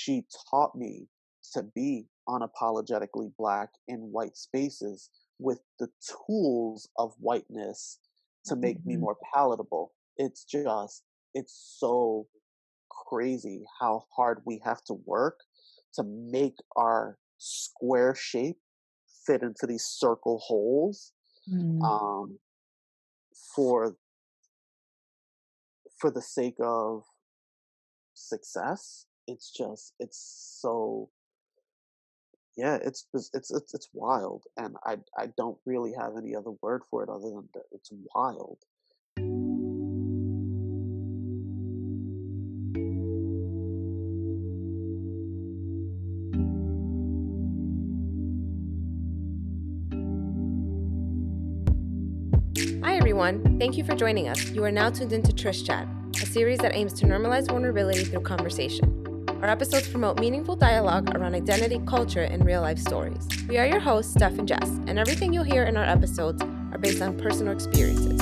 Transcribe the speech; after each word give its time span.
she 0.00 0.24
taught 0.50 0.74
me 0.74 1.08
to 1.52 1.62
be 1.74 2.06
unapologetically 2.28 3.32
black 3.36 3.70
in 3.88 3.98
white 4.12 4.36
spaces 4.36 5.10
with 5.38 5.60
the 5.78 5.88
tools 6.26 6.88
of 6.96 7.12
whiteness 7.18 7.98
to 8.46 8.56
make 8.56 8.78
mm-hmm. 8.80 8.90
me 8.90 8.96
more 8.96 9.16
palatable. 9.34 9.92
It's 10.16 10.44
just, 10.44 11.02
it's 11.34 11.76
so 11.78 12.26
crazy 13.08 13.64
how 13.80 14.04
hard 14.16 14.40
we 14.46 14.60
have 14.64 14.82
to 14.84 14.94
work 15.04 15.40
to 15.94 16.02
make 16.04 16.56
our 16.76 17.18
square 17.38 18.14
shape 18.14 18.58
fit 19.26 19.42
into 19.42 19.66
these 19.66 19.84
circle 19.84 20.38
holes 20.38 21.12
mm. 21.50 21.82
um, 21.82 22.38
for 23.54 23.96
for 25.98 26.10
the 26.10 26.22
sake 26.22 26.56
of 26.60 27.02
success 28.14 29.06
it's 29.26 29.50
just 29.50 29.94
it's 29.98 30.18
so 30.60 31.08
yeah 32.56 32.78
it's 32.82 33.06
it's 33.14 33.30
it's 33.34 33.50
it's 33.50 33.88
wild 33.92 34.44
and 34.56 34.76
i 34.84 34.96
i 35.16 35.26
don't 35.36 35.58
really 35.64 35.92
have 35.92 36.16
any 36.16 36.34
other 36.34 36.52
word 36.62 36.82
for 36.90 37.02
it 37.02 37.08
other 37.08 37.30
than 37.30 37.48
that 37.54 37.64
it's 37.72 37.90
wild 38.14 38.58
Hi, 52.82 52.96
everyone. 52.96 53.58
Thank 53.58 53.76
you 53.76 53.84
for 53.84 53.94
joining 53.94 54.28
us. 54.28 54.50
You 54.50 54.64
are 54.64 54.72
now 54.72 54.90
tuned 54.90 55.12
into 55.12 55.32
Trish 55.32 55.66
Chat, 55.66 55.86
a 56.22 56.26
series 56.26 56.58
that 56.60 56.74
aims 56.74 56.92
to 56.94 57.06
normalize 57.06 57.46
vulnerability 57.46 58.04
through 58.04 58.22
conversation. 58.22 58.99
Our 59.42 59.48
episodes 59.48 59.88
promote 59.88 60.20
meaningful 60.20 60.54
dialogue 60.54 61.16
around 61.16 61.34
identity, 61.34 61.80
culture, 61.86 62.20
and 62.20 62.44
real 62.44 62.60
life 62.60 62.78
stories. 62.78 63.26
We 63.48 63.56
are 63.56 63.64
your 63.64 63.80
hosts, 63.80 64.12
Steph 64.12 64.38
and 64.38 64.46
Jess, 64.46 64.68
and 64.86 64.98
everything 64.98 65.32
you'll 65.32 65.44
hear 65.44 65.62
in 65.62 65.78
our 65.78 65.84
episodes 65.84 66.42
are 66.42 66.78
based 66.78 67.00
on 67.00 67.16
personal 67.16 67.54
experiences. 67.54 68.20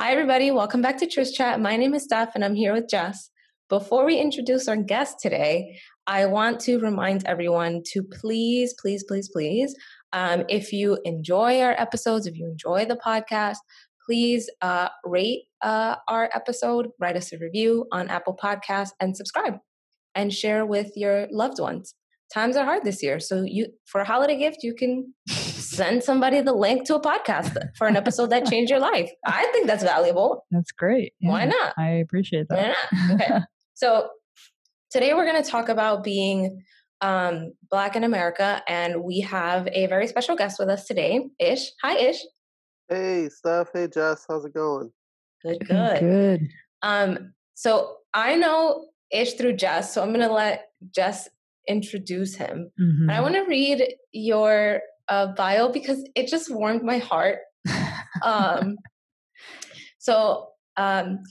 Hi, 0.00 0.10
everybody. 0.10 0.50
Welcome 0.50 0.82
back 0.82 0.98
to 0.98 1.06
Trish 1.06 1.32
Chat. 1.32 1.60
My 1.60 1.76
name 1.76 1.94
is 1.94 2.02
Steph, 2.02 2.34
and 2.34 2.44
I'm 2.44 2.56
here 2.56 2.72
with 2.72 2.88
Jess. 2.88 3.30
Before 3.68 4.04
we 4.04 4.18
introduce 4.18 4.66
our 4.66 4.78
guest 4.78 5.20
today, 5.22 5.78
I 6.08 6.26
want 6.26 6.58
to 6.60 6.80
remind 6.80 7.24
everyone 7.24 7.82
to 7.92 8.02
please, 8.02 8.74
please, 8.80 9.04
please, 9.06 9.28
please, 9.28 9.76
um, 10.12 10.44
if 10.48 10.72
you 10.72 10.98
enjoy 11.04 11.60
our 11.60 11.72
episodes, 11.78 12.26
if 12.26 12.36
you 12.36 12.46
enjoy 12.46 12.86
the 12.86 12.96
podcast, 12.96 13.58
please 14.08 14.48
uh, 14.62 14.88
rate 15.04 15.42
uh, 15.62 15.96
our 16.08 16.30
episode, 16.34 16.88
write 16.98 17.16
us 17.16 17.30
a 17.32 17.38
review 17.38 17.86
on 17.92 18.08
Apple 18.08 18.36
Podcasts, 18.42 18.92
and 19.00 19.14
subscribe 19.14 19.58
and 20.14 20.32
share 20.32 20.64
with 20.64 20.92
your 20.96 21.28
loved 21.30 21.60
ones. 21.60 21.94
Times 22.32 22.56
are 22.56 22.64
hard 22.64 22.84
this 22.84 23.02
year, 23.02 23.20
so 23.20 23.42
you 23.42 23.66
for 23.86 24.00
a 24.00 24.06
holiday 24.06 24.38
gift, 24.38 24.58
you 24.62 24.74
can 24.74 25.12
send 25.28 26.02
somebody 26.02 26.40
the 26.40 26.54
link 26.54 26.86
to 26.86 26.94
a 26.94 27.00
podcast 27.00 27.58
for 27.76 27.86
an 27.86 27.96
episode 27.96 28.30
that 28.30 28.46
changed 28.46 28.70
your 28.70 28.80
life. 28.80 29.10
I 29.26 29.46
think 29.52 29.66
that's 29.66 29.84
valuable. 29.84 30.46
That's 30.50 30.72
great. 30.72 31.12
Yeah, 31.20 31.30
Why 31.30 31.44
not? 31.44 31.74
I 31.76 31.90
appreciate 31.90 32.46
that. 32.48 32.76
Why 32.90 33.08
not? 33.08 33.20
Okay. 33.20 33.38
so 33.74 34.08
today 34.90 35.12
we're 35.12 35.30
going 35.30 35.42
to 35.42 35.50
talk 35.50 35.68
about 35.68 36.02
being 36.02 36.62
um, 37.02 37.52
Black 37.70 37.94
in 37.96 38.04
America, 38.04 38.62
and 38.66 39.02
we 39.02 39.20
have 39.20 39.68
a 39.72 39.86
very 39.86 40.06
special 40.06 40.34
guest 40.34 40.58
with 40.58 40.68
us 40.68 40.86
today, 40.86 41.28
Ish. 41.38 41.70
Hi, 41.82 41.96
Ish. 41.96 42.22
Hey, 42.88 43.28
Steph. 43.28 43.68
Hey, 43.74 43.86
Jess. 43.86 44.24
How's 44.26 44.46
it 44.46 44.54
going? 44.54 44.90
Good, 45.44 45.58
good. 45.66 46.00
Good. 46.00 46.48
Um, 46.82 47.34
so 47.54 47.96
I 48.14 48.34
know 48.36 48.86
Ish 49.12 49.34
through 49.34 49.56
Jess, 49.56 49.92
so 49.92 50.02
I'm 50.02 50.12
going 50.12 50.26
to 50.26 50.32
let 50.32 50.68
Jess 50.94 51.28
introduce 51.66 52.34
him. 52.34 52.70
Mm-hmm. 52.80 53.10
I 53.10 53.20
want 53.20 53.34
to 53.34 53.42
read 53.42 53.94
your 54.12 54.80
uh, 55.08 55.28
bio 55.34 55.70
because 55.70 56.02
it 56.14 56.28
just 56.28 56.50
warmed 56.50 56.82
my 56.82 56.96
heart. 56.98 57.40
um, 58.22 58.76
so 59.98 60.48
um, 60.78 61.22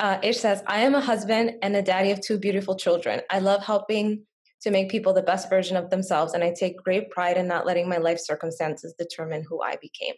uh, 0.00 0.18
Ish 0.24 0.38
says, 0.38 0.62
I 0.66 0.80
am 0.80 0.96
a 0.96 1.00
husband 1.00 1.52
and 1.62 1.76
a 1.76 1.82
daddy 1.82 2.10
of 2.10 2.20
two 2.20 2.38
beautiful 2.38 2.76
children. 2.76 3.20
I 3.30 3.38
love 3.38 3.62
helping 3.62 4.24
to 4.62 4.70
make 4.70 4.90
people 4.90 5.12
the 5.12 5.22
best 5.22 5.48
version 5.48 5.76
of 5.76 5.90
themselves, 5.90 6.34
and 6.34 6.44
I 6.44 6.52
take 6.52 6.76
great 6.76 7.10
pride 7.10 7.36
in 7.36 7.48
not 7.48 7.66
letting 7.66 7.88
my 7.88 7.96
life 7.96 8.18
circumstances 8.20 8.94
determine 8.98 9.44
who 9.48 9.62
I 9.62 9.76
became. 9.80 10.14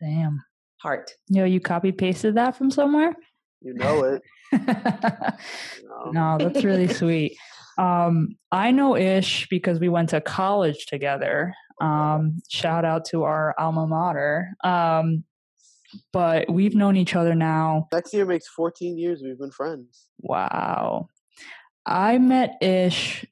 Damn. 0.00 0.42
Heart. 0.78 1.12
Yo, 1.28 1.44
you 1.44 1.60
copy 1.60 1.92
pasted 1.92 2.34
that 2.34 2.56
from 2.56 2.70
somewhere? 2.70 3.14
You 3.60 3.74
know 3.74 4.04
it. 4.04 4.22
no. 4.52 6.10
no, 6.12 6.38
that's 6.38 6.64
really 6.64 6.88
sweet. 6.92 7.36
Um, 7.78 8.36
I 8.52 8.70
know 8.70 8.96
Ish 8.96 9.48
because 9.48 9.80
we 9.80 9.88
went 9.88 10.10
to 10.10 10.20
college 10.20 10.86
together. 10.86 11.54
Um, 11.80 12.42
shout 12.48 12.84
out 12.84 13.06
to 13.06 13.24
our 13.24 13.54
alma 13.58 13.86
mater. 13.86 14.50
Um, 14.62 15.24
but 16.12 16.50
we've 16.50 16.74
known 16.74 16.96
each 16.96 17.16
other 17.16 17.34
now. 17.34 17.88
Next 17.92 18.12
year 18.12 18.26
makes 18.26 18.48
14 18.48 18.98
years 18.98 19.22
we've 19.22 19.38
been 19.38 19.50
friends. 19.50 20.08
Wow. 20.18 21.08
I 21.86 22.18
met 22.18 22.56
Ish 22.62 23.24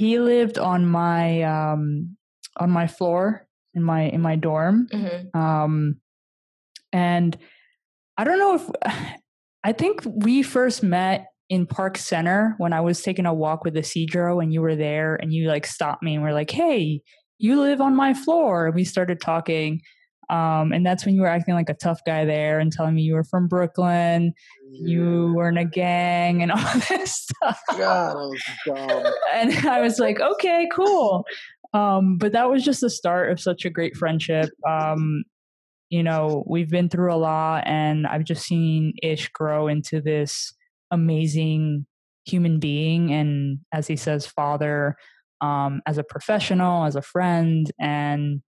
he 0.00 0.18
lived 0.18 0.58
on 0.58 0.86
my 0.86 1.42
um 1.42 2.16
on 2.56 2.70
my 2.70 2.86
floor 2.86 3.46
in 3.74 3.82
my 3.82 4.02
in 4.02 4.22
my 4.22 4.34
dorm. 4.34 4.88
Mm-hmm. 4.92 5.38
um 5.38 6.00
and 6.92 7.36
i 8.16 8.24
don't 8.24 8.38
know 8.38 8.54
if 8.54 8.70
i 9.64 9.72
think 9.72 10.02
we 10.06 10.42
first 10.42 10.82
met 10.82 11.26
in 11.50 11.66
park 11.66 11.98
center 11.98 12.54
when 12.56 12.72
i 12.72 12.80
was 12.80 13.02
taking 13.02 13.26
a 13.26 13.34
walk 13.34 13.62
with 13.62 13.76
Isidro 13.76 14.40
and 14.40 14.54
you 14.54 14.62
were 14.62 14.76
there 14.76 15.16
and 15.16 15.34
you 15.34 15.48
like 15.48 15.66
stopped 15.66 16.02
me 16.02 16.14
and 16.14 16.22
were 16.22 16.32
like 16.32 16.50
hey 16.50 17.02
you 17.40 17.58
live 17.58 17.80
on 17.80 17.96
my 17.96 18.12
floor. 18.12 18.66
And 18.66 18.74
we 18.74 18.84
started 18.84 19.20
talking 19.20 19.80
um, 20.30 20.72
and 20.72 20.86
that's 20.86 21.04
when 21.04 21.16
you 21.16 21.22
were 21.22 21.26
acting 21.26 21.54
like 21.54 21.68
a 21.68 21.74
tough 21.74 22.00
guy 22.06 22.24
there 22.24 22.60
and 22.60 22.70
telling 22.70 22.94
me 22.94 23.02
you 23.02 23.14
were 23.14 23.24
from 23.24 23.48
Brooklyn, 23.48 24.32
yeah. 24.70 24.88
you 24.88 25.32
were 25.34 25.48
in 25.48 25.56
a 25.56 25.64
gang 25.64 26.40
and 26.40 26.52
all 26.52 26.74
this 26.88 27.16
stuff. 27.16 27.60
God, 27.76 28.12
I 28.12 28.14
was 28.14 28.42
dumb. 28.64 29.12
and 29.34 29.68
I 29.68 29.80
was 29.80 29.98
like, 29.98 30.20
okay, 30.20 30.68
cool. 30.72 31.24
Um, 31.74 32.16
but 32.16 32.32
that 32.32 32.48
was 32.48 32.64
just 32.64 32.80
the 32.80 32.90
start 32.90 33.32
of 33.32 33.40
such 33.40 33.64
a 33.64 33.70
great 33.70 33.96
friendship. 33.96 34.50
Um, 34.68 35.24
you 35.88 36.04
know, 36.04 36.44
we've 36.46 36.70
been 36.70 36.88
through 36.88 37.12
a 37.12 37.16
lot, 37.16 37.64
and 37.66 38.06
I've 38.06 38.24
just 38.24 38.44
seen 38.44 38.92
Ish 39.02 39.28
grow 39.30 39.66
into 39.66 40.00
this 40.00 40.54
amazing 40.92 41.86
human 42.24 42.60
being, 42.60 43.12
and 43.12 43.58
as 43.72 43.88
he 43.88 43.96
says, 43.96 44.26
father, 44.26 44.94
um, 45.40 45.80
as 45.86 45.98
a 45.98 46.04
professional, 46.04 46.84
as 46.84 46.94
a 46.94 47.02
friend, 47.02 47.70
and 47.80 48.42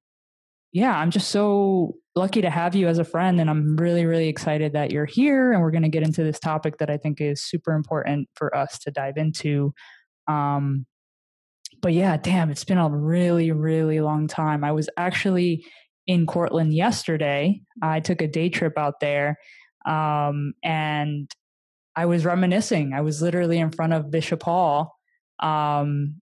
yeah, 0.73 0.97
I'm 0.97 1.11
just 1.11 1.29
so 1.29 1.97
lucky 2.15 2.43
to 2.43 2.51
have 2.51 2.75
you 2.75 2.89
as 2.89 2.99
a 2.99 3.05
friend. 3.05 3.41
And 3.41 3.49
I'm 3.49 3.77
really, 3.77 4.07
really 4.07 4.29
excited 4.29 4.73
that 4.73 4.91
you're 4.91 5.07
here. 5.07 5.53
And 5.53 5.61
we're 5.63 5.71
going 5.71 5.83
to 5.83 5.89
get 5.89 6.03
into 6.03 6.23
this 6.23 6.39
topic 6.39 6.79
that 6.79 6.91
I 6.91 6.97
think 6.97 7.21
is 7.21 7.43
super 7.43 7.73
important 7.73 8.29
for 8.35 8.55
us 8.57 8.79
to 8.81 8.91
dive 8.91 9.17
into. 9.17 9.73
Um, 10.29 10.87
but 11.81 11.93
yeah, 11.93 12.17
damn, 12.17 12.51
it's 12.51 12.65
been 12.65 12.79
a 12.79 12.89
really, 12.89 13.53
really 13.53 14.01
long 14.01 14.29
time. 14.29 14.65
I 14.65 14.73
was 14.73 14.89
actually 14.97 15.65
in 16.07 16.27
Cortland 16.27 16.73
yesterday. 16.73 17.61
I 17.83 18.01
took 18.01 18.23
a 18.23 18.29
day 18.29 18.49
trip 18.49 18.79
out 18.79 19.01
there. 19.01 19.39
Um, 19.87 20.55
and 20.63 21.31
I 21.97 22.07
was 22.07 22.25
reminiscing. 22.25 22.95
I 22.95 23.03
was 23.03 23.21
literally 23.21 23.59
in 23.59 23.71
front 23.71 23.93
of 23.93 24.11
Bishop 24.11 24.43
Hall 24.43 24.97
um, 25.41 26.21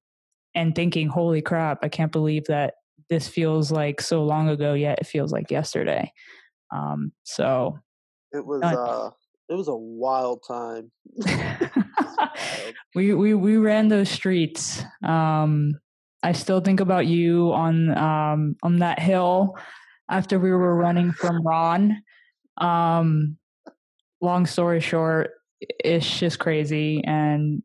and 0.55 0.75
thinking, 0.75 1.09
holy 1.09 1.43
crap, 1.43 1.79
I 1.83 1.89
can't 1.89 2.11
believe 2.11 2.47
that 2.47 2.75
this 3.11 3.29
feels 3.29 3.71
like 3.71 4.01
so 4.01 4.25
long 4.25 4.49
ago 4.49 4.73
yet 4.73 5.01
it 5.01 5.07
feels 5.07 5.33
like 5.33 5.51
yesterday. 5.51 6.13
Um 6.75 7.13
so 7.25 7.79
it 8.33 8.47
was 8.47 8.63
uh, 8.63 9.11
it 9.49 9.55
was 9.55 9.69
a 9.69 9.77
wild 9.77 10.43
time. 10.47 10.91
We 12.95 13.15
we 13.15 13.35
we 13.35 13.57
ran 13.57 13.89
those 13.89 14.09
streets. 14.09 14.83
Um 15.05 15.79
i 16.23 16.33
still 16.33 16.61
think 16.61 16.81
about 16.81 17.07
you 17.07 17.53
on 17.53 17.97
um 17.97 18.57
on 18.63 18.79
that 18.81 18.99
hill 18.99 19.57
after 20.11 20.39
we 20.39 20.51
were 20.51 20.77
running 20.77 21.13
from 21.13 21.43
ron. 21.47 22.03
Um 22.59 23.39
long 24.21 24.45
story 24.47 24.81
short 24.81 25.31
it's 25.61 26.19
just 26.19 26.39
crazy 26.39 27.03
and 27.05 27.63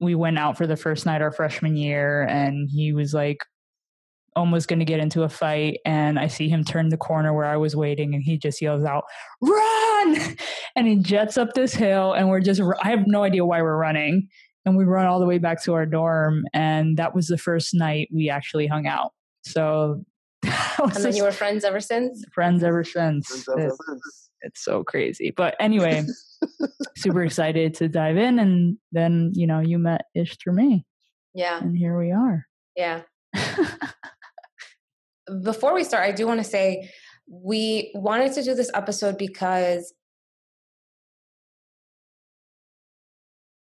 we 0.00 0.14
went 0.14 0.38
out 0.38 0.56
for 0.56 0.66
the 0.66 0.76
first 0.76 1.06
night 1.06 1.22
our 1.22 1.30
freshman 1.30 1.76
year 1.76 2.22
and 2.22 2.68
he 2.70 2.92
was 2.92 3.12
like 3.12 3.44
Um, 4.34 4.42
almost 4.42 4.68
going 4.68 4.78
to 4.78 4.84
get 4.84 5.00
into 5.00 5.22
a 5.22 5.28
fight 5.28 5.80
and 5.84 6.18
I 6.18 6.26
see 6.26 6.48
him 6.48 6.64
turn 6.64 6.88
the 6.88 6.96
corner 6.96 7.34
where 7.34 7.46
I 7.46 7.56
was 7.56 7.76
waiting 7.76 8.14
and 8.14 8.22
he 8.22 8.38
just 8.38 8.60
yells 8.60 8.84
out, 8.84 9.04
"Run!" 9.40 10.36
and 10.76 10.86
he 10.86 10.96
jets 10.96 11.36
up 11.36 11.54
this 11.54 11.74
hill 11.74 12.12
and 12.12 12.28
we're 12.28 12.40
just 12.40 12.60
I 12.82 12.90
have 12.90 13.06
no 13.06 13.22
idea 13.22 13.44
why 13.44 13.62
we're 13.62 13.76
running 13.76 14.28
and 14.64 14.76
we 14.76 14.84
run 14.84 15.06
all 15.06 15.20
the 15.20 15.26
way 15.26 15.38
back 15.38 15.62
to 15.64 15.74
our 15.74 15.86
dorm 15.86 16.44
and 16.52 16.96
that 16.96 17.14
was 17.14 17.26
the 17.26 17.38
first 17.38 17.74
night 17.74 18.08
we 18.12 18.30
actually 18.30 18.66
hung 18.66 18.86
out. 18.86 19.12
So 19.44 20.04
and 20.42 20.92
then 20.94 21.14
you 21.14 21.22
were 21.22 21.32
friends 21.32 21.64
ever 21.64 21.80
since. 21.80 22.24
Friends 22.32 22.62
ever 22.64 22.82
since. 22.84 23.44
Friends 23.44 23.48
ever 23.48 23.68
it's, 23.68 23.78
since. 23.88 24.30
it's 24.40 24.64
so 24.64 24.82
crazy. 24.82 25.32
But 25.36 25.54
anyway, 25.60 26.04
super 26.96 27.22
excited 27.22 27.74
to 27.74 27.88
dive 27.88 28.16
in, 28.16 28.38
and 28.38 28.76
then 28.90 29.30
you 29.34 29.46
know 29.46 29.60
you 29.60 29.78
met 29.78 30.06
Ish 30.14 30.38
through 30.38 30.54
me. 30.54 30.84
Yeah. 31.34 31.60
And 31.60 31.76
here 31.76 31.96
we 31.96 32.10
are. 32.10 32.46
Yeah. 32.76 33.02
Before 35.42 35.74
we 35.74 35.84
start, 35.84 36.04
I 36.04 36.12
do 36.12 36.26
want 36.26 36.40
to 36.40 36.44
say 36.44 36.90
we 37.28 37.92
wanted 37.94 38.32
to 38.32 38.42
do 38.42 38.54
this 38.54 38.70
episode 38.74 39.18
because 39.18 39.94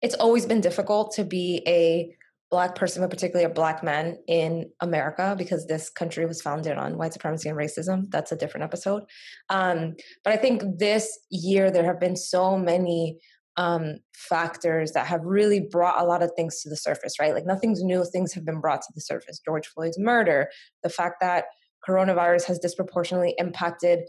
it's 0.00 0.14
always 0.14 0.46
been 0.46 0.60
difficult 0.60 1.14
to 1.16 1.25
be 1.25 1.62
a 1.66 2.16
black 2.50 2.75
person, 2.75 3.02
but 3.02 3.10
particularly 3.10 3.50
a 3.50 3.54
black 3.54 3.82
man 3.82 4.19
in 4.28 4.70
America, 4.81 5.34
because 5.38 5.66
this 5.66 5.88
country 5.88 6.26
was 6.26 6.43
founded 6.43 6.76
on 6.76 6.99
white 6.99 7.12
supremacy 7.12 7.49
and 7.49 7.56
racism. 7.56 8.10
That's 8.10 8.31
a 8.31 8.37
different 8.37 8.64
episode. 8.64 9.04
Um, 9.49 9.94
but 10.22 10.34
I 10.34 10.37
think 10.37 10.62
this 10.78 11.19
year 11.31 11.70
there 11.70 11.84
have 11.84 11.99
been 11.99 12.16
so 12.16 12.58
many 12.58 13.20
um, 13.56 13.96
factors 14.14 14.93
that 14.93 15.06
have 15.06 15.20
really 15.25 15.60
brought 15.60 16.00
a 16.00 16.04
lot 16.04 16.22
of 16.22 16.32
things 16.37 16.62
to 16.62 16.69
the 16.69 16.76
surface, 16.76 17.19
right? 17.20 17.34
Like 17.34 17.46
nothing's 17.46 17.82
new, 17.82 18.04
things 18.04 18.32
have 18.32 18.44
been 18.44 18.60
brought 18.60 18.81
to 18.82 18.93
the 18.94 19.00
surface. 19.00 19.40
George 19.44 19.66
Floyd's 19.66 19.99
murder, 19.99 20.49
the 20.82 20.88
fact 20.88 21.16
that 21.20 21.44
coronavirus 21.87 22.44
has 22.44 22.58
disproportionately 22.58 23.34
impacted 23.38 24.00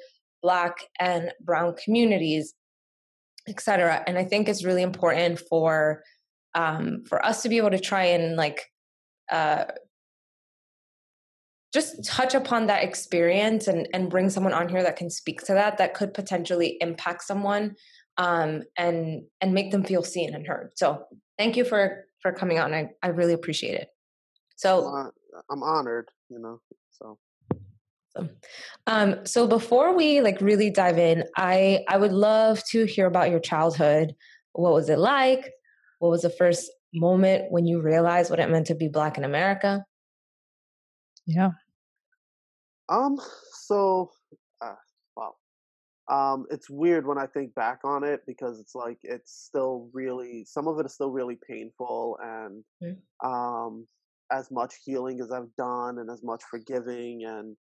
Black 0.41 0.75
and 0.99 1.31
Brown 1.41 1.75
communities, 1.83 2.53
et 3.47 3.59
cetera. 3.59 4.03
And 4.07 4.17
I 4.17 4.23
think 4.23 4.47
it's 4.47 4.63
really 4.63 4.83
important 4.83 5.39
for 5.39 6.03
um, 6.55 7.03
for 7.09 7.25
us 7.25 7.41
to 7.41 7.49
be 7.49 7.57
able 7.57 7.71
to 7.71 7.79
try 7.79 8.03
and 8.03 8.35
like 8.35 8.69
uh, 9.31 9.65
just 11.73 12.05
touch 12.05 12.35
upon 12.35 12.67
that 12.67 12.83
experience 12.83 13.67
and, 13.67 13.89
and 13.91 14.09
bring 14.09 14.29
someone 14.29 14.53
on 14.53 14.69
here 14.69 14.83
that 14.83 14.95
can 14.95 15.09
speak 15.09 15.41
to 15.45 15.53
that 15.53 15.79
that 15.79 15.95
could 15.95 16.13
potentially 16.13 16.77
impact 16.79 17.23
someone 17.23 17.75
um, 18.17 18.63
and 18.77 19.23
and 19.41 19.53
make 19.53 19.71
them 19.71 19.83
feel 19.83 20.03
seen 20.03 20.33
and 20.33 20.45
heard. 20.47 20.71
So 20.75 21.05
thank 21.37 21.57
you 21.57 21.65
for 21.65 22.05
for 22.21 22.31
coming 22.31 22.59
on. 22.59 22.73
I, 22.73 22.89
I 23.01 23.07
really 23.07 23.33
appreciate 23.33 23.75
it. 23.75 23.89
So 24.55 25.11
I'm 25.49 25.63
honored, 25.63 26.09
you 26.29 26.39
know. 26.39 26.61
So 26.91 27.17
um, 28.87 29.25
so 29.25 29.47
before 29.47 29.95
we 29.95 30.21
like 30.21 30.39
really 30.41 30.69
dive 30.69 30.97
in, 30.97 31.23
I 31.35 31.83
I 31.87 31.97
would 31.97 32.11
love 32.11 32.61
to 32.71 32.85
hear 32.85 33.07
about 33.07 33.31
your 33.31 33.39
childhood. 33.39 34.15
What 34.53 34.73
was 34.73 34.89
it 34.89 34.99
like? 34.99 35.51
What 35.99 36.09
was 36.09 36.21
the 36.21 36.29
first 36.29 36.69
moment 36.93 37.51
when 37.51 37.65
you 37.65 37.81
realized 37.81 38.29
what 38.29 38.39
it 38.39 38.49
meant 38.49 38.67
to 38.67 38.75
be 38.75 38.87
black 38.87 39.17
in 39.17 39.23
America? 39.23 39.83
Yeah. 41.25 41.51
Um. 42.89 43.19
So, 43.53 44.11
uh, 44.61 44.75
wow. 45.15 45.35
Um, 46.11 46.45
it's 46.51 46.69
weird 46.69 47.07
when 47.07 47.17
I 47.17 47.27
think 47.27 47.55
back 47.55 47.79
on 47.85 48.03
it 48.03 48.21
because 48.27 48.59
it's 48.59 48.75
like 48.75 48.97
it's 49.03 49.31
still 49.31 49.89
really 49.93 50.43
some 50.45 50.67
of 50.67 50.77
it 50.79 50.85
is 50.85 50.93
still 50.93 51.11
really 51.11 51.37
painful 51.47 52.17
and 52.21 52.63
mm. 52.83 52.97
um 53.25 53.87
as 54.31 54.51
much 54.51 54.75
healing 54.83 55.21
as 55.21 55.31
I've 55.31 55.53
done 55.57 55.99
and 55.99 56.09
as 56.09 56.23
much 56.23 56.43
forgiving 56.49 57.25
and 57.25 57.55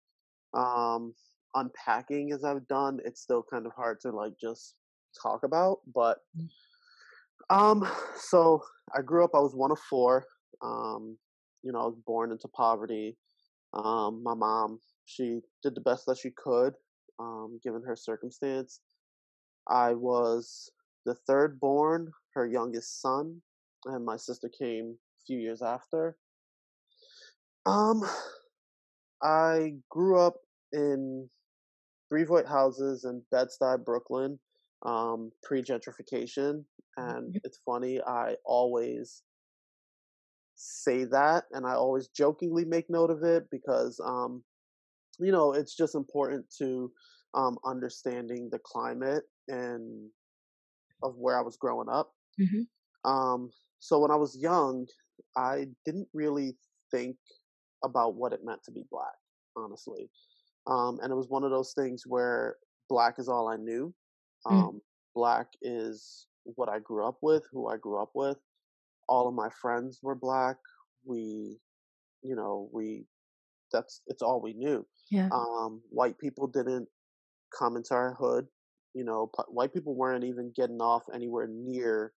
um, 0.54 1.14
unpacking 1.54 2.32
as 2.32 2.44
I've 2.44 2.66
done, 2.68 3.00
it's 3.04 3.20
still 3.20 3.44
kind 3.50 3.66
of 3.66 3.72
hard 3.72 4.00
to 4.02 4.10
like 4.10 4.32
just 4.40 4.74
talk 5.20 5.42
about. 5.42 5.78
But 5.92 6.18
mm. 6.38 6.48
um, 7.50 7.88
so 8.16 8.62
I 8.96 9.02
grew 9.02 9.24
up. 9.24 9.30
I 9.34 9.40
was 9.40 9.54
one 9.54 9.70
of 9.70 9.78
four. 9.78 10.26
Um, 10.62 11.16
you 11.62 11.72
know, 11.72 11.80
I 11.80 11.84
was 11.86 11.98
born 12.06 12.32
into 12.32 12.48
poverty. 12.48 13.16
Um, 13.74 14.22
my 14.22 14.34
mom, 14.34 14.80
she 15.04 15.40
did 15.62 15.74
the 15.74 15.80
best 15.80 16.06
that 16.06 16.18
she 16.18 16.30
could, 16.30 16.74
um, 17.20 17.60
given 17.62 17.82
her 17.86 17.96
circumstance. 17.96 18.80
I 19.68 19.94
was 19.94 20.70
the 21.04 21.14
third 21.14 21.60
born, 21.60 22.10
her 22.34 22.46
youngest 22.46 23.00
son, 23.00 23.40
and 23.86 24.04
my 24.04 24.16
sister 24.16 24.48
came 24.48 24.96
a 24.96 25.20
few 25.26 25.38
years 25.38 25.62
after. 25.62 26.16
Um, 27.66 28.02
I 29.22 29.74
grew 29.90 30.18
up 30.18 30.36
in 30.72 31.28
three 32.08 32.24
void 32.24 32.46
houses 32.46 33.04
in 33.04 33.22
Bed-Stuy, 33.30 33.84
Brooklyn, 33.84 34.38
um, 34.84 35.30
pre 35.42 35.62
gentrification. 35.62 36.64
And 36.96 37.38
it's 37.44 37.60
funny, 37.64 38.00
I 38.00 38.36
always 38.44 39.22
say 40.56 41.04
that 41.04 41.44
and 41.52 41.66
I 41.66 41.72
always 41.72 42.08
jokingly 42.08 42.66
make 42.66 42.90
note 42.90 43.10
of 43.10 43.22
it 43.22 43.44
because, 43.50 43.98
um, 44.04 44.42
you 45.20 45.32
know, 45.32 45.52
it's 45.52 45.76
just 45.76 45.94
important 45.94 46.46
to 46.58 46.90
um, 47.34 47.58
understanding 47.64 48.48
the 48.50 48.58
climate 48.58 49.24
and 49.48 50.08
of 51.02 51.16
where 51.16 51.38
I 51.38 51.42
was 51.42 51.56
growing 51.56 51.88
up. 51.88 52.12
Mm-hmm. 52.40 53.10
Um, 53.10 53.50
so 53.78 53.98
when 53.98 54.10
I 54.10 54.16
was 54.16 54.38
young, 54.40 54.86
I 55.36 55.66
didn't 55.84 56.08
really 56.12 56.56
think 56.90 57.16
about 57.84 58.14
what 58.14 58.32
it 58.32 58.44
meant 58.44 58.62
to 58.64 58.72
be 58.72 58.84
black, 58.90 59.14
honestly. 59.56 60.10
Um, 60.66 60.98
and 61.02 61.10
it 61.10 61.16
was 61.16 61.28
one 61.28 61.44
of 61.44 61.50
those 61.50 61.72
things 61.72 62.04
where 62.06 62.56
black 62.88 63.14
is 63.18 63.28
all 63.28 63.48
I 63.48 63.56
knew. 63.56 63.94
Mm. 64.46 64.52
Um, 64.52 64.62
mm. 64.62 64.80
Black 65.14 65.48
is 65.62 66.26
what 66.44 66.68
I 66.68 66.78
grew 66.78 67.06
up 67.06 67.18
with, 67.22 67.44
who 67.50 67.68
I 67.68 67.76
grew 67.76 68.00
up 68.00 68.10
with. 68.14 68.36
All 69.08 69.28
of 69.28 69.34
my 69.34 69.48
friends 69.60 70.00
were 70.02 70.14
black. 70.14 70.56
We, 71.04 71.58
you 72.22 72.36
know, 72.36 72.68
we, 72.72 73.06
that's, 73.72 74.02
it's 74.06 74.22
all 74.22 74.40
we 74.40 74.54
knew. 74.54 74.86
Yeah. 75.10 75.28
Um, 75.32 75.80
white 75.90 76.18
people 76.18 76.46
didn't 76.46 76.88
come 77.58 77.76
into 77.76 77.94
our 77.94 78.14
hood. 78.14 78.46
You 78.94 79.04
know, 79.04 79.30
white 79.48 79.72
people 79.72 79.94
weren't 79.94 80.24
even 80.24 80.52
getting 80.56 80.80
off 80.80 81.02
anywhere 81.14 81.48
near 81.50 82.12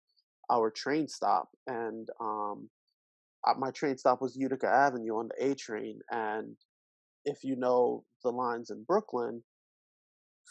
our 0.49 0.71
train 0.71 1.07
stop. 1.07 1.49
And, 1.67 2.07
um, 2.19 2.69
my 3.57 3.71
train 3.71 3.97
stop 3.97 4.21
was 4.21 4.37
Utica 4.37 4.67
Avenue 4.67 5.17
on 5.17 5.29
the 5.29 5.47
A 5.47 5.55
train, 5.55 5.99
and 6.11 6.55
if 7.25 7.43
you 7.43 7.55
know 7.55 8.03
the 8.23 8.29
lines 8.29 8.69
in 8.69 8.83
Brooklyn, 8.83 9.41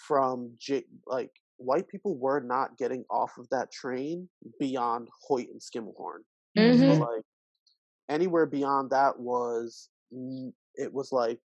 from 0.09 0.53
J- 0.59 0.87
like 1.07 1.31
white 1.59 1.87
people 1.87 2.19
were 2.19 2.41
not 2.41 2.77
getting 2.79 3.05
off 3.09 3.31
of 3.39 3.49
that 3.51 3.71
train 3.71 4.29
beyond 4.59 5.07
Hoyt 5.23 5.47
and 5.51 5.61
Schermerhorn. 5.61 6.25
Mm-hmm. 6.59 6.81
So 6.81 6.99
like 6.99 7.23
anywhere 8.09 8.47
beyond 8.47 8.91
that 8.91 9.21
was 9.21 9.89
it 10.75 10.93
was 10.93 11.11
like 11.13 11.39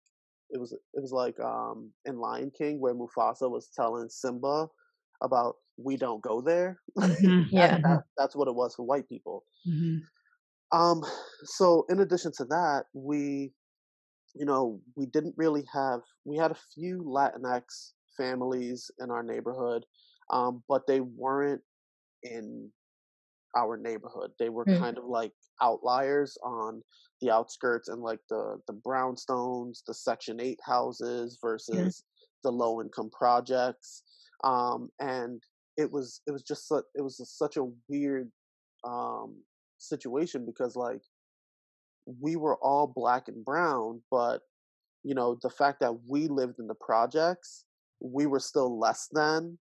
it 0.50 0.60
was 0.60 0.72
it 0.72 1.02
was 1.02 1.12
like 1.12 1.40
um 1.40 1.92
in 2.06 2.18
Lion 2.18 2.52
King 2.58 2.80
where 2.80 2.94
Mufasa 2.94 3.50
was 3.50 3.70
telling 3.76 4.10
Simba 4.10 4.68
about 5.22 5.56
we 5.78 5.98
don't 5.98 6.22
go 6.22 6.42
there. 6.42 6.80
Mm-hmm. 6.98 7.44
yeah, 7.56 7.80
that, 7.80 8.04
that's 8.18 8.36
what 8.36 8.48
it 8.48 8.56
was 8.56 8.76
for 8.76 8.86
white 8.86 9.10
people. 9.10 9.44
Mm-hmm. 9.68 9.98
Um, 10.78 11.04
so 11.44 11.86
in 11.90 12.00
addition 12.00 12.32
to 12.38 12.46
that, 12.46 12.86
we, 12.94 13.52
you 14.34 14.46
know, 14.46 14.80
we 14.96 15.06
didn't 15.06 15.36
really 15.38 15.64
have. 15.74 16.02
We 16.24 16.38
had 16.38 16.52
a 16.52 16.58
few 16.74 17.04
Latinx 17.04 17.92
families 18.18 18.90
in 19.00 19.12
our 19.12 19.24
neighborhood, 19.24 19.86
um, 20.32 20.64
but 20.68 20.88
they 20.88 21.02
weren't 21.02 21.62
in 22.24 22.72
our 23.56 23.78
neighborhood. 23.78 24.32
They 24.40 24.50
were 24.50 24.66
mm. 24.66 24.80
kind 24.80 24.98
of 24.98 25.06
like 25.06 25.32
outliers 25.62 26.38
on 26.44 26.82
the 27.22 27.32
outskirts 27.32 27.88
and 27.88 28.02
like 28.02 28.20
the 28.30 28.58
the 28.68 28.74
brownstones, 28.74 29.80
the 29.88 29.94
Section 29.94 30.40
Eight 30.42 30.60
houses 30.64 31.40
versus 31.42 31.76
yeah. 31.76 31.90
the 32.44 32.52
low 32.52 32.82
income 32.82 33.10
projects. 33.18 34.04
Um, 34.44 34.90
and 35.00 35.42
it 35.78 35.92
was 35.92 36.22
it 36.28 36.32
was 36.32 36.44
just 36.44 36.68
such, 36.68 36.84
it 36.96 37.02
was 37.02 37.22
such 37.38 37.58
a 37.58 37.70
weird 37.88 38.30
um, 38.84 39.38
situation 39.78 40.46
because 40.46 40.76
like 40.76 41.02
we 42.22 42.36
were 42.36 42.58
all 42.58 42.92
black 42.94 43.28
and 43.28 43.44
brown, 43.44 44.02
but 44.12 44.42
you 45.04 45.16
know 45.16 45.38
the 45.42 45.50
fact 45.50 45.80
that 45.80 45.94
we 46.08 46.28
lived 46.28 46.60
in 46.60 46.68
the 46.68 46.76
projects, 46.76 47.66
we 48.02 48.26
were 48.26 48.40
still 48.40 48.78
less 48.78 49.08
than 49.12 49.58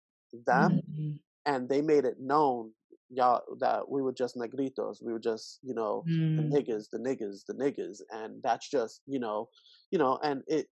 them, 0.46 0.82
mm-hmm. 0.92 1.12
and 1.46 1.68
they 1.68 1.82
made 1.82 2.06
it 2.06 2.18
known 2.20 2.72
y'all 3.10 3.42
that 3.60 3.90
we 3.90 4.02
were 4.02 4.14
just 4.14 4.36
negritos, 4.36 4.98
we 5.04 5.12
were 5.12 5.20
just 5.20 5.60
you 5.64 5.74
know 5.74 6.04
mm. 6.10 6.38
the 6.38 6.44
niggas, 6.44 6.86
the 6.92 7.00
niggas, 7.00 7.42
the 7.48 7.54
niggas, 7.54 8.02
and 8.12 8.42
that's 8.44 8.70
just 8.70 9.02
you 9.06 9.20
know 9.20 9.50
you 9.92 10.00
know 10.00 10.20
and 10.24 10.44
it 10.48 10.68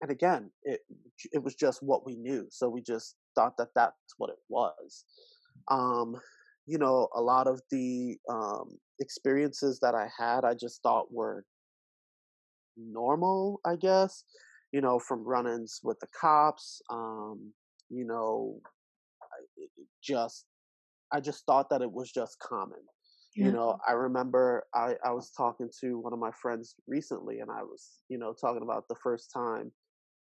and 0.00 0.10
again 0.10 0.50
it 0.64 0.80
it 1.32 1.42
was 1.42 1.54
just 1.54 1.82
what 1.82 2.06
we 2.06 2.16
knew, 2.16 2.46
so 2.50 2.68
we 2.68 2.82
just 2.82 3.16
thought 3.34 3.56
that 3.58 3.68
that's 3.74 4.14
what 4.18 4.30
it 4.30 4.38
was. 4.48 5.04
Um, 5.70 6.16
you 6.66 6.78
know, 6.78 7.08
a 7.14 7.20
lot 7.20 7.46
of 7.46 7.60
the 7.70 8.16
um, 8.30 8.78
experiences 9.00 9.80
that 9.80 9.94
I 9.94 10.08
had, 10.16 10.44
I 10.44 10.54
just 10.54 10.82
thought 10.82 11.12
were 11.12 11.44
normal, 12.76 13.60
I 13.64 13.76
guess. 13.76 14.24
You 14.72 14.80
know, 14.80 14.98
from 14.98 15.24
run-ins 15.24 15.80
with 15.82 15.98
the 16.00 16.06
cops. 16.18 16.80
Um, 16.90 17.52
you 17.90 18.06
know, 18.06 18.58
I, 19.20 19.66
just 20.02 20.46
I 21.12 21.20
just 21.20 21.44
thought 21.46 21.68
that 21.70 21.82
it 21.82 21.92
was 21.92 22.10
just 22.10 22.38
common. 22.40 22.80
Yeah. 23.34 23.46
You 23.46 23.52
know, 23.52 23.78
I 23.88 23.92
remember 23.92 24.64
I, 24.74 24.94
I 25.04 25.12
was 25.12 25.30
talking 25.30 25.70
to 25.80 25.98
one 25.98 26.12
of 26.12 26.18
my 26.18 26.32
friends 26.40 26.74
recently, 26.86 27.40
and 27.40 27.50
I 27.50 27.62
was, 27.62 28.02
you 28.08 28.18
know, 28.18 28.34
talking 28.38 28.62
about 28.62 28.84
the 28.88 28.96
first 29.02 29.30
time 29.32 29.72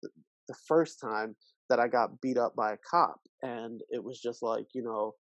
the, 0.02 0.08
the 0.48 0.54
first 0.66 1.00
time 1.00 1.36
that 1.68 1.80
I 1.80 1.88
got 1.88 2.20
beat 2.20 2.38
up 2.38 2.54
by 2.56 2.72
a 2.72 2.78
cop, 2.88 3.20
and 3.42 3.80
it 3.90 4.02
was 4.02 4.20
just 4.20 4.42
like 4.42 4.66
you 4.74 4.82
know. 4.82 5.14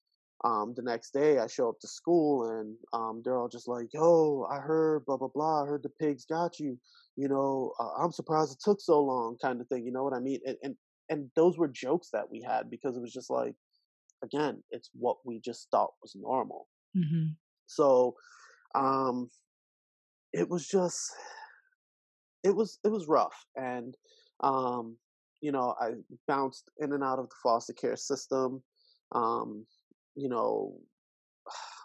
Um, 0.44 0.74
the 0.74 0.82
next 0.82 1.12
day, 1.12 1.38
I 1.38 1.46
show 1.46 1.68
up 1.68 1.78
to 1.82 1.86
school 1.86 2.50
and 2.50 2.76
um, 2.92 3.22
they're 3.24 3.38
all 3.38 3.48
just 3.48 3.68
like, 3.68 3.86
"Yo, 3.94 4.44
I 4.50 4.56
heard 4.58 5.04
blah 5.06 5.16
blah 5.16 5.28
blah. 5.32 5.62
I 5.62 5.66
heard 5.66 5.84
the 5.84 5.92
pigs 6.00 6.24
got 6.24 6.58
you. 6.58 6.76
You 7.14 7.28
know, 7.28 7.72
uh, 7.78 7.90
I'm 8.02 8.10
surprised 8.10 8.52
it 8.52 8.58
took 8.64 8.80
so 8.80 9.00
long." 9.00 9.36
Kind 9.40 9.60
of 9.60 9.68
thing. 9.68 9.86
You 9.86 9.92
know 9.92 10.02
what 10.02 10.14
I 10.14 10.18
mean? 10.18 10.40
And 10.44 10.56
and 10.64 10.74
and 11.10 11.30
those 11.36 11.58
were 11.58 11.68
jokes 11.68 12.08
that 12.12 12.28
we 12.28 12.42
had 12.42 12.70
because 12.70 12.96
it 12.96 13.00
was 13.00 13.12
just 13.12 13.30
like, 13.30 13.54
again, 14.22 14.62
it's 14.70 14.90
what 14.94 15.16
we 15.24 15.40
just 15.40 15.68
thought 15.70 15.92
was 16.02 16.14
normal. 16.14 16.68
Mm-hmm. 16.96 17.30
So, 17.66 18.14
um, 18.74 19.30
it 20.32 20.48
was 20.48 20.66
just, 20.66 21.12
it 22.42 22.54
was 22.54 22.78
it 22.84 22.88
was 22.88 23.06
rough, 23.06 23.46
and 23.56 23.94
um, 24.40 24.96
you 25.40 25.52
know, 25.52 25.74
I 25.80 25.92
bounced 26.26 26.70
in 26.78 26.92
and 26.92 27.04
out 27.04 27.18
of 27.18 27.28
the 27.28 27.34
foster 27.42 27.72
care 27.72 27.96
system. 27.96 28.62
Um, 29.12 29.66
you 30.14 30.28
know, 30.28 30.74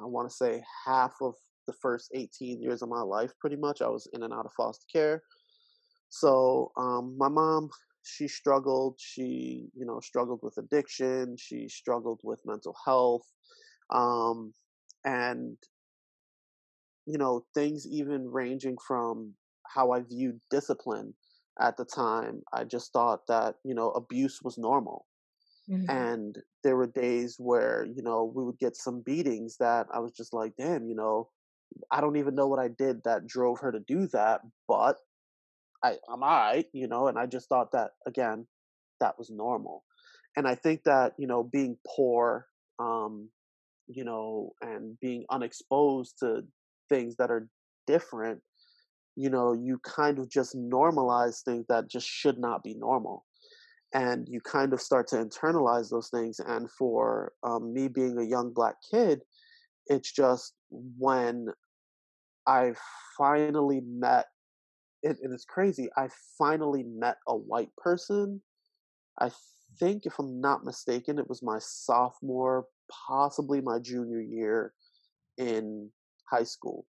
I 0.01 0.06
want 0.06 0.29
to 0.29 0.36
say 0.36 0.63
half 0.86 1.13
of 1.22 1.34
the 1.67 1.74
first 1.74 2.12
18 2.13 2.62
years 2.62 2.82
of 2.82 2.89
my 2.89 3.01
life, 3.01 3.32
pretty 3.39 3.58
much, 3.58 3.82
I 3.82 3.89
was 3.89 4.08
in 4.13 4.24
and 4.24 4.34
out 4.34 4.46
of 4.46 4.53
foster 4.56 4.86
care. 4.91 5.22
So, 6.10 6.72
um, 6.77 7.15
my 7.17 7.27
mom, 7.27 7.70
she 8.08 8.28
struggled. 8.28 8.96
She, 9.00 9.70
you 9.76 9.86
know, 9.86 10.00
struggled 10.00 10.40
with 10.44 10.58
addiction. 10.58 11.36
She 11.38 11.68
struggled 11.68 12.20
with 12.24 12.42
mental 12.46 12.76
health. 12.86 13.28
Um, 13.90 14.54
and, 15.06 15.58
you 17.06 17.18
know, 17.18 17.46
things 17.54 17.88
even 17.88 18.30
ranging 18.30 18.78
from 18.86 19.34
how 19.66 19.92
I 19.92 20.02
viewed 20.02 20.40
discipline 20.50 21.14
at 21.60 21.78
the 21.78 21.86
time. 21.86 22.42
I 22.54 22.64
just 22.64 22.94
thought 22.94 23.28
that, 23.28 23.56
you 23.64 23.74
know, 23.74 23.92
abuse 23.92 24.42
was 24.44 24.58
normal. 24.58 25.06
Mm-hmm. 25.70 25.90
And 25.90 26.38
there 26.64 26.78
were 26.78 26.88
days 26.88 27.36
where, 27.40 27.86
you 27.86 28.02
know, 28.02 28.32
we 28.34 28.44
would 28.44 28.60
get 28.60 28.76
some 28.76 29.02
beatings 29.02 29.58
that 29.58 29.88
I 29.94 30.00
was 30.00 30.12
just 30.14 30.34
like, 30.34 30.54
damn, 30.58 30.88
you 30.88 30.96
know, 30.96 31.30
I 31.92 32.00
don't 32.00 32.16
even 32.16 32.36
know 32.36 32.48
what 32.48 32.60
I 32.60 32.70
did 32.70 33.04
that 33.04 33.28
drove 33.28 33.60
her 33.60 33.72
to 33.72 33.80
do 33.80 34.08
that, 34.08 34.42
but 34.68 34.98
I, 35.88 35.98
I'm 36.12 36.24
all 36.24 36.29
right, 36.29 36.65
you 36.74 36.88
know, 36.88 37.08
and 37.08 37.17
I 37.17 37.25
just 37.25 37.48
thought 37.50 37.72
that 37.72 37.91
again, 38.06 38.48
that 39.00 39.17
was 39.17 39.29
normal. 39.29 39.84
And 40.36 40.48
I 40.48 40.56
think 40.56 40.84
that, 40.84 41.13
you 41.17 41.27
know, 41.27 41.44
being 41.44 41.77
poor, 41.96 42.46
um, 42.79 43.29
you 43.88 44.03
know, 44.03 44.51
and 44.62 45.00
being 45.00 45.25
unexposed 45.32 46.20
to 46.20 46.44
things 46.89 47.15
that 47.17 47.32
are 47.32 47.48
different, 47.86 48.41
you 49.15 49.29
know, 49.29 49.53
you 49.53 49.79
kind 49.84 50.20
of 50.20 50.29
just 50.29 50.56
normalize 50.56 51.41
things 51.44 51.65
that 51.70 51.89
just 51.89 52.08
should 52.08 52.38
not 52.38 52.63
be 52.63 52.75
normal. 52.75 53.25
And 53.94 54.27
you 54.29 54.41
kind 54.41 54.74
of 54.74 54.82
start 54.82 55.08
to 55.08 55.15
internalize 55.15 55.89
those 55.89 56.10
things. 56.10 56.39
And 56.46 56.70
for 56.70 57.32
um, 57.44 57.74
me 57.74 57.88
being 57.88 58.20
a 58.20 58.24
young 58.24 58.51
black 58.53 58.75
kid, 58.91 59.22
it's 59.88 60.12
just 60.12 60.53
when 60.70 61.48
I 62.46 62.74
finally 63.17 63.82
met 63.82 64.25
it, 65.04 65.18
it 65.22 65.32
is 65.32 65.46
crazy. 65.46 65.89
I 65.98 66.10
finally 66.38 66.84
met 66.84 67.18
a 67.27 67.36
white 67.36 67.75
person. 67.77 68.42
I 69.20 69.32
think, 69.80 70.06
if 70.06 70.13
I'm 70.20 70.42
not 70.42 70.66
mistaken, 70.66 71.20
it 71.20 71.30
was 71.30 71.44
my 71.44 71.58
sophomore, 71.60 72.66
possibly 73.08 73.62
my 73.62 73.80
junior 73.80 74.22
year 74.22 74.74
in 75.38 75.89
high 76.30 76.44
school. 76.44 76.86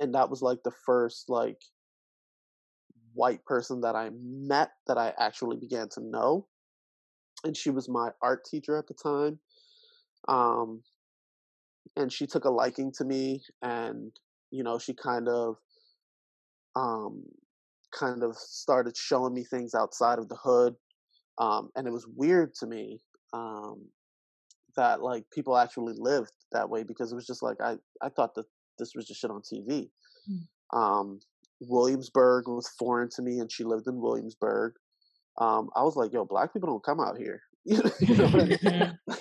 And 0.00 0.14
that 0.14 0.30
was 0.30 0.42
like 0.42 0.62
the 0.62 0.72
first 0.84 1.28
like 1.28 1.58
white 3.14 3.44
person 3.44 3.80
that 3.80 3.96
I 3.96 4.10
met 4.20 4.72
that 4.86 4.98
I 4.98 5.14
actually 5.18 5.56
began 5.56 5.88
to 5.90 6.00
know. 6.02 6.46
And 7.44 7.56
she 7.56 7.70
was 7.70 7.88
my 7.88 8.10
art 8.22 8.44
teacher 8.44 8.76
at 8.76 8.86
the 8.88 8.94
time. 8.94 9.38
Um, 10.28 10.82
and 11.96 12.12
she 12.12 12.26
took 12.26 12.44
a 12.44 12.50
liking 12.50 12.92
to 12.92 13.04
me 13.04 13.42
and 13.62 14.12
you 14.50 14.62
know 14.62 14.78
she 14.78 14.94
kind 14.94 15.28
of 15.28 15.56
um, 16.76 17.24
kind 17.98 18.22
of 18.22 18.36
started 18.36 18.96
showing 18.96 19.34
me 19.34 19.42
things 19.42 19.74
outside 19.74 20.18
of 20.18 20.28
the 20.28 20.36
hood. 20.36 20.74
Um, 21.38 21.70
and 21.74 21.86
it 21.86 21.92
was 21.92 22.06
weird 22.14 22.54
to 22.60 22.66
me 22.66 23.00
um, 23.32 23.86
that 24.76 25.02
like 25.02 25.24
people 25.32 25.56
actually 25.56 25.94
lived 25.98 26.32
that 26.52 26.68
way 26.68 26.82
because 26.82 27.10
it 27.10 27.14
was 27.14 27.26
just 27.26 27.42
like 27.42 27.56
I, 27.60 27.76
I 28.02 28.10
thought 28.10 28.34
that 28.36 28.46
this 28.78 28.92
was 28.94 29.06
just 29.06 29.20
shit 29.20 29.30
on 29.30 29.42
TV. 29.42 29.88
Mm. 30.30 30.78
Um, 30.78 31.20
Williamsburg 31.60 32.48
was 32.48 32.68
foreign 32.78 33.08
to 33.16 33.22
me, 33.22 33.38
and 33.38 33.50
she 33.50 33.64
lived 33.64 33.86
in 33.86 34.00
Williamsburg. 34.00 34.74
Um, 35.38 35.68
I 35.74 35.82
was 35.82 35.96
like, 35.96 36.12
"Yo, 36.12 36.24
black 36.24 36.52
people 36.52 36.68
don't 36.68 36.84
come 36.84 37.00
out 37.00 37.16
here." 37.16 37.40
you 37.64 37.82
know 38.16 38.26
I 38.26 38.44
mean? 38.44 38.58
I 39.10 39.14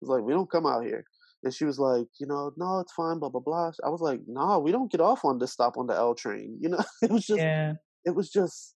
was 0.00 0.10
like, 0.10 0.22
"We 0.22 0.32
don't 0.32 0.50
come 0.50 0.66
out 0.66 0.84
here." 0.84 1.04
And 1.44 1.54
she 1.54 1.64
was 1.64 1.78
like, 1.78 2.08
you 2.18 2.26
know, 2.26 2.52
no, 2.56 2.80
it's 2.80 2.92
fine, 2.92 3.18
blah 3.18 3.28
blah 3.28 3.40
blah. 3.40 3.70
I 3.84 3.88
was 3.88 4.00
like, 4.00 4.20
nah, 4.26 4.58
we 4.58 4.72
don't 4.72 4.90
get 4.90 5.00
off 5.00 5.24
on 5.24 5.38
this 5.38 5.52
stop 5.52 5.76
on 5.76 5.86
the 5.86 5.94
L 5.94 6.14
train. 6.14 6.58
You 6.60 6.70
know, 6.70 6.84
it 7.02 7.10
was 7.10 7.26
just, 7.26 7.40
yeah. 7.40 7.74
it 8.04 8.14
was 8.14 8.30
just 8.30 8.74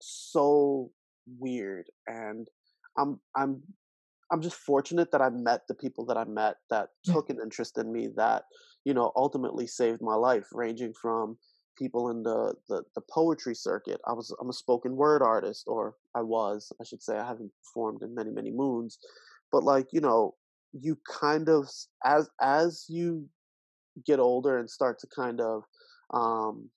so 0.00 0.90
weird. 1.38 1.86
And 2.06 2.48
I'm, 2.96 3.20
I'm, 3.36 3.62
I'm 4.32 4.40
just 4.40 4.56
fortunate 4.56 5.10
that 5.12 5.20
I 5.20 5.30
met 5.30 5.62
the 5.68 5.74
people 5.74 6.06
that 6.06 6.16
I 6.16 6.24
met 6.24 6.56
that 6.70 6.88
mm. 7.06 7.12
took 7.12 7.30
an 7.30 7.38
interest 7.42 7.76
in 7.78 7.92
me 7.92 8.08
that, 8.16 8.44
you 8.84 8.94
know, 8.94 9.12
ultimately 9.14 9.66
saved 9.66 10.00
my 10.00 10.14
life, 10.14 10.46
ranging 10.52 10.94
from 10.94 11.36
people 11.76 12.10
in 12.10 12.22
the, 12.22 12.54
the, 12.68 12.82
the 12.94 13.02
poetry 13.10 13.54
circuit. 13.54 14.00
I 14.06 14.12
was 14.12 14.34
I'm 14.40 14.48
a 14.48 14.52
spoken 14.52 14.96
word 14.96 15.22
artist, 15.22 15.64
or 15.66 15.94
I 16.14 16.22
was, 16.22 16.72
I 16.80 16.84
should 16.84 17.02
say. 17.02 17.18
I 17.18 17.26
haven't 17.26 17.52
performed 17.62 18.02
in 18.02 18.14
many 18.14 18.30
many 18.30 18.50
moons, 18.50 18.98
but 19.52 19.64
like 19.64 19.88
you 19.92 20.00
know, 20.00 20.34
you 20.80 20.98
kind 21.20 21.48
of 21.48 21.68
as 22.04 22.28
as 22.40 22.86
you 22.88 23.28
get 24.04 24.18
older 24.18 24.58
and 24.58 24.68
start 24.68 24.98
to 24.98 25.06
kind 25.06 25.40
of 25.40 25.62
um, 26.12 26.68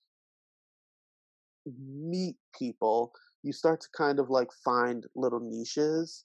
meet 1.66 2.36
people, 2.56 3.12
you 3.42 3.52
start 3.52 3.80
to 3.80 3.88
kind 3.96 4.18
of 4.18 4.30
like 4.30 4.50
find 4.64 5.04
little 5.14 5.40
niches. 5.40 6.24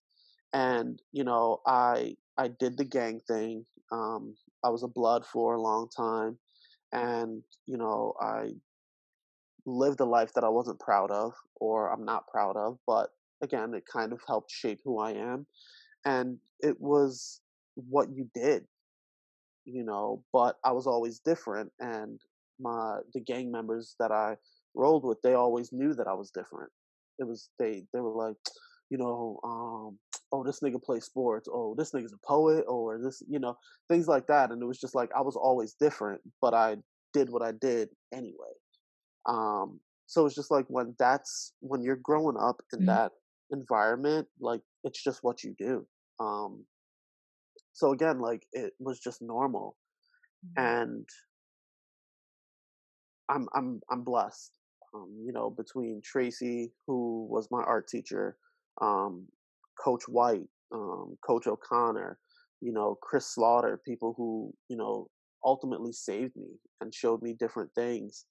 And 0.54 1.02
you 1.12 1.24
know, 1.24 1.62
I 1.66 2.16
I 2.38 2.50
did 2.50 2.78
the 2.78 2.86
gang 2.86 3.22
thing. 3.28 3.66
Um, 3.92 4.36
I 4.64 4.70
was 4.70 4.84
a 4.84 4.88
blood 4.88 5.26
for 5.26 5.56
a 5.56 5.62
long 5.62 5.90
time, 5.90 6.38
and 6.92 7.44
you 7.66 7.78
know, 7.78 8.14
I 8.22 8.52
lived 9.66 10.00
a 10.00 10.06
life 10.06 10.34
that 10.34 10.44
I 10.44 10.50
wasn't 10.50 10.80
proud 10.80 11.10
of, 11.10 11.34
or 11.56 11.92
I'm 11.92 12.06
not 12.06 12.28
proud 12.28 12.56
of. 12.56 12.78
But 12.86 13.10
again, 13.42 13.74
it 13.74 13.84
kind 13.92 14.14
of 14.14 14.22
helped 14.28 14.52
shape 14.52 14.80
who 14.84 15.00
I 15.00 15.12
am, 15.14 15.48
and 16.06 16.38
it 16.60 16.80
was 16.80 17.42
what 17.76 18.08
you 18.14 18.30
did 18.34 18.64
you 19.66 19.84
know 19.84 20.24
but 20.32 20.58
i 20.64 20.72
was 20.72 20.88
always 20.88 21.20
different 21.20 21.72
and 21.80 22.20
my 22.60 22.98
the 23.14 23.20
gang 23.22 23.52
members 23.52 23.96
that 24.00 24.12
i 24.12 24.36
rolled 24.76 25.04
with 25.04 25.22
they 25.22 25.34
always 25.34 25.72
knew 25.72 25.94
that 25.94 26.08
i 26.08 26.14
was 26.14 26.32
different. 26.32 26.72
It 27.20 27.28
was 27.28 27.50
they 27.60 27.84
they 27.94 28.00
were 28.00 28.28
like 28.28 28.38
you 28.90 28.98
know 28.98 29.40
um 29.44 29.98
oh 30.32 30.44
this 30.44 30.62
nigga 30.62 30.82
plays 30.82 31.06
sports. 31.06 31.48
Oh 31.52 31.76
this 31.78 31.92
nigga's 31.92 32.14
a 32.14 32.28
poet 32.28 32.66
or 32.68 33.00
this 33.00 33.22
you 33.28 33.40
know 33.40 33.56
things 33.90 34.08
like 34.08 34.28
that 34.28 34.52
and 34.52 34.62
it 34.62 34.66
was 34.66 34.80
just 34.80 34.96
like 34.96 35.10
i 35.16 35.22
was 35.22 35.36
always 35.36 35.76
different 35.80 36.22
but 36.42 36.54
i 36.54 36.76
did 37.14 37.30
what 37.30 37.44
i 37.44 37.52
did 37.52 37.90
anyway. 38.14 38.54
Um 39.28 39.80
so 40.08 40.26
it's 40.26 40.36
just 40.36 40.52
like 40.52 40.66
when 40.68 40.96
that's 41.00 41.54
when 41.60 41.82
you're 41.82 41.96
growing 41.96 42.38
up 42.40 42.62
in 42.74 42.80
mm-hmm. 42.80 42.88
that 42.88 43.12
environment 43.52 44.28
like 44.40 44.62
it's 44.84 45.04
just 45.04 45.20
what 45.24 45.44
you 45.44 45.54
do. 45.58 45.86
Um 46.20 46.66
so 47.74 47.92
again 47.92 48.20
like 48.20 48.46
it 48.54 48.74
was 48.80 49.00
just 49.00 49.22
normal 49.22 49.76
mm-hmm. 50.46 50.66
and 50.66 51.08
i'm 53.30 53.48
i'm 53.56 53.82
i'm 53.92 54.04
blessed 54.04 54.52
um, 54.96 55.10
you 55.26 55.34
know 55.34 55.50
between 55.50 56.02
tracy 56.04 56.72
who 56.88 57.28
was 57.30 57.48
my 57.52 57.64
art 57.64 57.88
teacher 57.88 58.38
um, 58.82 59.26
coach 59.84 60.04
white 60.08 60.48
um, 60.72 61.18
coach 61.26 61.48
o'connor 61.48 62.18
you 62.62 62.72
know 62.72 62.98
chris 63.02 63.28
slaughter 63.28 63.82
people 63.86 64.14
who 64.18 64.54
you 64.70 64.78
know 64.78 65.08
ultimately 65.46 65.92
saved 65.92 66.36
me 66.36 66.48
and 66.82 66.94
showed 66.94 67.22
me 67.22 67.36
different 67.38 67.70
things 67.76 68.26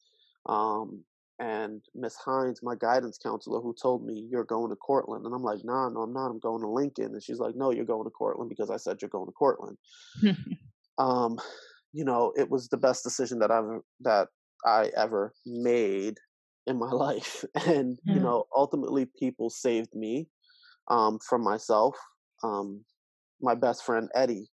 um, 0.46 1.04
and 1.38 1.82
Miss 1.94 2.16
Hines, 2.16 2.60
my 2.62 2.74
guidance 2.74 3.18
counselor, 3.18 3.60
who 3.60 3.74
told 3.80 4.04
me 4.04 4.26
you're 4.30 4.44
going 4.44 4.70
to 4.70 4.76
Cortland, 4.76 5.24
and 5.24 5.34
I'm 5.34 5.42
like, 5.42 5.60
nah, 5.64 5.88
no, 5.88 6.02
I'm 6.02 6.12
not. 6.12 6.30
I'm 6.30 6.38
going 6.38 6.60
to 6.62 6.68
Lincoln, 6.68 7.12
and 7.12 7.22
she's 7.22 7.38
like, 7.38 7.56
no, 7.56 7.70
you're 7.70 7.84
going 7.84 8.04
to 8.04 8.10
Cortland 8.10 8.50
because 8.50 8.70
I 8.70 8.76
said 8.76 8.98
you're 9.00 9.08
going 9.08 9.26
to 9.26 9.32
Cortland. 9.32 9.78
um, 10.98 11.38
you 11.92 12.04
know, 12.04 12.32
it 12.36 12.50
was 12.50 12.68
the 12.68 12.76
best 12.76 13.02
decision 13.02 13.38
that 13.40 13.50
I've 13.50 13.80
that 14.00 14.28
I 14.64 14.90
ever 14.96 15.32
made 15.46 16.18
in 16.66 16.78
my 16.78 16.90
life, 16.90 17.44
and 17.66 17.98
you 18.04 18.14
hmm. 18.14 18.22
know, 18.22 18.44
ultimately, 18.54 19.06
people 19.18 19.50
saved 19.50 19.94
me 19.94 20.28
um, 20.88 21.18
from 21.28 21.42
myself. 21.42 21.96
Um, 22.44 22.84
my 23.40 23.54
best 23.54 23.84
friend 23.84 24.08
Eddie, 24.14 24.48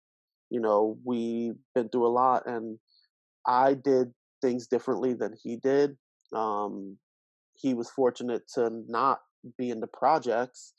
you 0.50 0.61
know, 0.61 0.99
we've 1.04 1.56
been 1.75 1.88
through 1.88 2.06
a 2.06 2.09
lot, 2.09 2.47
and 2.47 2.78
I 3.47 3.75
did 3.75 4.12
things 4.42 4.66
differently 4.66 5.14
than 5.14 5.35
he 5.42 5.56
did 5.56 5.97
um, 6.35 6.97
he 7.54 7.75
was 7.75 7.90
fortunate 7.90 8.42
to 8.54 8.71
not 8.88 9.21
be 9.59 9.71
in 9.71 9.80
the 9.80 9.87
projects, 9.87 10.73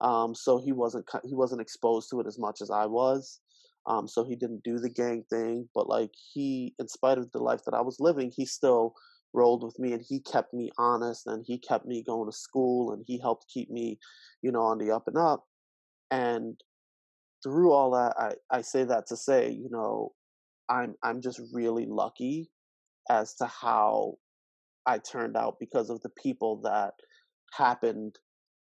um, 0.00 0.34
so 0.34 0.58
he 0.58 0.72
wasn't 0.72 1.06
he 1.24 1.34
wasn't 1.34 1.60
exposed 1.60 2.10
to 2.10 2.20
it 2.20 2.26
as 2.26 2.38
much 2.38 2.60
as 2.60 2.70
I 2.70 2.86
was. 2.86 3.40
Um, 3.86 4.06
so 4.06 4.24
he 4.24 4.36
didn't 4.36 4.64
do 4.64 4.78
the 4.78 4.90
gang 4.90 5.24
thing, 5.30 5.68
but 5.74 5.88
like 5.88 6.10
he, 6.34 6.74
in 6.78 6.88
spite 6.88 7.16
of 7.16 7.30
the 7.32 7.38
life 7.38 7.62
that 7.64 7.74
I 7.74 7.80
was 7.80 7.96
living, 7.98 8.30
he 8.36 8.44
still 8.44 8.94
rolled 9.32 9.64
with 9.64 9.78
me 9.78 9.92
and 9.92 10.04
he 10.06 10.20
kept 10.20 10.52
me 10.52 10.70
honest 10.78 11.26
and 11.26 11.42
he 11.46 11.58
kept 11.58 11.86
me 11.86 12.04
going 12.06 12.30
to 12.30 12.36
school 12.36 12.92
and 12.92 13.02
he 13.06 13.18
helped 13.18 13.46
keep 13.52 13.70
me, 13.70 13.98
you 14.42 14.52
know, 14.52 14.62
on 14.62 14.78
the 14.78 14.90
up 14.90 15.04
and 15.06 15.16
up. 15.16 15.44
And 16.10 16.60
through 17.42 17.72
all 17.72 17.92
that, 17.92 18.14
I, 18.18 18.56
I 18.58 18.62
say 18.62 18.84
that 18.84 19.06
to 19.08 19.16
say, 19.16 19.50
you 19.50 19.68
know, 19.70 20.12
I'm 20.68 20.94
I'm 21.02 21.22
just 21.22 21.40
really 21.52 21.86
lucky 21.86 22.50
as 23.08 23.34
to 23.36 23.46
how 23.46 24.16
I 24.88 24.98
turned 24.98 25.36
out 25.36 25.56
because 25.60 25.90
of 25.90 26.00
the 26.00 26.08
people 26.08 26.62
that 26.64 26.94
happened 27.52 28.16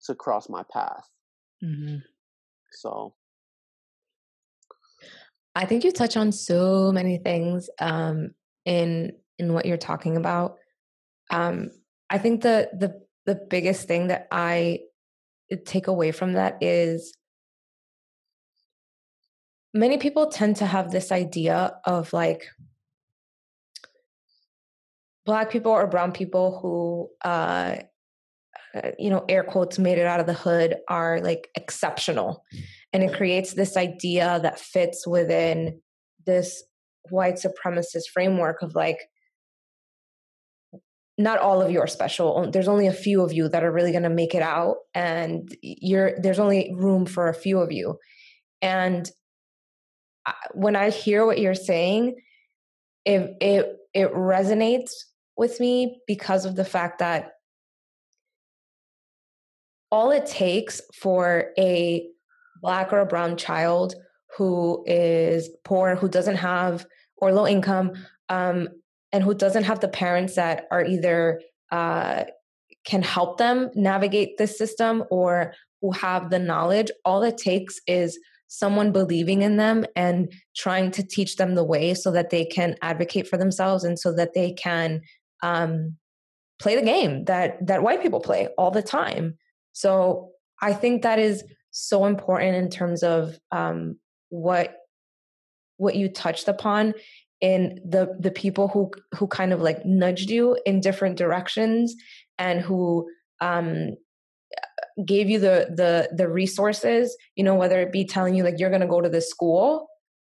to 0.07 0.15
cross 0.17 0.49
my 0.49 0.65
path. 0.73 1.09
Mm-hmm. 1.65 1.99
So 2.73 3.15
I 5.55 5.67
think 5.67 5.85
you 5.85 5.93
touch 5.93 6.17
on 6.17 6.33
so 6.33 6.91
many 6.91 7.19
things 7.19 7.71
um, 7.81 8.31
in 8.65 9.13
in 9.39 9.53
what 9.55 9.67
you're 9.67 9.77
talking 9.77 10.17
about. 10.17 10.57
Um, 11.31 11.71
I 12.11 12.19
think 12.19 12.43
the 12.43 12.69
the 12.73 13.01
the 13.27 13.41
biggest 13.49 13.87
thing 13.87 14.09
that 14.09 14.27
I 14.33 14.81
take 15.65 15.87
away 15.87 16.11
from 16.11 16.33
that 16.33 16.59
is 16.61 17.13
many 19.73 19.99
people 19.99 20.27
tend 20.27 20.57
to 20.57 20.67
have 20.67 20.91
this 20.91 21.13
idea 21.13 21.75
of 21.85 22.13
like 22.13 22.49
black 25.31 25.49
people 25.49 25.71
or 25.71 25.87
brown 25.87 26.11
people 26.11 26.59
who 26.61 27.09
uh, 27.25 27.77
uh, 28.75 28.91
you 28.99 29.11
know 29.11 29.25
air 29.29 29.45
quotes 29.45 29.79
made 29.79 29.97
it 29.97 30.05
out 30.05 30.19
of 30.19 30.27
the 30.27 30.33
hood 30.33 30.75
are 30.89 31.21
like 31.21 31.47
exceptional. 31.55 32.43
And 32.93 33.05
it 33.05 33.15
creates 33.17 33.55
this 33.55 33.77
idea 33.77 34.41
that 34.43 34.59
fits 34.59 35.07
within 35.07 35.81
this 36.27 36.65
white 37.11 37.37
supremacist 37.37 38.09
framework 38.13 38.61
of 38.63 38.75
like 38.75 38.99
not 41.17 41.39
all 41.39 41.63
of 41.63 41.71
you 41.71 41.81
are 41.81 41.87
special 41.87 42.51
there's 42.51 42.67
only 42.67 42.89
a 42.89 42.93
few 42.93 43.23
of 43.23 43.33
you 43.33 43.49
that 43.49 43.63
are 43.63 43.71
really 43.71 43.93
going 43.93 44.03
to 44.03 44.11
make 44.11 44.35
it 44.35 44.43
out 44.43 44.79
and 44.95 45.57
you're 45.63 46.19
there's 46.21 46.41
only 46.41 46.75
room 46.75 47.07
for 47.07 47.29
a 47.29 47.35
few 47.35 47.61
of 47.61 47.71
you. 47.71 47.99
And 48.61 49.09
when 50.55 50.75
i 50.75 50.91
hear 50.91 51.25
what 51.25 51.39
you're 51.39 51.55
saying 51.55 52.17
it 53.05 53.37
it 53.41 53.77
it 53.95 54.13
resonates 54.13 54.91
with 55.41 55.59
me 55.59 56.03
because 56.07 56.45
of 56.45 56.55
the 56.55 56.67
fact 56.67 56.99
that 56.99 57.33
all 59.91 60.11
it 60.11 60.27
takes 60.27 60.83
for 60.95 61.47
a 61.59 62.07
black 62.61 62.93
or 62.93 63.01
a 63.01 63.07
brown 63.07 63.39
child 63.39 63.95
who 64.37 64.85
is 64.87 65.49
poor, 65.65 65.97
who 65.97 66.11
doesn't 66.11 66.37
have 66.37 66.87
or 67.17 67.33
low 67.33 67.47
income, 67.47 67.93
um, 68.29 68.69
and 69.13 69.25
who 69.25 69.35
doesn't 69.35 69.65
have 69.65 69.81
the 69.81 69.89
parents 69.89 70.35
that 70.35 70.67
are 70.71 70.85
either 70.85 71.41
uh, 71.73 72.25
can 72.85 73.03
help 73.03 73.39
them 73.39 73.71
navigate 73.75 74.37
this 74.37 74.59
system 74.59 75.03
or 75.11 75.55
who 75.81 75.91
have 75.91 76.29
the 76.29 76.39
knowledge. 76.39 76.91
All 77.07 77.23
it 77.23 77.39
takes 77.39 77.81
is 77.87 78.19
someone 78.49 78.93
believing 78.93 79.41
in 79.43 79.57
them 79.57 79.87
and 79.97 80.31
trying 80.55 80.91
to 80.91 81.07
teach 81.07 81.37
them 81.37 81.55
the 81.55 81.65
way 81.65 81.95
so 81.95 82.11
that 82.11 82.31
they 82.31 82.45
can 82.45 82.75
advocate 82.83 83.27
for 83.27 83.39
themselves 83.39 83.85
and 83.85 83.99
so 83.99 84.13
that 84.13 84.35
they 84.35 84.53
can 84.53 85.01
um, 85.43 85.97
play 86.59 86.77
the 86.77 86.83
game 86.83 87.25
that 87.25 87.67
that 87.67 87.83
white 87.83 88.03
people 88.03 88.21
play 88.21 88.49
all 88.59 88.71
the 88.71 88.83
time. 88.83 89.37
So 89.73 90.31
I 90.61 90.73
think 90.73 91.03
that 91.03 91.19
is 91.19 91.45
so 91.71 92.05
important 92.05 92.57
in 92.57 92.69
terms 92.69 93.03
of 93.03 93.39
um, 93.51 93.99
what 94.29 94.75
what 95.77 95.97
you 95.97 96.09
touched 96.09 96.49
upon 96.49 96.95
in 97.41 97.81
the 97.85 98.15
the 98.19 98.31
people 98.31 98.69
who 98.69 98.91
who 99.15 99.27
kind 99.27 99.53
of 99.53 99.61
like 99.61 99.85
nudged 99.85 100.31
you 100.31 100.59
in 100.67 100.81
different 100.81 101.17
directions 101.17 101.95
and 102.39 102.61
who 102.61 103.09
um, 103.41 103.97
gave 105.05 105.31
you 105.31 105.39
the 105.39 105.73
the 105.75 106.15
the 106.15 106.29
resources 106.29 107.17
you 107.37 107.45
know 107.45 107.55
whether 107.55 107.81
it 107.81 107.93
be 107.93 108.05
telling 108.05 108.35
you 108.35 108.45
like 108.45 108.59
you're 108.59 108.71
going 108.71 108.83
to 108.83 108.87
go 108.87 109.01
to 109.01 109.09
this 109.09 109.31
school 109.31 109.89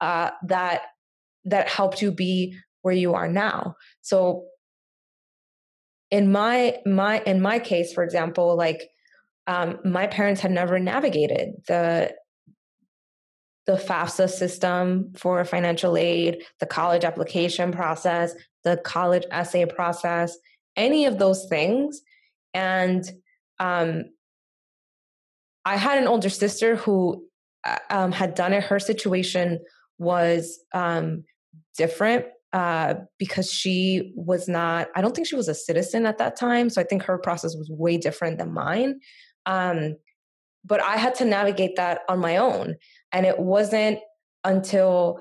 uh, 0.01 0.31
that 0.47 0.83
that 1.45 1.69
helped 1.69 2.01
you 2.01 2.13
be 2.13 2.57
where 2.83 2.95
you 2.95 3.15
are 3.15 3.29
now 3.29 3.75
so 4.01 4.45
in 6.13 6.31
my 6.31 6.79
my 6.87 7.21
in 7.23 7.41
my 7.41 7.59
case 7.59 7.93
for 7.93 8.05
example 8.05 8.55
like 8.55 8.91
um, 9.49 9.81
my 9.85 10.07
parents 10.07 10.41
had 10.41 10.53
never 10.53 10.79
navigated 10.79 11.55
the 11.67 12.15
the 13.67 13.73
FAFSA 13.73 14.29
system 14.29 15.13
for 15.17 15.45
financial 15.45 15.97
aid, 15.97 16.43
the 16.59 16.67
college 16.67 17.05
application 17.05 17.71
process, 17.71 18.35
the 18.65 18.77
college 18.77 19.23
essay 19.31 19.65
process, 19.67 20.37
any 20.77 21.05
of 21.07 21.19
those 21.19 21.47
things. 21.49 22.03
And 22.55 23.09
um, 23.61 24.07
I 25.65 25.77
had 25.77 25.99
an 25.99 26.09
older 26.09 26.29
sister 26.29 26.75
who 26.75 27.25
uh, 27.65 27.79
um, 27.89 28.11
had 28.11 28.35
done 28.35 28.53
it. 28.53 28.65
Her 28.65 28.81
situation 28.81 29.61
was 29.99 30.59
um, 30.75 31.23
different 31.77 32.27
uh, 32.53 32.95
because 33.19 33.51
she 33.51 34.13
was 34.15 34.49
not, 34.49 34.89
I 34.95 35.01
don't 35.01 35.15
think 35.15 35.27
she 35.27 35.37
was 35.37 35.49
a 35.49 35.55
citizen 35.55 36.07
at 36.07 36.19
that 36.19 36.37
time. 36.37 36.69
So 36.69 36.81
I 36.81 36.85
think 36.85 37.03
her 37.05 37.19
process 37.19 37.57
was 37.57 37.71
way 37.71 37.97
different 37.97 38.39
than 38.39 38.53
mine. 38.53 39.01
Um, 39.47 39.97
but 40.65 40.81
I 40.81 40.97
had 40.97 41.15
to 41.17 41.25
navigate 41.25 41.77
that 41.77 42.01
on 42.09 42.19
my 42.19 42.37
own. 42.37 42.77
And 43.11 43.27
it 43.27 43.39
wasn't 43.39 43.99
until 44.45 45.21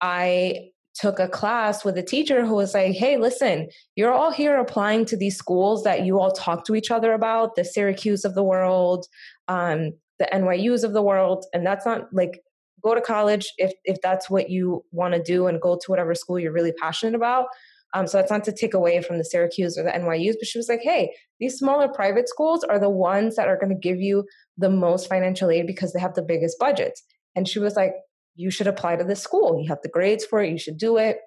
I 0.00 0.70
took 0.94 1.18
a 1.18 1.28
class 1.28 1.84
with 1.84 1.96
a 1.96 2.02
teacher 2.02 2.44
who 2.44 2.54
was 2.54 2.74
like, 2.74 2.94
hey, 2.94 3.16
listen, 3.16 3.68
you're 3.96 4.12
all 4.12 4.30
here 4.30 4.56
applying 4.56 5.06
to 5.06 5.16
these 5.16 5.36
schools 5.36 5.84
that 5.84 6.04
you 6.04 6.20
all 6.20 6.32
talk 6.32 6.66
to 6.66 6.74
each 6.74 6.90
other 6.90 7.12
about, 7.12 7.54
the 7.54 7.64
Syracuse 7.64 8.24
of 8.24 8.34
the 8.34 8.42
world, 8.42 9.06
um, 9.48 9.92
the 10.18 10.28
NYUs 10.32 10.84
of 10.84 10.92
the 10.92 11.02
world. 11.02 11.46
And 11.54 11.64
that's 11.66 11.86
not 11.86 12.12
like, 12.12 12.42
go 12.82 12.94
to 12.94 13.00
college 13.00 13.52
if, 13.58 13.72
if 13.84 14.00
that's 14.00 14.28
what 14.28 14.50
you 14.50 14.84
want 14.90 15.14
to 15.14 15.22
do 15.22 15.46
and 15.46 15.60
go 15.60 15.76
to 15.76 15.90
whatever 15.90 16.14
school 16.14 16.38
you're 16.38 16.52
really 16.52 16.72
passionate 16.72 17.14
about. 17.14 17.46
Um, 17.94 18.06
so 18.06 18.18
that's 18.18 18.30
not 18.30 18.44
to 18.44 18.52
take 18.52 18.74
away 18.74 19.02
from 19.02 19.18
the 19.18 19.24
Syracuse 19.24 19.76
or 19.76 19.82
the 19.82 19.90
NYUs, 19.90 20.34
but 20.38 20.48
she 20.48 20.58
was 20.58 20.68
like, 20.68 20.80
hey, 20.82 21.14
these 21.40 21.58
smaller 21.58 21.88
private 21.88 22.28
schools 22.28 22.64
are 22.64 22.78
the 22.78 22.88
ones 22.88 23.36
that 23.36 23.48
are 23.48 23.58
going 23.58 23.68
to 23.68 23.78
give 23.78 24.00
you 24.00 24.24
the 24.56 24.70
most 24.70 25.08
financial 25.08 25.50
aid 25.50 25.66
because 25.66 25.92
they 25.92 26.00
have 26.00 26.14
the 26.14 26.22
biggest 26.22 26.58
budgets. 26.58 27.02
And 27.34 27.46
she 27.46 27.58
was 27.58 27.76
like, 27.76 27.94
you 28.34 28.50
should 28.50 28.66
apply 28.66 28.96
to 28.96 29.04
this 29.04 29.20
school. 29.20 29.60
You 29.60 29.68
have 29.68 29.82
the 29.82 29.90
grades 29.90 30.24
for 30.24 30.42
it. 30.42 30.50
You 30.50 30.58
should 30.58 30.78
do 30.78 30.96
it. 30.96 31.18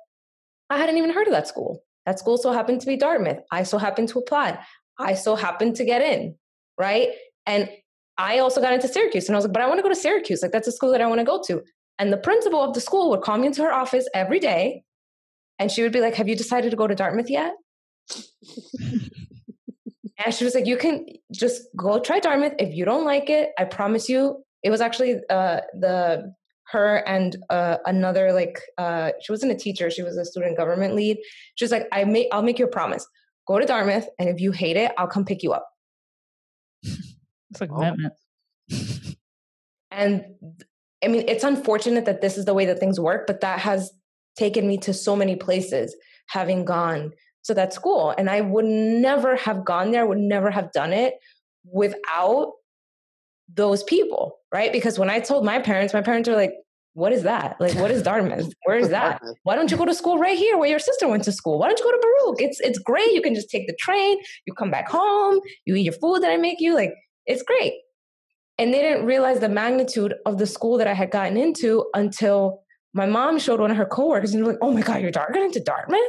I 0.70 0.78
hadn't 0.78 0.98
even 0.98 1.13
heard 1.13 1.28
of 1.28 1.34
that 1.34 1.48
school. 1.48 1.84
That 2.08 2.20
school 2.20 2.38
so 2.38 2.52
happened 2.52 2.82
to 2.82 2.88
be 2.88 2.98
Dartmouth. 2.98 3.39
I 3.52 3.63
so 3.63 3.78
happened 3.78 4.10
to 4.10 4.20
apply. 4.20 4.60
I 4.98 5.13
so 5.13 5.36
happened 5.36 5.76
to 5.76 5.86
get 5.86 6.02
in, 6.02 6.36
right? 6.80 7.10
And 7.46 7.70
I 8.17 8.39
also 8.39 8.62
got 8.62 8.73
into 8.73 8.88
Syracuse 8.88 9.28
and 9.28 9.36
I 9.36 9.38
was 9.38 9.45
like, 9.45 9.54
but 9.54 9.62
I 9.62 9.67
want 9.67 9.80
to 9.80 9.84
go 9.84 9.89
to 9.89 9.95
Syracuse. 9.95 10.41
Like, 10.41 10.51
that's 10.51 10.67
a 10.67 10.71
school 10.71 10.91
that 10.91 11.01
I 11.01 11.08
want 11.08 11.19
to 11.19 11.25
go 11.25 11.41
to. 11.47 11.62
And 11.99 12.12
the 12.12 12.17
principal 12.17 12.62
of 12.62 12.73
the 12.73 12.82
school 12.82 13.10
would 13.10 13.21
call 13.21 13.38
me 13.38 13.47
into 13.47 13.62
her 13.63 13.73
office 13.73 14.08
every 14.13 14.39
day 14.39 14.84
and 15.60 15.71
she 15.71 15.82
would 15.84 15.91
be 15.91 16.01
like, 16.01 16.15
Have 16.15 16.28
you 16.28 16.36
decided 16.36 16.71
to 16.71 16.78
go 16.78 16.88
to 16.88 16.95
Dartmouth 16.95 17.30
yet? 17.30 17.54
and 20.23 20.34
she 20.34 20.43
was 20.43 20.56
like, 20.56 20.65
You 20.65 20.78
can 20.78 21.06
just 21.34 21.63
go 21.75 21.99
try 21.99 22.19
Dartmouth. 22.19 22.54
If 22.60 22.73
you 22.75 22.86
don't 22.86 23.06
like 23.06 23.30
it, 23.30 23.51
I 23.58 23.65
promise 23.65 24.10
you, 24.10 24.43
it 24.63 24.69
was 24.69 24.82
actually 24.82 25.19
uh, 25.30 25.62
the 25.73 26.34
her 26.71 26.97
and 27.08 27.38
uh, 27.49 27.78
another 27.86 28.34
like 28.34 28.60
uh, 28.78 29.12
she 29.21 29.32
wasn't 29.32 29.51
a 29.51 29.56
teacher 29.56 29.89
she 29.89 30.04
was 30.04 30.17
a 30.17 30.25
student 30.25 30.58
government 30.58 30.95
lead 30.95 31.17
she 31.56 31.63
was 31.63 31.71
like 31.71 31.88
i 31.91 32.04
make 32.04 32.28
i'll 32.32 32.41
make 32.41 32.58
you 32.58 32.65
a 32.65 32.69
promise 32.69 33.06
go 33.47 33.60
to 33.60 33.65
dartmouth 33.65 34.08
and 34.17 34.30
if 34.30 34.39
you 34.39 34.51
hate 34.51 34.75
it 34.75 34.91
i'll 34.97 35.08
come 35.08 35.25
pick 35.25 35.43
you 35.43 35.54
up 35.54 35.67
it's 37.62 37.62
a 37.62 37.68
commitment 37.68 38.13
and 39.91 40.26
i 41.04 41.08
mean 41.08 41.24
it's 41.28 41.44
unfortunate 41.44 42.06
that 42.06 42.22
this 42.22 42.38
is 42.38 42.46
the 42.46 42.54
way 42.54 42.65
that 42.65 42.80
things 42.80 43.00
work 43.00 43.26
but 43.28 43.41
that 43.41 43.60
has 43.60 43.91
taken 44.36 44.68
me 44.68 44.78
to 44.78 44.94
so 44.94 45.15
many 45.15 45.36
places 45.36 45.96
having 46.28 46.65
gone 46.65 47.12
to 47.46 47.54
that 47.54 47.74
school. 47.74 48.13
And 48.18 48.30
I 48.30 48.41
would 48.41 48.65
never 48.65 49.36
have 49.36 49.65
gone 49.65 49.91
there, 49.91 50.06
would 50.06 50.18
never 50.18 50.52
have 50.52 50.72
done 50.72 50.94
it 50.94 51.15
without 51.63 52.54
those 53.54 53.84
people, 53.84 54.39
right? 54.52 54.72
Because 54.72 55.00
when 55.00 55.10
I 55.10 55.20
told 55.20 55.46
my 55.46 55.60
parents, 55.60 55.94
my 55.94 56.02
parents 56.02 56.28
were 56.28 56.36
like, 56.36 56.54
what 56.94 57.12
is 57.12 57.24
that? 57.24 57.60
Like, 57.60 57.76
what 57.76 57.91
is 57.91 58.02
Dartmouth? 58.02 58.54
Where 58.63 58.78
is 58.78 58.89
that? 58.89 59.22
Why 59.44 59.56
don't 59.56 59.70
you 59.70 59.76
go 59.76 59.86
to 59.86 59.94
school 59.94 60.18
right 60.18 60.38
here 60.38 60.58
where 60.58 60.70
your 60.70 60.80
sister 60.80 61.08
went 61.08 61.26
to 61.26 61.32
school? 61.32 61.60
Why 61.60 61.68
don't 61.68 61.78
you 61.78 61.86
go 61.86 61.91
to 61.91 62.00
Baruch? 62.02 62.41
It's 62.41 62.60
it's 62.62 62.80
great. 62.80 63.12
You 63.12 63.22
can 63.22 63.36
just 63.36 63.50
take 63.50 63.68
the 63.68 63.76
train, 63.78 64.18
you 64.46 64.54
come 64.54 64.72
back 64.72 64.88
home, 64.89 65.41
you 65.65 65.76
eat 65.76 65.82
your 65.82 65.94
food 65.94 66.24
that 66.24 66.32
I 66.32 66.38
make 66.38 66.62
you. 66.62 66.74
Like, 66.74 66.94
it's 67.25 67.43
great. 67.43 67.73
And 68.57 68.73
they 68.73 68.81
didn't 68.81 69.05
realize 69.05 69.39
the 69.39 69.49
magnitude 69.49 70.13
of 70.25 70.38
the 70.38 70.47
school 70.47 70.77
that 70.77 70.88
I 70.88 70.93
had 70.93 71.11
gotten 71.11 71.38
into 71.38 71.85
until 71.93 72.61
my 72.93 73.05
mom 73.05 73.38
showed 73.38 73.59
one 73.59 73.71
of 73.71 73.77
her 73.77 73.85
coworkers 73.85 74.33
and 74.33 74.43
they're 74.43 74.53
like, 74.53 74.61
oh 74.61 74.71
my 74.71 74.81
God, 74.81 75.01
you're 75.01 75.11
Dartmouth 75.11 75.43
into 75.43 75.59
Dartmouth? 75.59 75.99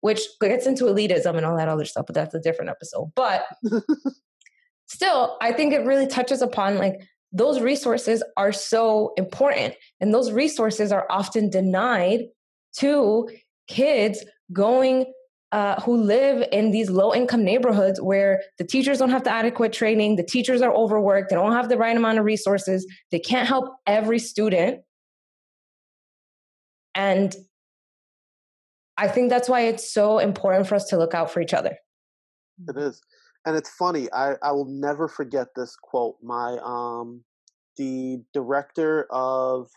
Which 0.00 0.20
gets 0.40 0.66
into 0.66 0.84
elitism 0.84 1.36
and 1.36 1.46
all 1.46 1.56
that 1.56 1.68
other 1.68 1.84
stuff, 1.84 2.06
but 2.06 2.14
that's 2.14 2.34
a 2.34 2.40
different 2.40 2.70
episode. 2.70 3.12
But 3.14 3.46
still, 4.86 5.38
I 5.40 5.52
think 5.52 5.72
it 5.72 5.86
really 5.86 6.06
touches 6.06 6.42
upon 6.42 6.78
like 6.78 7.00
those 7.32 7.60
resources 7.60 8.22
are 8.36 8.52
so 8.52 9.12
important. 9.16 9.74
And 10.00 10.12
those 10.12 10.32
resources 10.32 10.92
are 10.92 11.06
often 11.10 11.50
denied 11.50 12.20
to 12.78 13.28
kids 13.68 14.24
going 14.52 15.06
uh, 15.54 15.80
who 15.82 15.96
live 15.96 16.44
in 16.50 16.72
these 16.72 16.90
low 16.90 17.14
income 17.14 17.44
neighborhoods 17.44 18.00
where 18.00 18.42
the 18.58 18.64
teachers 18.64 18.98
don't 18.98 19.10
have 19.10 19.22
the 19.22 19.30
adequate 19.30 19.72
training, 19.72 20.16
the 20.16 20.24
teachers 20.24 20.60
are 20.60 20.74
overworked, 20.74 21.30
they 21.30 21.36
don't 21.36 21.52
have 21.52 21.68
the 21.68 21.78
right 21.78 21.96
amount 21.96 22.18
of 22.18 22.24
resources, 22.24 22.84
they 23.12 23.20
can't 23.20 23.46
help 23.46 23.72
every 23.86 24.18
student. 24.18 24.80
And 26.96 27.36
I 28.96 29.06
think 29.06 29.30
that's 29.30 29.48
why 29.48 29.60
it's 29.60 29.94
so 29.94 30.18
important 30.18 30.66
for 30.66 30.74
us 30.74 30.86
to 30.86 30.98
look 30.98 31.14
out 31.14 31.30
for 31.30 31.40
each 31.40 31.54
other. 31.54 31.76
It 32.68 32.76
is. 32.76 33.00
And 33.46 33.54
it's 33.54 33.70
funny, 33.70 34.08
I, 34.12 34.34
I 34.42 34.50
will 34.50 34.68
never 34.68 35.06
forget 35.06 35.46
this 35.54 35.76
quote. 35.80 36.16
My 36.20 36.58
um 36.64 37.22
the 37.76 38.24
director 38.32 39.06
of 39.08 39.68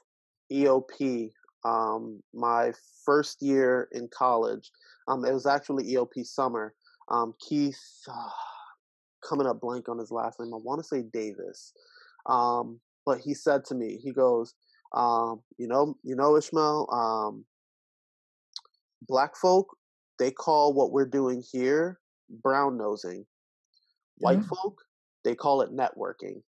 EOP, 0.52 1.32
um, 1.68 2.22
my 2.34 2.72
first 3.06 3.42
year 3.42 3.90
in 3.92 4.08
college, 4.08 4.72
um, 5.08 5.26
it 5.26 5.34
was 5.34 5.46
actually 5.46 5.94
EOP 5.94 6.26
summer. 6.26 6.74
Um, 7.10 7.34
Keith, 7.40 7.80
uh, 8.10 8.30
coming 9.28 9.48
up 9.48 9.60
blank 9.60 9.90
on 9.90 9.98
his 9.98 10.12
last 10.12 10.40
name, 10.40 10.54
I 10.54 10.58
want 10.58 10.82
to 10.82 10.88
say 10.88 11.04
Davis. 11.14 11.74
Um, 12.26 12.80
but 13.06 13.20
he 13.20 13.34
said 13.34 13.66
to 13.66 13.76
me, 13.76 14.00
he 14.02 14.12
goes, 14.12 14.54
um, 14.94 15.42
you 15.58 15.68
know, 15.68 15.98
you 16.04 16.16
know, 16.16 16.38
Ishmael, 16.38 16.88
um, 16.92 17.46
black 19.08 19.36
folk, 19.36 19.76
they 20.20 20.32
call 20.32 20.74
what 20.74 20.92
we're 20.92 21.06
doing 21.06 21.44
here 21.52 22.00
brown 22.30 22.78
nosing. 22.78 23.26
White 24.18 24.40
mm-hmm. 24.40 24.56
folk, 24.56 24.82
they 25.24 25.36
call 25.36 25.62
it 25.62 25.76
networking. 25.76 26.42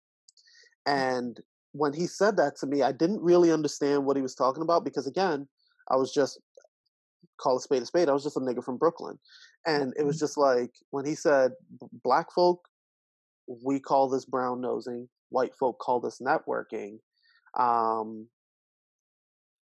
And 0.87 1.39
when 1.77 1.93
he 1.93 2.07
said 2.07 2.37
that 2.37 2.57
to 2.57 2.67
me, 2.67 2.83
I 2.83 2.93
didn't 2.93 3.23
really 3.23 3.53
understand 3.53 4.05
what 4.05 4.17
he 4.17 4.23
was 4.23 4.35
talking 4.35 4.63
about 4.63 4.85
because, 4.85 5.07
again, 5.07 5.47
I 5.91 5.97
was 5.97 6.13
just 6.13 6.41
call 7.39 7.57
a 7.57 7.61
spade 7.61 7.83
a 7.83 7.87
spade. 7.87 8.09
I 8.09 8.13
was 8.13 8.25
just 8.25 8.37
a 8.37 8.41
nigga 8.41 8.65
from 8.65 8.79
Brooklyn, 8.79 9.19
and 9.67 9.93
it 9.99 10.05
was 10.05 10.17
mm-hmm. 10.17 10.25
just 10.25 10.39
like 10.39 10.71
when 10.91 11.05
he 11.05 11.15
said, 11.15 11.53
"Black 12.03 12.33
folk, 12.33 12.61
we 13.65 13.79
call 13.79 14.09
this 14.09 14.25
brown 14.25 14.61
nosing. 14.61 15.09
White 15.31 15.55
folk 15.59 15.79
call 15.79 16.01
this 16.01 16.21
networking." 16.21 16.99
Um, 17.59 18.29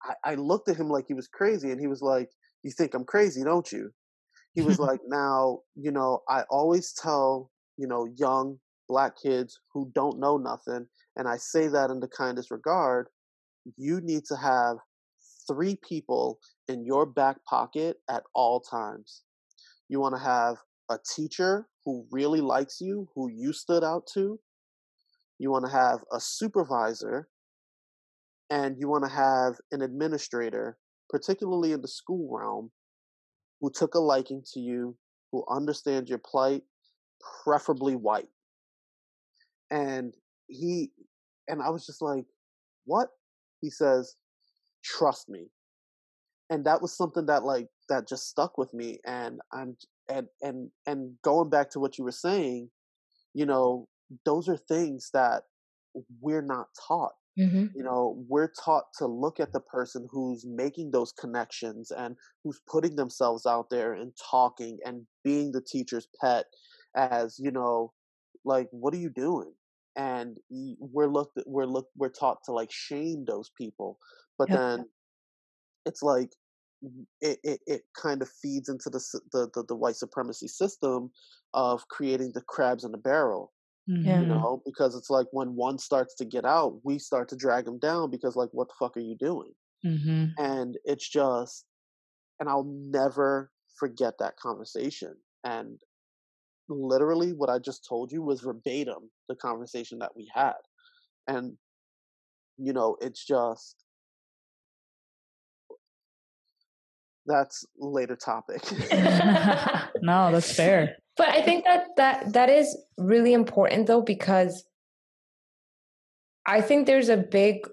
I, 0.04 0.32
I 0.32 0.36
looked 0.36 0.70
at 0.70 0.78
him 0.78 0.90
like 0.90 1.06
he 1.08 1.14
was 1.14 1.28
crazy, 1.28 1.72
and 1.72 1.80
he 1.80 1.88
was 1.88 2.02
like, 2.02 2.30
"You 2.64 2.72
think 2.72 2.94
I'm 2.94 3.06
crazy, 3.06 3.44
don't 3.44 3.72
you?" 3.72 3.92
He 4.54 4.62
was 4.62 4.80
like, 4.88 5.02
"Now, 5.08 5.60
you 5.76 5.92
know, 5.92 6.22
I 6.28 6.44
always 6.50 6.94
tell 6.94 7.52
you 7.78 7.88
know 7.88 8.08
young 8.18 8.60
black 8.92 9.14
kids 9.16 9.58
who 9.74 9.90
don't 9.96 10.20
know 10.20 10.36
nothing, 10.36 10.86
and 11.16 11.26
I 11.26 11.38
say 11.38 11.70
that 11.70 11.90
in 11.90 12.02
the 12.02 12.10
kindest 12.10 12.52
regard. 12.52 13.08
You 13.78 14.02
need 14.02 14.26
to 14.26 14.36
have 14.36 14.78
three 15.48 15.78
people 15.88 16.40
in 16.68 16.84
your 16.84 17.06
back 17.06 17.38
pocket 17.50 17.98
at 18.10 18.24
all 18.36 18.60
times. 18.60 19.24
You 19.88 20.02
want 20.02 20.16
to 20.16 20.22
have 20.22 20.58
a 20.90 20.98
teacher 21.16 21.68
who 21.86 22.06
really 22.12 22.42
likes 22.42 22.82
you, 22.82 23.08
who 23.16 23.30
you 23.32 23.54
stood 23.54 23.82
out 23.82 24.08
to. 24.14 24.38
You 25.40 25.52
want 25.52 25.66
to 25.68 25.72
have 25.72 26.00
a 26.12 26.20
supervisor, 26.20 27.30
and 28.50 28.76
you 28.78 28.90
want 28.90 29.06
to 29.06 29.10
have 29.10 29.54
an 29.72 29.82
administrator, 29.82 30.78
particularly 31.10 31.72
in 31.72 31.82
the 31.82 31.88
school 31.88 32.28
realm, 32.38 32.72
who 33.62 33.72
took 33.74 33.96
a 33.96 34.00
liking 34.00 34.44
to 34.54 34.60
you, 34.60 34.98
who 35.32 35.46
understands 35.50 36.10
your 36.10 36.20
plight, 36.20 36.64
preferably 37.46 37.96
white. 37.96 38.28
And 39.72 40.14
he, 40.48 40.92
and 41.48 41.62
I 41.62 41.70
was 41.70 41.86
just 41.86 42.02
like, 42.02 42.26
what? 42.86 43.10
He 43.62 43.70
says, 43.70 44.16
trust 44.84 45.30
me 45.30 45.48
and 46.52 46.66
that 46.66 46.82
was 46.82 46.96
something 46.96 47.26
that 47.26 47.44
like 47.44 47.68
that 47.90 48.08
just 48.08 48.30
stuck 48.30 48.58
with 48.60 48.72
me 48.74 49.00
and 49.08 49.40
i'm 49.52 49.76
and 50.10 50.28
and 50.44 50.70
and 50.86 51.14
going 51.24 51.50
back 51.50 51.72
to 51.72 51.80
what 51.80 51.98
you 51.98 52.04
were 52.04 52.12
saying 52.12 52.70
you 53.34 53.46
know 53.46 53.88
those 54.26 54.48
are 54.48 54.58
things 54.58 55.10
that 55.14 55.44
we're 56.20 56.42
not 56.42 56.68
taught 56.88 57.14
mm-hmm. 57.40 57.66
you 57.74 57.84
know 57.84 58.24
we're 58.28 58.52
taught 58.64 58.86
to 58.98 59.08
look 59.08 59.40
at 59.40 59.54
the 59.54 59.60
person 59.60 60.08
who's 60.12 60.46
making 60.46 60.92
those 60.92 61.14
connections 61.14 61.92
and 61.92 62.16
who's 62.44 62.60
putting 62.68 62.96
themselves 62.96 63.46
out 63.46 63.70
there 63.70 63.94
and 63.94 64.12
talking 64.30 64.78
and 64.86 65.06
being 65.24 65.52
the 65.52 65.62
teacher's 65.62 66.08
pet 66.20 66.46
as 66.96 67.38
you 67.40 67.52
know 67.52 67.92
like 68.44 68.68
what 68.72 68.94
are 68.94 68.98
you 68.98 69.10
doing 69.10 69.54
and 69.98 70.38
we're 70.50 71.08
looked 71.08 71.38
we're 71.46 71.66
look 71.66 71.88
we're 71.98 72.10
taught 72.10 72.38
to 72.46 72.52
like 72.52 72.70
shame 72.72 73.26
those 73.28 73.52
people 73.58 73.98
but 74.38 74.50
yep. 74.50 74.58
then 74.58 74.86
it's 75.86 76.02
like 76.02 76.30
it, 77.22 77.38
it, 77.44 77.60
it 77.68 77.82
kind 78.02 78.22
of 78.22 78.30
feeds 78.42 78.70
into 78.70 78.90
the, 78.90 79.00
the, 79.34 79.50
the 79.54 79.64
the 79.68 79.76
white 79.76 79.96
supremacy 79.96 80.48
system 80.48 81.12
of 81.54 81.88
creating 81.90 82.32
the 82.34 82.42
crabs 82.42 82.84
in 82.84 82.92
the 82.92 82.98
barrel 82.98 83.52
mm-hmm. 83.90 84.08
you 84.08 84.26
know 84.26 84.62
because 84.66 84.96
it's 84.96 85.10
like 85.10 85.28
when 85.32 85.56
one 85.56 85.78
starts 85.78 86.16
to 86.16 86.26
get 86.26 86.46
out 86.46 86.80
we 86.84 86.98
start 86.98 87.28
to 87.30 87.36
drag 87.36 87.66
them 87.66 87.80
down 87.80 88.10
because 88.10 88.36
like 88.36 88.50
what 88.52 88.68
the 88.68 88.74
fuck 88.80 88.96
are 88.98 89.02
you 89.02 89.16
doing 89.20 89.52
mm-hmm. 89.86 90.26
and 90.38 90.78
it's 90.86 91.08
just 91.08 91.66
and 92.40 92.50
i'll 92.50 92.64
never 92.64 93.52
forget 93.78 94.14
that 94.20 94.38
conversation 94.38 95.14
and 95.44 95.80
literally 96.72 97.34
what 97.34 97.50
i 97.50 97.60
just 97.60 97.86
told 97.88 98.12
you 98.12 98.22
was 98.22 98.42
verbatim 98.42 99.10
the 99.30 99.36
conversation 99.36 100.00
that 100.00 100.16
we 100.16 100.30
had. 100.34 100.54
And 101.28 101.58
you 102.58 102.74
know 102.74 102.98
it's 103.02 103.26
just 103.26 103.76
that's 107.26 107.66
later 107.78 108.16
topic. 108.16 108.62
No 110.02 110.32
that's 110.32 110.56
fair. 110.56 110.98
But 111.18 111.30
i 111.30 111.42
think 111.42 111.66
that 111.66 111.88
that 111.98 112.34
that 112.34 112.50
is 112.50 112.78
really 112.98 113.34
important 113.34 113.88
though 113.88 114.02
because 114.02 114.64
i 116.46 116.62
think 116.62 116.88
there's 116.88 117.10
a 117.10 117.18
big 117.18 117.68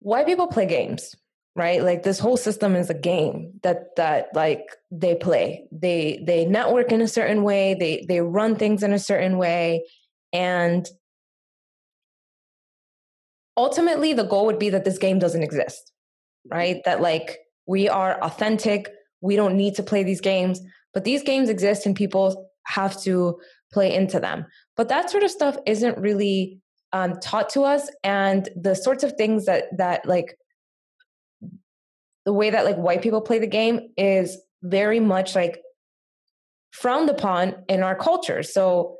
why 0.00 0.24
people 0.24 0.46
play 0.46 0.66
games 0.66 1.14
right? 1.56 1.82
Like 1.82 2.02
this 2.02 2.18
whole 2.18 2.36
system 2.36 2.74
is 2.74 2.90
a 2.90 2.94
game 2.94 3.60
that 3.62 3.96
that 3.96 4.28
like 4.34 4.66
they 4.90 5.14
play. 5.14 5.66
They 5.70 6.22
they 6.26 6.44
network 6.46 6.92
in 6.92 7.00
a 7.00 7.08
certain 7.08 7.42
way. 7.42 7.74
They 7.74 8.04
they 8.08 8.20
run 8.20 8.56
things 8.56 8.82
in 8.82 8.92
a 8.92 8.98
certain 8.98 9.38
way. 9.38 9.86
And 10.32 10.88
ultimately 13.56 14.12
the 14.12 14.24
goal 14.24 14.46
would 14.46 14.58
be 14.58 14.70
that 14.70 14.84
this 14.84 14.98
game 14.98 15.18
doesn't 15.18 15.42
exist 15.42 15.92
right? 16.50 16.82
That 16.84 17.00
like 17.00 17.38
we 17.66 17.88
are 17.88 18.18
authentic. 18.22 18.90
We 19.20 19.36
don't 19.36 19.56
need 19.56 19.74
to 19.76 19.82
play 19.82 20.02
these 20.02 20.20
games. 20.20 20.60
But 20.92 21.04
these 21.04 21.22
games 21.22 21.48
exist 21.48 21.86
and 21.86 21.96
people 21.96 22.50
have 22.66 23.00
to 23.02 23.40
play 23.72 23.94
into 23.94 24.20
them. 24.20 24.46
But 24.76 24.88
that 24.88 25.10
sort 25.10 25.24
of 25.24 25.30
stuff 25.30 25.56
isn't 25.66 25.98
really 25.98 26.60
um, 26.92 27.18
taught 27.20 27.48
to 27.50 27.62
us. 27.62 27.90
And 28.04 28.48
the 28.54 28.74
sorts 28.74 29.02
of 29.02 29.14
things 29.14 29.46
that 29.46 29.64
that 29.76 30.06
like 30.06 30.36
the 32.24 32.32
way 32.32 32.50
that 32.50 32.64
like 32.64 32.76
white 32.76 33.02
people 33.02 33.20
play 33.20 33.38
the 33.38 33.46
game 33.46 33.80
is 33.96 34.38
very 34.62 35.00
much 35.00 35.34
like 35.34 35.60
frowned 36.72 37.10
upon 37.10 37.54
in 37.68 37.82
our 37.82 37.94
culture. 37.94 38.42
So 38.42 38.96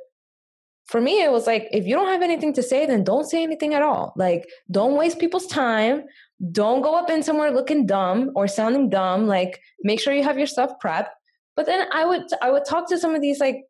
for 0.85 1.01
me, 1.01 1.23
it 1.23 1.31
was 1.31 1.47
like, 1.47 1.67
if 1.71 1.87
you 1.87 1.95
don't 1.95 2.07
have 2.07 2.21
anything 2.21 2.53
to 2.53 2.63
say, 2.63 2.85
then 2.85 3.03
don't 3.03 3.25
say 3.25 3.41
anything 3.41 3.73
at 3.73 3.81
all. 3.81 4.13
Like, 4.15 4.47
don't 4.69 4.95
waste 4.95 5.19
people's 5.19 5.47
time. 5.47 6.03
Don't 6.51 6.81
go 6.81 6.95
up 6.95 7.09
in 7.09 7.23
somewhere 7.23 7.51
looking 7.51 7.87
dumb 7.87 8.31
or 8.35 8.47
sounding 8.47 8.89
dumb. 8.89 9.25
Like, 9.25 9.59
make 9.81 9.99
sure 9.99 10.13
you 10.13 10.23
have 10.23 10.37
your 10.37 10.47
stuff 10.47 10.73
prepped. 10.83 11.09
But 11.55 11.65
then 11.65 11.87
I 11.91 12.05
would 12.05 12.23
I 12.41 12.51
would 12.51 12.65
talk 12.65 12.87
to 12.89 12.99
some 12.99 13.15
of 13.15 13.21
these 13.21 13.39
like 13.39 13.63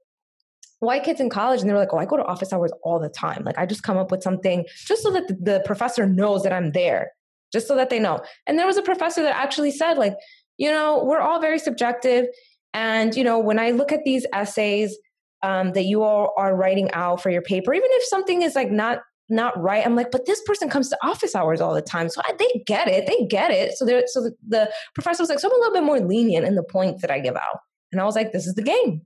white 0.79 1.03
kids 1.03 1.21
in 1.21 1.29
college 1.29 1.61
and 1.61 1.69
they 1.69 1.73
were 1.73 1.79
like, 1.79 1.93
oh, 1.93 1.97
I 1.97 2.05
go 2.05 2.17
to 2.17 2.25
office 2.25 2.51
hours 2.51 2.71
all 2.83 2.99
the 2.99 3.09
time. 3.09 3.43
Like, 3.45 3.57
I 3.57 3.65
just 3.65 3.83
come 3.83 3.97
up 3.97 4.11
with 4.11 4.21
something 4.21 4.65
just 4.85 5.03
so 5.03 5.11
that 5.11 5.27
the, 5.27 5.35
the 5.35 5.63
professor 5.65 6.05
knows 6.05 6.43
that 6.43 6.51
I'm 6.51 6.73
there 6.73 7.11
just 7.55 7.69
so 7.69 7.75
that 7.75 7.89
they 7.89 7.99
know. 7.99 8.19
And 8.45 8.59
there 8.59 8.67
was 8.67 8.75
a 8.75 8.81
professor 8.81 9.23
that 9.23 9.33
actually 9.33 9.71
said, 9.71 9.97
like, 9.97 10.13
you 10.57 10.69
know, 10.69 11.01
we're 11.05 11.21
all 11.21 11.39
very 11.39 11.57
subjective. 11.57 12.25
And, 12.73 13.15
you 13.15 13.23
know, 13.23 13.39
when 13.39 13.57
I 13.57 13.71
look 13.71 13.93
at 13.93 14.03
these 14.03 14.25
essays 14.33 14.97
um, 15.41 15.71
that 15.71 15.85
you 15.85 16.03
all 16.03 16.33
are 16.37 16.53
writing 16.53 16.91
out 16.91 17.23
for 17.23 17.29
your 17.29 17.41
paper, 17.41 17.73
even 17.73 17.87
if 17.91 18.03
something 18.03 18.41
is 18.41 18.55
like 18.55 18.69
not 18.69 18.99
not 19.27 19.59
right 19.59 19.83
i'm 19.87 19.95
like 19.95 20.11
but 20.11 20.27
this 20.27 20.39
person 20.43 20.69
comes 20.69 20.87
to 20.87 20.97
office 21.01 21.33
hours 21.33 21.59
all 21.59 21.73
the 21.73 21.81
time. 21.81 22.09
So 22.09 22.21
I, 22.27 22.33
they 22.37 22.63
get 22.67 22.87
it. 22.87 23.07
They 23.07 23.25
get 23.25 23.49
it. 23.49 23.75
So 23.75 23.83
there 23.83 24.03
so 24.05 24.21
the, 24.21 24.35
the 24.47 24.71
professor 24.93 25.23
was 25.23 25.29
like 25.29 25.39
so 25.39 25.47
i'm 25.47 25.55
a 25.55 25.57
little 25.57 25.73
bit 25.73 25.83
more 25.83 25.99
lenient 25.99 26.45
in 26.45 26.53
the 26.53 26.61
points 26.63 27.01
that 27.01 27.09
i 27.09 27.19
give 27.19 27.35
out. 27.35 27.59
And 27.91 27.99
i 27.99 28.03
was 28.03 28.15
like 28.15 28.33
this 28.33 28.45
is 28.45 28.53
the 28.53 28.61
game. 28.61 29.01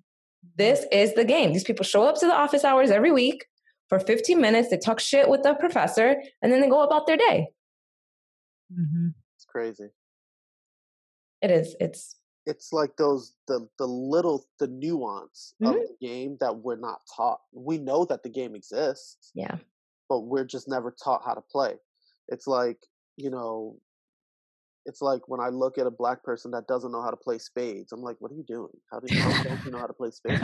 This 0.58 0.86
is 0.92 1.14
the 1.14 1.24
game. 1.24 1.54
These 1.54 1.64
people 1.64 1.86
show 1.86 2.04
up 2.04 2.20
to 2.20 2.26
the 2.26 2.34
office 2.34 2.66
hours 2.66 2.92
every 2.92 3.14
week 3.14 3.46
for 3.88 3.98
15 3.98 4.42
minutes. 4.42 4.70
They 4.70 4.78
talk 4.78 5.00
shit 5.00 5.30
with 5.30 5.44
the 5.44 5.54
professor 5.54 6.18
and 6.42 6.52
then 6.52 6.60
they 6.60 6.68
go 6.68 6.82
about 6.82 7.08
their 7.08 7.18
day 7.18 7.48
Mm-hmm. 8.74 9.08
It's 9.36 9.46
crazy. 9.46 9.90
It 11.42 11.52
is. 11.52 11.76
It's 11.80 12.16
it's 12.46 12.74
like 12.74 12.96
those 12.98 13.36
the 13.48 13.68
the 13.78 13.86
little 13.86 14.46
the 14.60 14.68
nuance 14.68 15.54
Mhm. 15.62 15.70
of 15.70 15.74
the 15.76 15.96
game 16.08 16.38
that 16.40 16.56
we're 16.56 16.76
not 16.78 17.00
taught. 17.16 17.42
We 17.54 17.78
know 17.78 18.06
that 18.06 18.24
the 18.24 18.30
game 18.30 18.56
exists, 18.56 19.32
Yeah. 19.36 19.58
but 20.10 20.22
we're 20.22 20.46
just 20.46 20.68
never 20.68 20.92
taught 20.92 21.24
how 21.24 21.34
to 21.34 21.42
play. 21.42 21.76
It's 22.28 22.48
like, 22.48 22.80
you 23.18 23.30
know, 23.30 23.80
it's 24.86 25.02
like 25.02 25.28
when 25.28 25.40
I 25.40 25.50
look 25.50 25.78
at 25.78 25.86
a 25.88 25.92
black 25.92 26.24
person 26.24 26.52
that 26.52 26.68
doesn't 26.68 26.92
know 26.92 27.02
how 27.02 27.12
to 27.12 27.18
play 27.18 27.38
spades, 27.38 27.92
I'm 27.92 28.02
like, 28.02 28.16
what 28.20 28.32
are 28.32 28.36
you 28.36 28.44
doing? 28.48 28.72
How 28.92 29.00
do 29.00 29.14
you, 29.14 29.22
how 29.22 29.44
don't 29.44 29.66
you 29.66 29.72
know 29.72 29.78
how 29.78 29.88
to 29.88 29.94
play 29.94 30.10
spades? 30.12 30.42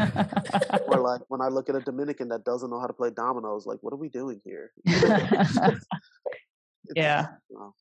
or 0.88 1.00
like 1.00 1.22
when 1.30 1.42
I 1.42 1.48
look 1.48 1.70
at 1.70 1.76
a 1.76 1.82
Dominican 1.82 2.28
that 2.30 2.44
doesn't 2.44 2.70
know 2.70 2.80
how 2.80 2.88
to 2.88 2.94
play 2.94 3.10
dominoes, 3.10 3.66
like, 3.66 3.80
what 3.82 3.94
are 3.94 3.98
we 3.98 4.10
doing 4.10 4.42
here? 4.46 4.72
It's- 4.86 5.86
Yeah. 6.96 7.28
you 7.50 7.58
know, 7.58 7.74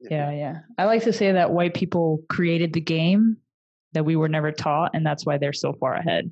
yeah. 0.00 0.30
Yeah. 0.30 0.58
I 0.78 0.84
like 0.84 1.02
to 1.04 1.12
say 1.12 1.32
that 1.32 1.50
white 1.52 1.74
people 1.74 2.22
created 2.28 2.72
the 2.72 2.80
game 2.80 3.36
that 3.92 4.04
we 4.04 4.16
were 4.16 4.28
never 4.28 4.52
taught, 4.52 4.90
and 4.94 5.04
that's 5.06 5.24
why 5.24 5.38
they're 5.38 5.52
so 5.52 5.72
far 5.72 5.94
ahead. 5.94 6.30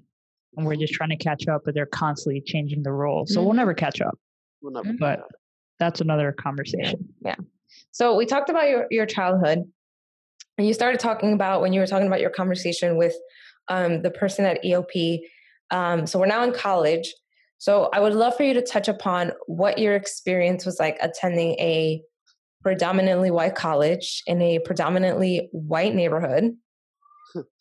And 0.57 0.66
we're 0.66 0.77
just 0.77 0.92
trying 0.92 1.11
to 1.11 1.16
catch 1.16 1.48
up, 1.48 1.62
but 1.64 1.74
they're 1.74 1.87
constantly 1.87 2.40
changing 2.40 2.83
the 2.83 2.92
rules. 2.92 3.33
So 3.35 3.42
we'll 3.42 3.53
Mhm. 3.53 3.57
never 3.57 3.74
catch 3.74 4.00
up. 4.00 4.18
we'll 4.62 4.72
never. 4.72 4.96
But 4.98 5.18
that. 5.18 5.27
that's 5.79 6.00
another 6.00 6.33
conversation. 6.33 7.09
Yeah. 7.24 7.35
So 7.90 8.14
we 8.16 8.24
talked 8.24 8.48
about 8.50 8.68
your, 8.68 8.87
your 8.90 9.05
childhood, 9.07 9.70
and 10.57 10.66
you 10.66 10.72
started 10.72 11.00
talking 11.00 11.33
about 11.33 11.61
when 11.61 11.72
you 11.72 11.81
were 11.81 11.87
talking 11.87 12.07
about 12.07 12.20
your 12.20 12.31
conversation 12.31 12.96
with 12.96 13.14
um, 13.68 14.03
the 14.03 14.11
person 14.11 14.44
at 14.44 14.62
EOP. 14.64 15.20
Um, 15.70 16.07
so 16.07 16.18
we're 16.18 16.27
now 16.27 16.44
in 16.44 16.53
college. 16.53 17.12
So 17.59 17.88
I 17.92 18.00
would 18.00 18.14
love 18.14 18.37
for 18.37 18.42
you 18.42 18.55
to 18.55 18.62
touch 18.62 18.88
upon 18.88 19.33
what 19.46 19.79
your 19.79 19.94
experience 19.96 20.64
was 20.66 20.79
like 20.79 20.96
attending 21.00 21.53
a 21.61 22.03
predominantly 22.64 23.31
white 23.31 23.55
college 23.55 24.22
in 24.27 24.42
a 24.42 24.59
predominantly 24.61 25.48
white 25.53 25.94
neighborhood. 25.94 26.57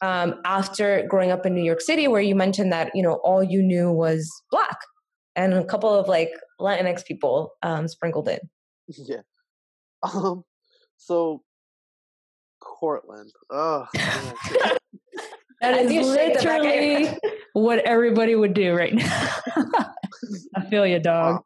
Um, 0.02 0.36
after 0.46 1.04
growing 1.08 1.32
up 1.32 1.46
in 1.46 1.56
New 1.56 1.64
York 1.64 1.82
City, 1.82 2.08
where 2.08 2.22
you 2.22 2.36
mentioned 2.36 2.72
that 2.72 2.92
you 2.96 3.04
know 3.04 3.20
all 3.24 3.44
you 3.44 3.62
knew 3.62 3.92
was 3.92 4.32
black, 4.52 4.78
and 5.36 5.54
a 5.54 5.66
couple 5.66 5.94
of 5.94 6.08
like 6.08 6.32
Latinx 6.60 7.06
people 7.06 7.54
um, 7.64 7.88
sprinkled 7.88 8.28
in. 8.28 8.40
yeah. 8.88 9.22
Um. 10.04 10.44
So, 10.98 11.44
Cortland. 12.60 13.32
Oh, 13.50 13.86
man. 13.96 14.36
That 15.62 15.76
As 15.76 15.86
is 15.86 15.94
you 15.94 16.14
shake 16.14 16.38
the 16.40 16.44
back 16.44 16.60
of 16.60 16.66
your 16.66 16.74
literally 16.74 17.20
what 17.54 17.80
everybody 17.86 18.36
would 18.36 18.54
do 18.54 18.74
right 18.74 18.94
now. 18.94 19.30
I 20.58 20.66
feel 20.70 20.86
you, 20.86 21.00
dog. 21.00 21.42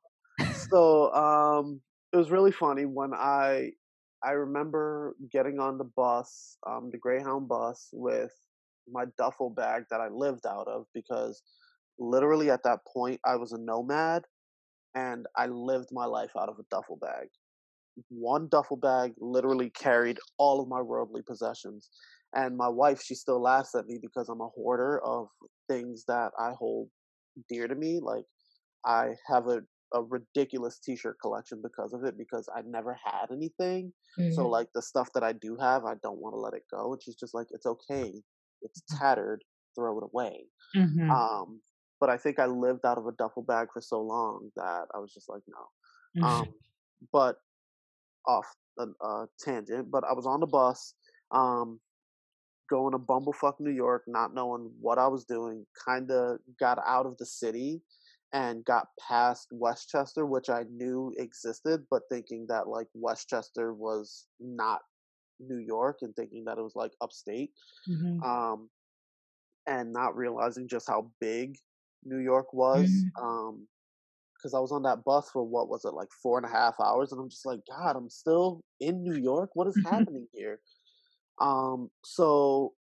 so 0.72 1.14
um 1.14 1.82
it 2.14 2.18
was 2.18 2.32
really 2.32 2.52
funny 2.52 2.86
when 2.86 3.14
i 3.14 3.70
i 4.24 4.32
remember 4.32 5.16
getting 5.32 5.60
on 5.60 5.78
the 5.78 5.90
bus 5.96 6.58
um 6.68 6.90
the 6.92 6.98
greyhound 6.98 7.48
bus 7.48 7.90
with 7.94 8.32
my 8.92 9.06
duffel 9.18 9.50
bag 9.50 9.84
that 9.90 10.00
i 10.02 10.08
lived 10.08 10.46
out 10.46 10.68
of 10.68 10.86
because 10.94 11.42
literally 12.00 12.50
at 12.50 12.64
that 12.64 12.80
point 12.92 13.20
i 13.26 13.36
was 13.36 13.52
a 13.52 13.58
nomad 13.60 14.24
and 14.96 15.26
i 15.36 15.46
lived 15.48 15.90
my 15.92 16.06
life 16.06 16.32
out 16.40 16.50
of 16.50 16.58
a 16.60 16.64
duffel 16.72 16.98
bag. 17.02 17.28
One 18.10 18.48
duffel 18.48 18.78
bag 18.78 19.14
literally 19.20 19.72
carried 19.72 20.20
all 20.38 20.62
of 20.62 20.68
my 20.68 20.82
worldly 20.82 21.24
possessions 21.24 21.90
and 22.34 22.56
my 22.56 22.68
wife 22.68 23.02
she 23.02 23.16
still 23.16 23.42
laughs 23.42 23.74
at 23.76 23.88
me 23.88 24.00
because 24.02 24.30
i'm 24.30 24.42
a 24.42 24.48
hoarder 24.50 25.00
of 25.04 25.28
things 25.68 26.04
that 26.08 26.32
i 26.40 26.52
hold 26.52 26.90
dear 27.50 27.68
to 27.68 27.76
me 27.76 28.00
like 28.02 28.26
i 28.86 29.10
have 29.28 29.48
a 29.48 29.62
a 29.94 30.04
ridiculous 30.04 30.80
t-shirt 30.80 31.18
collection 31.22 31.62
because 31.62 31.94
of 31.94 32.04
it 32.04 32.18
because 32.18 32.50
I 32.56 32.62
never 32.64 32.94
had 32.94 33.32
anything. 33.32 33.94
So 34.30 34.44
Mhm. 34.44 34.52
like 34.52 34.70
the 34.74 34.82
stuff 34.82 35.10
that 35.14 35.24
I 35.24 35.34
do 35.34 35.58
have, 35.58 35.86
I 35.86 35.96
don't 36.04 36.20
want 36.20 36.34
to 36.34 36.40
let 36.40 36.54
it 36.54 36.64
go. 36.72 36.94
And 36.94 37.02
she's 37.02 37.16
just 37.16 37.34
like, 37.34 37.48
it's 37.52 37.66
okay. 37.66 38.24
It's 38.62 38.84
tattered. 38.90 39.44
Throw 39.76 39.98
it 40.00 40.04
away. 40.04 40.50
Mhm. 40.76 41.10
Um, 41.12 41.62
but 42.00 42.10
I 42.10 42.18
think 42.18 42.40
I 42.40 42.46
lived 42.48 42.86
out 42.86 42.98
of 42.98 43.08
a 43.08 43.12
duffel 43.14 43.44
bag 43.44 43.70
for 43.74 43.82
so 43.82 44.02
long 44.02 44.52
that 44.56 44.88
I 44.94 45.00
was 45.00 45.14
just 45.14 45.30
like, 45.30 45.44
no. 45.48 45.70
Mm-hmm. 46.16 46.24
Um, 46.28 46.54
but 47.12 47.38
off 48.26 48.48
a 48.80 48.88
uh, 49.02 49.26
tangent. 49.40 49.92
But 49.92 50.04
I 50.04 50.14
was 50.14 50.26
on 50.28 50.40
the 50.40 50.48
bus, 50.48 50.94
um, 51.32 51.80
going 52.70 52.92
to 52.92 53.00
Bumblefuck, 53.00 53.60
New 53.60 53.72
York, 53.72 54.04
not 54.08 54.34
knowing 54.34 54.74
what 54.80 54.98
I 54.98 55.08
was 55.08 55.26
doing. 55.26 55.66
Kind 55.86 56.12
of 56.12 56.40
got 56.60 56.80
out 56.86 57.06
of 57.06 57.18
the 57.18 57.26
city 57.26 57.82
and 58.34 58.66
got 58.66 58.88
past 59.00 59.48
Westchester, 59.52 60.26
which 60.26 60.50
I 60.50 60.64
knew 60.70 61.14
existed, 61.18 61.86
but 61.90 62.04
thinking 62.10 62.46
that 62.50 62.68
like 62.68 62.88
Westchester 62.94 63.74
was 63.74 64.28
not 64.40 64.82
New 65.40 65.60
York 65.60 66.00
and 66.02 66.16
thinking 66.16 66.46
that 66.46 66.58
it 66.58 66.64
was 66.64 66.76
like 66.76 66.94
upstate. 67.02 67.52
Mhm. 67.90 68.24
Um, 68.24 68.70
and 69.68 69.92
not 69.92 70.16
realizing 70.16 70.68
just 70.68 70.88
how 70.88 71.12
big 71.20 71.58
New 72.04 72.20
York 72.20 72.54
was. 72.54 72.90
Mhm. 72.90 73.12
Um, 73.22 73.68
because 74.36 74.54
I 74.54 74.60
was 74.60 74.72
on 74.72 74.84
that 74.84 75.04
bus 75.04 75.30
for 75.32 75.44
what 75.44 75.68
was 75.70 75.84
it 75.86 75.94
like 75.96 76.10
four 76.12 76.38
and 76.38 76.46
a 76.46 76.50
half 76.50 76.80
hours, 76.80 77.12
and 77.12 77.20
I'm 77.20 77.30
just 77.30 77.46
like, 77.46 77.62
God, 77.68 77.96
I'm 77.96 78.10
still 78.10 78.64
in 78.80 79.04
New 79.04 79.16
York. 79.16 79.52
What 79.56 79.68
is 79.68 79.80
happening 79.84 80.28
here? 80.32 80.62
Um, 81.42 81.92
so 82.06 82.76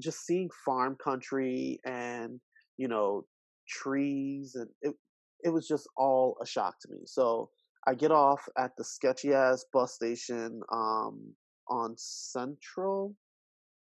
just 0.00 0.26
seeing 0.26 0.50
farm 0.64 0.96
country 0.96 1.80
and 1.84 2.40
you 2.76 2.88
know 2.88 3.26
trees 3.68 4.54
and 4.54 4.70
it 4.82 4.94
it 5.42 5.50
was 5.50 5.68
just 5.68 5.88
all 5.96 6.36
a 6.42 6.46
shock 6.46 6.80
to 6.80 6.88
me. 6.90 7.00
So 7.06 7.50
I 7.86 7.94
get 7.94 8.10
off 8.10 8.48
at 8.58 8.76
the 8.76 8.84
sketchy 8.84 9.34
ass 9.34 9.64
bus 9.72 9.94
station 9.94 10.62
um 10.72 11.34
on 11.68 11.94
Central, 11.96 13.16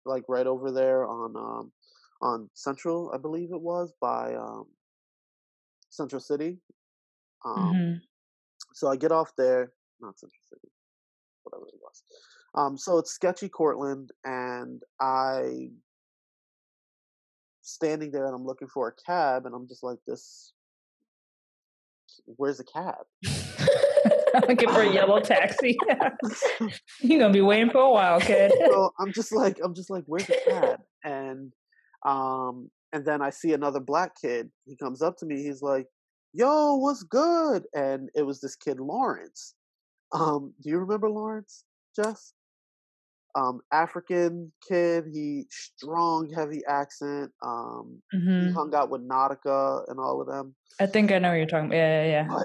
like 0.07 0.25
right 0.29 0.47
over 0.47 0.71
there 0.73 1.07
on 1.07 1.37
um 1.37 1.73
on 2.23 2.51
Central, 2.55 3.13
I 3.15 3.19
believe 3.19 3.51
it 3.53 3.61
was 3.61 3.93
by 4.01 4.35
um 4.35 4.67
Central 5.91 6.21
City. 6.21 6.61
Um 7.45 7.73
Mhm. 7.75 8.03
so 8.75 8.89
I 8.89 8.97
get 8.97 9.13
off 9.13 9.33
there, 9.37 9.73
not 10.01 10.19
Central 10.19 10.43
City, 10.51 10.69
whatever 11.45 11.67
it 11.69 11.81
was. 11.81 12.03
Um, 12.55 12.77
so 12.79 12.99
it's 12.99 13.13
sketchy 13.13 13.49
Cortland, 13.49 14.11
and 14.25 14.83
I 15.01 15.71
standing 17.65 18.11
there 18.11 18.27
and 18.27 18.35
I'm 18.35 18.45
looking 18.45 18.69
for 18.69 18.89
a 18.89 18.93
cab, 19.05 19.47
and 19.47 19.55
I'm 19.55 19.67
just 19.67 19.83
like, 19.83 19.99
this. 20.07 20.53
Where's 22.27 22.59
the 22.59 22.65
cab? 22.65 23.05
Looking 24.49 24.69
for 24.69 24.83
a 24.83 24.93
yellow 24.93 25.21
taxi. 25.21 25.77
You're 27.01 27.21
gonna 27.21 27.33
be 27.33 27.41
waiting 27.41 27.71
for 27.71 27.81
a 27.81 27.91
while, 27.91 28.21
kid. 28.21 28.53
so 28.67 28.91
I'm 28.99 29.13
just 29.13 29.33
like, 29.33 29.59
I'm 29.63 29.75
just 29.75 29.91
like, 29.91 30.05
where's 30.07 30.27
the 30.27 30.39
cab? 30.47 30.81
And 31.05 31.53
um, 32.05 32.71
and 32.93 33.05
then 33.05 33.23
I 33.23 33.31
see 33.31 33.53
another 33.53 33.81
black 33.81 34.13
kid. 34.21 34.51
He 34.67 34.77
comes 34.77 35.03
up 35.03 35.17
to 35.19 35.27
me. 35.27 35.43
He's 35.43 35.63
like, 35.63 35.87
"Yo, 36.33 36.77
what's 36.77 37.03
good?" 37.03 37.65
And 37.75 38.11
it 38.15 38.23
was 38.23 38.41
this 38.41 38.57
kid, 38.57 38.81
Lawrence. 38.81 39.55
Um, 40.13 40.53
do 40.63 40.71
you 40.71 40.79
remember 40.79 41.11
Lawrence, 41.11 41.65
Jess? 41.97 42.33
Um, 43.35 43.61
African 43.73 44.53
kid. 44.69 45.07
He 45.13 45.47
strong, 45.51 46.31
heavy 46.31 46.65
accent. 46.67 47.33
Um, 47.43 48.03
he 48.13 48.19
Mhm. 48.19 48.53
hung 48.53 48.75
out 48.75 48.91
with 48.91 49.03
Nautica 49.03 49.89
and 49.89 49.99
all 49.99 50.21
of 50.21 50.29
them. 50.29 50.55
I 50.81 50.87
think 50.87 51.11
I 51.13 51.19
know 51.19 51.31
what 51.31 51.37
you're 51.37 51.47
talking 51.47 51.67
about. 51.67 51.77
Yeah, 51.77 52.05
yeah, 52.05 52.29
yeah. 52.29 52.43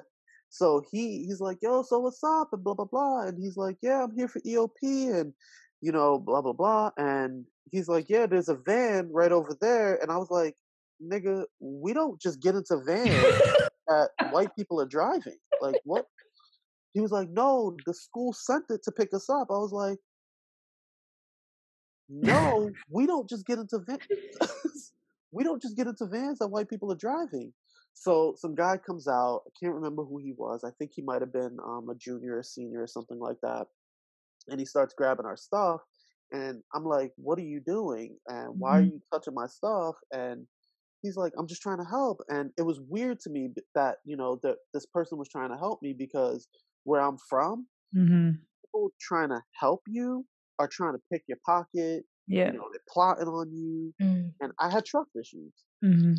So 0.50 0.82
he 0.92 1.26
he's 1.26 1.40
like, 1.40 1.60
yo, 1.62 1.84
so 1.84 2.00
what's 2.00 2.24
up? 2.24 2.54
And 2.54 2.64
blah 2.64 2.74
blah 2.74 2.86
blah. 2.86 3.22
And 3.22 3.38
he's 3.38 3.56
like, 3.56 3.78
yeah, 3.82 4.04
I'm 4.04 4.16
here 4.16 4.28
for 4.28 4.40
EOP 4.40 5.14
and 5.14 5.34
you 5.82 5.92
know, 5.92 6.18
blah 6.18 6.42
blah 6.42 6.54
blah. 6.54 6.92
And 6.98 7.46
he's 7.72 7.88
like, 7.88 8.10
yeah, 8.10 8.26
there's 8.26 8.50
a 8.50 8.56
van 8.56 9.12
right 9.12 9.32
over 9.32 9.56
there. 9.62 10.02
And 10.02 10.12
I 10.12 10.18
was 10.18 10.32
like, 10.32 10.56
nigga, 11.02 11.46
we 11.60 11.94
don't 11.94 12.20
just 12.20 12.42
get 12.42 12.56
into 12.56 12.78
vans 12.78 13.24
that 13.88 14.10
white 14.32 14.56
people 14.56 14.82
are 14.82 14.88
driving. 14.88 15.38
Like 15.62 15.80
what? 15.84 16.08
He 16.94 17.02
was 17.02 17.12
like, 17.12 17.30
no, 17.30 17.78
the 17.86 17.94
school 17.94 18.34
sent 18.34 18.66
it 18.72 18.82
to 18.84 18.92
pick 18.92 19.14
us 19.14 19.30
up. 19.30 19.48
I 19.52 19.58
was 19.58 19.72
like, 19.72 20.00
no, 22.10 22.76
we 22.90 23.06
don't 23.08 23.30
just 23.30 23.46
get 23.46 23.60
into 23.60 23.80
vans. 23.80 24.02
we 25.32 25.44
don't 25.44 25.62
just 25.62 25.78
get 25.78 25.88
into 25.88 26.08
vans 26.08 26.40
that 26.40 26.48
white 26.50 26.70
people 26.70 26.92
are 26.92 26.96
driving. 26.98 27.54
So 27.94 28.36
some 28.38 28.56
guy 28.56 28.78
comes 28.78 29.08
out. 29.08 29.44
I 29.48 29.52
can't 29.60 29.76
remember 29.76 30.04
who 30.04 30.18
he 30.20 30.34
was. 30.38 30.64
I 30.64 30.72
think 30.80 30.92
he 30.94 31.02
might 31.02 31.22
have 31.22 31.34
been 31.34 31.58
um, 31.66 31.90
a 31.90 31.96
junior 31.96 32.38
or 32.38 32.44
senior 32.44 32.84
or 32.84 32.88
something 32.88 33.20
like 33.20 33.38
that. 33.44 33.68
And 34.50 34.60
he 34.60 34.66
starts 34.66 34.94
grabbing 34.94 35.26
our 35.26 35.38
stuff. 35.38 35.82
And 36.32 36.64
I'm 36.74 36.86
like, 36.86 37.14
"What 37.18 37.40
are 37.40 37.44
you 37.44 37.60
doing? 37.62 38.20
And 38.28 38.60
why 38.60 38.80
are 38.80 38.82
Mhm. 38.82 38.92
you 38.92 39.02
touching 39.14 39.34
my 39.34 39.48
stuff?" 39.48 39.96
And 40.14 40.48
he's 41.02 41.18
like, 41.18 41.34
"I'm 41.38 41.48
just 41.48 41.62
trying 41.62 41.80
to 41.80 41.86
help." 41.86 42.20
And 42.30 42.54
it 42.58 42.64
was 42.64 42.82
weird 42.82 43.20
to 43.22 43.32
me 43.32 43.54
that 43.76 44.00
you 44.06 44.18
know 44.18 44.38
that 44.44 44.58
this 44.74 44.86
person 44.88 45.18
was 45.20 45.30
trying 45.30 45.52
to 45.52 45.58
help 45.58 45.82
me 45.84 45.94
because 45.94 46.48
where 46.86 47.02
I'm 47.02 47.18
from, 47.30 47.68
Mhm. 47.94 48.48
people 48.66 48.92
trying 49.00 49.30
to 49.30 49.42
help 49.60 49.82
you 49.88 50.26
are 50.60 50.68
trying 50.68 50.94
to 50.94 51.02
pick 51.12 51.24
your 51.28 51.38
pocket. 51.46 52.04
Yeah. 52.28 52.52
You 52.52 52.58
know, 52.58 52.70
they're 52.72 52.82
plotting 52.88 53.28
on 53.28 53.52
you. 53.52 53.94
Mm. 54.02 54.34
And 54.42 54.52
I 54.60 54.70
had 54.70 54.86
trust 54.86 55.10
issues. 55.20 55.54
Mhm. 55.84 56.18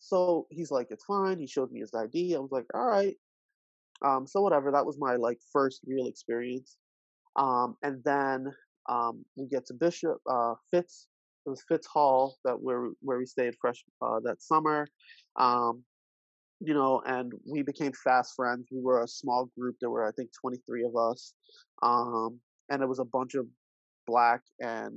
So 0.00 0.46
he's 0.50 0.72
like, 0.72 0.88
it's 0.90 1.04
fine. 1.04 1.38
He 1.38 1.46
showed 1.46 1.70
me 1.70 1.80
his 1.80 1.94
ID. 1.94 2.34
I 2.34 2.38
was 2.40 2.50
like, 2.50 2.66
all 2.74 2.86
right. 2.86 3.16
Um, 4.04 4.26
so 4.26 4.40
whatever. 4.42 4.72
That 4.72 4.86
was 4.86 4.98
my 4.98 5.14
like 5.14 5.38
first 5.52 5.82
real 5.86 6.06
experience. 6.08 6.76
Um, 7.36 7.76
and 7.84 8.02
then 8.04 8.52
um, 8.88 9.24
we 9.36 9.46
get 9.46 9.66
to 9.66 9.74
Bishop 9.74 10.18
uh, 10.28 10.54
Fitz 10.72 11.06
it 11.46 11.50
was 11.50 11.62
Fitz 11.68 11.86
Hall 11.86 12.36
that 12.44 12.60
where 12.60 12.90
where 13.00 13.18
we 13.18 13.26
stayed 13.26 13.54
fresh 13.60 13.84
uh, 14.00 14.20
that 14.24 14.42
summer. 14.42 14.86
Um, 15.36 15.84
you 16.60 16.74
know, 16.74 17.02
and 17.04 17.32
we 17.44 17.62
became 17.62 17.92
fast 17.92 18.34
friends. 18.36 18.68
We 18.70 18.80
were 18.80 19.02
a 19.02 19.08
small 19.08 19.50
group. 19.58 19.76
There 19.80 19.90
were, 19.90 20.06
I 20.06 20.12
think, 20.12 20.30
23 20.40 20.84
of 20.84 20.94
us. 20.94 21.34
Um, 21.82 22.38
and 22.70 22.82
it 22.82 22.88
was 22.88 23.00
a 23.00 23.04
bunch 23.04 23.34
of 23.34 23.46
black 24.06 24.40
and 24.60 24.94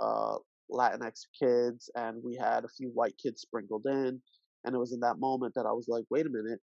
uh, 0.00 0.36
Latinx 0.70 1.26
kids, 1.38 1.90
and 1.94 2.22
we 2.22 2.36
had 2.36 2.64
a 2.64 2.68
few 2.68 2.88
white 2.90 3.14
kids 3.22 3.42
sprinkled 3.42 3.86
in. 3.86 4.20
And 4.64 4.74
it 4.74 4.78
was 4.78 4.92
in 4.92 5.00
that 5.00 5.18
moment 5.18 5.54
that 5.56 5.66
I 5.66 5.72
was 5.72 5.88
like, 5.88 6.04
wait 6.10 6.26
a 6.26 6.30
minute, 6.30 6.60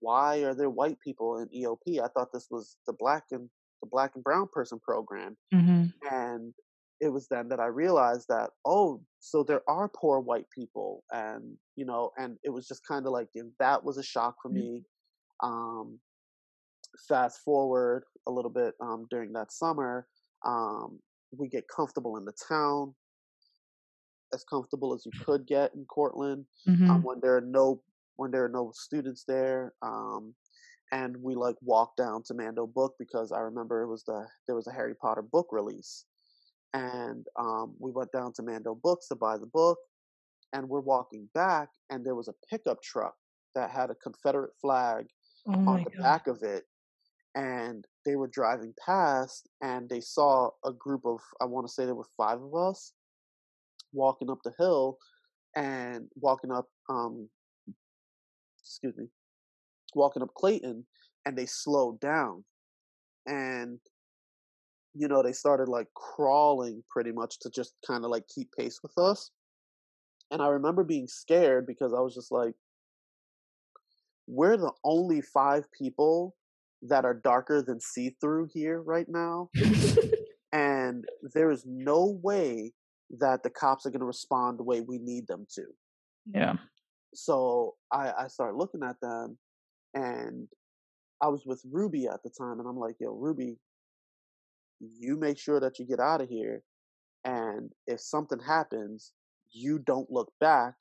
why 0.00 0.38
are 0.38 0.54
there 0.54 0.70
white 0.70 0.98
people 1.00 1.38
in 1.38 1.48
EOP? 1.48 2.00
I 2.02 2.08
thought 2.08 2.32
this 2.32 2.48
was 2.50 2.76
the 2.86 2.94
black 2.98 3.24
and 3.30 3.48
the 3.82 3.88
black 3.90 4.12
and 4.14 4.24
brown 4.24 4.48
person 4.52 4.78
program. 4.80 5.36
Mm-hmm. 5.54 5.84
And 6.10 6.54
it 7.00 7.10
was 7.10 7.28
then 7.28 7.48
that 7.50 7.60
I 7.60 7.66
realized 7.66 8.26
that, 8.28 8.50
oh, 8.64 9.00
so 9.20 9.44
there 9.44 9.62
are 9.68 9.88
poor 9.94 10.20
white 10.20 10.46
people. 10.54 11.04
And, 11.12 11.56
you 11.76 11.84
know, 11.84 12.10
and 12.16 12.38
it 12.42 12.50
was 12.50 12.66
just 12.66 12.86
kind 12.86 13.06
of 13.06 13.12
like, 13.12 13.28
that 13.60 13.84
was 13.84 13.98
a 13.98 14.02
shock 14.02 14.36
for 14.42 14.48
Mm-hmm. 14.50 14.58
me. 14.58 14.82
Um, 15.42 16.00
fast 17.08 17.40
forward 17.44 18.02
a 18.26 18.30
little 18.30 18.50
bit 18.50 18.74
um, 18.80 19.06
during 19.10 19.32
that 19.34 19.52
summer, 19.52 20.06
um, 20.44 21.00
we 21.36 21.48
get 21.48 21.64
comfortable 21.74 22.16
in 22.16 22.24
the 22.24 22.32
town, 22.48 22.94
as 24.34 24.44
comfortable 24.44 24.94
as 24.94 25.04
you 25.06 25.12
could 25.24 25.46
get 25.46 25.74
in 25.74 25.84
Cortland 25.86 26.46
Mm-hmm. 26.68 26.90
um, 26.90 27.02
when 27.02 27.20
there 27.20 27.36
are 27.36 27.40
no 27.42 27.82
when 28.16 28.30
there 28.30 28.44
are 28.44 28.48
no 28.48 28.72
students 28.74 29.24
there. 29.26 29.74
Um, 29.82 30.34
and 30.92 31.16
we 31.22 31.34
like 31.34 31.56
walked 31.62 31.98
down 31.98 32.22
to 32.24 32.34
Mando 32.34 32.66
Book 32.66 32.94
because 32.98 33.32
I 33.32 33.40
remember 33.40 33.82
it 33.82 33.88
was 33.88 34.04
the 34.04 34.26
there 34.46 34.56
was 34.56 34.66
a 34.66 34.72
Harry 34.72 34.94
Potter 34.94 35.22
book 35.22 35.48
release, 35.52 36.06
and 36.74 37.26
um, 37.38 37.74
we 37.78 37.92
went 37.92 38.12
down 38.12 38.32
to 38.34 38.42
Mando 38.42 38.74
Books 38.74 39.08
to 39.08 39.16
buy 39.16 39.38
the 39.38 39.46
book, 39.46 39.78
and 40.52 40.68
we're 40.68 40.80
walking 40.80 41.28
back, 41.34 41.68
and 41.90 42.04
there 42.04 42.14
was 42.16 42.28
a 42.28 42.34
pickup 42.50 42.82
truck 42.82 43.14
that 43.54 43.70
had 43.70 43.90
a 43.90 43.94
Confederate 43.96 44.52
flag 44.60 45.06
Oh 45.46 45.52
on 45.66 45.84
the 45.84 45.90
god. 45.96 46.02
back 46.02 46.26
of 46.26 46.42
it, 46.42 46.64
and 47.34 47.86
they 48.08 48.16
were 48.16 48.28
driving 48.28 48.72
past, 48.84 49.50
and 49.60 49.86
they 49.86 50.00
saw 50.00 50.48
a 50.64 50.72
group 50.72 51.02
of 51.04 51.20
I 51.42 51.44
want 51.44 51.66
to 51.66 51.72
say 51.72 51.84
there 51.84 51.94
were 51.94 52.08
five 52.16 52.40
of 52.40 52.54
us 52.54 52.94
walking 53.92 54.30
up 54.30 54.38
the 54.42 54.54
hill, 54.58 54.96
and 55.54 56.08
walking 56.16 56.50
up 56.50 56.66
um 56.88 57.28
excuse 58.62 58.96
me 58.96 59.08
walking 59.94 60.22
up 60.22 60.32
Clayton 60.34 60.86
and 61.26 61.36
they 61.36 61.46
slowed 61.46 62.00
down. 62.00 62.44
And 63.26 63.78
you 64.94 65.06
know 65.06 65.22
they 65.22 65.32
started 65.32 65.68
like 65.68 65.88
crawling 65.94 66.82
pretty 66.88 67.12
much 67.12 67.38
to 67.40 67.50
just 67.50 67.74
kind 67.86 68.04
of 68.06 68.10
like 68.10 68.24
keep 68.34 68.48
pace 68.58 68.80
with 68.82 68.96
us. 68.96 69.30
And 70.30 70.40
I 70.40 70.48
remember 70.48 70.82
being 70.82 71.08
scared 71.08 71.66
because 71.66 71.92
I 71.92 72.00
was 72.00 72.14
just 72.14 72.32
like 72.32 72.54
we're 74.26 74.56
the 74.56 74.72
only 74.82 75.20
five 75.20 75.64
people 75.72 76.34
that 76.82 77.04
are 77.04 77.14
darker 77.14 77.62
than 77.62 77.80
see 77.80 78.14
through 78.20 78.48
here 78.52 78.82
right 78.82 79.06
now 79.08 79.48
and 80.52 81.04
there 81.34 81.50
is 81.50 81.64
no 81.66 82.18
way 82.22 82.72
that 83.10 83.42
the 83.42 83.50
cops 83.50 83.86
are 83.86 83.90
going 83.90 84.00
to 84.00 84.06
respond 84.06 84.58
the 84.58 84.64
way 84.64 84.80
we 84.80 84.98
need 84.98 85.26
them 85.26 85.46
to 85.52 85.64
yeah. 86.32 86.54
so 87.14 87.74
I, 87.92 88.12
I 88.18 88.28
started 88.28 88.56
looking 88.56 88.82
at 88.82 89.00
them 89.00 89.38
and 89.94 90.48
I 91.22 91.28
was 91.28 91.44
with 91.44 91.62
Ruby 91.70 92.06
at 92.06 92.22
the 92.22 92.30
time 92.30 92.60
and 92.60 92.68
I'm 92.68 92.78
like, 92.78 92.96
yo, 93.00 93.10
Ruby, 93.10 93.58
you 94.80 95.16
make 95.16 95.38
sure 95.38 95.60
that 95.60 95.78
you 95.78 95.86
get 95.86 96.00
out 96.00 96.20
of 96.20 96.28
here. 96.28 96.62
And 97.24 97.72
if 97.86 98.00
something 98.00 98.38
happens, 98.38 99.12
you 99.50 99.80
don't 99.80 100.10
look 100.10 100.30
back. 100.40 100.74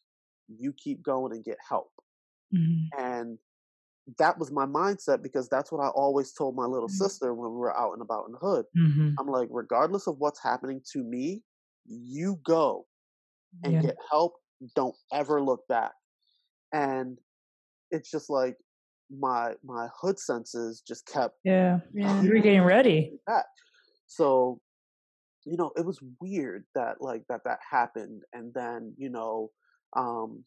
You 0.47 0.73
keep 0.73 1.03
going 1.03 1.33
and 1.33 1.43
get 1.43 1.57
help. 1.67 1.91
Mm-hmm. 2.55 3.03
And 3.03 3.39
that 4.19 4.37
was 4.39 4.51
my 4.51 4.65
mindset 4.65 5.21
because 5.21 5.49
that's 5.49 5.71
what 5.71 5.83
I 5.83 5.89
always 5.89 6.31
told 6.33 6.55
my 6.55 6.65
little 6.65 6.87
sister 6.89 7.33
when 7.33 7.51
we 7.51 7.57
were 7.57 7.77
out 7.77 7.93
and 7.93 8.01
about 8.01 8.25
in 8.27 8.31
the 8.33 8.37
hood. 8.39 8.65
Mm-hmm. 8.77 9.09
I'm 9.19 9.27
like, 9.27 9.49
regardless 9.51 10.07
of 10.07 10.15
what's 10.19 10.41
happening 10.41 10.81
to 10.93 11.03
me, 11.03 11.43
you 11.85 12.39
go 12.45 12.85
and 13.63 13.73
Yeah. 13.73 13.81
get 13.81 13.97
help. 14.09 14.33
Don't 14.75 14.95
ever 15.13 15.41
look 15.41 15.67
back. 15.67 15.91
And 16.73 17.17
it's 17.91 18.09
just 18.09 18.29
like 18.29 18.55
my 19.09 19.53
my 19.63 19.87
hood 20.01 20.19
senses 20.19 20.81
just 20.85 21.05
kept 21.05 21.35
Yeah. 21.43 21.79
Yeah. 21.93 22.21
You 22.21 22.29
were 22.33 22.39
getting 22.39 22.63
ready. 22.63 23.19
back. 23.25 23.45
So, 24.07 24.59
you 25.45 25.57
know, 25.57 25.71
it 25.77 25.85
was 25.85 25.99
weird 26.21 26.65
that 26.75 27.01
like 27.01 27.23
that 27.29 27.41
that 27.45 27.59
happened, 27.69 28.23
and 28.33 28.53
then 28.53 28.93
you 28.97 29.09
know, 29.09 29.51
um, 29.95 30.43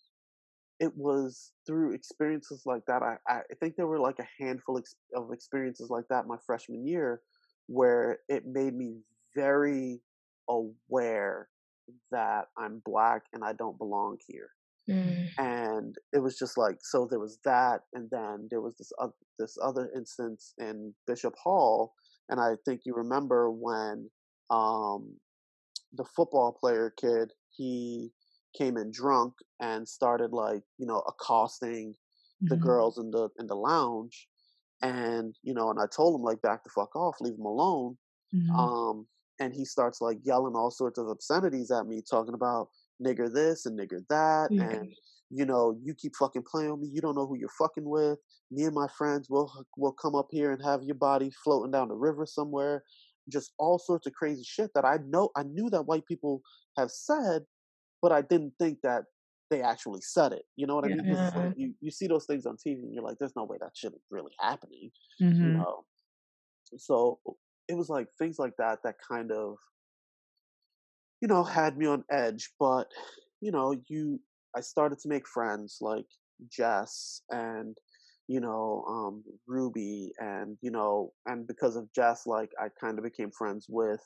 it 0.81 0.93
was 0.97 1.53
through 1.67 1.93
experiences 1.95 2.63
like 2.67 2.83
that. 2.87 3.03
I 3.03 3.17
I 3.29 3.43
think 3.61 3.77
there 3.77 3.87
were 3.87 4.01
like 4.01 4.19
a 4.19 4.43
handful 4.45 4.81
of 5.15 5.33
experiences 5.33 5.91
like 5.91 6.07
that 6.11 6.27
my 6.27 6.39
freshman 6.47 6.87
year, 6.87 7.21
where 7.67 8.19
it 8.29 8.45
made 8.47 8.75
me 8.75 9.01
very 9.37 10.01
aware 10.49 11.49
that 12.11 12.47
I'm 12.59 12.83
black 12.85 13.23
and 13.33 13.45
I 13.45 13.53
don't 13.53 13.79
belong 13.79 14.19
here 14.27 14.51
Mm. 14.89 15.29
and 15.39 15.95
it 16.13 16.19
was 16.19 16.39
just 16.39 16.59
like 16.59 16.79
so 16.83 17.07
there 17.09 17.21
was 17.21 17.39
that 17.45 17.83
and 17.93 18.09
then 18.11 18.49
there 18.51 18.61
was 18.63 18.75
this 18.79 18.91
other 19.01 19.13
this 19.39 19.57
other 19.63 19.91
instance 19.95 20.55
in 20.59 20.95
bishop 21.07 21.35
hall 21.37 21.93
and 22.29 22.41
i 22.41 22.55
think 22.65 22.81
you 22.85 22.95
remember 22.95 23.51
when 23.51 24.11
um 24.51 25.15
the 25.93 26.05
football 26.17 26.57
player 26.59 26.93
kid 27.01 27.33
he 27.51 28.11
came 28.57 28.77
in 28.77 28.91
drunk 28.91 29.35
and 29.61 29.89
started 29.89 30.33
like 30.33 30.63
you 30.79 30.87
know 30.87 31.01
accosting 31.09 31.95
the 32.49 32.57
Mhm. 32.57 32.63
girls 32.63 32.99
in 32.99 33.11
the 33.11 33.29
in 33.39 33.47
the 33.47 33.55
lounge 33.57 34.29
and 34.83 35.37
you 35.43 35.55
know 35.55 35.71
and 35.71 35.81
i 35.81 35.87
told 35.95 36.15
him 36.19 36.23
like 36.25 36.43
back 36.43 36.65
the 36.65 36.71
fuck 36.71 36.95
off 36.97 37.17
leave 37.21 37.35
him 37.35 37.45
alone 37.45 37.97
Mhm. 38.33 38.57
um 38.59 39.07
and 39.41 39.55
he 39.55 39.65
starts 39.65 40.01
like 40.01 40.19
yelling 40.25 40.55
all 40.55 40.71
sorts 40.71 40.99
of 40.99 41.09
obscenities 41.09 41.71
at 41.71 41.87
me 41.87 42.03
talking 42.03 42.35
about 42.35 42.69
nigger 43.05 43.33
this 43.33 43.67
and 43.67 43.79
nigger 43.79 44.01
that 44.09 44.51
Yeah. 44.51 44.61
and 44.61 44.93
you 45.31 45.45
know 45.47 45.79
you 45.83 45.95
keep 45.95 46.15
fucking 46.17 46.43
playing 46.51 46.71
with 46.73 46.81
me 46.81 46.89
you 46.93 47.01
don't 47.01 47.15
know 47.15 47.27
who 47.27 47.37
you're 47.39 47.49
fucking 47.59 47.89
with 47.89 48.19
me 48.51 48.65
and 48.65 48.75
my 48.75 48.89
friends 48.99 49.29
will 49.31 49.51
will 49.77 49.93
come 49.93 50.15
up 50.15 50.29
here 50.31 50.53
and 50.53 50.63
have 50.63 50.83
your 50.83 50.97
body 50.97 51.31
floating 51.45 51.71
down 51.71 51.89
the 51.89 51.95
river 51.95 52.27
somewhere 52.27 52.85
just 53.29 53.53
all 53.59 53.79
sorts 53.79 54.07
of 54.07 54.13
crazy 54.15 54.43
shit 54.45 54.71
that 54.75 54.85
i 54.85 54.97
know 55.07 55.31
i 55.37 55.43
knew 55.43 55.71
that 55.71 55.83
white 55.87 56.07
people 56.07 56.43
have 56.77 56.91
said 56.91 57.45
but 58.03 58.13
i 58.13 58.21
didn't 58.23 58.55
think 58.59 58.79
that 58.83 59.05
they 59.51 59.63
actually 59.63 60.01
said 60.01 60.33
it 60.33 60.45
you 60.57 60.67
know 60.67 60.75
what 60.77 60.85
i 60.85 60.89
mean? 60.89 61.03
like 61.35 61.51
you, 61.55 61.75
you 61.81 61.91
see 61.91 62.07
those 62.07 62.27
things 62.27 62.47
on 62.47 62.57
tv 62.57 62.77
and 62.83 62.95
you're 62.95 63.05
like 63.05 63.19
there's 63.19 63.37
no 63.37 63.45
way 63.45 63.59
that 63.61 63.73
shit 63.77 63.93
is 63.95 64.03
really 64.11 64.33
happening 64.41 64.91
you 65.41 65.51
Mhm. 65.51 65.53
know 65.53 65.85
so 66.79 67.21
it 67.69 67.75
was 67.75 67.89
like 67.89 68.09
things 68.19 68.39
like 68.39 68.55
that 68.59 68.81
that 68.85 68.97
kind 69.11 69.33
of 69.33 69.57
you 71.21 71.29
know 71.29 71.43
had 71.45 71.77
me 71.77 71.87
on 71.87 72.05
edge 72.11 72.51
but 72.59 72.89
you 73.41 73.51
know 73.51 73.75
you 73.89 74.21
i 74.57 74.61
started 74.61 74.99
to 74.99 75.09
make 75.09 75.27
friends 75.27 75.79
like 75.81 76.07
jess 76.49 77.23
and 77.31 77.77
you 78.29 78.41
know 78.41 78.85
um 78.89 79.23
ruby 79.47 80.13
and 80.19 80.57
you 80.63 80.71
know 80.71 81.13
and 81.27 81.47
because 81.47 81.77
of 81.77 81.93
jess 81.93 82.27
like 82.27 82.51
i 82.61 82.69
kind 82.81 82.99
of 82.99 83.05
became 83.05 83.31
friends 83.31 83.67
with 83.69 84.01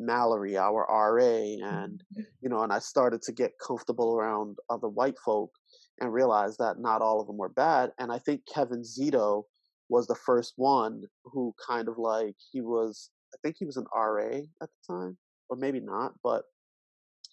mallory 0.00 0.56
our 0.56 0.86
ra 0.88 1.22
and 1.22 1.60
mm-hmm. 1.62 2.20
Mm-hmm. 2.20 2.22
you 2.40 2.48
know 2.48 2.62
and 2.62 2.72
i 2.72 2.78
started 2.78 3.22
to 3.22 3.32
get 3.32 3.52
comfortable 3.64 4.16
around 4.16 4.56
other 4.68 4.88
white 4.88 5.18
folk 5.24 5.52
and 6.00 6.12
realize 6.12 6.56
that 6.56 6.78
not 6.78 7.02
all 7.02 7.20
of 7.20 7.26
them 7.26 7.36
were 7.36 7.48
bad 7.50 7.90
and 7.98 8.10
i 8.10 8.18
think 8.18 8.42
kevin 8.52 8.82
zito 8.82 9.44
was 9.88 10.06
the 10.06 10.14
first 10.14 10.54
one 10.56 11.02
who 11.24 11.52
kind 11.66 11.88
of 11.88 11.98
like 11.98 12.36
he 12.52 12.60
was 12.60 13.10
I 13.34 13.38
think 13.42 13.56
he 13.58 13.64
was 13.64 13.76
an 13.76 13.86
RA 13.94 14.38
at 14.62 14.68
the 14.68 14.94
time, 14.94 15.16
or 15.48 15.56
maybe 15.56 15.80
not, 15.80 16.14
but 16.22 16.44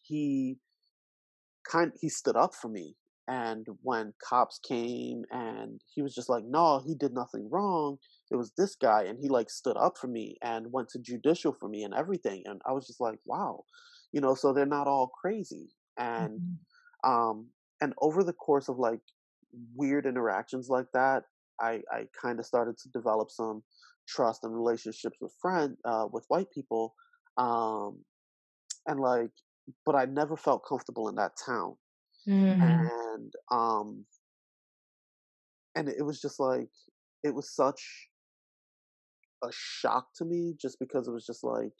he 0.03 0.57
kind 1.69 1.91
he 1.99 2.09
stood 2.09 2.35
up 2.35 2.53
for 2.53 2.69
me. 2.69 2.95
And 3.27 3.67
when 3.81 4.13
cops 4.23 4.59
came 4.59 5.25
and 5.31 5.81
he 5.93 6.01
was 6.01 6.15
just 6.15 6.29
like, 6.29 6.45
no, 6.45 6.79
he 6.85 6.95
did 6.95 7.13
nothing 7.13 7.49
wrong. 7.49 7.97
It 8.31 8.35
was 8.37 8.53
this 8.57 8.75
guy. 8.75 9.03
And 9.03 9.19
he 9.19 9.27
like 9.29 9.49
stood 9.49 9.77
up 9.77 9.97
for 9.97 10.07
me 10.07 10.37
and 10.41 10.71
went 10.71 10.89
to 10.89 10.99
judicial 10.99 11.53
for 11.53 11.67
me 11.67 11.83
and 11.83 11.93
everything. 11.93 12.43
And 12.45 12.61
I 12.65 12.71
was 12.71 12.87
just 12.87 13.01
like, 13.01 13.19
wow, 13.25 13.63
you 14.13 14.21
know, 14.21 14.33
so 14.35 14.53
they're 14.53 14.65
not 14.65 14.87
all 14.87 15.07
crazy. 15.09 15.75
And 15.97 16.41
Mhm. 16.41 16.57
um 17.03 17.51
and 17.81 17.93
over 18.01 18.23
the 18.23 18.33
course 18.33 18.69
of 18.69 18.77
like 18.77 19.01
weird 19.75 20.05
interactions 20.05 20.69
like 20.69 20.87
that 20.93 21.23
i 21.59 21.81
i 21.91 22.05
kind 22.21 22.39
of 22.39 22.45
started 22.45 22.77
to 22.77 22.89
develop 22.89 23.29
some 23.31 23.63
trust 24.07 24.43
and 24.43 24.53
relationships 24.55 25.17
with 25.21 25.33
friend 25.41 25.77
uh 25.85 26.07
with 26.11 26.25
white 26.27 26.51
people 26.51 26.95
um 27.37 28.03
and 28.87 28.99
like 28.99 29.31
but 29.85 29.95
i 29.95 30.05
never 30.05 30.37
felt 30.37 30.65
comfortable 30.67 31.07
in 31.09 31.15
that 31.15 31.33
town 31.45 31.75
Mm. 32.27 32.57
Mhm. 32.57 32.89
and 33.15 33.33
um 33.51 34.05
and 35.75 35.87
it 35.89 36.03
was 36.03 36.19
just 36.21 36.39
like 36.39 36.69
it 37.23 37.33
was 37.33 37.53
such 37.53 38.09
a 39.43 39.49
shock 39.51 40.07
to 40.15 40.25
me 40.25 40.55
just 40.59 40.79
because 40.79 41.07
it 41.07 41.11
was 41.11 41.25
just 41.25 41.43
like 41.43 41.73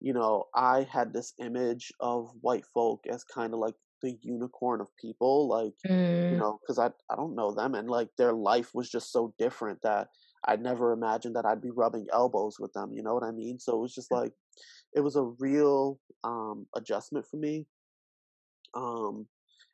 you 0.00 0.12
know, 0.12 0.44
I 0.54 0.86
had 0.90 1.12
this 1.12 1.32
image 1.40 1.92
of 2.00 2.30
white 2.40 2.66
folk 2.74 3.04
as 3.08 3.22
kind 3.24 3.52
of 3.54 3.60
like 3.60 3.74
the 4.02 4.18
unicorn 4.22 4.80
of 4.80 4.88
people, 5.00 5.48
like, 5.48 5.74
mm. 5.86 6.32
you 6.32 6.36
know, 6.36 6.58
because 6.60 6.78
I, 6.78 6.86
I 7.10 7.16
don't 7.16 7.36
know 7.36 7.52
them 7.54 7.74
and 7.74 7.88
like 7.88 8.08
their 8.18 8.32
life 8.32 8.70
was 8.74 8.90
just 8.90 9.12
so 9.12 9.32
different 9.38 9.80
that 9.82 10.08
I 10.44 10.56
never 10.56 10.92
imagined 10.92 11.36
that 11.36 11.46
I'd 11.46 11.60
be 11.62 11.70
rubbing 11.70 12.06
elbows 12.12 12.56
with 12.58 12.72
them, 12.72 12.92
you 12.92 13.02
know 13.02 13.14
what 13.14 13.22
I 13.22 13.30
mean? 13.30 13.60
So 13.60 13.76
it 13.76 13.80
was 13.80 13.94
just 13.94 14.10
like, 14.10 14.32
it 14.94 15.00
was 15.00 15.14
a 15.14 15.22
real 15.38 16.00
um, 16.24 16.66
adjustment 16.74 17.26
for 17.30 17.36
me. 17.36 17.66
Um, 18.74 19.26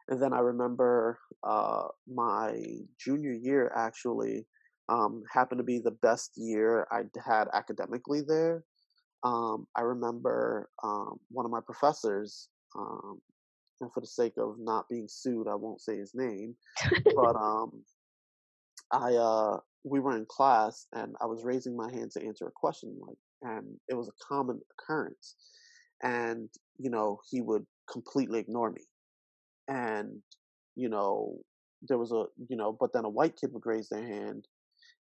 and 0.09 0.22
then 0.22 0.32
I 0.32 0.40
remember 0.40 1.18
uh, 1.46 1.88
my 2.07 2.59
junior 2.99 3.32
year 3.32 3.72
actually 3.76 4.46
um, 4.88 5.22
happened 5.32 5.59
to 5.59 5.64
be 5.64 5.78
the 5.78 5.96
best 6.03 6.32
year 6.36 6.86
I 6.90 7.03
had 7.24 7.49
academically 7.53 8.22
there. 8.26 8.64
Um, 9.22 9.66
I 9.76 9.82
remember 9.82 10.70
um, 10.82 11.18
one 11.30 11.44
of 11.44 11.51
my 11.51 11.61
professors, 11.64 12.49
um, 12.76 13.20
and 13.80 13.92
for 13.92 14.01
the 14.01 14.07
sake 14.07 14.34
of 14.38 14.55
not 14.59 14.88
being 14.88 15.07
sued, 15.09 15.46
I 15.49 15.55
won't 15.55 15.80
say 15.80 15.96
his 15.96 16.12
name, 16.14 16.55
but 17.14 17.36
um, 17.40 17.82
I 18.92 19.14
uh, 19.14 19.59
we 19.84 20.01
were 20.01 20.16
in 20.16 20.26
class 20.28 20.86
and 20.94 21.14
I 21.20 21.26
was 21.26 21.44
raising 21.44 21.76
my 21.76 21.92
hand 21.92 22.12
to 22.12 22.24
answer 22.24 22.46
a 22.46 22.53
question, 22.55 22.96
like, 23.07 23.16
and 23.42 23.66
it 23.88 23.94
was 23.94 24.09
a 24.09 24.24
common 24.34 24.61
occurrence, 24.78 25.34
and 26.03 26.49
you 26.78 26.90
know 26.90 27.18
he 27.30 27.40
would 27.40 27.66
completely 27.91 28.41
ignore 28.41 28.70
me, 28.70 28.82
and 29.68 30.22
you 30.76 30.89
know 30.89 31.36
there 31.89 31.99
was 31.99 32.12
a 32.12 32.24
you 32.49 32.57
know, 32.57 32.76
but 32.78 32.93
then 32.93 33.05
a 33.05 33.11
white 33.11 33.36
kid 33.41 33.51
would 33.53 33.66
raise 33.66 33.89
their 33.89 34.03
hand, 34.07 34.47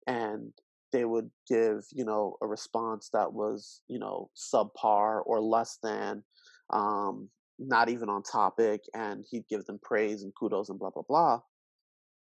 and 0.06 0.52
they 0.92 1.04
would 1.04 1.30
give 1.48 1.84
you 1.92 2.04
know 2.04 2.36
a 2.42 2.46
response 2.46 3.10
that 3.12 3.32
was 3.32 3.80
you 3.88 3.98
know 3.98 4.30
subpar 4.36 5.20
or 5.26 5.40
less 5.40 5.78
than 5.82 6.22
um 6.70 7.28
not 7.58 7.88
even 7.88 8.08
on 8.08 8.22
topic 8.22 8.82
and 8.94 9.24
he'd 9.30 9.48
give 9.48 9.64
them 9.64 9.78
praise 9.82 10.22
and 10.22 10.32
kudos 10.38 10.68
and 10.68 10.78
blah 10.78 10.90
blah 10.90 11.02
blah 11.08 11.38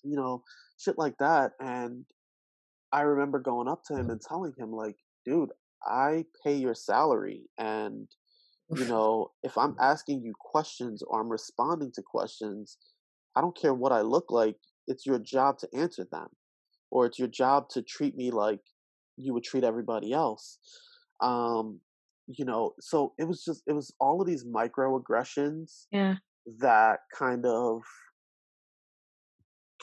you 0.03 0.16
know 0.16 0.43
shit 0.78 0.97
like 0.97 1.18
that. 1.20 1.51
And 1.60 2.06
i 2.91 3.01
remember 3.01 3.39
going 3.39 3.68
up 3.68 3.82
to 3.88 3.95
him 3.95 4.10
and 4.10 4.22
telling 4.22 4.53
him 4.58 4.72
like 4.72 4.95
dude 5.26 5.49
i 5.86 6.24
pay 6.43 6.56
your 6.56 6.76
salary 6.76 7.41
and 7.58 8.08
you 8.70 8.86
know 8.89 9.32
if 9.43 9.57
i'm 9.57 9.76
asking 9.80 10.22
you 10.22 10.34
questions 10.39 11.03
or 11.03 11.22
i'm 11.22 11.30
responding 11.30 11.91
to 11.93 12.01
questions 12.01 12.78
i 13.36 13.41
don't 13.41 13.57
care 13.57 13.74
what 13.74 13.91
i 13.91 14.01
look 14.01 14.32
like 14.32 14.55
it's 14.88 15.05
your 15.05 15.20
job 15.20 15.57
to 15.57 15.68
answer 15.74 16.05
them 16.11 16.28
or 16.91 17.05
it's 17.05 17.20
your 17.20 17.28
job 17.28 17.68
to 17.70 17.82
treat 17.82 18.16
me 18.16 18.32
like 18.32 18.59
you 19.18 19.34
would 19.34 19.43
treat 19.43 19.63
everybody 19.63 20.13
else. 20.13 20.59
Um 21.22 21.80
you 22.28 22.45
know 22.45 22.74
so 22.80 23.13
it 23.20 23.26
was 23.26 23.43
just 23.43 23.61
it 23.68 23.74
was 23.74 23.93
all 23.99 24.20
of 24.20 24.28
these 24.28 24.45
microaggressions 24.45 25.86
yeah. 25.91 26.16
that 26.59 27.01
kind 27.16 27.45
of 27.45 27.82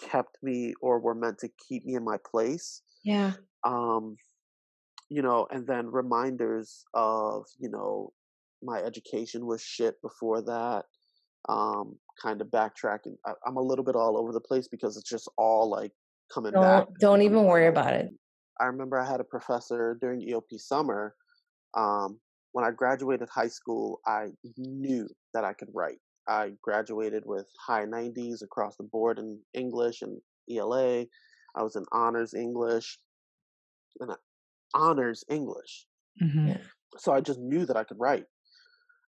kept 0.00 0.38
me 0.42 0.74
or 0.80 0.98
were 0.98 1.14
meant 1.14 1.38
to 1.38 1.48
keep 1.68 1.84
me 1.84 1.94
in 1.94 2.04
my 2.04 2.16
place. 2.30 2.82
Yeah. 3.04 3.32
Um 3.64 4.16
you 5.08 5.22
know 5.22 5.46
and 5.50 5.66
then 5.66 5.86
reminders 5.86 6.84
of 6.94 7.44
you 7.58 7.70
know 7.70 8.12
my 8.62 8.78
education 8.78 9.46
was 9.46 9.62
shit 9.62 10.00
before 10.02 10.42
that 10.42 10.84
um 11.48 11.96
kind 12.22 12.40
of 12.40 12.46
backtracking 12.48 13.16
I, 13.26 13.32
i'm 13.46 13.56
a 13.56 13.62
little 13.62 13.84
bit 13.84 13.96
all 13.96 14.16
over 14.16 14.32
the 14.32 14.40
place 14.40 14.68
because 14.68 14.96
it's 14.96 15.08
just 15.08 15.28
all 15.36 15.68
like 15.68 15.92
coming 16.32 16.52
don't, 16.52 16.62
back 16.62 16.86
don't 17.00 17.22
even 17.22 17.44
worry 17.44 17.66
about 17.66 17.94
it 17.94 18.10
i 18.60 18.66
remember 18.66 18.98
i 18.98 19.08
had 19.08 19.20
a 19.20 19.24
professor 19.24 19.98
during 20.00 20.20
eop 20.20 20.58
summer 20.58 21.14
um 21.74 22.18
when 22.52 22.64
I 22.64 22.70
graduated 22.70 23.28
high 23.28 23.48
school, 23.48 24.00
I 24.06 24.28
knew 24.56 25.08
that 25.34 25.44
I 25.44 25.54
could 25.54 25.68
write. 25.74 25.98
I 26.28 26.52
graduated 26.62 27.24
with 27.26 27.46
high 27.58 27.84
90s 27.84 28.42
across 28.42 28.76
the 28.76 28.84
board 28.84 29.18
in 29.18 29.40
English 29.54 30.02
and 30.02 30.20
ELA. 30.50 31.06
I 31.56 31.62
was 31.62 31.76
in 31.76 31.84
honors 31.92 32.34
English 32.34 32.98
and 34.00 34.12
honors 34.74 35.24
English. 35.28 35.86
Mm-hmm. 36.22 36.52
So 36.98 37.12
I 37.12 37.20
just 37.20 37.40
knew 37.40 37.66
that 37.66 37.76
I 37.76 37.84
could 37.84 37.98
write. 37.98 38.26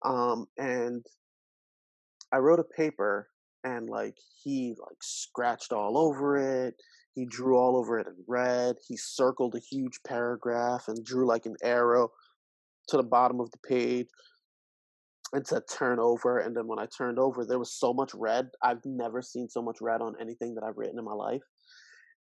Um, 0.05 0.47
and 0.59 1.05
I 2.33 2.39
wrote 2.39 2.61
a 2.61 2.65
paper 2.65 3.29
and 3.65 3.89
like 3.89 4.17
he 4.43 4.75
like 4.79 4.99
scratched 5.03 5.73
all 5.73 5.97
over 5.97 6.37
it. 6.37 6.75
He 7.15 7.25
drew 7.25 7.57
all 7.57 7.77
over 7.77 7.99
it 7.99 8.07
in 8.07 8.17
red. 8.27 8.77
He 8.87 8.97
circled 8.97 9.55
a 9.55 9.61
huge 9.61 10.01
paragraph 10.07 10.85
and 10.89 11.05
drew 11.05 11.27
like 11.27 11.47
an 11.47 11.57
arrow 11.63 12.11
to 12.89 12.97
the 12.97 13.03
bottom 13.03 13.41
of 13.41 13.51
the 13.51 13.59
page 13.67 14.09
and 15.33 15.47
said 15.47 15.63
turn 15.71 15.99
over. 15.99 16.39
And 16.39 16.57
then 16.57 16.67
when 16.67 16.79
I 16.79 16.87
turned 16.87 17.19
over, 17.19 17.45
there 17.45 17.59
was 17.59 17.73
so 17.73 17.93
much 17.93 18.13
red. 18.15 18.49
I've 18.63 18.85
never 18.85 19.23
seen 19.23 19.49
so 19.49 19.63
much 19.63 19.79
red 19.81 20.01
on 20.01 20.15
anything 20.21 20.55
that 20.55 20.65
I've 20.65 20.77
written 20.77 20.99
in 20.99 21.05
my 21.05 21.15
life. 21.15 21.43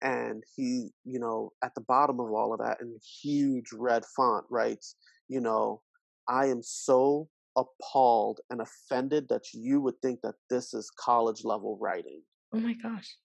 And 0.01 0.43
he, 0.55 0.89
you 1.05 1.19
know, 1.19 1.51
at 1.63 1.73
the 1.75 1.81
bottom 1.81 2.19
of 2.19 2.31
all 2.31 2.53
of 2.53 2.59
that 2.59 2.77
in 2.81 2.97
huge 3.21 3.67
red 3.73 4.03
font 4.15 4.45
writes, 4.49 4.95
you 5.27 5.39
know, 5.39 5.81
I 6.27 6.47
am 6.47 6.61
so 6.61 7.29
appalled 7.57 8.39
and 8.49 8.61
offended 8.61 9.27
that 9.29 9.53
you 9.53 9.81
would 9.81 9.99
think 10.01 10.19
that 10.23 10.35
this 10.49 10.73
is 10.73 10.89
college 10.99 11.43
level 11.43 11.77
writing. 11.79 12.21
Oh 12.53 12.59
my 12.59 12.73
gosh. 12.73 13.15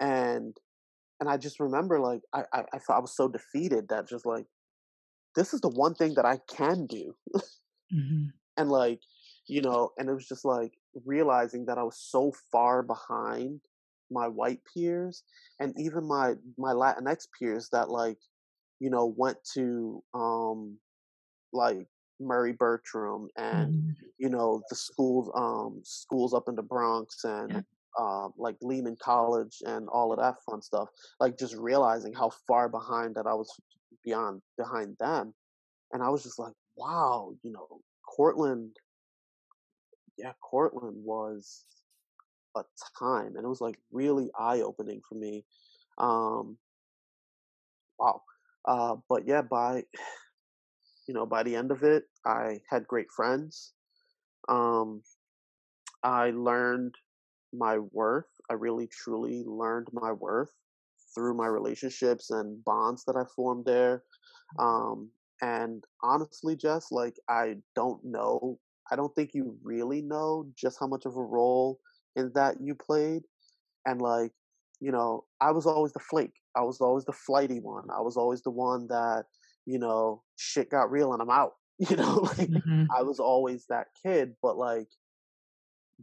And 0.00 0.56
and 1.20 1.28
I 1.28 1.36
just 1.36 1.60
remember 1.60 1.98
like 2.00 2.20
I 2.32 2.42
I, 2.52 2.60
I, 2.72 2.78
I 2.90 2.98
was 3.00 3.16
so 3.16 3.28
defeated 3.28 3.88
that 3.88 4.08
just 4.08 4.26
like 4.26 4.46
this 5.34 5.54
is 5.54 5.60
the 5.60 5.68
one 5.68 5.94
thing 5.94 6.14
that 6.14 6.24
I 6.24 6.38
can 6.48 6.86
do. 6.86 7.14
mm-hmm. 7.92 8.26
And 8.56 8.70
like, 8.70 8.98
you 9.46 9.62
know, 9.62 9.90
and 9.96 10.08
it 10.08 10.12
was 10.12 10.26
just 10.26 10.44
like 10.44 10.72
realizing 11.06 11.66
that 11.66 11.78
I 11.78 11.84
was 11.84 11.96
so 11.96 12.32
far 12.50 12.82
behind 12.82 13.60
my 14.10 14.26
white 14.26 14.58
peers 14.74 15.22
and 15.60 15.72
even 15.78 16.08
my 16.08 16.34
my 16.56 16.72
Latinx 16.72 17.28
peers 17.38 17.68
that 17.70 17.88
like, 17.88 18.18
you 18.80 18.90
know, 18.90 19.14
went 19.16 19.36
to 19.54 20.02
um 20.12 20.78
like 21.52 21.86
Murry 22.20 22.52
Bergtraum 22.52 23.28
and 23.36 23.74
mm-hmm. 23.74 23.90
you 24.18 24.28
know 24.28 24.62
the 24.70 24.76
schools 24.76 25.30
um 25.34 25.80
schools 25.84 26.34
up 26.34 26.44
in 26.48 26.54
the 26.54 26.62
Bronx 26.62 27.24
and 27.24 27.52
yeah. 27.52 27.60
uh, 27.98 28.28
like 28.36 28.56
Lehman 28.60 28.96
College 29.00 29.56
and 29.64 29.88
all 29.88 30.12
of 30.12 30.18
that 30.18 30.36
fun 30.44 30.62
stuff. 30.62 30.88
Like 31.20 31.38
just 31.38 31.54
realizing 31.56 32.12
how 32.12 32.30
far 32.46 32.68
behind 32.68 33.14
that 33.14 33.26
I 33.26 33.34
was 33.34 33.52
beyond 34.04 34.42
behind 34.56 34.96
them. 34.98 35.34
And 35.92 36.02
I 36.02 36.08
was 36.08 36.22
just 36.22 36.38
like, 36.38 36.52
wow, 36.76 37.32
you 37.42 37.52
know, 37.52 37.80
Cortland, 38.06 38.76
yeah, 40.16 40.32
Cortland 40.42 40.96
was 41.02 41.64
a 42.56 42.62
time. 42.98 43.36
And 43.36 43.44
it 43.44 43.48
was 43.48 43.60
like 43.60 43.78
really 43.92 44.30
eye 44.38 44.60
opening 44.60 45.00
for 45.08 45.14
me. 45.14 45.44
Um, 45.98 46.58
wow. 47.98 48.22
Uh, 48.64 48.96
but 49.08 49.26
yeah, 49.26 49.42
by, 49.42 49.84
you 51.08 51.14
know, 51.14 51.26
by 51.26 51.42
the 51.42 51.56
end 51.56 51.72
of 51.72 51.82
it, 51.82 52.04
I 52.26 52.60
had 52.70 52.86
great 52.86 53.10
friends. 53.10 53.72
Um, 54.48 55.02
I 56.04 56.30
learned 56.30 56.94
my 57.52 57.78
worth. 57.78 58.26
I 58.50 58.54
really 58.54 58.88
truly 58.88 59.42
learned 59.46 59.88
my 59.92 60.12
worth 60.12 60.52
through 61.14 61.34
my 61.34 61.46
relationships 61.46 62.30
and 62.30 62.62
bonds 62.64 63.04
that 63.06 63.16
I 63.16 63.24
formed 63.34 63.64
there. 63.64 64.04
Um, 64.58 65.10
and 65.42 65.82
honestly, 66.02 66.56
Jess, 66.56 66.92
like 66.92 67.16
I 67.28 67.56
don't 67.74 68.04
know. 68.04 68.58
I 68.90 68.96
don't 68.96 69.14
think 69.14 69.30
you 69.34 69.56
really 69.62 70.02
know 70.02 70.46
just 70.56 70.78
how 70.78 70.86
much 70.86 71.06
of 71.06 71.16
a 71.16 71.22
role 71.22 71.80
in 72.16 72.32
that 72.34 72.56
you 72.60 72.74
played. 72.74 73.22
And 73.86 74.00
like, 74.02 74.32
you 74.80 74.92
know, 74.92 75.24
I 75.40 75.52
was 75.52 75.66
always 75.66 75.92
the 75.92 76.00
flake. 76.00 76.34
I 76.56 76.62
was 76.62 76.80
always 76.80 77.04
the 77.04 77.12
flighty 77.12 77.60
one. 77.60 77.84
I 77.90 78.00
was 78.00 78.16
always 78.16 78.42
the 78.42 78.50
one 78.50 78.86
that, 78.88 79.24
you 79.68 79.78
know, 79.78 80.22
shit 80.36 80.70
got 80.70 80.90
real 80.90 81.12
and 81.12 81.22
I'm 81.22 81.30
out. 81.30 81.52
You 81.88 81.94
know, 81.94 82.14
like 82.22 82.50
mm-hmm. 82.50 82.86
I 82.92 83.02
was 83.02 83.20
always 83.20 83.64
that 83.68 83.86
kid, 84.04 84.34
but 84.42 84.56
like 84.56 84.88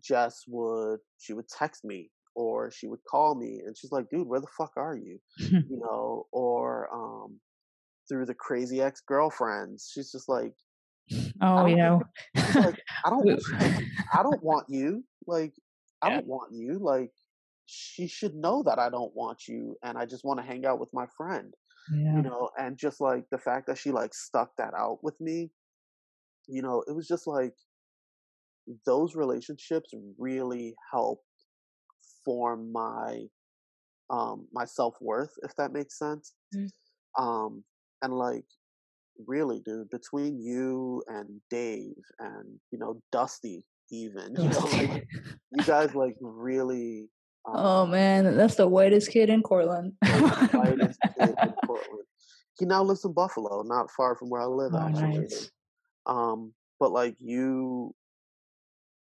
Jess 0.02 0.44
would 0.48 1.00
she 1.18 1.34
would 1.34 1.50
text 1.50 1.84
me 1.84 2.12
or 2.34 2.72
she 2.72 2.88
would 2.88 3.04
call 3.04 3.36
me 3.36 3.62
and 3.66 3.78
she's 3.78 3.92
like, 3.92 4.10
dude, 4.10 4.26
where 4.26 4.40
the 4.40 4.48
fuck 4.58 4.72
are 4.78 4.96
you? 4.96 5.20
you 5.38 5.66
know, 5.70 6.28
or 6.32 6.88
um, 6.94 7.42
through 8.08 8.26
the 8.26 8.34
crazy 8.34 8.82
ex 8.82 9.02
girlfriends. 9.06 9.92
She's 9.94 10.14
just 10.14 10.30
like, 10.30 10.54
oh, 11.42 11.66
you 11.66 11.76
know, 11.84 12.02
like, 12.56 12.80
I 13.04 13.10
don't, 13.10 13.44
I 14.14 14.24
don't 14.24 14.44
want 14.44 14.68
you. 14.70 15.04
Like, 15.28 15.52
I 16.02 16.08
yeah. 16.08 16.16
don't 16.16 16.28
want 16.28 16.54
you. 16.54 16.80
Like, 16.80 17.12
she 17.66 18.08
should 18.08 18.34
know 18.34 18.64
that 18.64 18.80
I 18.80 18.90
don't 18.90 19.14
want 19.14 19.50
you, 19.50 19.76
and 19.84 19.98
I 19.98 20.06
just 20.06 20.24
want 20.24 20.40
to 20.40 20.46
hang 20.46 20.66
out 20.66 20.80
with 20.80 20.94
my 20.94 21.08
friend. 21.18 21.54
Yeah. 21.94 22.16
You 22.16 22.22
know, 22.24 22.50
and 22.58 22.78
just 22.78 23.02
like 23.02 23.26
the 23.32 23.38
fact 23.38 23.68
that 23.68 23.78
she 23.78 23.92
like 23.92 24.14
stuck 24.14 24.52
that 24.58 24.74
out 24.74 25.00
with 25.04 25.20
me, 25.20 25.52
you 26.48 26.62
know, 26.62 26.84
it 26.88 26.96
was 26.96 27.08
just 27.08 27.28
like 27.28 27.54
those 28.86 29.16
relationships 29.16 29.94
really 30.18 30.74
helped 30.92 31.24
form 32.24 32.72
my 32.72 33.20
um 34.10 34.48
my 34.52 34.66
self-worth 34.66 35.32
if 35.44 35.56
that 35.56 35.72
makes 35.72 36.00
sense 36.00 36.34
mm. 36.56 36.68
um 37.20 37.64
and 38.02 38.14
like 38.14 38.46
really, 39.28 39.62
dude, 39.66 39.90
between 39.90 40.40
you 40.40 41.04
and 41.08 41.42
Dave 41.50 41.96
and 42.20 42.60
you 42.72 42.80
know 42.80 43.02
Dusty, 43.12 43.64
even 43.92 44.36
you 44.38 44.50
know, 44.50 44.60
like 44.60 45.08
you 45.52 45.64
guys 45.66 45.96
like 45.96 46.16
really. 46.22 47.08
Um, 47.48 47.54
oh 47.58 47.86
man, 47.86 48.38
that's 48.38 48.56
the 48.56 48.68
whitest 48.68 49.12
kid 49.12 49.30
in 49.30 49.44
Cortland. 49.44 49.94
whitest 50.02 51.00
kid 51.20 51.36
in 51.42 51.54
Cortland. 51.76 52.08
He 52.58 52.66
now 52.66 52.84
lives 52.84 53.04
in 53.04 53.14
Buffalo, 53.14 53.64
not 53.64 53.92
far 53.92 54.16
from 54.16 54.30
where 54.30 54.42
I 54.42 54.46
live, 54.46 54.72
oh, 54.74 54.80
actually. 54.80 55.20
Nice. 55.20 55.52
Um, 56.06 56.54
but 56.80 56.92
like 56.92 57.16
you, 57.20 57.94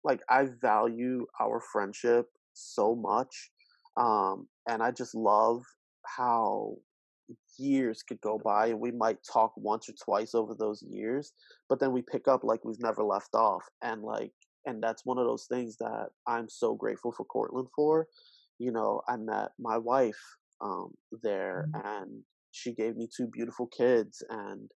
like 0.03 0.21
I 0.29 0.49
value 0.61 1.27
our 1.41 1.61
friendship 1.73 2.27
so 2.53 2.95
much, 2.95 3.51
um, 3.97 4.49
and 4.69 4.83
I 4.83 4.91
just 4.91 5.15
love 5.15 5.63
how 6.05 6.77
years 7.59 8.03
could 8.03 8.21
go 8.21 8.39
by 8.45 8.67
and 8.67 8.81
we 8.81 8.91
might 8.91 9.19
talk 9.31 9.53
once 9.57 9.89
or 9.89 9.95
twice 10.05 10.35
over 10.35 10.55
those 10.55 10.83
years 10.83 11.33
but 11.69 11.81
then 11.81 11.93
we 11.93 12.03
pick 12.03 12.29
up 12.29 12.45
like 12.45 12.65
we've 12.65 12.81
never 12.81 13.03
left 13.03 13.35
off 13.35 13.65
and 13.83 14.03
like 14.03 14.33
and 14.67 14.83
that's 14.83 15.07
one 15.07 15.19
of 15.19 15.25
those 15.25 15.47
things 15.47 15.77
that 15.79 16.09
i'm 16.27 16.49
so 16.49 16.75
grateful 16.75 17.13
for 17.13 17.25
cortland 17.25 17.69
for 17.75 18.07
you 18.59 18.71
know 18.71 19.01
i 19.09 19.17
met 19.17 19.51
my 19.59 19.79
wife 19.79 20.21
um 20.61 20.93
there 21.23 21.67
mm-hmm. 21.75 21.87
and 21.87 22.23
she 22.55 22.73
gave 22.73 22.97
me 22.97 23.09
two 23.15 23.27
beautiful 23.27 23.67
kids 23.67 24.23
and 24.31 24.71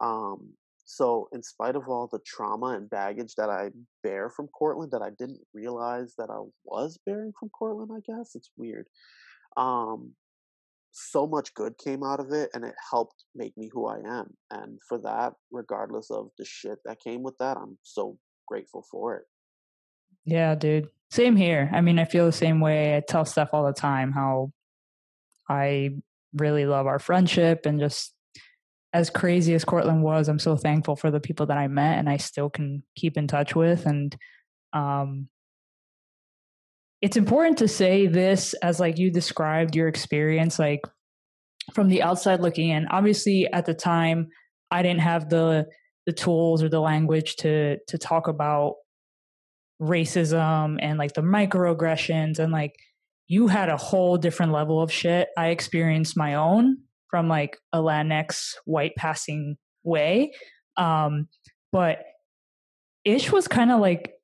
um 0.00 0.50
so 0.84 1.28
in 1.32 1.42
spite 1.42 1.74
of 1.74 1.88
all 1.88 2.08
the 2.10 2.20
trauma 2.24 2.68
and 2.68 2.88
baggage 2.90 3.34
that 3.36 3.50
i 3.50 3.70
bear 4.02 4.30
from 4.30 4.46
cortland 4.48 4.92
that 4.92 5.02
i 5.02 5.10
didn't 5.18 5.40
realize 5.52 6.14
that 6.16 6.30
i 6.30 6.40
was 6.64 6.98
bearing 7.04 7.32
from 7.38 7.48
cortland 7.50 7.90
i 7.92 8.00
guess 8.06 8.34
it's 8.34 8.50
weird 8.56 8.86
um 9.56 10.12
so 10.98 11.26
much 11.26 11.52
good 11.52 11.76
came 11.76 12.02
out 12.02 12.20
of 12.20 12.32
it 12.32 12.48
and 12.54 12.64
it 12.64 12.74
helped 12.90 13.24
make 13.34 13.56
me 13.58 13.68
who 13.70 13.86
I 13.86 13.98
am. 13.98 14.34
And 14.50 14.78
for 14.88 14.98
that, 15.02 15.34
regardless 15.52 16.10
of 16.10 16.30
the 16.38 16.44
shit 16.46 16.78
that 16.86 17.00
came 17.00 17.22
with 17.22 17.36
that, 17.38 17.58
I'm 17.58 17.76
so 17.82 18.16
grateful 18.48 18.82
for 18.90 19.16
it. 19.16 19.24
Yeah, 20.24 20.54
dude. 20.54 20.88
Same 21.10 21.36
here. 21.36 21.70
I 21.72 21.82
mean, 21.82 21.98
I 21.98 22.06
feel 22.06 22.24
the 22.24 22.32
same 22.32 22.60
way. 22.60 22.96
I 22.96 23.00
tell 23.00 23.26
Steph 23.26 23.50
all 23.52 23.66
the 23.66 23.74
time 23.74 24.10
how 24.10 24.52
I 25.50 25.90
really 26.34 26.66
love 26.66 26.86
our 26.86 26.98
friendship 26.98 27.66
and 27.66 27.80
just 27.80 28.12
as 28.92 29.10
crazy 29.10 29.54
as 29.54 29.64
Cortland 29.64 30.02
was, 30.02 30.28
I'm 30.28 30.38
so 30.38 30.56
thankful 30.56 30.96
for 30.96 31.10
the 31.10 31.20
people 31.20 31.46
that 31.46 31.58
I 31.58 31.68
met 31.68 31.98
and 31.98 32.08
I 32.08 32.16
still 32.16 32.48
can 32.48 32.82
keep 32.96 33.18
in 33.18 33.26
touch 33.26 33.54
with. 33.54 33.84
And 33.84 34.16
um, 34.72 35.28
it's 37.02 37.16
important 37.16 37.58
to 37.58 37.68
say 37.68 38.06
this 38.06 38.54
as 38.54 38.80
like 38.80 38.98
you 38.98 39.10
described 39.10 39.76
your 39.76 39.88
experience 39.88 40.58
like 40.58 40.80
from 41.74 41.88
the 41.88 42.02
outside 42.02 42.40
looking 42.40 42.70
in 42.70 42.86
obviously 42.88 43.46
at 43.52 43.66
the 43.66 43.74
time 43.74 44.28
i 44.70 44.82
didn't 44.82 45.00
have 45.00 45.28
the 45.28 45.66
the 46.06 46.12
tools 46.12 46.62
or 46.62 46.68
the 46.68 46.80
language 46.80 47.36
to 47.36 47.76
to 47.86 47.98
talk 47.98 48.28
about 48.28 48.74
racism 49.82 50.78
and 50.80 50.98
like 50.98 51.12
the 51.12 51.20
microaggressions 51.20 52.38
and 52.38 52.52
like 52.52 52.74
you 53.28 53.48
had 53.48 53.68
a 53.68 53.76
whole 53.76 54.16
different 54.16 54.52
level 54.52 54.80
of 54.80 54.92
shit 54.92 55.28
i 55.36 55.48
experienced 55.48 56.16
my 56.16 56.34
own 56.34 56.76
from 57.10 57.28
like 57.28 57.58
a 57.72 57.78
latinx 57.78 58.54
white 58.64 58.94
passing 58.96 59.56
way 59.84 60.32
um 60.76 61.28
but 61.72 62.02
ish 63.04 63.30
was 63.30 63.48
kind 63.48 63.70
of 63.70 63.80
like 63.80 64.16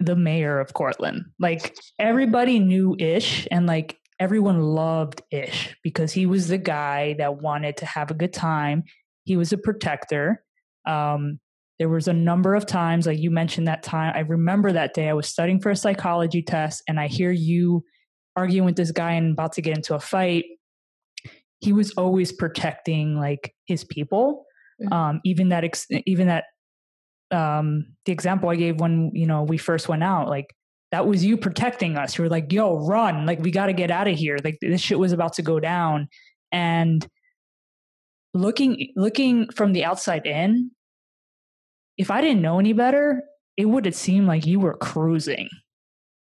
the 0.00 0.16
mayor 0.16 0.58
of 0.58 0.72
Cortland. 0.72 1.26
Like 1.38 1.76
everybody 1.98 2.58
knew 2.58 2.96
Ish 2.98 3.46
and 3.50 3.66
like 3.66 3.98
everyone 4.18 4.60
loved 4.60 5.22
Ish 5.30 5.76
because 5.84 6.12
he 6.12 6.26
was 6.26 6.48
the 6.48 6.58
guy 6.58 7.14
that 7.18 7.40
wanted 7.40 7.76
to 7.78 7.86
have 7.86 8.10
a 8.10 8.14
good 8.14 8.32
time. 8.32 8.84
He 9.24 9.36
was 9.36 9.52
a 9.52 9.58
protector. 9.58 10.42
Um, 10.86 11.38
there 11.78 11.88
was 11.88 12.08
a 12.08 12.12
number 12.12 12.54
of 12.54 12.66
times, 12.66 13.06
like 13.06 13.18
you 13.18 13.30
mentioned 13.30 13.68
that 13.68 13.82
time. 13.82 14.12
I 14.14 14.20
remember 14.20 14.72
that 14.72 14.94
day 14.94 15.08
I 15.08 15.14
was 15.14 15.28
studying 15.28 15.60
for 15.60 15.70
a 15.70 15.76
psychology 15.76 16.42
test 16.42 16.82
and 16.88 16.98
I 16.98 17.06
hear 17.06 17.30
you 17.30 17.84
arguing 18.36 18.64
with 18.66 18.76
this 18.76 18.92
guy 18.92 19.12
and 19.12 19.32
about 19.32 19.52
to 19.54 19.62
get 19.62 19.76
into 19.76 19.94
a 19.94 20.00
fight. 20.00 20.44
He 21.60 21.72
was 21.72 21.92
always 21.92 22.32
protecting 22.32 23.18
like 23.18 23.54
his 23.66 23.84
people. 23.84 24.46
Mm-hmm. 24.80 24.92
Um, 24.92 25.20
even 25.24 25.50
that, 25.50 25.64
ex- 25.64 25.86
even 26.06 26.28
that 26.28 26.44
um, 27.30 27.86
the 28.06 28.12
example 28.12 28.48
I 28.48 28.56
gave 28.56 28.80
when 28.80 29.10
you 29.14 29.26
know 29.26 29.42
we 29.42 29.58
first 29.58 29.88
went 29.88 30.02
out, 30.02 30.28
like 30.28 30.54
that 30.90 31.06
was 31.06 31.24
you 31.24 31.36
protecting 31.36 31.96
us. 31.96 32.16
You 32.16 32.24
were 32.24 32.30
like, 32.30 32.52
"Yo, 32.52 32.78
run! 32.86 33.26
Like 33.26 33.40
we 33.40 33.50
got 33.50 33.66
to 33.66 33.72
get 33.72 33.90
out 33.90 34.08
of 34.08 34.16
here. 34.16 34.38
Like 34.42 34.58
this 34.60 34.80
shit 34.80 34.98
was 34.98 35.12
about 35.12 35.34
to 35.34 35.42
go 35.42 35.60
down." 35.60 36.08
And 36.52 37.06
looking 38.34 38.92
looking 38.96 39.48
from 39.50 39.72
the 39.72 39.84
outside 39.84 40.26
in, 40.26 40.70
if 41.96 42.10
I 42.10 42.20
didn't 42.20 42.42
know 42.42 42.58
any 42.58 42.72
better, 42.72 43.22
it 43.56 43.66
would 43.66 43.84
have 43.84 43.94
seemed 43.94 44.26
like 44.26 44.46
you 44.46 44.58
were 44.58 44.76
cruising. 44.76 45.48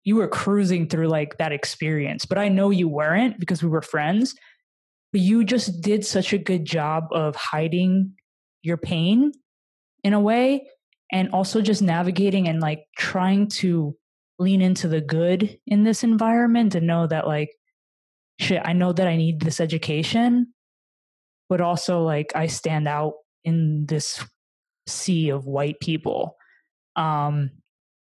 You 0.03 0.15
were 0.15 0.27
cruising 0.27 0.87
through 0.87 1.07
like 1.07 1.37
that 1.37 1.51
experience, 1.51 2.25
but 2.25 2.37
I 2.37 2.49
know 2.49 2.69
you 2.69 2.87
weren't 2.87 3.39
because 3.39 3.61
we 3.61 3.69
were 3.69 3.81
friends. 3.81 4.35
But 5.11 5.21
you 5.21 5.43
just 5.43 5.81
did 5.81 6.05
such 6.05 6.31
a 6.31 6.37
good 6.37 6.63
job 6.63 7.07
of 7.11 7.35
hiding 7.35 8.13
your 8.61 8.77
pain 8.77 9.33
in 10.03 10.13
a 10.13 10.19
way 10.19 10.67
and 11.11 11.29
also 11.31 11.61
just 11.61 11.81
navigating 11.81 12.47
and 12.47 12.61
like 12.61 12.85
trying 12.97 13.47
to 13.47 13.95
lean 14.39 14.61
into 14.61 14.87
the 14.87 15.01
good 15.01 15.59
in 15.67 15.83
this 15.83 16.03
environment 16.03 16.73
and 16.73 16.87
know 16.87 17.05
that 17.05 17.27
like 17.27 17.49
shit 18.39 18.61
i 18.65 18.73
know 18.73 18.91
that 18.91 19.07
i 19.07 19.15
need 19.15 19.39
this 19.39 19.59
education 19.59 20.47
but 21.47 21.61
also 21.61 22.01
like 22.01 22.31
i 22.33 22.47
stand 22.47 22.87
out 22.87 23.13
in 23.43 23.85
this 23.87 24.23
sea 24.87 25.29
of 25.29 25.45
white 25.45 25.79
people 25.79 26.35
um 26.95 27.51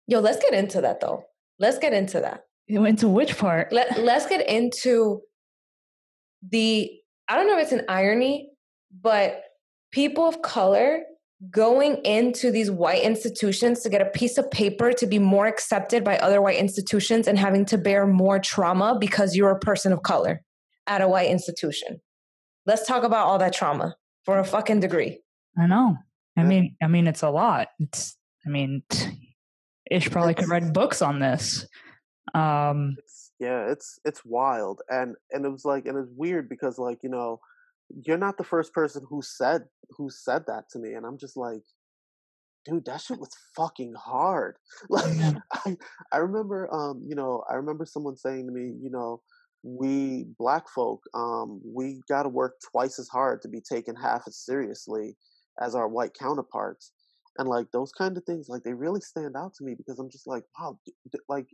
yo 0.07 0.19
let's 0.19 0.41
get 0.41 0.53
into 0.53 0.81
that 0.81 0.99
though 0.99 1.23
let's 1.59 1.77
get 1.77 1.93
into 1.93 2.19
that 2.19 2.41
into 2.67 3.07
which 3.07 3.37
part 3.37 3.71
Let, 3.71 3.99
let's 3.99 4.25
get 4.25 4.47
into 4.49 5.21
the 6.47 6.91
i 7.27 7.35
don't 7.35 7.47
know 7.47 7.57
if 7.57 7.63
it's 7.63 7.71
an 7.71 7.85
irony 7.87 8.49
but 9.01 9.43
people 9.91 10.27
of 10.27 10.41
color 10.41 11.03
going 11.51 11.97
into 12.05 12.51
these 12.51 12.71
white 12.71 13.03
institutions 13.03 13.81
to 13.81 13.89
get 13.89 14.01
a 14.01 14.05
piece 14.05 14.37
of 14.37 14.49
paper 14.51 14.93
to 14.93 15.05
be 15.05 15.19
more 15.19 15.47
accepted 15.47 16.03
by 16.03 16.17
other 16.17 16.41
white 16.41 16.57
institutions 16.57 17.27
and 17.27 17.37
having 17.37 17.65
to 17.65 17.77
bear 17.77 18.07
more 18.07 18.39
trauma 18.39 18.97
because 18.99 19.35
you're 19.35 19.51
a 19.51 19.59
person 19.59 19.91
of 19.91 20.01
color 20.01 20.41
at 20.87 21.01
a 21.01 21.07
white 21.07 21.29
institution. 21.29 21.99
Let's 22.65 22.85
talk 22.85 23.03
about 23.03 23.27
all 23.27 23.37
that 23.39 23.53
trauma 23.53 23.95
for 24.23 24.39
a 24.39 24.45
fucking 24.45 24.79
degree. 24.79 25.19
I 25.57 25.67
know. 25.67 25.97
I 26.37 26.43
mean, 26.43 26.75
I 26.81 26.87
mean, 26.87 27.07
it's 27.07 27.21
a 27.21 27.29
lot. 27.29 27.69
It's, 27.79 28.17
I 28.45 28.49
mean, 28.49 28.83
Ish 29.91 30.09
probably 30.09 30.33
could 30.33 30.49
write 30.49 30.73
books 30.73 31.01
on 31.01 31.19
this. 31.19 31.67
Um, 32.33 32.97
yeah, 33.39 33.69
it's 33.69 33.99
it's 34.03 34.25
wild, 34.25 34.81
and 34.89 35.15
and 35.31 35.45
it 35.45 35.49
was 35.49 35.65
like, 35.65 35.85
and 35.85 35.97
it's 35.97 36.11
weird 36.15 36.49
because 36.49 36.77
like 36.79 36.99
you 37.03 37.09
know, 37.09 37.39
you're 38.03 38.17
not 38.17 38.37
the 38.37 38.43
first 38.43 38.73
person 38.73 39.05
who 39.09 39.21
said 39.21 39.63
who 39.91 40.09
said 40.09 40.43
that 40.47 40.69
to 40.69 40.79
me 40.79 40.93
and 40.93 41.05
i'm 41.05 41.17
just 41.17 41.37
like 41.37 41.61
dude 42.65 42.85
that 42.85 43.01
shit 43.01 43.19
was 43.19 43.29
fucking 43.55 43.93
hard. 43.93 44.55
Like 44.89 45.35
i 45.53 45.77
i 46.11 46.17
remember 46.17 46.73
um 46.73 47.01
you 47.05 47.15
know 47.15 47.43
i 47.49 47.55
remember 47.55 47.85
someone 47.85 48.17
saying 48.17 48.47
to 48.47 48.51
me 48.51 48.73
you 48.81 48.89
know 48.89 49.21
we 49.63 50.25
black 50.37 50.69
folk 50.69 51.03
um 51.13 51.61
we 51.63 52.01
got 52.07 52.23
to 52.23 52.29
work 52.29 52.55
twice 52.71 52.99
as 52.99 53.07
hard 53.07 53.41
to 53.41 53.47
be 53.47 53.61
taken 53.61 53.95
half 53.95 54.23
as 54.27 54.37
seriously 54.37 55.15
as 55.61 55.75
our 55.75 55.87
white 55.87 56.13
counterparts 56.19 56.91
and 57.37 57.47
like 57.47 57.67
those 57.71 57.91
kind 57.91 58.17
of 58.17 58.23
things 58.23 58.47
like 58.49 58.63
they 58.63 58.73
really 58.73 59.01
stand 59.01 59.35
out 59.35 59.53
to 59.53 59.63
me 59.63 59.75
because 59.75 59.99
i'm 59.99 60.09
just 60.09 60.27
like 60.27 60.43
wow 60.59 60.77
like 61.29 61.47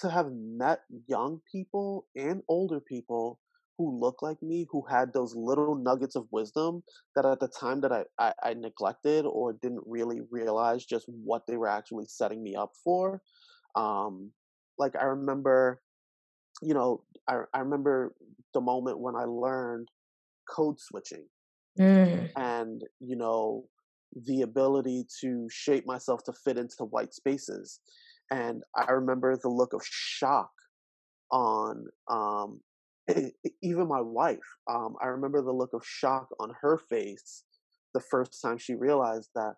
to 0.00 0.08
have 0.08 0.30
met 0.32 0.80
young 1.06 1.40
people 1.50 2.06
and 2.16 2.42
older 2.48 2.80
people 2.80 3.38
who 3.78 3.98
look 3.98 4.22
like 4.22 4.42
me 4.42 4.66
who 4.70 4.84
had 4.90 5.12
those 5.12 5.34
little 5.36 5.76
nuggets 5.76 6.16
of 6.16 6.26
wisdom 6.32 6.82
that 7.14 7.24
at 7.24 7.38
the 7.38 7.48
time 7.48 7.80
that 7.80 7.92
I, 7.92 8.02
I, 8.18 8.32
I, 8.42 8.54
neglected 8.54 9.24
or 9.24 9.52
didn't 9.52 9.84
really 9.86 10.20
realize 10.32 10.84
just 10.84 11.06
what 11.08 11.46
they 11.46 11.56
were 11.56 11.68
actually 11.68 12.06
setting 12.08 12.42
me 12.42 12.56
up 12.56 12.72
for 12.82 13.22
um, 13.76 14.32
like 14.78 14.94
i 15.00 15.04
remember 15.04 15.80
you 16.60 16.74
know 16.74 17.02
I, 17.28 17.42
I 17.54 17.60
remember 17.60 18.14
the 18.52 18.60
moment 18.60 18.98
when 18.98 19.14
i 19.14 19.24
learned 19.24 19.88
code 20.48 20.80
switching 20.80 21.26
mm. 21.78 22.30
and 22.36 22.82
you 23.00 23.16
know 23.16 23.64
the 24.26 24.42
ability 24.42 25.04
to 25.20 25.46
shape 25.50 25.86
myself 25.86 26.22
to 26.24 26.32
fit 26.44 26.58
into 26.58 26.84
white 26.84 27.12
spaces 27.12 27.80
and 28.30 28.62
i 28.76 28.90
remember 28.90 29.36
the 29.36 29.48
look 29.48 29.72
of 29.72 29.82
shock 29.84 30.50
on 31.30 31.84
um, 32.08 32.60
even 33.62 33.88
my 33.88 34.00
wife, 34.00 34.38
um, 34.70 34.96
I 35.02 35.06
remember 35.06 35.42
the 35.42 35.52
look 35.52 35.72
of 35.72 35.82
shock 35.84 36.28
on 36.40 36.52
her 36.60 36.78
face 36.78 37.44
the 37.94 38.00
first 38.00 38.40
time 38.42 38.58
she 38.58 38.74
realized 38.74 39.30
that. 39.34 39.54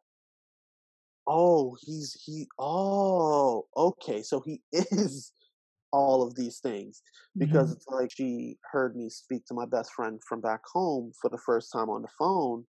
Oh, 1.26 1.76
he's 1.80 2.16
he. 2.24 2.48
Oh, 2.58 3.66
okay. 3.76 4.22
So 4.22 4.42
he 4.44 4.62
is 4.72 5.32
all 5.92 6.22
of 6.22 6.34
these 6.36 6.60
things 6.60 7.02
because 7.36 7.70
mm-hmm. 7.70 7.72
it's 7.72 7.86
like 7.88 8.10
she 8.16 8.56
heard 8.70 8.96
me 8.96 9.10
speak 9.10 9.44
to 9.46 9.54
my 9.54 9.66
best 9.66 9.92
friend 9.92 10.20
from 10.28 10.40
back 10.40 10.60
home 10.72 11.12
for 11.20 11.28
the 11.28 11.38
first 11.44 11.70
time 11.72 11.90
on 11.90 12.02
the 12.02 12.08
phone, 12.18 12.64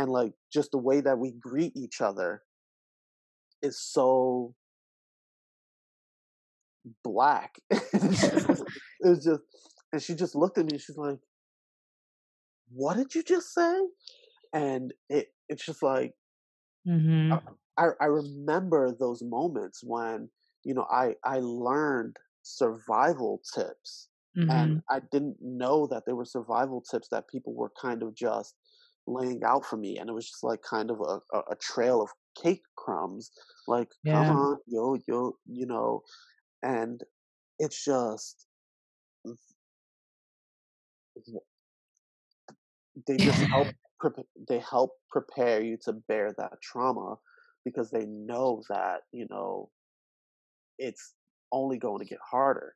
and 0.00 0.10
like 0.10 0.32
just 0.50 0.70
the 0.70 0.78
way 0.78 1.02
that 1.02 1.18
we 1.18 1.32
greet 1.32 1.76
each 1.76 2.00
other 2.00 2.42
is 3.60 3.78
so 3.78 4.54
black. 7.04 7.60
it 7.70 8.64
was 9.02 9.24
just, 9.24 9.42
and 9.92 10.02
she 10.02 10.14
just 10.14 10.34
looked 10.34 10.56
at 10.56 10.64
me. 10.64 10.78
She's 10.78 10.96
like, 10.96 11.18
"What 12.72 12.96
did 12.96 13.14
you 13.14 13.22
just 13.22 13.52
say?" 13.52 13.78
And 14.54 14.94
it 15.10 15.28
it's 15.50 15.66
just 15.66 15.82
like, 15.82 16.14
mm-hmm. 16.88 17.34
I 17.76 17.88
I 18.00 18.06
remember 18.06 18.96
those 18.98 19.22
moments 19.22 19.82
when 19.84 20.30
you 20.64 20.72
know 20.72 20.86
I 20.90 21.14
I 21.22 21.40
learned 21.40 22.16
survival 22.42 23.42
tips, 23.54 24.08
mm-hmm. 24.34 24.50
and 24.50 24.82
I 24.88 25.00
didn't 25.12 25.36
know 25.42 25.86
that 25.88 26.04
there 26.06 26.16
were 26.16 26.24
survival 26.24 26.82
tips 26.90 27.08
that 27.08 27.28
people 27.28 27.54
were 27.54 27.72
kind 27.78 28.02
of 28.02 28.14
just 28.14 28.54
laying 29.06 29.42
out 29.44 29.64
for 29.64 29.76
me, 29.76 29.98
and 29.98 30.08
it 30.08 30.12
was 30.12 30.26
just 30.26 30.44
like 30.44 30.62
kind 30.62 30.90
of 30.90 31.00
a, 31.00 31.38
a, 31.38 31.56
trail 31.60 32.02
of 32.02 32.10
cake 32.40 32.62
crumbs, 32.76 33.30
like 33.66 33.88
yeah. 34.04 34.24
come 34.24 34.36
on, 34.36 34.58
yo, 34.66 34.96
yo, 35.06 35.36
you 35.46 35.66
know, 35.66 36.02
and 36.62 37.02
it's 37.58 37.84
just 37.84 38.46
they 43.06 43.16
just 43.16 43.40
help 43.42 43.68
they 44.48 44.58
help 44.58 44.92
prepare 45.10 45.62
you 45.62 45.76
to 45.84 45.92
bear 45.92 46.32
that 46.38 46.60
trauma 46.62 47.16
because 47.64 47.90
they 47.90 48.06
know 48.06 48.62
that 48.68 49.00
you 49.12 49.26
know 49.30 49.70
it's 50.78 51.14
only 51.52 51.78
going 51.78 51.98
to 51.98 52.08
get 52.08 52.18
harder. 52.28 52.74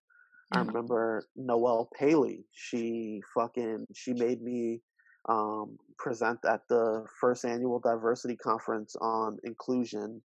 I 0.53 0.61
remember 0.61 1.27
Noelle 1.37 1.89
Paley. 1.99 2.45
She 2.53 3.23
fucking 3.35 3.87
she 3.95 4.13
made 4.13 4.43
me 4.43 4.83
um, 5.29 5.79
present 5.99 6.39
at 6.49 6.61
the 6.69 7.07
first 7.21 7.45
annual 7.45 7.81
diversity 7.81 8.37
conference 8.37 8.95
on 9.01 9.39
inclusion 9.45 10.23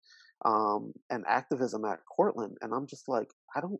um, 0.45 0.93
and 1.09 1.23
activism 1.27 1.85
at 1.85 1.99
Cortland, 2.05 2.57
and 2.61 2.73
I'm 2.73 2.87
just 2.87 3.07
like, 3.07 3.27
I 3.55 3.61
don't, 3.61 3.79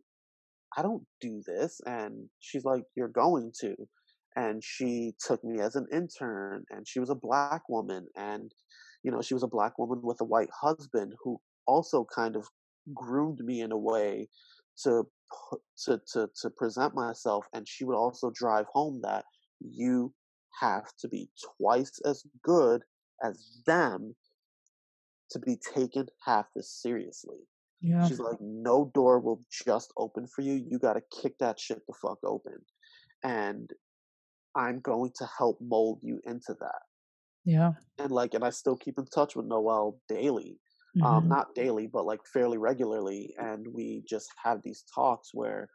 I 0.78 0.82
don't 0.82 1.04
do 1.22 1.42
this. 1.46 1.80
And 1.86 2.30
she's 2.40 2.66
like, 2.66 2.84
You're 2.96 3.08
going 3.08 3.52
to. 3.62 3.76
And 4.36 4.64
she 4.64 5.14
took 5.26 5.44
me 5.44 5.62
as 5.62 5.76
an 5.76 5.88
intern, 5.92 6.64
and 6.70 6.88
she 6.88 7.00
was 7.00 7.10
a 7.10 7.16
black 7.16 7.64
woman, 7.70 8.08
and 8.16 8.52
you 9.04 9.12
know, 9.12 9.22
she 9.22 9.34
was 9.34 9.44
a 9.44 9.48
black 9.48 9.78
woman 9.80 10.02
with 10.04 10.20
a 10.22 10.26
white 10.26 10.50
husband 10.62 11.14
who 11.24 11.40
also 11.66 12.06
kind 12.14 12.36
of 12.36 12.48
groomed 12.94 13.40
me 13.40 13.62
in 13.62 13.72
a 13.72 13.78
way 13.78 14.28
to 14.84 15.04
to 15.86 16.00
to 16.14 16.30
to 16.42 16.50
present 16.52 16.96
myself 16.96 17.46
and 17.54 17.68
she 17.68 17.84
would 17.84 17.98
also 17.98 18.32
drive 18.34 18.66
home 18.72 19.02
that 19.04 19.26
you 19.60 20.14
have 20.60 20.92
to 21.00 21.08
be 21.08 21.30
twice 21.60 22.00
as 22.06 22.24
good 22.44 22.82
as 23.24 23.62
them 23.66 24.16
to 25.32 25.40
be 25.40 25.58
taken 25.58 26.08
half 26.26 26.46
as 26.58 26.70
seriously. 26.70 27.38
Yeah. 27.82 28.08
She's 28.08 28.20
like, 28.20 28.38
no 28.42 28.92
door 28.94 29.20
will 29.20 29.44
just 29.52 29.94
open 29.98 30.28
for 30.28 30.42
you. 30.42 30.54
You 30.54 30.80
got 30.80 30.94
to 30.94 31.22
kick 31.22 31.38
that 31.40 31.60
shit 31.60 31.86
the 31.88 31.94
fuck 32.02 32.18
open. 32.24 32.58
And 33.24 33.70
I'm 34.56 34.80
going 34.80 35.12
to 35.18 35.30
help 35.38 35.60
mold 35.62 36.00
you 36.02 36.20
into 36.26 36.56
that. 36.60 36.82
Yeah. 37.46 37.74
And 38.00 38.12
like, 38.12 38.34
and 38.34 38.44
I 38.44 38.50
still 38.50 38.76
keep 38.76 38.98
in 38.98 39.06
touch 39.06 39.36
with 39.36 39.46
Noelle 39.46 40.00
daily. 40.10 40.60
Um, 41.02 41.04
Mm-hmm. 41.04 41.06
Um, 41.06 41.28
not 41.30 41.54
daily, 41.54 41.86
but 41.86 42.06
like 42.06 42.22
fairly 42.34 42.58
regularly. 42.58 43.36
And 43.38 43.68
we 43.72 44.04
just 44.10 44.30
have 44.44 44.62
these 44.64 44.84
talks 44.94 45.30
where, 45.32 45.70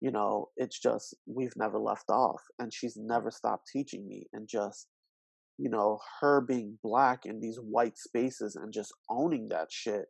you 0.00 0.10
know, 0.10 0.48
it's 0.56 0.78
just, 0.78 1.16
we've 1.26 1.56
never 1.56 1.78
left 1.78 2.08
off. 2.08 2.40
And 2.58 2.72
she's 2.72 2.96
never 2.96 3.30
stopped 3.30 3.68
teaching 3.72 4.06
me. 4.06 4.26
And 4.32 4.48
just, 4.48 4.86
you 5.58 5.68
know, 5.68 5.98
her 6.20 6.40
being 6.40 6.78
black 6.82 7.20
in 7.24 7.40
these 7.40 7.58
white 7.58 7.98
spaces 7.98 8.56
and 8.56 8.72
just 8.72 8.92
owning 9.10 9.48
that 9.48 9.68
shit. 9.70 10.06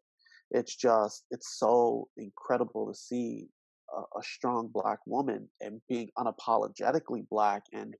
It's 0.51 0.76
just, 0.76 1.24
it's 1.30 1.59
so 1.59 2.09
incredible 2.16 2.86
to 2.93 2.99
see 2.99 3.49
a, 3.95 4.01
a 4.18 4.22
strong 4.22 4.70
black 4.72 4.99
woman 5.07 5.49
and 5.61 5.80
being 5.89 6.11
unapologetically 6.18 7.26
black. 7.30 7.62
And 7.72 7.95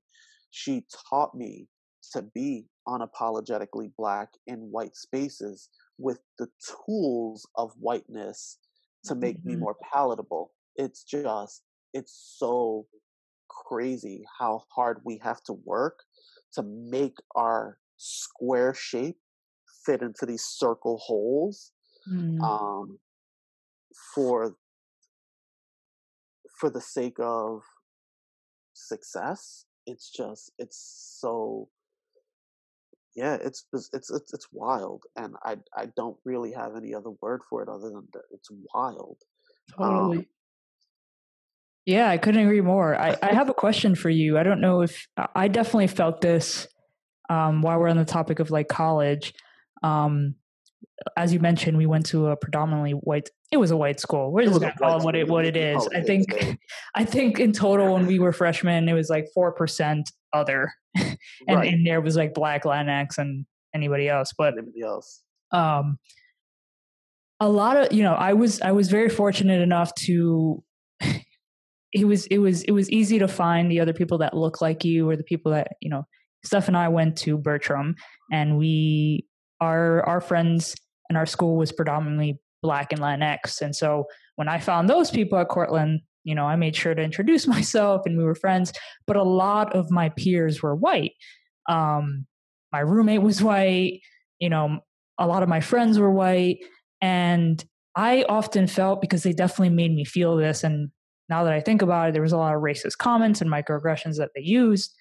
she 0.51 0.85
taught 1.09 1.33
me 1.33 1.67
to 2.13 2.21
be 2.33 2.65
unapologetically 2.87 3.91
black 3.97 4.29
in 4.47 4.57
white 4.71 4.95
spaces 4.95 5.69
with 5.97 6.19
the 6.37 6.47
tools 6.85 7.47
of 7.55 7.71
whiteness 7.79 8.57
to 9.05 9.15
make 9.15 9.39
mm-hmm. 9.39 9.49
me 9.49 9.55
more 9.55 9.75
palatable. 9.91 10.51
It's 10.75 11.03
just, 11.03 11.63
it's 11.93 12.35
so 12.37 12.85
crazy 13.47 14.23
how 14.39 14.63
hard 14.75 14.99
we 15.03 15.19
have 15.23 15.41
to 15.43 15.53
work 15.53 16.03
to 16.53 16.63
make 16.63 17.17
our 17.35 17.77
square 17.97 18.73
shape 18.73 19.17
fit 19.85 20.01
into 20.01 20.25
these 20.25 20.43
circle 20.43 20.97
holes 20.97 21.71
mm. 22.09 22.39
um, 22.41 22.99
for 24.13 24.55
for 26.59 26.69
the 26.69 26.81
sake 26.81 27.17
of 27.19 27.61
success. 28.73 29.65
It's 29.85 30.11
just 30.11 30.51
it's 30.59 31.17
so 31.19 31.69
yeah 33.15 33.37
it's 33.41 33.65
it's 33.73 33.89
it's 33.93 34.11
it's 34.11 34.47
wild 34.51 35.01
and 35.15 35.33
i 35.43 35.57
i 35.75 35.87
don't 35.97 36.15
really 36.25 36.53
have 36.53 36.75
any 36.75 36.93
other 36.93 37.09
word 37.23 37.41
for 37.49 37.63
it 37.63 37.67
other 37.67 37.89
than 37.89 38.07
that 38.13 38.21
it's 38.31 38.49
wild. 38.73 39.17
Totally. 39.75 40.17
um, 40.19 40.25
yeah 41.85 42.09
i 42.09 42.17
couldn't 42.17 42.41
agree 42.41 42.61
more 42.61 42.99
I, 42.99 43.15
I 43.21 43.33
have 43.33 43.49
a 43.49 43.53
question 43.53 43.95
for 43.95 44.09
you 44.09 44.37
i 44.37 44.43
don't 44.43 44.61
know 44.61 44.81
if 44.81 45.07
i 45.35 45.47
definitely 45.47 45.87
felt 45.87 46.21
this 46.21 46.67
um, 47.29 47.61
while 47.61 47.77
we're 47.79 47.89
on 47.89 47.97
the 47.97 48.05
topic 48.05 48.39
of 48.39 48.49
like 48.49 48.67
college 48.67 49.33
um, 49.83 50.35
as 51.17 51.33
you 51.33 51.39
mentioned, 51.39 51.77
we 51.77 51.85
went 51.85 52.05
to 52.07 52.27
a 52.27 52.35
predominantly 52.35 52.91
white. 52.91 53.29
It 53.51 53.57
was 53.57 53.71
a 53.71 53.77
white 53.77 53.99
school. 53.99 54.31
We're 54.31 54.45
just 54.45 54.59
gonna 54.59 54.73
call 54.73 54.99
it 54.99 55.03
what 55.03 55.15
it 55.15 55.27
what 55.27 55.45
it 55.45 55.55
is. 55.55 55.87
I 55.95 56.01
think, 56.01 56.59
I 56.95 57.05
think 57.05 57.39
in 57.39 57.51
total 57.51 57.93
when 57.93 58.05
we 58.05 58.19
were 58.19 58.31
freshmen, 58.31 58.87
it 58.87 58.93
was 58.93 59.09
like 59.09 59.27
four 59.33 59.51
percent 59.53 60.11
other, 60.33 60.71
and 60.95 61.17
right. 61.47 61.73
in 61.73 61.83
there 61.83 62.01
was 62.01 62.15
like 62.15 62.33
Black, 62.33 62.63
Latinx, 62.63 63.17
and 63.17 63.45
anybody 63.73 64.09
else. 64.09 64.33
But 64.37 64.53
anybody 64.53 64.81
else. 64.81 65.21
Um, 65.51 65.97
a 67.39 67.49
lot 67.49 67.77
of 67.77 67.93
you 67.93 68.03
know, 68.03 68.13
I 68.13 68.33
was 68.33 68.61
I 68.61 68.71
was 68.71 68.89
very 68.89 69.09
fortunate 69.09 69.61
enough 69.61 69.93
to. 69.95 70.63
It 71.93 72.05
was 72.05 72.25
it 72.27 72.37
was 72.37 72.63
it 72.63 72.71
was 72.71 72.89
easy 72.89 73.19
to 73.19 73.27
find 73.27 73.71
the 73.71 73.79
other 73.79 73.93
people 73.93 74.17
that 74.19 74.35
look 74.35 74.61
like 74.61 74.85
you 74.85 75.09
or 75.09 75.15
the 75.15 75.23
people 75.23 75.51
that 75.51 75.69
you 75.81 75.89
know. 75.89 76.05
Steph 76.45 76.69
and 76.69 76.77
I 76.77 76.87
went 76.87 77.17
to 77.17 77.37
Bergtraum, 77.37 77.95
and 78.31 78.57
we 78.57 79.25
our 79.59 80.03
our 80.05 80.21
friends 80.21 80.75
and 81.09 81.17
our 81.17 81.25
school 81.25 81.57
was 81.57 81.71
predominantly 81.71 82.39
black 82.61 82.91
and 82.91 83.01
Latinx. 83.01 83.61
And 83.61 83.75
so 83.75 84.05
when 84.35 84.47
I 84.47 84.59
found 84.59 84.89
those 84.89 85.11
people 85.11 85.37
at 85.39 85.49
Cortland, 85.49 86.01
you 86.23 86.35
know, 86.35 86.45
I 86.45 86.55
made 86.55 86.75
sure 86.75 86.93
to 86.93 87.01
introduce 87.01 87.47
myself 87.55 88.03
and 88.05 88.17
we 88.17 88.23
were 88.23 88.35
friends. 88.35 88.71
But 89.07 89.17
a 89.17 89.23
lot 89.23 89.75
of 89.75 89.91
my 89.91 90.09
peers 90.09 90.61
were 90.61 90.75
white. 90.75 91.13
Um, 91.67 92.25
my 92.71 92.79
roommate 92.79 93.21
was 93.21 93.41
white, 93.41 94.01
you 94.39 94.49
know, 94.49 94.79
a 95.17 95.27
lot 95.27 95.43
of 95.43 95.49
my 95.49 95.59
friends 95.59 95.99
were 95.99 96.11
white. 96.11 96.59
And 97.01 97.63
I 97.95 98.23
often 98.29 98.67
felt 98.67 99.01
because 99.01 99.23
they 99.23 99.33
definitely 99.33 99.75
made 99.75 99.93
me 99.93 100.05
feel 100.05 100.37
this. 100.37 100.63
And 100.63 100.89
now 101.29 101.43
that 101.43 101.53
I 101.53 101.59
think 101.59 101.81
about 101.81 102.09
it, 102.09 102.11
there 102.13 102.21
was 102.21 102.31
a 102.31 102.37
lot 102.37 102.55
of 102.55 102.61
racist 102.61 102.97
comments 102.97 103.41
and 103.41 103.49
microaggressions 103.49 104.17
that 104.17 104.31
they 104.35 104.41
used. 104.41 104.93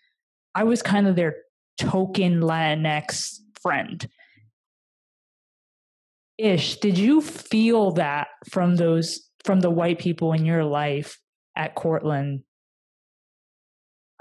I 0.54 0.64
was 0.64 0.82
kind 0.82 1.06
of 1.06 1.16
their 1.16 1.36
token 1.78 2.40
Latinx 2.40 3.38
friend. 3.60 4.06
Ish 6.36 6.76
did 6.76 6.98
you 6.98 7.20
feel 7.20 7.92
that 7.92 8.28
from 8.48 8.76
those 8.76 9.28
from 9.44 9.60
the 9.60 9.70
white 9.70 9.98
people 9.98 10.32
in 10.32 10.44
your 10.44 10.64
life 10.64 11.18
at 11.56 11.74
cortland? 11.74 12.42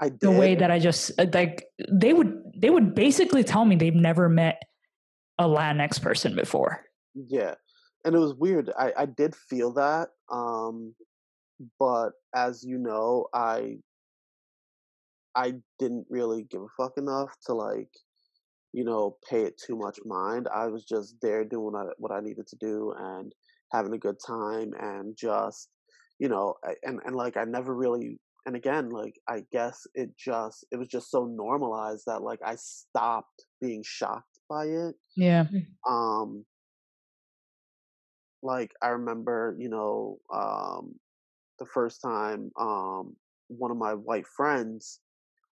I 0.00 0.08
did. 0.10 0.20
the 0.20 0.30
way 0.30 0.54
that 0.54 0.70
i 0.70 0.78
just 0.78 1.10
uh, 1.18 1.26
like 1.32 1.64
they 1.90 2.12
would 2.12 2.32
they 2.56 2.70
would 2.70 2.94
basically 2.94 3.42
tell 3.42 3.64
me 3.64 3.74
they've 3.74 3.92
never 3.92 4.28
met 4.28 4.62
a 5.38 5.44
latinx 5.44 6.00
person 6.00 6.34
before. 6.34 6.84
Yeah. 7.14 7.54
And 8.04 8.14
it 8.14 8.18
was 8.18 8.34
weird. 8.34 8.70
I 8.78 8.92
i 8.96 9.06
did 9.06 9.34
feel 9.34 9.72
that 9.74 10.08
um 10.30 10.94
but 11.78 12.10
as 12.34 12.62
you 12.62 12.78
know 12.78 13.26
i 13.34 13.74
i 15.34 15.52
didn't 15.78 16.06
really 16.08 16.46
give 16.50 16.62
a 16.62 16.82
fuck 16.82 16.92
enough 16.96 17.30
to 17.44 17.52
like 17.52 17.90
you 18.72 18.84
know, 18.84 19.16
pay 19.28 19.42
it 19.42 19.60
too 19.64 19.76
much 19.76 19.98
mind. 20.04 20.46
I 20.54 20.66
was 20.66 20.84
just 20.84 21.16
there 21.22 21.44
doing 21.44 21.72
what 21.98 22.12
I 22.12 22.20
needed 22.20 22.46
to 22.48 22.56
do 22.60 22.94
and 22.98 23.32
having 23.72 23.94
a 23.94 23.98
good 23.98 24.16
time 24.24 24.72
and 24.78 25.16
just, 25.16 25.68
you 26.18 26.28
know, 26.28 26.54
and, 26.82 27.00
and 27.04 27.16
like 27.16 27.36
I 27.36 27.44
never 27.44 27.74
really, 27.74 28.18
and 28.46 28.56
again, 28.56 28.90
like 28.90 29.14
I 29.28 29.42
guess 29.52 29.86
it 29.94 30.10
just, 30.18 30.66
it 30.70 30.76
was 30.76 30.88
just 30.88 31.10
so 31.10 31.24
normalized 31.24 32.04
that 32.06 32.22
like 32.22 32.40
I 32.44 32.56
stopped 32.56 33.46
being 33.60 33.82
shocked 33.84 34.38
by 34.48 34.66
it. 34.66 34.94
Yeah. 35.16 35.46
Um, 35.88 36.44
like 38.42 38.70
I 38.82 38.88
remember, 38.88 39.56
you 39.58 39.70
know, 39.70 40.18
um, 40.32 40.94
the 41.58 41.66
first 41.66 42.00
time, 42.00 42.50
um, 42.58 43.16
one 43.48 43.70
of 43.70 43.76
my 43.76 43.94
white 43.94 44.26
friends, 44.26 45.00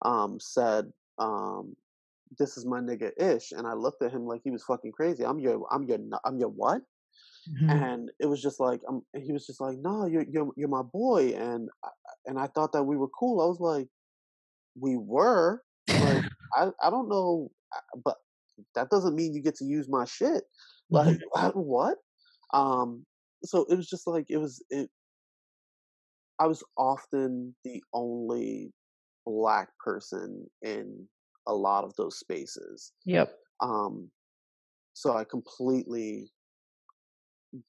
um, 0.04 0.40
said, 0.40 0.92
um, 1.18 1.76
this 2.40 2.58
is 2.58 2.66
my 2.66 2.80
nigga 2.80 3.12
Ish, 3.20 3.52
and 3.52 3.68
I 3.68 3.74
looked 3.74 4.02
at 4.02 4.12
him 4.12 4.26
like 4.26 4.42
he 4.44 4.52
was 4.52 4.64
fucking 4.64 4.94
crazy. 4.94 5.26
I'm 5.26 5.40
your, 5.40 5.68
I'm 5.72 5.84
your, 5.84 6.00
I'm 6.26 6.38
your 6.38 6.50
what? 6.50 6.82
Mm-hmm. 7.50 7.70
And 7.70 8.12
it 8.20 8.28
was 8.28 8.42
just 8.42 8.60
like, 8.60 8.82
um, 8.88 9.04
he 9.16 9.34
was 9.34 9.46
just 9.46 9.60
like, 9.60 9.78
no, 9.80 10.06
you're, 10.06 10.26
you're, 10.30 10.52
you're 10.56 10.70
my 10.70 10.84
boy, 10.84 11.34
and 11.36 11.70
and 12.26 12.40
I 12.40 12.48
thought 12.48 12.72
that 12.74 12.84
we 12.84 12.98
were 12.98 13.10
cool. 13.10 13.42
I 13.42 13.46
was 13.46 13.60
like, 13.60 13.88
we 14.80 14.96
were, 14.96 15.62
like, 15.90 16.24
I, 16.56 16.70
I 16.84 16.90
don't 16.90 17.10
know, 17.10 17.52
uh, 17.76 18.00
but 18.04 18.18
that 18.76 18.90
doesn't 18.90 19.16
mean 19.16 19.34
you 19.34 19.42
get 19.42 19.56
to 19.56 19.66
use 19.66 19.90
my 19.90 20.06
shit. 20.06 20.44
Like, 20.90 21.18
mm-hmm. 21.36 21.60
what? 21.60 21.98
Um, 22.54 23.06
so 23.44 23.66
it 23.70 23.76
was 23.76 23.90
just 23.90 24.08
like 24.08 24.26
it 24.30 24.38
was 24.38 24.64
it. 24.70 24.90
I 26.42 26.48
was 26.48 26.64
often 26.76 27.56
the 27.64 27.84
only 27.94 28.74
black 29.28 29.70
person 29.80 30.48
in 30.64 31.08
a 31.48 31.54
lot 31.54 31.84
of 31.84 31.96
those 31.98 32.18
spaces. 32.18 32.94
Yep. 33.06 33.32
Um, 33.62 34.10
so 34.94 35.16
I 35.16 35.24
completely 35.24 36.32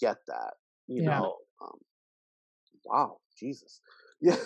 get 0.00 0.16
that. 0.26 0.54
You 0.88 1.02
yeah. 1.02 1.18
know, 1.18 1.36
um, 1.60 1.78
wow, 2.84 3.18
Jesus. 3.38 3.80
Yeah. 4.24 4.36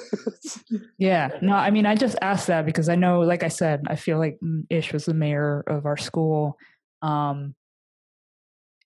yeah. 0.97 1.31
No, 1.43 1.53
I 1.53 1.71
mean, 1.71 1.85
I 1.85 1.97
just 1.97 2.17
asked 2.23 2.47
that 2.47 2.65
because 2.65 2.89
I 2.89 2.95
know, 2.95 3.21
like 3.21 3.43
I 3.43 3.49
said, 3.49 3.83
I 3.89 3.97
feel 3.97 4.17
like 4.17 4.39
Ish 4.71 4.95
was 4.95 5.05
the 5.05 5.13
mayor 5.13 5.63
of 5.67 5.85
our 5.85 5.99
school. 5.99 6.57
Um, 7.03 7.55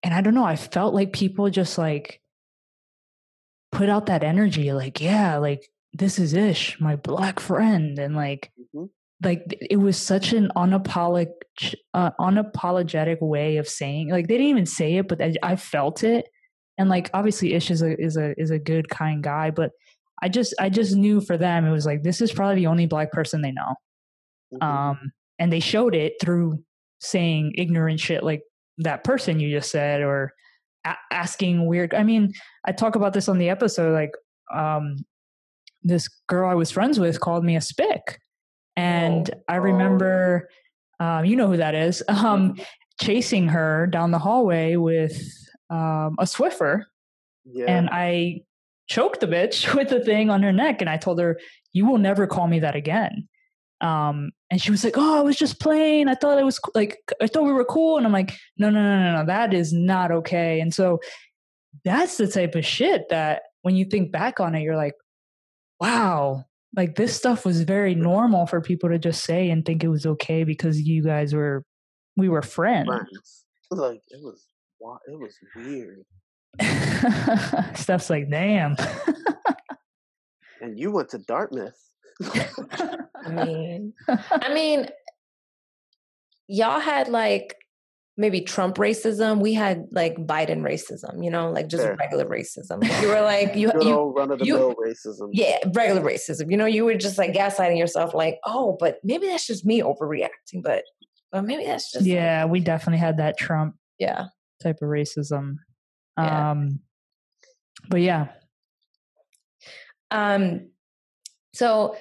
and 0.03 0.13
I 0.13 0.21
don't 0.21 0.35
know, 0.35 0.43
I 0.43 0.57
felt 0.57 0.93
like 0.93 1.13
people 1.13 1.49
just 1.49 1.79
like 1.79 2.21
put 3.73 3.89
out 3.89 4.07
that 4.07 4.23
energy, 4.23 4.73
like, 4.73 5.01
yeah, 5.01 5.37
like 5.39 5.69
this 5.93 6.19
is 6.19 6.35
Ish, 6.35 6.81
my 6.81 6.97
black 6.97 7.41
friend. 7.41 7.99
And 7.99 8.15
like, 8.15 8.51
mm-hmm 8.59 8.87
like 9.23 9.59
it 9.61 9.77
was 9.77 9.97
such 9.97 10.33
an 10.33 10.51
unapologetic, 10.57 11.75
uh, 11.95 12.11
unapologetic 12.19 13.21
way 13.21 13.59
of 13.59 13.69
saying 13.69 14.11
like 14.11 14.29
they 14.29 14.35
didn't 14.35 14.49
even 14.49 14.67
say 14.67 14.97
it 14.97 15.09
but 15.09 15.21
I, 15.21 15.35
I, 15.43 15.57
felt 15.57 16.03
it 16.05 16.27
and 16.79 16.89
like 16.89 17.11
obviously 17.13 17.55
ish 17.55 17.71
is 17.71 17.83
a 17.83 18.01
is 18.01 18.17
a 18.17 18.39
is 18.41 18.51
a 18.51 18.59
good 18.59 18.89
kind 18.89 19.23
guy 19.23 19.51
but 19.51 19.73
i 20.23 20.29
just 20.29 20.55
i 20.59 20.69
just 20.69 20.95
knew 20.97 21.21
for 21.21 21.37
them 21.37 21.67
it 21.67 21.71
was 21.71 21.87
like 21.87 22.03
this 22.03 22.21
is 22.21 22.33
probably 22.33 22.57
the 22.57 22.67
only 22.69 22.87
black 22.87 23.13
person 23.13 23.43
they 23.43 23.53
know 23.53 23.75
mm-hmm. 24.55 24.63
um 24.63 25.13
and 25.39 25.53
they 25.53 25.61
showed 25.61 25.95
it 25.95 26.15
through 26.21 26.63
saying 27.01 27.53
ignorant 27.57 28.01
shit 28.01 28.23
like 28.23 28.43
that 28.79 29.05
person 29.05 29.41
you 29.41 29.51
just 29.51 29.71
said 29.71 30.01
or 30.01 30.33
a- 30.87 30.97
asking 31.11 31.67
weird 31.67 31.95
i 31.95 32.03
mean 32.03 32.33
i 32.65 32.73
talk 32.73 32.97
about 32.97 33.13
this 33.13 33.29
on 33.29 33.39
the 33.39 33.49
episode 33.49 33.93
like 33.93 34.13
um 34.55 34.97
this 35.83 36.09
girl 36.29 36.51
i 36.51 36.55
was 36.55 36.71
friends 36.71 36.99
with 36.99 37.21
called 37.21 37.45
me 37.45 37.57
a 37.57 37.61
spick 37.61 38.19
and 38.81 39.31
oh, 39.33 39.41
I 39.49 39.57
remember, 39.57 40.49
oh. 40.99 41.05
um, 41.05 41.25
you 41.25 41.37
know 41.37 41.49
who 41.49 41.59
that 41.59 41.75
is, 41.75 42.03
um, 42.09 42.55
mm-hmm. 42.55 42.63
chasing 43.01 43.49
her 43.49 43.87
down 43.87 44.11
the 44.11 44.19
hallway 44.19 44.77
with 44.77 45.21
um, 45.69 46.17
a 46.19 46.25
Swiffer. 46.25 46.85
Yeah. 47.45 47.67
And 47.69 47.89
I 47.91 48.43
choked 48.89 49.21
the 49.21 49.27
bitch 49.27 49.75
with 49.77 49.89
the 49.89 50.05
thing 50.05 50.31
on 50.31 50.43
her 50.43 50.53
neck. 50.53 50.81
And 50.81 50.91
I 50.91 50.97
told 50.97 51.21
her, 51.21 51.39
You 51.73 51.87
will 51.87 51.99
never 51.99 52.27
call 52.27 52.47
me 52.47 52.61
that 52.61 52.77
again. 52.77 53.29
Um, 53.81 54.31
and 54.51 54.61
she 54.61 54.71
was 54.71 54.85
like, 54.85 54.97
Oh, 54.97 55.19
I 55.19 55.23
was 55.23 55.37
just 55.37 55.61
playing. 55.61 56.09
I 56.09 56.15
thought 56.15 56.39
it 56.39 56.45
was 56.45 56.61
like, 56.75 56.99
I 57.21 57.27
thought 57.27 57.45
we 57.45 57.53
were 57.53 57.65
cool. 57.65 57.97
And 57.97 58.07
I'm 58.07 58.13
like, 58.13 58.33
No, 58.59 58.71
no, 58.71 58.83
no, 58.83 59.03
no, 59.03 59.19
no. 59.19 59.27
That 59.27 59.55
is 59.55 59.73
not 59.73 60.11
okay. 60.11 60.61
And 60.61 60.75
so 60.75 61.01
that's 61.85 62.17
the 62.17 62.27
type 62.27 62.55
of 62.55 62.65
shit 62.67 63.09
that 63.11 63.43
when 63.63 63.77
you 63.77 63.85
think 63.85 64.13
back 64.13 64.41
on 64.41 64.55
it, 64.55 64.63
you're 64.63 64.77
like, 64.77 64.95
Wow, 65.81 66.45
like 66.77 66.95
this 66.95 67.17
stuff 67.17 67.45
was 67.45 67.63
very 67.63 67.95
normal 67.95 68.47
for 68.47 68.61
people 68.61 68.89
to 68.91 68.99
just 68.99 69.25
say 69.25 69.51
and 69.51 69.65
think 69.65 69.83
it 69.83 69.89
was 69.89 70.07
okay 70.07 70.45
because 70.45 70.81
you 70.81 71.03
guys 71.03 71.35
were 71.35 71.65
we 72.17 72.29
were 72.29 72.43
friends. 72.43 72.87
friends. 72.87 73.45
Like 73.71 74.03
it 74.09 74.21
was 74.23 74.47
it 75.09 75.19
was 75.19 75.35
weird. 75.57 76.05
Stuff's 77.77 78.11
like 78.11 78.31
damn. 78.31 78.77
and 80.61 80.79
you 80.79 80.93
went 80.93 81.09
to 81.11 81.19
Dartmouth. 81.19 81.90
I 82.23 83.31
mean, 83.31 83.93
I 84.09 84.53
mean, 84.53 84.89
y'all 86.49 86.81
had 86.81 87.09
like 87.09 87.57
maybe 88.17 88.43
Trump 88.43 88.77
racism. 88.77 89.41
We 89.41 89.55
had 89.55 89.87
like 89.93 90.17
Biden 90.17 90.61
racism, 90.61 91.25
you 91.25 91.31
know, 91.31 91.51
like 91.51 91.69
just 91.69 91.83
Fair. 91.83 91.97
regular 91.97 92.27
racism. 92.27 92.83
You 93.03 93.09
were 93.09 93.23
like, 93.23 93.55
you, 93.57 93.73
you, 93.81 94.13
run 94.15 94.31
of 94.31 94.39
the 94.39 94.45
mill 94.45 94.75
racism. 94.75 95.31
Yeah, 95.33 95.59
regular 95.75 96.03
racism. 96.03 96.51
You 96.51 96.57
know, 96.57 96.67
you 96.67 96.85
were 96.85 96.97
just 96.97 97.17
like 97.19 97.33
gaslighting 97.33 97.79
yourself, 97.79 98.13
like, 98.13 98.39
oh, 98.45 98.77
but 98.79 98.99
maybe 99.03 99.27
that's 99.27 99.47
just 99.47 99.65
me 99.65 99.81
overreacting, 99.81 100.63
but, 100.63 100.85
but 101.33 101.45
maybe 101.45 101.65
that's 101.65 101.93
just. 101.93 102.05
Yeah, 102.05 102.43
like, 102.43 102.53
we 102.53 102.61
definitely 102.61 102.99
had 102.99 103.19
that 103.19 103.39
Trump. 103.39 103.77
Yeah. 103.99 104.27
Type 104.63 104.79
of 104.83 104.89
racism. 104.89 105.55
Yeah. 106.19 106.51
Um, 106.51 106.81
but 107.89 108.03
yeah. 108.03 108.29
Um, 110.11 110.70
so 111.61 111.97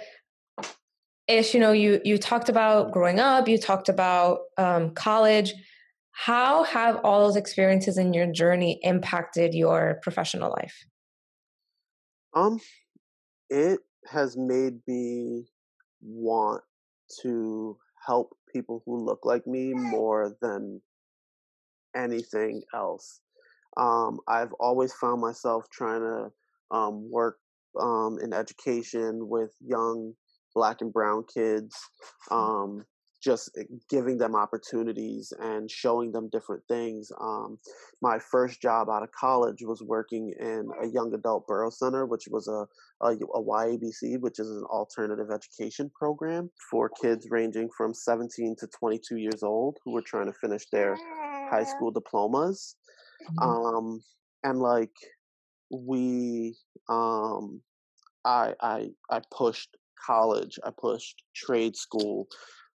ish 1.27 1.53
you 1.53 1.59
know 1.59 1.71
you 1.71 2.01
you 2.03 2.17
talked 2.17 2.49
about 2.49 2.91
growing 2.91 3.19
up 3.19 3.47
you 3.47 3.57
talked 3.57 3.89
about 3.89 4.39
um, 4.57 4.91
college 4.91 5.53
how 6.19 6.63
have 6.65 6.97
all 7.05 7.23
those 7.23 7.37
experiences 7.37 7.97
in 7.97 8.13
your 8.13 8.27
journey 8.27 8.77
impacted 8.83 9.53
your 9.53 10.01
professional 10.01 10.51
life? 10.51 10.75
Um, 12.35 12.59
it 13.49 13.79
has 14.05 14.35
made 14.35 14.81
me 14.85 15.45
want 16.01 16.61
to 17.21 17.77
help 18.05 18.35
people 18.53 18.83
who 18.85 19.05
look 19.05 19.21
like 19.23 19.47
me 19.47 19.73
more 19.73 20.35
than 20.41 20.81
anything 21.95 22.63
else. 22.73 23.21
Um, 23.77 24.19
I've 24.27 24.51
always 24.59 24.91
found 24.91 25.21
myself 25.21 25.69
trying 25.71 26.01
to 26.01 26.31
um, 26.75 27.09
work 27.09 27.37
um, 27.79 28.17
in 28.21 28.33
education 28.33 29.27
with 29.27 29.51
young 29.59 30.13
black 30.55 30.81
and 30.81 30.91
brown 30.91 31.23
kids, 31.33 31.75
um, 32.31 32.83
just 33.21 33.51
eh, 33.57 33.63
giving 33.89 34.17
them 34.17 34.35
opportunities 34.35 35.33
and 35.39 35.69
showing 35.69 36.11
them 36.11 36.29
different 36.29 36.63
things. 36.67 37.11
Um, 37.19 37.59
my 38.01 38.17
first 38.19 38.61
job 38.61 38.89
out 38.89 39.03
of 39.03 39.11
college 39.11 39.61
was 39.61 39.83
working 39.83 40.33
in 40.39 40.69
a 40.81 40.87
young 40.87 41.13
adult 41.13 41.45
borough 41.47 41.69
center, 41.69 42.05
which 42.05 42.27
was 42.29 42.47
a, 42.47 42.65
a, 43.05 43.11
a 43.13 43.43
YABC, 43.43 44.19
which 44.19 44.39
is 44.39 44.49
an 44.49 44.63
alternative 44.71 45.27
education 45.33 45.91
program 45.97 46.49
for 46.71 46.89
kids 47.01 47.27
ranging 47.29 47.69
from 47.75 47.93
17 47.93 48.55
to 48.59 48.67
22 48.67 49.17
years 49.17 49.43
old 49.43 49.77
who 49.83 49.91
were 49.91 50.01
trying 50.01 50.27
to 50.27 50.37
finish 50.39 50.65
their 50.71 50.97
high 51.51 51.65
school 51.65 51.91
diplomas. 51.91 52.75
Mm-hmm. 53.29 53.49
Um, 53.49 54.01
and 54.43 54.59
like 54.59 54.93
we, 55.71 56.55
um, 56.89 57.61
I, 58.25 58.53
I, 58.61 58.89
I 59.09 59.21
pushed 59.35 59.77
college, 60.05 60.59
I 60.63 60.71
pushed 60.77 61.23
trade 61.35 61.75
school, 61.75 62.27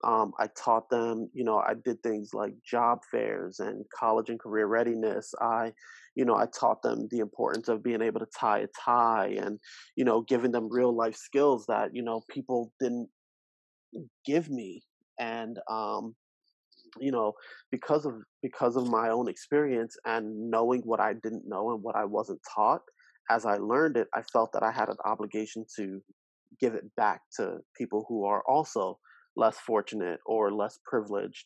um, 0.04 0.34
I 0.38 0.48
taught 0.48 0.90
them, 0.90 1.30
you 1.34 1.44
know, 1.44 1.60
I 1.60 1.76
did 1.86 2.04
things 2.04 2.32
like 2.34 2.54
job 2.70 3.00
fairs 3.10 3.60
and 3.60 3.86
college 3.98 4.30
and 4.30 4.40
career 4.40 4.68
readiness. 4.68 5.34
I, 5.42 5.72
you 6.16 6.26
know, 6.26 6.36
I 6.36 6.46
taught 6.48 6.82
them 6.82 7.08
the 7.10 7.20
importance 7.20 7.70
of 7.70 7.84
being 7.84 8.02
able 8.02 8.20
to 8.20 8.28
tie 8.38 8.60
a 8.60 8.68
tie 8.84 9.38
and, 9.40 9.60
you 9.96 10.04
know, 10.04 10.22
giving 10.22 10.52
them 10.52 10.68
real 10.70 10.94
life 10.94 11.16
skills 11.16 11.66
that, 11.68 11.96
you 11.96 12.04
know, 12.04 12.22
people 12.30 12.74
didn't 12.82 13.10
give 14.26 14.50
me. 14.50 14.84
And, 15.20 15.60
um, 15.70 16.16
you 17.00 17.12
know, 17.12 17.34
because 17.72 18.06
of 18.06 18.16
because 18.42 18.76
of 18.76 18.88
my 18.88 19.10
own 19.10 19.28
experience 19.28 19.96
and 20.06 20.50
knowing 20.50 20.82
what 20.82 21.00
I 21.00 21.14
didn't 21.14 21.48
know 21.48 21.72
and 21.72 21.82
what 21.82 21.96
I 21.96 22.06
wasn't 22.06 22.42
taught, 22.56 22.82
as 23.30 23.46
I 23.46 23.58
learned 23.58 23.98
it, 23.98 24.08
I 24.14 24.22
felt 24.22 24.52
that 24.54 24.64
I 24.64 24.72
had 24.72 24.90
an 24.90 24.98
obligation 25.06 25.66
to 25.78 26.02
give 26.60 26.74
it 26.76 26.84
back 26.96 27.22
to 27.38 27.58
people 27.78 28.06
who 28.08 28.26
are 28.26 28.44
also 28.48 29.00
less 29.36 29.58
fortunate 29.58 30.20
or 30.26 30.52
less 30.52 30.80
privileged 30.86 31.46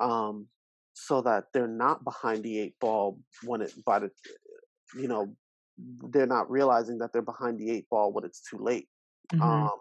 um, 0.00 0.46
so 0.94 1.20
that 1.22 1.44
they're 1.52 1.68
not 1.68 2.04
behind 2.04 2.42
the 2.42 2.58
eight 2.58 2.74
ball 2.80 3.18
when 3.44 3.60
it 3.60 3.72
by 3.84 3.98
the 3.98 4.10
you 4.96 5.08
know 5.08 5.34
they're 6.10 6.26
not 6.26 6.50
realizing 6.50 6.98
that 6.98 7.12
they're 7.12 7.22
behind 7.22 7.58
the 7.58 7.70
eight 7.70 7.88
ball 7.90 8.12
when 8.12 8.24
it's 8.24 8.42
too 8.48 8.58
late 8.58 8.88
mm-hmm. 9.32 9.42
um, 9.42 9.78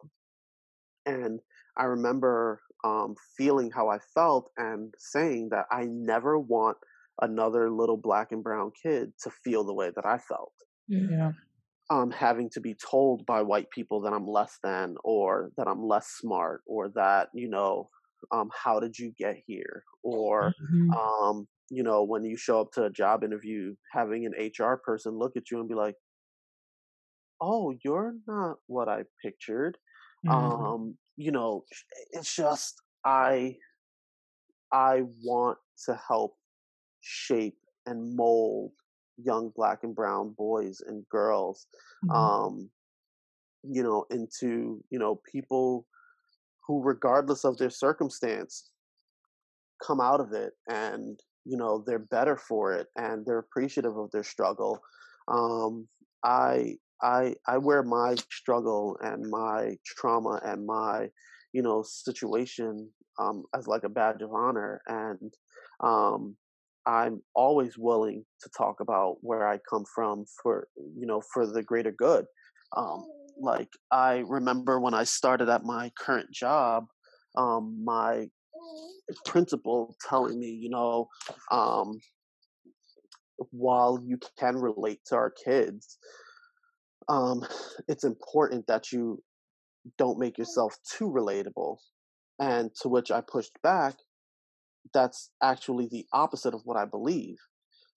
and 1.05 1.39
i 1.77 1.83
remember 1.83 2.61
um, 2.83 3.15
feeling 3.37 3.71
how 3.71 3.89
i 3.89 3.97
felt 4.13 4.49
and 4.57 4.93
saying 4.97 5.49
that 5.51 5.65
i 5.71 5.85
never 5.85 6.39
want 6.39 6.77
another 7.21 7.69
little 7.69 7.97
black 7.97 8.31
and 8.31 8.43
brown 8.43 8.71
kid 8.81 9.11
to 9.21 9.29
feel 9.43 9.63
the 9.63 9.73
way 9.73 9.91
that 9.95 10.05
i 10.05 10.17
felt 10.17 10.53
yeah 10.87 11.31
um, 11.89 12.11
having 12.11 12.49
to 12.51 12.61
be 12.61 12.75
told 12.75 13.25
by 13.25 13.41
white 13.41 13.69
people 13.71 14.01
that 14.01 14.13
I'm 14.13 14.27
less 14.27 14.59
than, 14.63 14.95
or 15.03 15.51
that 15.57 15.67
I'm 15.67 15.83
less 15.83 16.07
smart, 16.07 16.61
or 16.67 16.89
that 16.89 17.29
you 17.33 17.49
know, 17.49 17.89
um, 18.31 18.49
how 18.53 18.79
did 18.79 18.97
you 18.97 19.11
get 19.17 19.37
here, 19.47 19.83
or 20.03 20.53
mm-hmm. 20.61 20.91
um, 20.91 21.47
you 21.69 21.83
know, 21.83 22.03
when 22.03 22.23
you 22.23 22.37
show 22.37 22.61
up 22.61 22.71
to 22.73 22.83
a 22.83 22.91
job 22.91 23.23
interview, 23.23 23.75
having 23.91 24.25
an 24.25 24.33
HR 24.33 24.75
person 24.75 25.17
look 25.17 25.35
at 25.35 25.49
you 25.49 25.59
and 25.59 25.67
be 25.67 25.75
like, 25.75 25.95
"Oh, 27.41 27.73
you're 27.83 28.13
not 28.27 28.57
what 28.67 28.87
I 28.87 29.03
pictured." 29.23 29.77
Mm-hmm. 30.27 30.35
Um, 30.35 30.97
you 31.19 31.31
know, 31.33 31.65
it's 32.11 32.33
just 32.33 32.81
I 33.05 33.57
I 34.71 35.03
want 35.21 35.57
to 35.85 35.99
help 36.07 36.35
shape 37.01 37.57
and 37.85 38.15
mold 38.15 38.71
young 39.21 39.51
black 39.53 39.79
and 39.83 39.93
brown 39.93 40.33
boys 40.37 40.81
and 40.87 41.03
girls 41.09 41.67
mm-hmm. 42.05 42.15
um 42.15 42.69
you 43.63 43.83
know 43.83 44.05
into 44.11 44.81
you 44.89 44.99
know 44.99 45.21
people 45.29 45.85
who 46.65 46.81
regardless 46.81 47.43
of 47.43 47.57
their 47.57 47.69
circumstance 47.69 48.69
come 49.85 49.99
out 49.99 50.21
of 50.21 50.31
it 50.31 50.53
and 50.69 51.19
you 51.43 51.57
know 51.57 51.83
they're 51.85 51.99
better 51.99 52.37
for 52.37 52.73
it 52.73 52.87
and 52.95 53.25
they're 53.25 53.39
appreciative 53.39 53.97
of 53.97 54.09
their 54.11 54.23
struggle 54.23 54.79
um 55.27 55.85
i 56.23 56.75
i 57.01 57.33
i 57.47 57.57
wear 57.57 57.83
my 57.83 58.15
struggle 58.31 58.97
and 59.01 59.29
my 59.29 59.75
trauma 59.85 60.39
and 60.43 60.65
my 60.65 61.07
you 61.53 61.61
know 61.61 61.83
situation 61.83 62.89
um 63.19 63.43
as 63.55 63.67
like 63.67 63.83
a 63.83 63.89
badge 63.89 64.21
of 64.21 64.33
honor 64.33 64.81
and 64.87 65.33
um 65.83 66.35
i'm 66.85 67.21
always 67.35 67.77
willing 67.77 68.25
to 68.41 68.49
talk 68.57 68.79
about 68.79 69.17
where 69.21 69.47
i 69.47 69.57
come 69.69 69.85
from 69.93 70.25
for 70.41 70.67
you 70.97 71.05
know 71.05 71.21
for 71.33 71.45
the 71.45 71.63
greater 71.63 71.91
good. 71.91 72.25
Um 72.75 73.05
like 73.41 73.69
i 73.91 74.23
remember 74.27 74.79
when 74.79 74.93
i 74.93 75.03
started 75.03 75.49
at 75.49 75.63
my 75.63 75.91
current 75.97 76.31
job 76.31 76.85
um 77.37 77.81
my 77.83 78.27
principal 79.25 79.95
telling 80.07 80.39
me, 80.39 80.49
you 80.49 80.69
know, 80.69 81.07
um, 81.51 81.99
while 83.51 84.01
you 84.05 84.19
can 84.37 84.55
relate 84.55 84.99
to 85.07 85.15
our 85.15 85.31
kids, 85.31 85.97
um, 87.09 87.45
it's 87.87 88.03
important 88.03 88.67
that 88.67 88.91
you 88.91 89.21
don't 89.97 90.19
make 90.19 90.37
yourself 90.37 90.77
too 90.97 91.09
relatable. 91.09 91.77
And 92.39 92.71
to 92.81 92.89
which 92.89 93.11
I 93.11 93.21
pushed 93.21 93.61
back, 93.61 93.95
that's 94.93 95.31
actually 95.43 95.87
the 95.91 96.05
opposite 96.13 96.53
of 96.53 96.61
what 96.63 96.77
I 96.77 96.85
believe. 96.85 97.35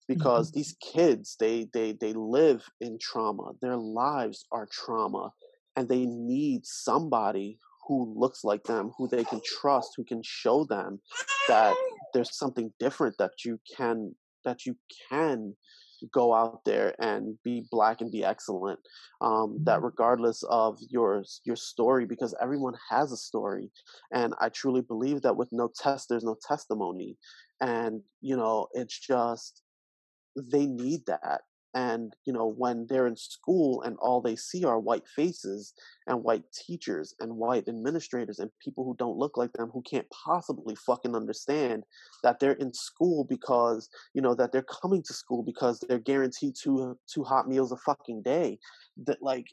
Because 0.09 0.51
mm-hmm. 0.51 0.59
these 0.59 0.77
kids, 0.83 1.37
they 1.39 1.69
they 1.73 1.93
they 1.93 2.13
live 2.13 2.65
in 2.81 2.99
trauma. 3.01 3.53
Their 3.63 3.77
lives 3.77 4.45
are 4.51 4.67
trauma, 4.71 5.31
and 5.77 5.89
they 5.89 6.07
need 6.07 6.63
somebody 6.65 7.59
who 7.87 8.13
looks 8.17 8.43
like 8.43 8.65
them, 8.65 8.91
who 8.99 9.09
they 9.09 9.23
can 9.23 9.41
trust, 9.45 9.91
who 9.97 10.05
can 10.05 10.21
show 10.25 10.65
them 10.65 11.01
that 11.49 11.77
there's 12.15 12.37
something 12.37 12.73
different 12.81 13.17
that 13.19 13.45
you 13.45 13.61
can 13.77 14.15
that 14.45 14.67
you 14.67 14.77
can 15.09 15.55
go 16.13 16.35
out 16.35 16.65
there 16.65 16.95
and 16.99 17.37
be 17.45 17.65
black 17.71 18.01
and 18.01 18.11
be 18.11 18.25
excellent 18.25 18.79
um, 19.21 19.59
that 19.65 19.77
mm-hmm. 19.77 19.87
regardless 19.87 20.43
of 20.45 20.79
your 20.89 21.25
your 21.45 21.57
story 21.57 22.05
because 22.07 22.35
everyone 22.41 22.75
has 22.91 23.13
a 23.13 23.17
story 23.17 23.71
and 24.13 24.35
i 24.41 24.49
truly 24.49 24.81
believe 24.83 25.23
that 25.23 25.37
with 25.37 25.49
no 25.53 25.71
test 25.77 26.09
there's 26.09 26.25
no 26.25 26.37
testimony 26.47 27.17
and 27.61 28.01
you 28.21 28.37
know 28.37 28.67
it's 28.73 28.99
just 28.99 29.63
they 30.37 30.67
need 30.67 31.01
that 31.07 31.43
and 31.75 32.14
you 32.25 32.33
know 32.33 32.47
when 32.47 32.87
they're 32.89 33.07
in 33.07 33.16
school 33.16 33.83
and 33.83 33.97
all 34.01 34.20
they 34.20 34.37
see 34.37 34.64
are 34.64 34.79
white 34.79 35.07
faces 35.09 35.73
and 36.07 36.23
white 36.23 36.45
teachers 36.53 37.14
and 37.20 37.37
white 37.37 37.66
administrators 37.68 38.39
and 38.39 38.51
people 38.62 38.85
who 38.85 38.95
don't 38.99 39.16
look 39.16 39.37
like 39.37 39.53
them 39.53 39.70
who 39.73 39.83
can't 39.83 40.07
possibly 40.11 40.75
fucking 40.75 41.16
understand 41.16 41.83
that 42.23 42.39
they're 42.39 42.53
in 42.53 42.73
school 42.73 43.25
because 43.25 43.89
you 44.14 44.20
know 44.23 44.35
that 44.35 44.53
they're 44.53 44.62
coming 44.83 45.03
to 45.03 45.14
school 45.14 45.43
because 45.43 45.83
they're 45.89 45.99
guaranteed 45.99 46.55
two 46.61 46.99
two 47.12 47.25
hot 47.25 47.49
meals 47.49 47.73
a 47.73 47.77
fucking 47.77 48.23
day 48.23 48.59
that 49.07 49.23
like 49.23 49.47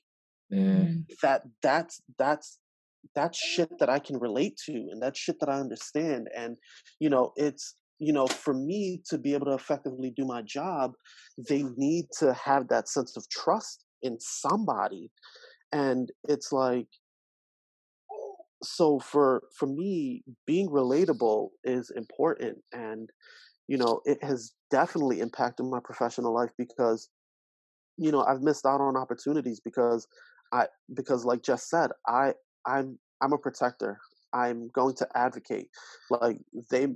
mm. 0.51 1.03
that 1.21 1.43
that's 1.61 2.01
that's 2.17 2.59
that's 3.15 3.37
shit 3.37 3.69
that 3.79 3.89
I 3.89 3.99
can 3.99 4.19
relate 4.19 4.57
to 4.65 4.73
and 4.73 5.01
that's 5.01 5.19
shit 5.19 5.39
that 5.39 5.49
I 5.49 5.59
understand 5.59 6.27
and 6.35 6.57
you 6.99 7.09
know 7.09 7.31
it's 7.37 7.75
you 7.99 8.13
know, 8.13 8.27
for 8.27 8.53
me 8.53 9.01
to 9.09 9.17
be 9.17 9.33
able 9.33 9.47
to 9.47 9.53
effectively 9.53 10.11
do 10.15 10.25
my 10.25 10.41
job, 10.41 10.93
they 11.49 11.63
need 11.75 12.05
to 12.19 12.33
have 12.33 12.69
that 12.69 12.87
sense 12.87 13.17
of 13.17 13.27
trust 13.29 13.83
in 14.01 14.17
somebody. 14.19 15.11
And 15.71 16.09
it's 16.27 16.51
like, 16.51 16.87
so 18.63 18.99
for 18.99 19.43
for 19.57 19.67
me 19.67 20.23
being 20.45 20.69
relatable 20.69 21.49
is 21.63 21.91
important 21.91 22.57
and 22.73 23.09
you 23.67 23.77
know 23.77 24.01
it 24.05 24.21
has 24.21 24.51
definitely 24.69 25.21
impacted 25.21 25.65
my 25.65 25.79
professional 25.81 26.33
life 26.33 26.49
because 26.57 27.09
you 27.97 28.11
know 28.11 28.23
i've 28.25 28.41
missed 28.41 28.65
out 28.65 28.81
on 28.81 28.97
opportunities 28.97 29.61
because 29.63 30.07
i 30.51 30.65
because 30.93 31.23
like 31.23 31.41
just 31.41 31.69
said 31.69 31.89
i 32.07 32.33
i'm 32.65 32.99
i'm 33.21 33.31
a 33.31 33.37
protector 33.37 33.97
I'm 34.33 34.69
going 34.73 34.95
to 34.95 35.07
advocate. 35.15 35.69
Like 36.09 36.37
they, 36.69 36.87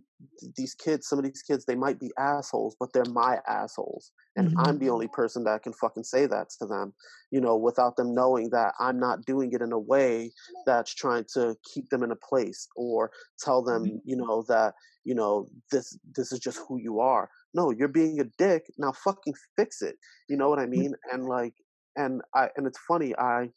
these 0.56 0.74
kids, 0.74 1.08
some 1.08 1.20
of 1.20 1.26
these 1.26 1.42
kids, 1.42 1.66
they 1.66 1.76
might 1.76 2.00
be 2.00 2.12
assholes, 2.18 2.76
but 2.80 2.94
they're 2.94 3.04
my 3.06 3.38
assholes, 3.48 4.12
and 4.36 4.50
mm-hmm. 4.50 4.60
I'm 4.60 4.80
the 4.80 4.90
only 4.90 5.08
person 5.08 5.44
that 5.46 5.64
can 5.64 5.74
fucking 5.74 6.04
say 6.04 6.26
that 6.26 6.50
to 6.60 6.66
them, 6.66 6.94
you 7.32 7.42
know, 7.42 7.58
without 7.58 7.96
them 7.96 8.14
knowing 8.14 8.50
that 8.52 8.74
I'm 8.80 9.00
not 9.00 9.26
doing 9.26 9.52
it 9.54 9.62
in 9.62 9.72
a 9.72 9.80
way 9.80 10.32
that's 10.66 10.94
trying 10.94 11.26
to 11.34 11.56
keep 11.74 11.90
them 11.90 12.04
in 12.04 12.12
a 12.12 12.16
place 12.16 12.68
or 12.76 13.12
tell 13.40 13.64
them, 13.64 13.84
mm-hmm. 13.84 13.98
you 14.06 14.18
know, 14.18 14.44
that 14.48 14.74
you 15.04 15.16
know 15.16 15.48
this 15.72 15.98
this 16.16 16.32
is 16.32 16.40
just 16.40 16.60
who 16.68 16.80
you 16.80 17.00
are. 17.00 17.30
No, 17.54 17.72
you're 17.72 17.88
being 17.88 18.20
a 18.20 18.26
dick. 18.38 18.64
Now 18.78 18.94
fucking 19.04 19.36
fix 19.56 19.82
it. 19.82 19.96
You 20.30 20.38
know 20.38 20.50
what 20.50 20.60
I 20.60 20.64
mm-hmm. 20.64 20.82
mean? 20.82 20.94
And 21.12 21.26
like, 21.26 21.54
and 21.96 22.22
I 22.34 22.50
and 22.56 22.66
it's 22.66 22.80
funny. 22.88 23.14
I 23.18 23.50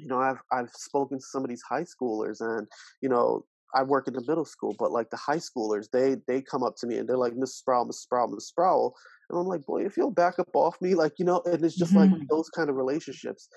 you 0.00 0.08
know, 0.08 0.20
I've 0.20 0.40
I've 0.52 0.70
spoken 0.70 1.18
to 1.18 1.24
some 1.24 1.42
of 1.42 1.48
these 1.48 1.62
high 1.62 1.84
schoolers, 1.84 2.40
and 2.40 2.66
you 3.00 3.08
know, 3.08 3.44
I 3.74 3.82
work 3.82 4.08
in 4.08 4.14
the 4.14 4.24
middle 4.26 4.44
school, 4.44 4.74
but 4.78 4.92
like 4.92 5.10
the 5.10 5.16
high 5.16 5.38
schoolers, 5.38 5.88
they 5.92 6.16
they 6.26 6.42
come 6.42 6.62
up 6.62 6.76
to 6.78 6.86
me 6.86 6.98
and 6.98 7.08
they're 7.08 7.16
like, 7.16 7.36
"Miss 7.36 7.56
Sproul, 7.56 7.84
Miss 7.84 8.00
Sproul, 8.00 8.28
Miss 8.28 8.48
Sproul," 8.48 8.94
and 9.28 9.38
I'm 9.38 9.46
like, 9.46 9.64
"Boy, 9.66 9.84
if 9.84 9.96
you'll 9.96 10.10
back 10.10 10.38
up 10.38 10.48
off 10.54 10.80
me, 10.80 10.94
like 10.94 11.12
you 11.18 11.24
know," 11.24 11.42
and 11.44 11.64
it's 11.64 11.76
just 11.76 11.94
mm-hmm. 11.94 12.14
like 12.14 12.28
those 12.28 12.48
kind 12.50 12.70
of 12.70 12.76
relationships, 12.76 13.48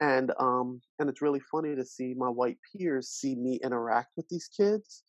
and 0.00 0.32
um, 0.38 0.80
and 0.98 1.08
it's 1.08 1.22
really 1.22 1.40
funny 1.50 1.74
to 1.74 1.84
see 1.84 2.14
my 2.16 2.28
white 2.28 2.58
peers 2.72 3.08
see 3.08 3.34
me 3.34 3.58
interact 3.62 4.10
with 4.16 4.28
these 4.28 4.48
kids, 4.48 5.04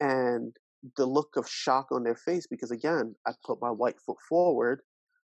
and 0.00 0.54
the 0.96 1.06
look 1.06 1.36
of 1.36 1.48
shock 1.48 1.88
on 1.90 2.02
their 2.04 2.14
face 2.16 2.46
because 2.46 2.70
again, 2.70 3.14
I 3.26 3.32
put 3.44 3.62
my 3.62 3.70
white 3.70 3.98
foot 4.04 4.18
forward, 4.28 4.82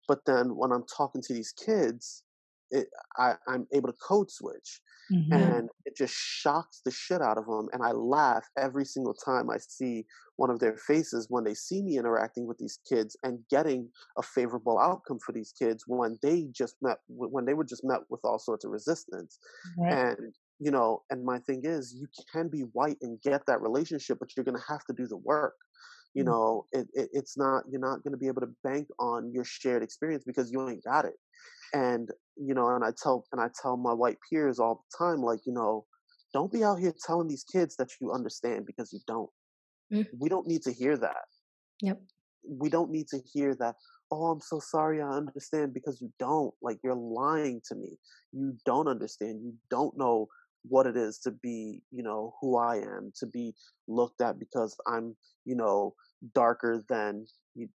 but 0.08 0.20
then 0.26 0.56
when 0.56 0.72
I'm 0.72 0.86
talking 0.86 1.22
to 1.22 1.34
these 1.34 1.52
kids, 1.52 2.24
it, 2.72 2.88
I, 3.18 3.36
I'm 3.48 3.68
able 3.74 3.90
to 3.90 3.98
code 4.02 4.32
switch. 4.32 4.82
Mm-hmm. 5.12 5.34
And 5.34 5.70
it 5.86 5.96
just 5.98 6.14
shocks 6.14 6.82
the 6.86 6.92
shit 6.92 7.22
out 7.22 7.38
of 7.38 7.46
them. 7.46 7.68
And 7.74 7.84
I 7.84 7.92
laugh 7.92 8.46
every 8.58 8.86
single 8.86 9.14
time 9.14 9.50
I 9.50 9.58
see 9.58 10.06
one 10.36 10.50
of 10.50 10.60
their 10.60 10.78
faces 10.78 11.28
when 11.30 11.44
they 11.44 11.54
see 11.54 11.82
me 11.82 11.98
interacting 11.98 12.48
with 12.48 12.58
these 12.58 12.80
kids 12.88 13.18
and 13.24 13.40
getting 13.50 13.90
a 14.18 14.22
favorable 14.22 14.80
outcome 14.80 15.20
for 15.26 15.32
these 15.32 15.52
kids 15.58 15.84
when 15.88 16.18
they 16.22 16.48
just 16.52 16.76
met, 16.82 16.98
when 17.08 17.46
they 17.46 17.54
were 17.54 17.64
just 17.64 17.84
met 17.84 18.02
with 18.10 18.22
all 18.24 18.40
sorts 18.40 18.66
of 18.66 18.72
resistance. 18.72 19.40
Right. 19.78 19.94
And, 19.94 20.34
you 20.60 20.72
know, 20.72 21.04
and 21.10 21.26
my 21.26 21.40
thing 21.40 21.62
is, 21.64 21.96
you 21.98 22.08
can 22.32 22.48
be 22.48 22.62
white 22.74 22.98
and 23.02 23.22
get 23.22 23.46
that 23.48 23.62
relationship, 23.62 24.20
but 24.20 24.30
you're 24.36 24.46
going 24.46 24.58
to 24.58 24.64
have 24.68 24.86
to 24.86 24.94
do 24.94 25.08
the 25.08 25.18
work 25.18 25.56
you 26.16 26.24
mm-hmm. 26.24 26.32
know 26.32 26.66
it, 26.72 26.88
it, 26.94 27.10
it's 27.14 27.38
not 27.38 27.64
you're 27.70 27.80
not 27.80 28.04
going 28.04 28.14
to 28.14 28.18
be 28.18 28.28
able 28.28 28.42
to 28.42 28.50
bank 28.64 28.88
on 29.00 29.32
your 29.32 29.44
shared 29.44 29.84
experience 29.84 30.24
because 30.26 30.52
you 30.52 30.68
ain't 30.68 30.84
got 30.84 31.06
it 31.06 31.14
and 31.74 32.10
you 32.36 32.54
know 32.54 32.70
and 32.76 32.84
i 32.84 32.92
tell 33.02 33.26
and 33.32 33.42
i 33.42 33.48
tell 33.62 33.78
my 33.78 33.94
white 33.94 34.18
peers 34.30 34.60
all 34.60 34.84
the 34.92 35.06
time 35.06 35.22
like 35.22 35.40
you 35.46 35.54
know 35.54 35.86
don't 36.34 36.52
be 36.52 36.64
out 36.64 36.80
here 36.80 36.94
telling 37.06 37.28
these 37.28 37.44
kids 37.44 37.76
that 37.78 37.90
you 38.00 38.12
understand 38.12 38.66
because 38.66 38.94
you 38.94 39.00
don't. 39.08 39.30
Mm. 39.92 40.06
we 40.20 40.30
don't 40.30 40.48
need 40.48 40.62
to 40.64 40.72
hear 40.72 40.98
that. 40.98 41.26
Yep. 41.82 42.00
We 42.48 42.70
don't 42.70 42.92
need 42.92 43.08
to 43.10 43.20
hear 43.34 43.56
that 43.56 43.76
oh 44.12 44.26
i'm 44.26 44.42
so 44.42 44.60
sorry 44.60 45.02
i 45.02 45.08
understand 45.08 45.72
because 45.72 46.02
you 46.02 46.12
don't 46.18 46.52
like 46.62 46.80
you're 46.84 46.96
lying 46.96 47.62
to 47.68 47.76
me. 47.76 47.98
You 48.32 48.56
don't 48.66 48.88
understand. 48.88 49.42
You 49.44 49.54
don't 49.70 49.98
know 49.98 50.28
what 50.68 50.86
it 50.88 50.98
is 50.98 51.20
to 51.20 51.32
be 51.32 51.82
you 51.90 52.04
know 52.04 52.34
who 52.42 52.58
i 52.58 52.76
am 52.76 53.14
to 53.18 53.26
be 53.26 53.54
looked 53.88 54.20
at 54.20 54.38
because 54.38 54.76
i'm 54.88 55.16
you 55.46 55.56
know 55.56 55.94
darker 56.34 56.84
than 56.90 57.26
you 57.56 57.70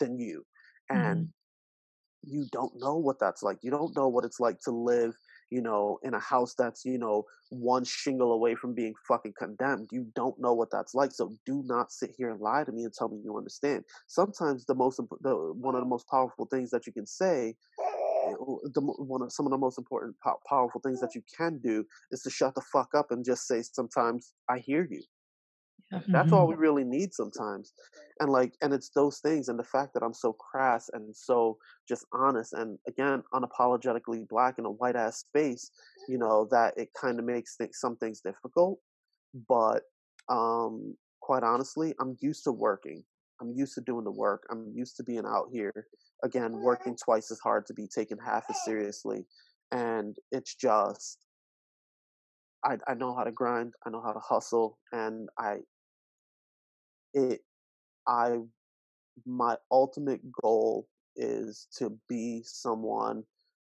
than 0.00 0.18
you. 0.18 0.44
And 0.90 1.26
mm 1.26 1.28
you 2.26 2.46
don't 2.52 2.72
know 2.78 2.96
what 2.96 3.18
that's 3.20 3.42
like. 3.42 3.58
You 3.62 3.70
don't 3.70 3.96
know 3.96 4.08
what 4.08 4.24
it's 4.24 4.40
like 4.40 4.60
to 4.62 4.70
live, 4.70 5.16
you 5.50 5.62
know, 5.62 5.98
in 6.02 6.14
a 6.14 6.18
house 6.20 6.54
that's, 6.58 6.84
you 6.84 6.98
know, 6.98 7.24
one 7.50 7.84
shingle 7.84 8.32
away 8.32 8.54
from 8.54 8.74
being 8.74 8.94
fucking 9.06 9.34
condemned. 9.38 9.88
You 9.92 10.06
don't 10.14 10.38
know 10.40 10.52
what 10.54 10.70
that's 10.70 10.94
like. 10.94 11.12
So 11.12 11.34
do 11.46 11.62
not 11.66 11.92
sit 11.92 12.10
here 12.16 12.30
and 12.30 12.40
lie 12.40 12.64
to 12.64 12.72
me 12.72 12.84
and 12.84 12.92
tell 12.92 13.08
me 13.08 13.20
you 13.24 13.36
understand. 13.36 13.84
Sometimes 14.08 14.66
the 14.66 14.74
most, 14.74 15.00
the, 15.20 15.36
one 15.54 15.74
of 15.74 15.80
the 15.80 15.88
most 15.88 16.08
powerful 16.08 16.46
things 16.46 16.70
that 16.70 16.86
you 16.86 16.92
can 16.92 17.06
say 17.06 17.54
eh, 17.80 18.32
the 18.74 18.80
one 18.80 19.22
of 19.22 19.32
some 19.32 19.46
of 19.46 19.52
the 19.52 19.58
most 19.58 19.78
important 19.78 20.16
powerful 20.48 20.80
things 20.80 21.00
that 21.00 21.14
you 21.14 21.22
can 21.36 21.58
do 21.62 21.84
is 22.10 22.22
to 22.22 22.30
shut 22.30 22.54
the 22.54 22.62
fuck 22.72 22.90
up 22.94 23.10
and 23.10 23.24
just 23.24 23.46
say 23.46 23.62
sometimes 23.62 24.32
I 24.48 24.58
hear 24.58 24.86
you. 24.90 25.02
Mm-hmm. 25.92 26.12
That's 26.12 26.32
all 26.32 26.48
we 26.48 26.56
really 26.56 26.84
need 26.84 27.14
sometimes. 27.14 27.72
And 28.20 28.30
like, 28.30 28.54
and 28.60 28.72
it's 28.72 28.90
those 28.90 29.18
things 29.20 29.48
and 29.48 29.58
the 29.58 29.64
fact 29.64 29.94
that 29.94 30.02
I'm 30.02 30.14
so 30.14 30.32
crass 30.32 30.90
and 30.92 31.14
so 31.16 31.58
just 31.88 32.06
honest 32.12 32.54
and 32.54 32.78
again, 32.88 33.22
unapologetically 33.32 34.26
black 34.28 34.58
in 34.58 34.64
a 34.64 34.70
white 34.70 34.96
ass 34.96 35.18
space, 35.18 35.70
you 36.08 36.18
know, 36.18 36.48
that 36.50 36.74
it 36.76 36.88
kind 37.00 37.18
of 37.18 37.24
makes 37.24 37.56
th- 37.56 37.70
some 37.74 37.96
things 37.96 38.20
difficult. 38.20 38.80
But, 39.48 39.82
um, 40.28 40.96
quite 41.20 41.44
honestly, 41.44 41.94
I'm 42.00 42.16
used 42.20 42.44
to 42.44 42.52
working. 42.52 43.04
I'm 43.40 43.52
used 43.54 43.74
to 43.74 43.80
doing 43.82 44.04
the 44.04 44.10
work. 44.10 44.46
I'm 44.50 44.72
used 44.74 44.96
to 44.96 45.04
being 45.04 45.26
out 45.26 45.48
here 45.52 45.86
again, 46.24 46.52
working 46.62 46.96
twice 46.96 47.30
as 47.30 47.38
hard 47.40 47.66
to 47.66 47.74
be 47.74 47.86
taken 47.86 48.18
half 48.18 48.44
as 48.48 48.64
seriously. 48.64 49.26
And 49.72 50.16
it's 50.32 50.54
just, 50.54 51.18
I, 52.64 52.78
I 52.88 52.94
know 52.94 53.14
how 53.14 53.24
to 53.24 53.32
grind. 53.32 53.74
I 53.86 53.90
know 53.90 54.00
how 54.00 54.12
to 54.12 54.20
hustle, 54.20 54.78
and 54.92 55.28
I, 55.38 55.58
it, 57.16 57.40
I, 58.06 58.38
my 59.24 59.56
ultimate 59.72 60.20
goal 60.42 60.86
is 61.16 61.66
to 61.78 61.98
be 62.08 62.42
someone 62.44 63.24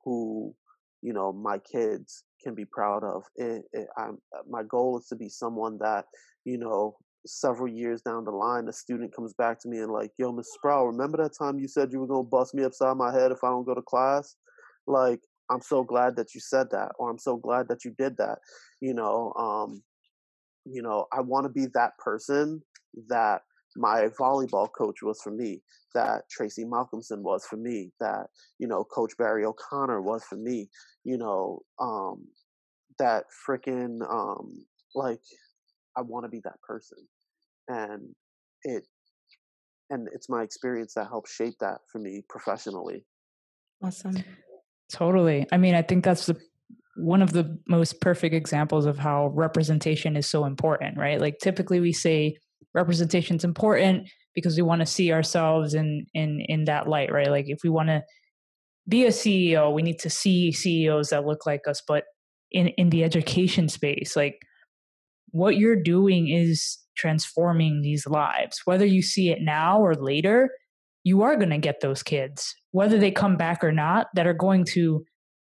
who, 0.04 0.54
you 1.02 1.12
know, 1.14 1.32
my 1.32 1.58
kids 1.58 2.24
can 2.44 2.54
be 2.54 2.66
proud 2.66 3.02
of. 3.02 3.24
It, 3.36 3.62
it, 3.72 3.88
I'm, 3.96 4.18
my 4.48 4.62
goal 4.62 4.98
is 4.98 5.06
to 5.08 5.16
be 5.16 5.30
someone 5.30 5.78
that, 5.78 6.04
you 6.44 6.58
know, 6.58 6.96
several 7.26 7.68
years 7.68 8.02
down 8.02 8.24
the 8.24 8.30
line, 8.30 8.68
a 8.68 8.72
student 8.72 9.14
comes 9.14 9.32
back 9.34 9.58
to 9.60 9.68
me 9.68 9.78
and 9.78 9.92
like, 9.92 10.10
"Yo, 10.18 10.32
Miss 10.32 10.52
Sproul, 10.54 10.86
remember 10.86 11.18
that 11.18 11.36
time 11.38 11.58
you 11.58 11.68
said 11.68 11.92
you 11.92 12.00
were 12.00 12.06
gonna 12.06 12.22
bust 12.22 12.54
me 12.54 12.64
upside 12.64 12.96
my 12.96 13.12
head 13.12 13.30
if 13.30 13.44
I 13.44 13.48
don't 13.48 13.66
go 13.66 13.74
to 13.74 13.82
class?" 13.82 14.36
Like, 14.86 15.20
I'm 15.50 15.60
so 15.60 15.82
glad 15.82 16.16
that 16.16 16.34
you 16.34 16.40
said 16.40 16.70
that, 16.70 16.92
or 16.98 17.10
I'm 17.10 17.18
so 17.18 17.36
glad 17.36 17.68
that 17.68 17.84
you 17.84 17.94
did 17.98 18.16
that. 18.16 18.38
You 18.80 18.94
know, 18.94 19.34
um, 19.34 19.82
you 20.64 20.82
know, 20.82 21.06
I 21.12 21.20
want 21.20 21.44
to 21.44 21.50
be 21.50 21.66
that 21.74 21.96
person 21.98 22.62
that 23.08 23.42
my 23.76 24.08
volleyball 24.18 24.68
coach 24.76 25.02
was 25.02 25.20
for 25.22 25.30
me, 25.30 25.62
that 25.94 26.28
Tracy 26.30 26.64
Malcolmson 26.64 27.22
was 27.22 27.44
for 27.46 27.56
me, 27.56 27.92
that 28.00 28.26
you 28.58 28.66
know, 28.66 28.84
Coach 28.84 29.12
Barry 29.18 29.44
O'Connor 29.44 30.02
was 30.02 30.24
for 30.24 30.36
me. 30.36 30.68
You 31.04 31.18
know, 31.18 31.60
um, 31.80 32.26
that 32.98 33.24
freaking 33.48 34.00
um, 34.10 34.64
like 34.94 35.20
I 35.96 36.02
want 36.02 36.24
to 36.24 36.28
be 36.28 36.40
that 36.44 36.60
person, 36.62 36.98
and 37.68 38.14
it 38.64 38.84
and 39.90 40.08
it's 40.14 40.28
my 40.28 40.42
experience 40.42 40.94
that 40.94 41.08
helps 41.08 41.32
shape 41.32 41.54
that 41.60 41.78
for 41.90 41.98
me 41.98 42.22
professionally. 42.28 43.04
Awesome. 43.82 44.16
Totally. 44.92 45.46
I 45.52 45.56
mean, 45.56 45.74
I 45.74 45.82
think 45.82 46.04
that's 46.04 46.26
the 46.26 46.36
one 46.96 47.22
of 47.22 47.32
the 47.32 47.58
most 47.68 48.00
perfect 48.00 48.34
examples 48.34 48.84
of 48.84 48.98
how 48.98 49.28
representation 49.28 50.16
is 50.16 50.26
so 50.26 50.44
important, 50.44 50.98
right? 50.98 51.20
Like 51.20 51.38
typically 51.38 51.80
we 51.80 51.92
say 51.92 52.36
representation 52.74 53.36
is 53.36 53.44
important 53.44 54.08
because 54.34 54.56
we 54.56 54.62
want 54.62 54.80
to 54.80 54.86
see 54.86 55.12
ourselves 55.12 55.74
in 55.74 56.06
in 56.14 56.40
in 56.48 56.64
that 56.64 56.88
light, 56.88 57.12
right? 57.12 57.30
Like 57.30 57.46
if 57.48 57.60
we 57.62 57.70
want 57.70 57.88
to 57.88 58.02
be 58.88 59.04
a 59.04 59.10
CEO, 59.10 59.72
we 59.72 59.82
need 59.82 59.98
to 60.00 60.10
see 60.10 60.52
CEOs 60.52 61.10
that 61.10 61.26
look 61.26 61.46
like 61.46 61.62
us, 61.68 61.82
but 61.86 62.04
in 62.50 62.68
in 62.68 62.90
the 62.90 63.04
education 63.04 63.68
space, 63.68 64.16
like 64.16 64.38
what 65.30 65.56
you're 65.56 65.80
doing 65.80 66.28
is 66.28 66.78
transforming 66.96 67.82
these 67.82 68.06
lives. 68.06 68.60
Whether 68.64 68.84
you 68.84 69.02
see 69.02 69.30
it 69.30 69.38
now 69.40 69.80
or 69.80 69.94
later, 69.94 70.50
you 71.04 71.22
are 71.22 71.36
going 71.36 71.50
to 71.50 71.58
get 71.58 71.80
those 71.80 72.02
kids, 72.02 72.54
whether 72.72 72.98
they 72.98 73.10
come 73.10 73.36
back 73.36 73.64
or 73.64 73.72
not, 73.72 74.08
that 74.14 74.26
are 74.26 74.34
going 74.34 74.64
to 74.72 75.04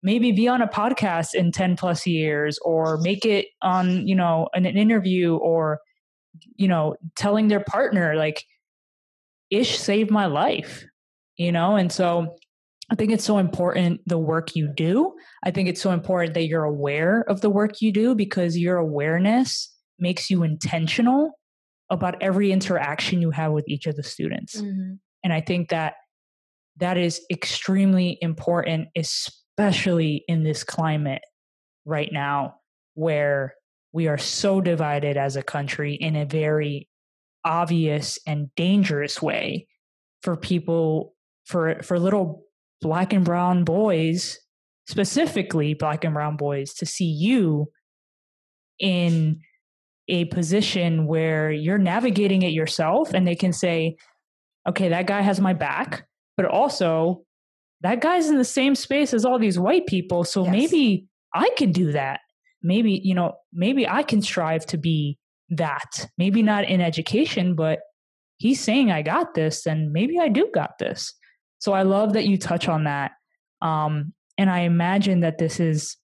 maybe 0.02 0.30
be 0.32 0.46
on 0.46 0.62
a 0.62 0.68
podcast 0.68 1.34
in 1.34 1.50
10 1.50 1.76
plus 1.76 2.06
years 2.06 2.58
or 2.62 2.98
make 2.98 3.24
it 3.24 3.46
on, 3.62 4.06
you 4.06 4.14
know, 4.14 4.48
an, 4.54 4.66
an 4.66 4.76
interview 4.76 5.36
or, 5.36 5.78
you 6.56 6.68
know, 6.68 6.96
telling 7.16 7.48
their 7.48 7.64
partner, 7.64 8.14
like, 8.14 8.44
Ish 9.50 9.78
saved 9.78 10.10
my 10.10 10.26
life, 10.26 10.84
you 11.36 11.52
know? 11.52 11.76
And 11.76 11.90
so 11.90 12.36
I 12.90 12.94
think 12.94 13.12
it's 13.12 13.24
so 13.24 13.38
important 13.38 14.00
the 14.06 14.18
work 14.18 14.56
you 14.56 14.68
do. 14.68 15.14
I 15.42 15.50
think 15.50 15.68
it's 15.68 15.80
so 15.80 15.90
important 15.90 16.34
that 16.34 16.46
you're 16.46 16.64
aware 16.64 17.22
of 17.28 17.40
the 17.40 17.50
work 17.50 17.80
you 17.80 17.92
do 17.92 18.14
because 18.14 18.58
your 18.58 18.76
awareness 18.76 19.74
makes 19.98 20.30
you 20.30 20.42
intentional 20.42 21.38
about 21.90 22.22
every 22.22 22.52
interaction 22.52 23.22
you 23.22 23.30
have 23.30 23.52
with 23.52 23.66
each 23.68 23.86
of 23.86 23.96
the 23.96 24.02
students. 24.02 24.60
Mm-hmm. 24.60 24.94
And 25.24 25.32
I 25.32 25.40
think 25.40 25.70
that 25.70 25.94
that 26.76 26.96
is 26.96 27.20
extremely 27.30 28.18
important, 28.20 28.88
especially 28.96 30.24
in 30.28 30.44
this 30.44 30.62
climate 30.62 31.22
right 31.84 32.12
now 32.12 32.56
where 32.94 33.54
we 33.92 34.08
are 34.08 34.18
so 34.18 34.60
divided 34.60 35.16
as 35.16 35.36
a 35.36 35.42
country 35.42 35.94
in 35.94 36.16
a 36.16 36.24
very 36.24 36.88
obvious 37.44 38.18
and 38.26 38.54
dangerous 38.54 39.22
way 39.22 39.66
for 40.22 40.36
people 40.36 41.14
for 41.46 41.80
for 41.82 41.98
little 41.98 42.44
black 42.80 43.12
and 43.12 43.24
brown 43.24 43.64
boys, 43.64 44.38
specifically 44.88 45.74
black 45.74 46.04
and 46.04 46.14
brown 46.14 46.36
boys, 46.36 46.74
to 46.74 46.86
see 46.86 47.06
you 47.06 47.66
in 48.78 49.40
a 50.08 50.24
position 50.26 51.06
where 51.06 51.50
you're 51.50 51.78
navigating 51.78 52.42
it 52.42 52.52
yourself 52.52 53.12
and 53.12 53.26
they 53.26 53.34
can 53.34 53.52
say, 53.52 53.96
okay, 54.68 54.88
that 54.88 55.06
guy 55.06 55.20
has 55.20 55.40
my 55.40 55.52
back, 55.52 56.06
but 56.36 56.46
also 56.46 57.22
that 57.82 58.00
guy's 58.00 58.28
in 58.28 58.36
the 58.36 58.44
same 58.44 58.74
space 58.74 59.12
as 59.12 59.24
all 59.24 59.38
these 59.38 59.58
white 59.58 59.86
people. 59.86 60.24
So 60.24 60.44
yes. 60.44 60.52
maybe 60.52 61.06
I 61.34 61.50
can 61.56 61.72
do 61.72 61.92
that. 61.92 62.20
Maybe, 62.62 63.00
you 63.04 63.14
know, 63.14 63.34
maybe 63.52 63.88
I 63.88 64.02
can 64.02 64.22
strive 64.22 64.66
to 64.66 64.78
be 64.78 65.18
that. 65.50 66.08
Maybe 66.18 66.42
not 66.42 66.64
in 66.64 66.80
education, 66.80 67.54
but 67.54 67.80
he's 68.38 68.60
saying 68.60 68.90
I 68.90 69.02
got 69.02 69.34
this, 69.34 69.66
and 69.66 69.92
maybe 69.92 70.18
I 70.18 70.28
do 70.28 70.50
got 70.52 70.78
this. 70.78 71.14
So 71.58 71.72
I 71.72 71.82
love 71.82 72.12
that 72.12 72.26
you 72.26 72.38
touch 72.38 72.68
on 72.68 72.84
that. 72.84 73.12
Um, 73.62 74.12
and 74.36 74.50
I 74.50 74.60
imagine 74.60 75.20
that 75.20 75.38
this 75.38 75.58
is 75.60 75.96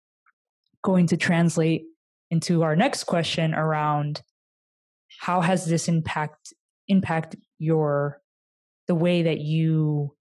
going 0.83 1.07
to 1.09 1.17
translate 1.17 1.85
into 2.31 2.63
our 2.63 2.77
next 2.77 3.05
question 3.05 3.55
around 3.55 4.23
how 5.21 5.41
has 5.41 5.67
this 5.67 5.89
impact 5.89 6.53
impact 6.89 7.37
your 7.59 8.21
the 8.89 8.95
way 8.95 9.23
that 9.23 9.41
you 9.41 10.15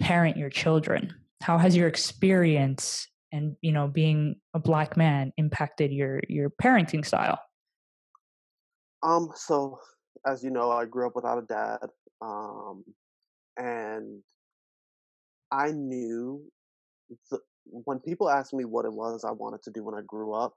parent 0.00 0.36
your 0.36 0.50
children 0.50 1.12
how 1.40 1.58
has 1.58 1.76
your 1.76 1.88
experience 1.88 3.08
and 3.32 3.56
you 3.60 3.72
know 3.72 3.86
being 3.86 4.36
a 4.54 4.58
black 4.58 4.96
man 4.96 5.32
impacted 5.36 5.92
your 5.92 6.20
your 6.28 6.50
parenting 6.50 7.04
style 7.04 7.40
um 9.02 9.30
so 9.34 9.78
as 10.26 10.42
you 10.42 10.50
know 10.50 10.70
i 10.70 10.84
grew 10.84 11.06
up 11.06 11.14
without 11.14 11.38
a 11.38 11.46
dad 11.46 11.88
um 12.20 12.84
and 13.56 14.22
I 15.50 15.72
knew 15.72 16.42
when 17.64 17.98
people 18.00 18.30
asked 18.30 18.54
me 18.54 18.64
what 18.64 18.84
it 18.84 18.92
was 18.92 19.24
I 19.24 19.32
wanted 19.32 19.62
to 19.64 19.70
do 19.70 19.84
when 19.84 19.94
I 19.94 20.02
grew 20.06 20.32
up, 20.32 20.54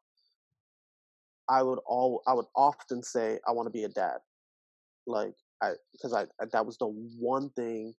I 1.49 1.61
would 1.61 1.79
all 1.85 2.21
I 2.27 2.33
would 2.33 2.45
often 2.55 3.03
say 3.03 3.39
I 3.47 3.51
want 3.51 3.67
to 3.67 3.71
be 3.71 3.83
a 3.83 3.89
dad, 3.89 4.17
like 5.07 5.33
I 5.61 5.71
because 5.91 6.13
I 6.13 6.25
that 6.51 6.65
was 6.65 6.77
the 6.77 6.87
one 6.87 7.49
thing. 7.51 7.93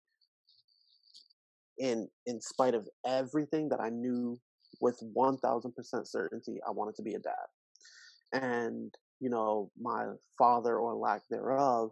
In 1.77 2.09
in 2.27 2.41
spite 2.41 2.75
of 2.75 2.89
everything 3.05 3.68
that 3.70 3.81
I 3.81 3.91
knew 3.91 4.39
with 4.81 4.99
one 5.12 5.39
thousand 5.39 5.75
percent 5.75 6.09
certainty, 6.09 6.59
I 6.66 6.70
wanted 6.70 6.95
to 6.97 7.03
be 7.03 7.14
a 7.14 7.18
dad, 7.18 8.43
and 8.43 8.95
you 9.20 9.31
know 9.31 9.70
my 9.81 10.07
father 10.39 10.79
or 10.79 10.95
lack 10.95 11.22
thereof 11.31 11.91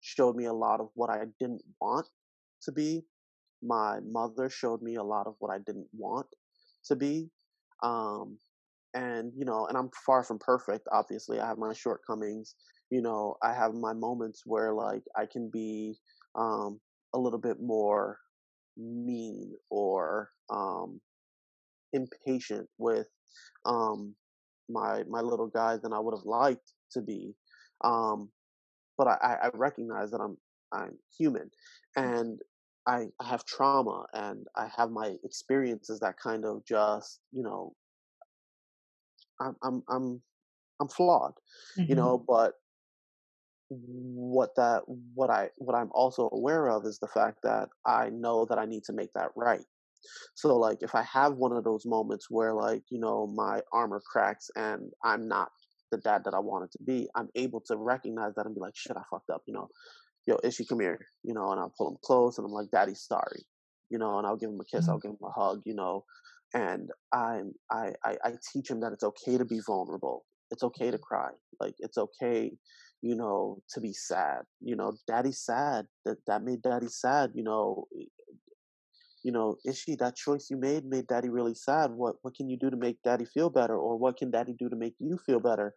showed 0.00 0.36
me 0.36 0.46
a 0.46 0.52
lot 0.52 0.80
of 0.80 0.88
what 0.94 1.10
I 1.10 1.24
didn't 1.40 1.62
want 1.80 2.06
to 2.62 2.72
be 2.72 3.04
my 3.62 3.98
mother 4.00 4.48
showed 4.48 4.82
me 4.82 4.96
a 4.96 5.02
lot 5.02 5.26
of 5.26 5.34
what 5.38 5.52
I 5.52 5.58
didn't 5.58 5.88
want 5.92 6.26
to 6.86 6.96
be. 6.96 7.30
Um, 7.82 8.38
and, 8.94 9.32
you 9.36 9.44
know, 9.44 9.66
and 9.66 9.76
I'm 9.76 9.90
far 10.06 10.22
from 10.22 10.38
perfect, 10.38 10.86
obviously. 10.92 11.40
I 11.40 11.46
have 11.46 11.58
my 11.58 11.72
shortcomings. 11.72 12.54
You 12.90 13.02
know, 13.02 13.36
I 13.42 13.52
have 13.52 13.74
my 13.74 13.92
moments 13.92 14.42
where, 14.46 14.72
like, 14.72 15.02
I 15.16 15.26
can 15.30 15.50
be 15.52 15.96
um, 16.34 16.80
a 17.14 17.18
little 17.18 17.38
bit 17.38 17.60
more 17.60 18.18
mean 18.76 19.52
or 19.70 20.30
um, 20.50 21.00
impatient 21.92 22.68
with 22.78 23.08
um, 23.64 24.14
my 24.68 25.02
my 25.08 25.20
little 25.20 25.48
guy 25.48 25.76
than 25.76 25.92
I 25.92 25.98
would 25.98 26.14
have 26.14 26.26
liked 26.26 26.72
to 26.92 27.00
be. 27.00 27.34
Um, 27.84 28.30
but 28.96 29.06
I, 29.06 29.36
I 29.44 29.50
recognize 29.54 30.10
that 30.10 30.20
I'm 30.20 30.36
I'm 30.72 30.98
human, 31.16 31.50
and 31.96 32.40
I, 32.88 33.08
I 33.20 33.28
have 33.28 33.44
trauma 33.44 34.06
and 34.14 34.46
I 34.56 34.68
have 34.74 34.90
my 34.90 35.16
experiences 35.22 36.00
that 36.00 36.18
kind 36.18 36.46
of 36.46 36.64
just, 36.64 37.20
you 37.32 37.42
know, 37.42 37.74
I'm 39.40 39.56
I'm 39.62 39.82
I'm 39.90 40.22
I'm 40.80 40.88
flawed, 40.88 41.34
mm-hmm. 41.78 41.90
you 41.90 41.94
know, 41.96 42.24
but 42.26 42.54
what 43.68 44.54
that 44.56 44.82
what 44.86 45.28
I 45.28 45.50
what 45.56 45.74
I'm 45.76 45.90
also 45.92 46.30
aware 46.32 46.68
of 46.70 46.86
is 46.86 46.98
the 46.98 47.08
fact 47.08 47.40
that 47.42 47.68
I 47.86 48.08
know 48.08 48.46
that 48.46 48.58
I 48.58 48.64
need 48.64 48.84
to 48.84 48.94
make 48.94 49.12
that 49.14 49.32
right. 49.36 49.64
So 50.34 50.56
like 50.56 50.78
if 50.82 50.94
I 50.94 51.02
have 51.02 51.34
one 51.34 51.52
of 51.52 51.64
those 51.64 51.84
moments 51.86 52.26
where 52.30 52.54
like, 52.54 52.82
you 52.90 53.00
know, 53.00 53.26
my 53.26 53.60
armor 53.72 54.00
cracks 54.10 54.50
and 54.56 54.90
I'm 55.04 55.28
not 55.28 55.48
the 55.90 55.98
dad 55.98 56.22
that 56.24 56.34
I 56.34 56.38
wanted 56.38 56.70
to 56.72 56.78
be, 56.84 57.08
I'm 57.14 57.28
able 57.34 57.62
to 57.68 57.76
recognize 57.76 58.34
that 58.36 58.46
and 58.46 58.54
be 58.54 58.60
like, 58.60 58.76
shit, 58.76 58.96
I 58.96 59.02
fucked 59.10 59.30
up, 59.30 59.42
you 59.46 59.54
know 59.54 59.68
yo, 60.28 60.38
Ishi, 60.44 60.66
come 60.66 60.80
here, 60.80 61.00
you 61.22 61.32
know, 61.32 61.50
and 61.52 61.58
I'll 61.58 61.72
pull 61.76 61.88
him 61.88 61.96
close 62.04 62.36
and 62.36 62.44
I'm 62.44 62.52
like, 62.52 62.70
Daddy's 62.70 63.00
sorry, 63.00 63.46
you 63.88 63.96
know, 63.96 64.18
and 64.18 64.26
I'll 64.26 64.36
give 64.36 64.50
him 64.50 64.60
a 64.60 64.64
kiss, 64.64 64.82
mm-hmm. 64.82 64.90
I'll 64.90 64.98
give 64.98 65.12
him 65.12 65.16
a 65.24 65.30
hug, 65.30 65.62
you 65.64 65.74
know, 65.74 66.04
and 66.52 66.90
I'm, 67.12 67.54
I, 67.70 67.94
I, 68.04 68.18
I 68.22 68.32
teach 68.52 68.70
him 68.70 68.80
that 68.80 68.92
it's 68.92 69.04
okay 69.04 69.38
to 69.38 69.46
be 69.46 69.60
vulnerable. 69.66 70.26
it's 70.50 70.62
okay 70.62 70.90
to 70.90 70.98
cry 70.98 71.30
like 71.60 71.74
it's 71.78 71.98
okay 71.98 72.50
you 73.02 73.14
know 73.14 73.58
to 73.70 73.80
be 73.80 73.92
sad 73.92 74.42
you 74.60 74.76
know 74.76 74.92
daddy's 75.06 75.40
sad 75.40 75.86
that 76.04 76.16
that 76.26 76.42
made 76.42 76.62
daddy 76.62 76.88
sad 76.88 77.30
you 77.34 77.42
know 77.42 77.86
you 79.28 79.32
know 79.36 79.56
ishi 79.70 79.94
that 79.96 80.16
choice 80.16 80.48
you 80.50 80.56
made 80.56 80.86
made 80.86 81.06
daddy 81.06 81.28
really 81.28 81.54
sad? 81.54 81.90
What 81.90 82.14
what 82.22 82.34
can 82.34 82.48
you 82.48 82.56
do 82.56 82.70
to 82.70 82.78
make 82.78 82.96
daddy 83.04 83.26
feel 83.26 83.50
better? 83.50 83.76
Or 83.76 83.98
what 84.02 84.16
can 84.16 84.30
daddy 84.30 84.54
do 84.58 84.70
to 84.70 84.76
make 84.84 84.94
you 84.98 85.18
feel 85.26 85.38
better? 85.38 85.74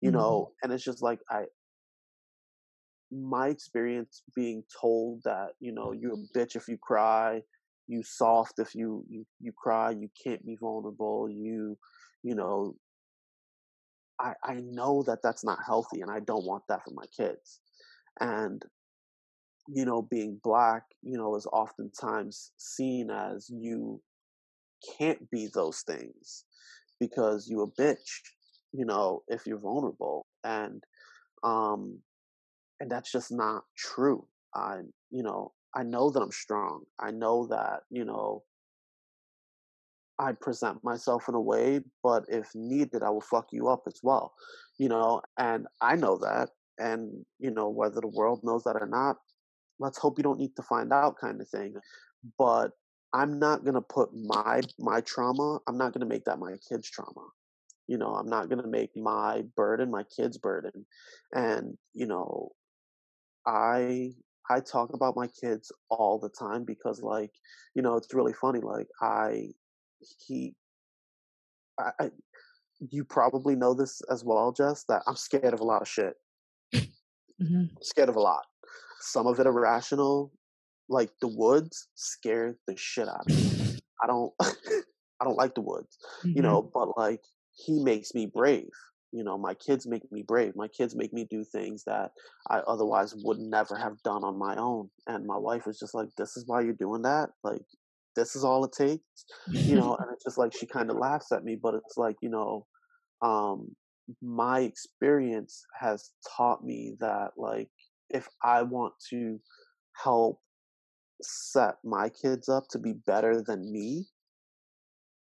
You 0.00 0.08
mm-hmm. 0.08 0.18
know 0.18 0.52
and 0.62 0.72
it's 0.72 0.86
just 0.90 1.02
like 1.02 1.20
i 1.28 1.42
my 3.12 3.48
experience 3.48 4.22
being 4.34 4.64
told 4.80 5.20
that 5.24 5.50
you 5.60 5.72
know 5.72 5.92
you're 5.92 6.14
a 6.14 6.38
bitch 6.38 6.56
if 6.56 6.66
you 6.66 6.78
cry 6.90 7.42
you 7.86 8.02
soft 8.02 8.54
if 8.58 8.74
you 8.74 9.04
you, 9.14 9.26
you 9.44 9.52
cry 9.64 9.90
you 9.90 10.08
can't 10.24 10.44
be 10.46 10.56
vulnerable 10.66 11.28
you 11.30 11.76
you 12.22 12.34
know 12.34 12.74
i 14.18 14.32
i 14.52 14.54
know 14.78 15.02
that 15.06 15.20
that's 15.22 15.44
not 15.44 15.58
healthy 15.70 16.00
and 16.00 16.10
i 16.10 16.20
don't 16.30 16.46
want 16.50 16.64
that 16.68 16.82
for 16.84 16.94
my 17.02 17.08
kids. 17.18 17.60
And 18.20 18.62
you 19.68 19.84
know 19.84 20.02
being 20.02 20.38
black 20.42 20.82
you 21.02 21.16
know 21.16 21.34
is 21.36 21.46
oftentimes 21.52 22.52
seen 22.56 23.10
as 23.10 23.50
you 23.50 24.00
can't 24.98 25.30
be 25.30 25.48
those 25.54 25.80
things 25.80 26.44
because 27.00 27.48
you 27.48 27.62
a 27.62 27.70
bitch 27.80 28.20
you 28.72 28.84
know 28.84 29.22
if 29.28 29.46
you're 29.46 29.58
vulnerable 29.58 30.26
and 30.44 30.82
um 31.42 31.98
and 32.80 32.90
that's 32.90 33.10
just 33.10 33.32
not 33.32 33.62
true 33.76 34.26
i 34.54 34.80
you 35.10 35.22
know 35.22 35.52
I 35.74 35.82
know 35.82 36.10
that 36.10 36.20
I'm 36.20 36.30
strong. 36.30 36.84
I 37.00 37.10
know 37.10 37.46
that, 37.48 37.82
you 37.90 38.04
know, 38.04 38.44
I 40.18 40.32
present 40.32 40.84
myself 40.84 41.28
in 41.28 41.34
a 41.34 41.40
way, 41.40 41.80
but 42.02 42.24
if 42.28 42.54
needed, 42.54 43.02
I 43.02 43.10
will 43.10 43.20
fuck 43.20 43.48
you 43.50 43.68
up 43.68 43.82
as 43.88 43.98
well, 44.02 44.34
you 44.78 44.88
know, 44.88 45.20
and 45.36 45.66
I 45.80 45.96
know 45.96 46.16
that. 46.18 46.50
And, 46.78 47.24
you 47.38 47.50
know, 47.50 47.68
whether 47.68 48.00
the 48.00 48.08
world 48.08 48.40
knows 48.44 48.64
that 48.64 48.76
or 48.76 48.86
not, 48.86 49.16
let's 49.78 49.98
hope 49.98 50.18
you 50.18 50.22
don't 50.22 50.38
need 50.38 50.56
to 50.56 50.62
find 50.62 50.92
out 50.92 51.18
kind 51.20 51.40
of 51.40 51.48
thing. 51.48 51.74
But 52.38 52.70
I'm 53.12 53.38
not 53.38 53.64
going 53.64 53.74
to 53.74 53.80
put 53.80 54.10
my, 54.14 54.60
my 54.78 55.00
trauma, 55.00 55.58
I'm 55.68 55.78
not 55.78 55.92
going 55.92 56.00
to 56.00 56.12
make 56.12 56.24
that 56.24 56.38
my 56.38 56.56
kid's 56.68 56.90
trauma. 56.90 57.28
You 57.86 57.98
know, 57.98 58.14
I'm 58.14 58.28
not 58.28 58.48
going 58.48 58.62
to 58.62 58.68
make 58.68 58.96
my 58.96 59.42
burden 59.56 59.90
my 59.90 60.04
kid's 60.16 60.38
burden. 60.38 60.86
And, 61.34 61.76
you 61.92 62.06
know, 62.06 62.52
I 63.46 64.12
I 64.50 64.60
talk 64.60 64.92
about 64.92 65.16
my 65.16 65.26
kids 65.26 65.72
all 65.90 66.18
the 66.18 66.28
time 66.28 66.64
because, 66.64 67.02
like, 67.02 67.30
you 67.74 67.82
know, 67.82 67.96
it's 67.96 68.12
really 68.12 68.32
funny. 68.32 68.60
Like, 68.60 68.88
I, 69.00 69.48
he, 70.26 70.54
I, 71.78 71.90
I 71.98 72.10
you 72.90 73.04
probably 73.04 73.54
know 73.54 73.74
this 73.74 74.02
as 74.10 74.24
well, 74.24 74.52
Jess, 74.52 74.84
that 74.88 75.02
I'm 75.06 75.16
scared 75.16 75.54
of 75.54 75.60
a 75.60 75.64
lot 75.64 75.82
of 75.82 75.88
shit. 75.88 76.14
Mm-hmm. 77.42 77.64
Scared 77.82 78.08
of 78.08 78.14
a 78.14 78.20
lot. 78.20 78.44
Some 79.04 79.26
of 79.26 79.38
it 79.40 79.46
irrational, 79.46 80.32
like 80.88 81.10
the 81.20 81.28
woods 81.28 81.88
scared 81.94 82.56
the 82.66 82.76
shit 82.76 83.08
out 83.08 83.20
of 83.20 83.36
me. 83.36 83.78
I 84.02 84.06
don't, 84.06 84.32
I 84.40 85.24
don't 85.24 85.36
like 85.36 85.54
the 85.54 85.60
woods, 85.60 85.96
mm-hmm. 86.20 86.36
you 86.36 86.42
know, 86.42 86.70
but 86.74 86.96
like 86.96 87.20
he 87.54 87.82
makes 87.82 88.14
me 88.14 88.26
brave 88.26 88.70
you 89.14 89.22
know 89.22 89.38
my 89.38 89.54
kids 89.54 89.86
make 89.86 90.10
me 90.10 90.22
brave 90.26 90.54
my 90.56 90.66
kids 90.66 90.96
make 90.96 91.12
me 91.12 91.24
do 91.30 91.44
things 91.44 91.84
that 91.84 92.10
i 92.50 92.58
otherwise 92.66 93.14
would 93.22 93.38
never 93.38 93.76
have 93.76 94.02
done 94.02 94.24
on 94.24 94.36
my 94.36 94.56
own 94.56 94.90
and 95.06 95.24
my 95.24 95.38
wife 95.38 95.66
is 95.68 95.78
just 95.78 95.94
like 95.94 96.08
this 96.18 96.36
is 96.36 96.44
why 96.46 96.60
you're 96.60 96.72
doing 96.74 97.02
that 97.02 97.30
like 97.44 97.62
this 98.16 98.34
is 98.34 98.44
all 98.44 98.64
it 98.64 98.72
takes 98.72 99.24
you 99.52 99.76
know 99.76 99.94
and 99.96 100.08
it's 100.12 100.24
just 100.24 100.36
like 100.36 100.52
she 100.52 100.66
kind 100.66 100.90
of 100.90 100.96
laughs 100.96 101.30
at 101.30 101.44
me 101.44 101.56
but 101.60 101.74
it's 101.74 101.96
like 101.96 102.16
you 102.20 102.28
know 102.28 102.66
um 103.22 103.68
my 104.20 104.60
experience 104.60 105.64
has 105.78 106.10
taught 106.36 106.64
me 106.64 106.94
that 106.98 107.30
like 107.36 107.68
if 108.14 108.26
i 108.42 108.62
want 108.62 108.94
to 109.10 109.38
help 110.02 110.40
set 111.22 111.74
my 111.84 112.08
kids 112.08 112.48
up 112.48 112.64
to 112.70 112.78
be 112.78 112.94
better 113.06 113.42
than 113.42 113.70
me 113.70 114.06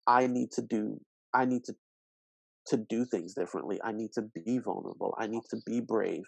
i 0.08 0.28
need 0.28 0.52
to 0.52 0.62
do 0.62 1.00
i 1.34 1.46
need 1.46 1.64
to 1.64 1.74
to 2.68 2.78
do 2.78 3.06
things 3.06 3.34
differently. 3.34 3.80
I 3.84 3.92
need 3.92 4.12
to 4.14 4.22
be 4.22 4.60
vulnerable. 4.60 5.16
I 5.20 5.28
need 5.28 5.44
to 5.50 5.58
be 5.66 5.80
brave, 5.80 6.24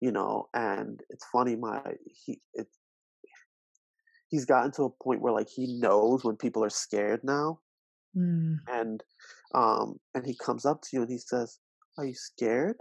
you 0.00 0.12
know. 0.12 0.48
And 0.54 1.00
it's 1.10 1.26
funny, 1.32 1.56
my 1.56 1.82
he 2.26 2.40
it 2.54 2.66
he's 4.28 4.44
gotten 4.44 4.70
to 4.72 4.84
a 4.84 5.04
point 5.04 5.20
where 5.20 5.32
like 5.32 5.48
he 5.48 5.78
knows 5.80 6.24
when 6.24 6.36
people 6.36 6.64
are 6.64 6.70
scared 6.70 7.20
now, 7.24 7.60
mm. 8.16 8.56
and 8.68 9.02
um 9.54 9.98
and 10.14 10.26
he 10.26 10.36
comes 10.36 10.64
up 10.64 10.82
to 10.82 10.88
you 10.92 11.02
and 11.02 11.10
he 11.10 11.18
says, 11.18 11.58
"Are 11.98 12.04
you 12.04 12.14
scared?" 12.14 12.76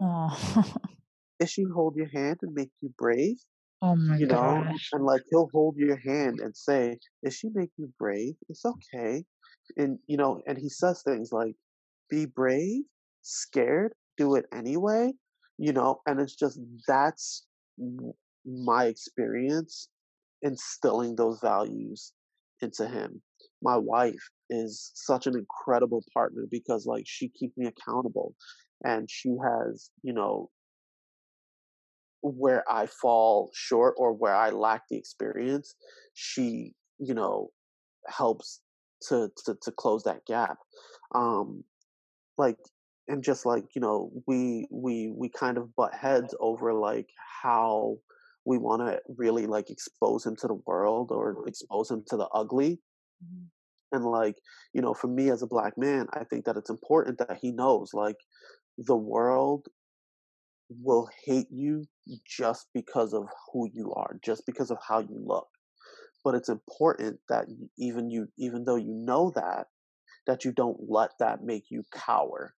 Oh. 0.00 0.74
Ishi 1.42 1.64
hold 1.74 1.96
your 1.96 2.08
hand 2.08 2.38
and 2.42 2.54
make 2.54 2.70
you 2.80 2.90
brave? 2.98 3.36
Oh 3.82 3.96
my 3.96 4.18
you 4.18 4.26
know, 4.26 4.64
gosh. 4.64 4.90
and 4.92 5.04
like 5.04 5.22
he'll 5.30 5.48
hold 5.52 5.76
your 5.76 5.96
hand 5.96 6.40
and 6.40 6.56
say, 6.56 6.98
"Ishi 7.26 7.50
make 7.52 7.72
you 7.76 7.92
brave? 7.98 8.34
It's 8.48 8.64
okay." 8.64 9.24
And 9.76 9.98
you 10.06 10.16
know, 10.16 10.40
and 10.46 10.58
he 10.58 10.68
says 10.68 11.02
things 11.02 11.32
like, 11.32 11.56
be 12.10 12.26
brave, 12.26 12.84
scared, 13.22 13.94
do 14.18 14.34
it 14.36 14.46
anyway, 14.52 15.12
you 15.58 15.72
know, 15.72 16.02
and 16.06 16.20
it's 16.20 16.36
just 16.36 16.60
that's 16.88 17.46
my 18.44 18.86
experience 18.86 19.88
instilling 20.42 21.16
those 21.16 21.40
values 21.40 22.12
into 22.60 22.88
him. 22.88 23.22
My 23.62 23.76
wife 23.76 24.30
is 24.50 24.92
such 24.94 25.26
an 25.26 25.36
incredible 25.36 26.04
partner 26.14 26.46
because 26.50 26.86
like 26.86 27.04
she 27.06 27.28
keeps 27.28 27.56
me 27.56 27.66
accountable 27.66 28.34
and 28.84 29.10
she 29.10 29.30
has, 29.42 29.90
you 30.02 30.12
know, 30.12 30.50
where 32.22 32.64
I 32.70 32.86
fall 32.86 33.50
short 33.52 33.94
or 33.98 34.12
where 34.12 34.34
I 34.34 34.50
lack 34.50 34.82
the 34.88 34.96
experience, 34.96 35.74
she, 36.14 36.74
you 36.98 37.14
know, 37.14 37.50
helps 38.08 38.60
to 39.08 39.30
to, 39.44 39.56
to 39.62 39.72
close 39.72 40.04
that 40.04 40.24
gap. 40.26 40.58
Um, 41.14 41.64
like 42.38 42.56
and 43.08 43.22
just 43.22 43.44
like 43.44 43.64
you 43.74 43.80
know 43.80 44.10
we 44.26 44.66
we 44.70 45.12
we 45.16 45.28
kind 45.28 45.58
of 45.58 45.74
butt 45.74 45.94
heads 45.94 46.34
over 46.40 46.72
like 46.72 47.08
how 47.42 47.96
we 48.44 48.58
want 48.58 48.82
to 48.82 49.00
really 49.16 49.46
like 49.46 49.70
expose 49.70 50.24
him 50.24 50.36
to 50.36 50.48
the 50.48 50.60
world 50.66 51.10
or 51.12 51.46
expose 51.46 51.90
him 51.90 52.02
to 52.08 52.16
the 52.16 52.28
ugly 52.28 52.80
mm-hmm. 53.24 53.96
and 53.96 54.04
like 54.04 54.36
you 54.72 54.80
know 54.80 54.94
for 54.94 55.08
me 55.08 55.30
as 55.30 55.42
a 55.42 55.46
black 55.46 55.74
man 55.76 56.06
i 56.12 56.24
think 56.24 56.44
that 56.44 56.56
it's 56.56 56.70
important 56.70 57.18
that 57.18 57.38
he 57.40 57.50
knows 57.50 57.90
like 57.92 58.18
the 58.78 58.96
world 58.96 59.66
will 60.80 61.08
hate 61.24 61.48
you 61.50 61.84
just 62.26 62.66
because 62.74 63.12
of 63.12 63.26
who 63.52 63.68
you 63.72 63.92
are 63.94 64.18
just 64.24 64.44
because 64.46 64.70
of 64.70 64.78
how 64.86 65.00
you 65.00 65.22
look. 65.24 65.48
But 66.24 66.34
it's 66.34 66.48
important 66.48 67.20
that 67.28 67.46
even 67.78 68.10
you 68.10 68.28
even 68.38 68.64
though 68.64 68.76
you 68.76 68.94
know 68.94 69.32
that 69.34 69.66
that 70.26 70.44
you 70.44 70.52
don't 70.52 70.78
let 70.88 71.10
that 71.18 71.42
make 71.42 71.64
you 71.70 71.82
cower. 71.92 72.54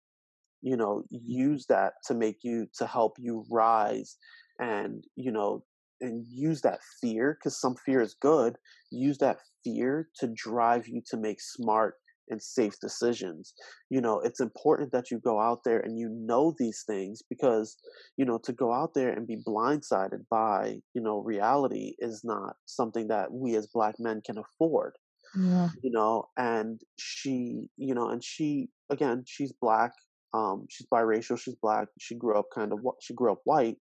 You 0.62 0.76
know 0.76 1.04
mm-hmm. 1.12 1.16
use 1.26 1.66
that 1.68 1.94
to 2.06 2.14
make 2.14 2.38
you 2.42 2.66
to 2.78 2.86
help 2.86 3.14
you 3.18 3.44
rise 3.50 4.16
and 4.58 5.04
you 5.16 5.32
know 5.32 5.64
and 6.00 6.24
use 6.28 6.60
that 6.62 6.80
fear 7.00 7.38
because 7.38 7.60
some 7.60 7.76
fear 7.86 8.00
is 8.00 8.14
good. 8.20 8.56
Use 8.90 9.18
that 9.18 9.38
fear 9.62 10.08
to 10.20 10.28
drive 10.34 10.86
you 10.86 11.02
to 11.10 11.16
make 11.16 11.40
smart 11.40 11.94
and 12.30 12.42
safe 12.42 12.74
decisions 12.80 13.54
you 13.90 14.00
know 14.00 14.20
it's 14.20 14.40
important 14.40 14.92
that 14.92 15.10
you 15.10 15.18
go 15.18 15.40
out 15.40 15.60
there 15.64 15.80
and 15.80 15.98
you 15.98 16.08
know 16.08 16.54
these 16.58 16.84
things 16.86 17.22
because 17.28 17.76
you 18.16 18.24
know 18.24 18.38
to 18.38 18.52
go 18.52 18.72
out 18.72 18.94
there 18.94 19.10
and 19.10 19.26
be 19.26 19.36
blindsided 19.36 20.24
by 20.30 20.76
you 20.94 21.02
know 21.02 21.20
reality 21.20 21.94
is 21.98 22.22
not 22.24 22.56
something 22.66 23.08
that 23.08 23.32
we 23.32 23.54
as 23.56 23.66
black 23.66 23.94
men 23.98 24.20
can 24.24 24.38
afford 24.38 24.94
yeah. 25.36 25.68
you 25.82 25.90
know 25.90 26.24
and 26.36 26.80
she 26.98 27.66
you 27.76 27.94
know 27.94 28.08
and 28.10 28.22
she 28.22 28.68
again 28.90 29.22
she's 29.26 29.52
black 29.60 29.92
um 30.32 30.66
she's 30.68 30.86
biracial 30.92 31.38
she's 31.38 31.56
black 31.56 31.88
she 31.98 32.14
grew 32.14 32.38
up 32.38 32.46
kind 32.54 32.72
of 32.72 32.80
she 33.00 33.14
grew 33.14 33.32
up 33.32 33.40
white 33.44 33.76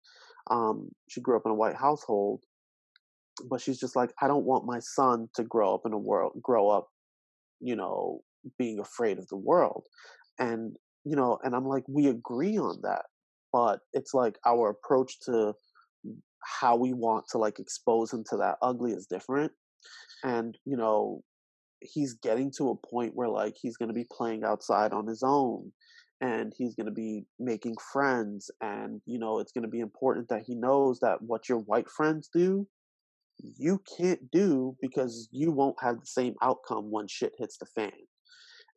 um 0.49 0.89
she 1.09 1.21
grew 1.21 1.35
up 1.35 1.43
in 1.45 1.51
a 1.51 1.55
white 1.55 1.75
household 1.75 2.41
but 3.49 3.61
she's 3.61 3.79
just 3.79 3.95
like 3.95 4.11
i 4.21 4.27
don't 4.27 4.45
want 4.45 4.65
my 4.65 4.79
son 4.79 5.27
to 5.35 5.43
grow 5.43 5.73
up 5.73 5.81
in 5.85 5.93
a 5.93 5.97
world 5.97 6.33
grow 6.41 6.69
up 6.69 6.87
you 7.59 7.75
know 7.75 8.21
being 8.57 8.79
afraid 8.79 9.17
of 9.17 9.27
the 9.27 9.37
world 9.37 9.85
and 10.39 10.75
you 11.03 11.15
know 11.15 11.37
and 11.43 11.55
i'm 11.55 11.65
like 11.65 11.83
we 11.87 12.07
agree 12.07 12.57
on 12.57 12.77
that 12.83 13.03
but 13.51 13.79
it's 13.93 14.13
like 14.13 14.37
our 14.45 14.69
approach 14.69 15.19
to 15.19 15.53
how 16.43 16.75
we 16.75 16.93
want 16.93 17.25
to 17.29 17.37
like 17.37 17.59
expose 17.59 18.11
him 18.11 18.23
to 18.29 18.37
that 18.37 18.57
ugly 18.61 18.91
is 18.91 19.05
different 19.05 19.51
and 20.23 20.57
you 20.65 20.75
know 20.75 21.21
he's 21.81 22.13
getting 22.13 22.51
to 22.55 22.69
a 22.69 22.87
point 22.87 23.11
where 23.15 23.29
like 23.29 23.55
he's 23.59 23.77
going 23.77 23.89
to 23.89 23.93
be 23.93 24.05
playing 24.11 24.43
outside 24.43 24.91
on 24.93 25.07
his 25.07 25.23
own 25.23 25.71
and 26.21 26.53
he's 26.55 26.75
going 26.75 26.85
to 26.85 26.91
be 26.91 27.25
making 27.39 27.75
friends 27.91 28.51
and 28.61 29.01
you 29.05 29.17
know 29.17 29.39
it's 29.39 29.51
going 29.51 29.63
to 29.63 29.69
be 29.69 29.79
important 29.79 30.27
that 30.29 30.43
he 30.45 30.55
knows 30.55 30.99
that 30.99 31.17
what 31.21 31.49
your 31.49 31.59
white 31.59 31.89
friends 31.89 32.29
do 32.33 32.67
you 33.57 33.81
can't 33.97 34.29
do 34.31 34.75
because 34.81 35.27
you 35.31 35.51
won't 35.51 35.81
have 35.81 35.99
the 35.99 36.05
same 36.05 36.35
outcome 36.43 36.91
when 36.91 37.07
shit 37.07 37.33
hits 37.39 37.57
the 37.57 37.65
fan 37.65 37.91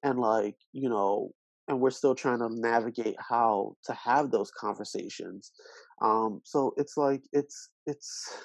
and 0.04 0.18
like 0.18 0.56
you 0.72 0.88
know 0.88 1.32
and 1.66 1.80
we're 1.80 1.90
still 1.90 2.14
trying 2.14 2.38
to 2.38 2.48
navigate 2.50 3.16
how 3.18 3.74
to 3.84 3.92
have 3.94 4.30
those 4.30 4.52
conversations 4.52 5.50
um 6.02 6.40
so 6.44 6.72
it's 6.76 6.96
like 6.96 7.22
it's 7.32 7.70
it's 7.86 8.36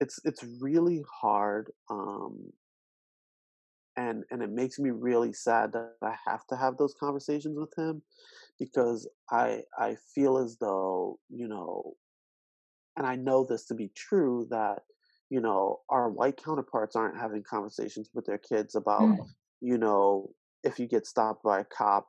it's 0.00 0.18
it's 0.24 0.44
really 0.60 1.02
hard 1.22 1.70
um 1.88 2.52
and 3.96 4.24
and 4.30 4.42
it 4.42 4.50
makes 4.50 4.78
me 4.78 4.90
really 4.90 5.32
sad 5.32 5.72
that 5.72 5.92
I 6.02 6.14
have 6.26 6.46
to 6.48 6.56
have 6.56 6.76
those 6.76 6.94
conversations 6.98 7.56
with 7.58 7.72
him 7.76 8.02
because 8.58 9.08
I 9.30 9.62
I 9.78 9.96
feel 10.14 10.38
as 10.38 10.56
though 10.58 11.18
you 11.28 11.48
know 11.48 11.94
and 12.96 13.06
I 13.06 13.16
know 13.16 13.44
this 13.44 13.66
to 13.66 13.74
be 13.74 13.90
true 13.94 14.46
that 14.50 14.82
you 15.28 15.40
know 15.40 15.80
our 15.88 16.08
white 16.08 16.42
counterparts 16.42 16.96
aren't 16.96 17.20
having 17.20 17.42
conversations 17.42 18.08
with 18.14 18.26
their 18.26 18.38
kids 18.38 18.74
about 18.74 19.02
mm. 19.02 19.18
You 19.60 19.78
know 19.78 20.30
if 20.62 20.78
you 20.78 20.86
get 20.86 21.06
stopped 21.06 21.42
by 21.42 21.60
a 21.60 21.64
cop 21.64 22.06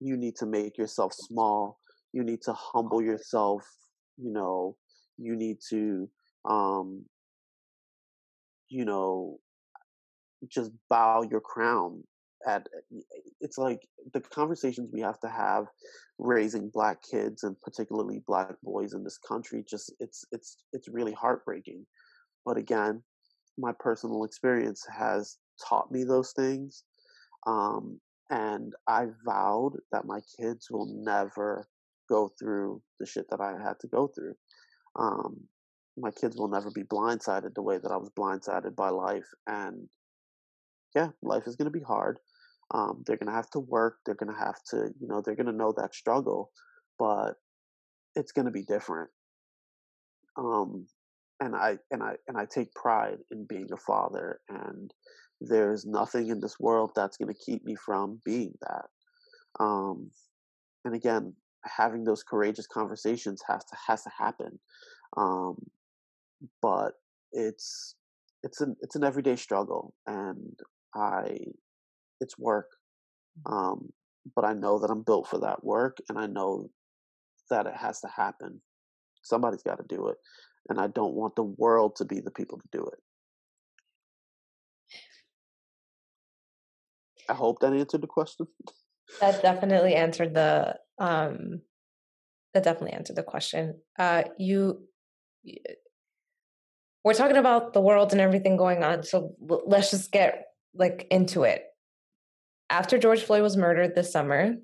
you 0.00 0.16
need 0.16 0.36
to 0.36 0.46
make 0.46 0.76
yourself 0.76 1.12
small 1.12 1.78
you 2.12 2.22
need 2.22 2.42
to 2.42 2.52
humble 2.52 3.02
yourself 3.02 3.64
you 4.16 4.32
know 4.32 4.76
you 5.18 5.36
need 5.36 5.58
to 5.68 6.08
um 6.48 7.04
you 8.68 8.84
know 8.84 9.38
just 10.48 10.70
bow 10.90 11.22
your 11.22 11.40
crown 11.40 12.02
at 12.46 12.66
it's 13.40 13.58
like 13.58 13.86
the 14.12 14.20
conversations 14.20 14.90
we 14.92 15.00
have 15.00 15.18
to 15.20 15.28
have 15.28 15.66
raising 16.18 16.70
black 16.72 16.98
kids 17.02 17.42
and 17.42 17.60
particularly 17.60 18.22
black 18.26 18.54
boys 18.62 18.94
in 18.94 19.02
this 19.02 19.18
country 19.18 19.64
just 19.68 19.92
it's 20.00 20.24
it's 20.32 20.58
it's 20.72 20.88
really 20.88 21.12
heartbreaking. 21.12 21.84
But 22.44 22.56
again 22.56 23.02
my 23.58 23.72
personal 23.78 24.24
experience 24.24 24.86
has 24.96 25.38
taught 25.68 25.90
me 25.90 26.04
those 26.04 26.32
things 26.32 26.84
um, 27.46 28.00
and 28.30 28.74
i 28.88 29.06
vowed 29.24 29.72
that 29.92 30.04
my 30.04 30.20
kids 30.38 30.68
will 30.70 30.86
never 31.04 31.66
go 32.08 32.30
through 32.38 32.80
the 33.00 33.06
shit 33.06 33.26
that 33.30 33.40
i 33.40 33.52
had 33.62 33.78
to 33.80 33.88
go 33.88 34.08
through 34.08 34.34
um, 34.96 35.36
my 35.98 36.10
kids 36.10 36.36
will 36.36 36.48
never 36.48 36.70
be 36.70 36.82
blindsided 36.82 37.54
the 37.54 37.62
way 37.62 37.78
that 37.78 37.92
i 37.92 37.96
was 37.96 38.10
blindsided 38.18 38.74
by 38.74 38.88
life 38.88 39.26
and 39.46 39.88
yeah, 40.96 41.08
life 41.22 41.42
is 41.46 41.56
going 41.56 41.70
to 41.70 41.78
be 41.78 41.84
hard. 41.84 42.18
Um, 42.72 43.04
they're 43.06 43.18
going 43.18 43.28
to 43.28 43.36
have 43.36 43.50
to 43.50 43.60
work. 43.60 43.98
They're 44.04 44.14
going 44.14 44.32
to 44.32 44.38
have 44.38 44.60
to, 44.70 44.92
you 44.98 45.06
know, 45.06 45.20
they're 45.20 45.36
going 45.36 45.46
to 45.46 45.52
know 45.52 45.72
that 45.76 45.94
struggle, 45.94 46.50
but 46.98 47.34
it's 48.14 48.32
going 48.32 48.46
to 48.46 48.50
be 48.50 48.64
different. 48.64 49.10
Um, 50.38 50.86
and 51.38 51.54
I 51.54 51.76
and 51.90 52.02
I 52.02 52.14
and 52.26 52.36
I 52.38 52.46
take 52.46 52.72
pride 52.72 53.18
in 53.30 53.44
being 53.46 53.68
a 53.72 53.76
father, 53.76 54.40
and 54.48 54.92
there's 55.40 55.84
nothing 55.84 56.28
in 56.28 56.40
this 56.40 56.58
world 56.58 56.92
that's 56.94 57.16
going 57.16 57.32
to 57.32 57.40
keep 57.44 57.64
me 57.64 57.74
from 57.74 58.20
being 58.24 58.54
that. 58.62 58.86
Um, 59.60 60.10
and 60.84 60.94
again, 60.94 61.34
having 61.64 62.04
those 62.04 62.22
courageous 62.22 62.66
conversations 62.66 63.42
has 63.48 63.64
to 63.64 63.76
has 63.86 64.02
to 64.04 64.10
happen. 64.16 64.58
Um, 65.16 65.56
but 66.62 66.92
it's 67.32 67.96
it's 68.42 68.60
an 68.60 68.76
it's 68.80 68.96
an 68.96 69.04
everyday 69.04 69.36
struggle, 69.36 69.94
and 70.06 70.58
I 70.94 71.38
it's 72.20 72.38
work. 72.38 72.68
Um, 73.44 73.92
but 74.34 74.44
I 74.44 74.54
know 74.54 74.78
that 74.78 74.90
I'm 74.90 75.02
built 75.02 75.28
for 75.28 75.38
that 75.40 75.62
work 75.62 75.98
and 76.08 76.18
I 76.18 76.26
know 76.26 76.70
that 77.50 77.66
it 77.66 77.74
has 77.76 78.00
to 78.00 78.08
happen. 78.08 78.60
Somebody's 79.22 79.62
got 79.62 79.78
to 79.78 79.84
do 79.88 80.08
it. 80.08 80.16
And 80.68 80.80
I 80.80 80.88
don't 80.88 81.14
want 81.14 81.36
the 81.36 81.44
world 81.44 81.96
to 81.96 82.04
be 82.04 82.20
the 82.20 82.30
people 82.30 82.58
to 82.58 82.68
do 82.72 82.84
it. 82.84 82.98
I 87.28 87.34
hope 87.34 87.60
that 87.60 87.72
answered 87.72 88.02
the 88.02 88.06
question. 88.06 88.46
That 89.20 89.42
definitely 89.42 89.94
answered 89.94 90.34
the 90.34 90.76
um 90.98 91.60
that 92.54 92.64
definitely 92.64 92.92
answered 92.92 93.16
the 93.16 93.22
question. 93.22 93.80
Uh 93.98 94.24
you 94.38 94.86
we're 97.04 97.14
talking 97.14 97.36
about 97.36 97.72
the 97.72 97.80
world 97.80 98.10
and 98.10 98.20
everything 98.20 98.56
going 98.56 98.82
on. 98.82 99.04
So 99.04 99.36
let's 99.40 99.92
just 99.92 100.10
get 100.10 100.46
like 100.74 101.06
into 101.10 101.44
it. 101.44 101.62
After 102.68 102.98
George 102.98 103.22
Floyd 103.22 103.42
was 103.42 103.56
murdered 103.56 103.94
this 103.94 104.10
summer, 104.10 104.56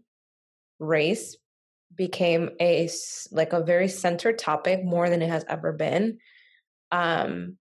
race 0.81 1.37
became 1.97 2.51
a 2.61 2.89
like 3.31 3.53
a 3.53 3.63
very 3.63 3.87
centered 3.87 4.39
topic 4.39 4.85
more 4.85 5.09
than 5.09 5.23
it 5.23 5.29
has 5.29 5.45
ever 5.49 5.73
been. 5.73 6.19
Um, 6.91 7.59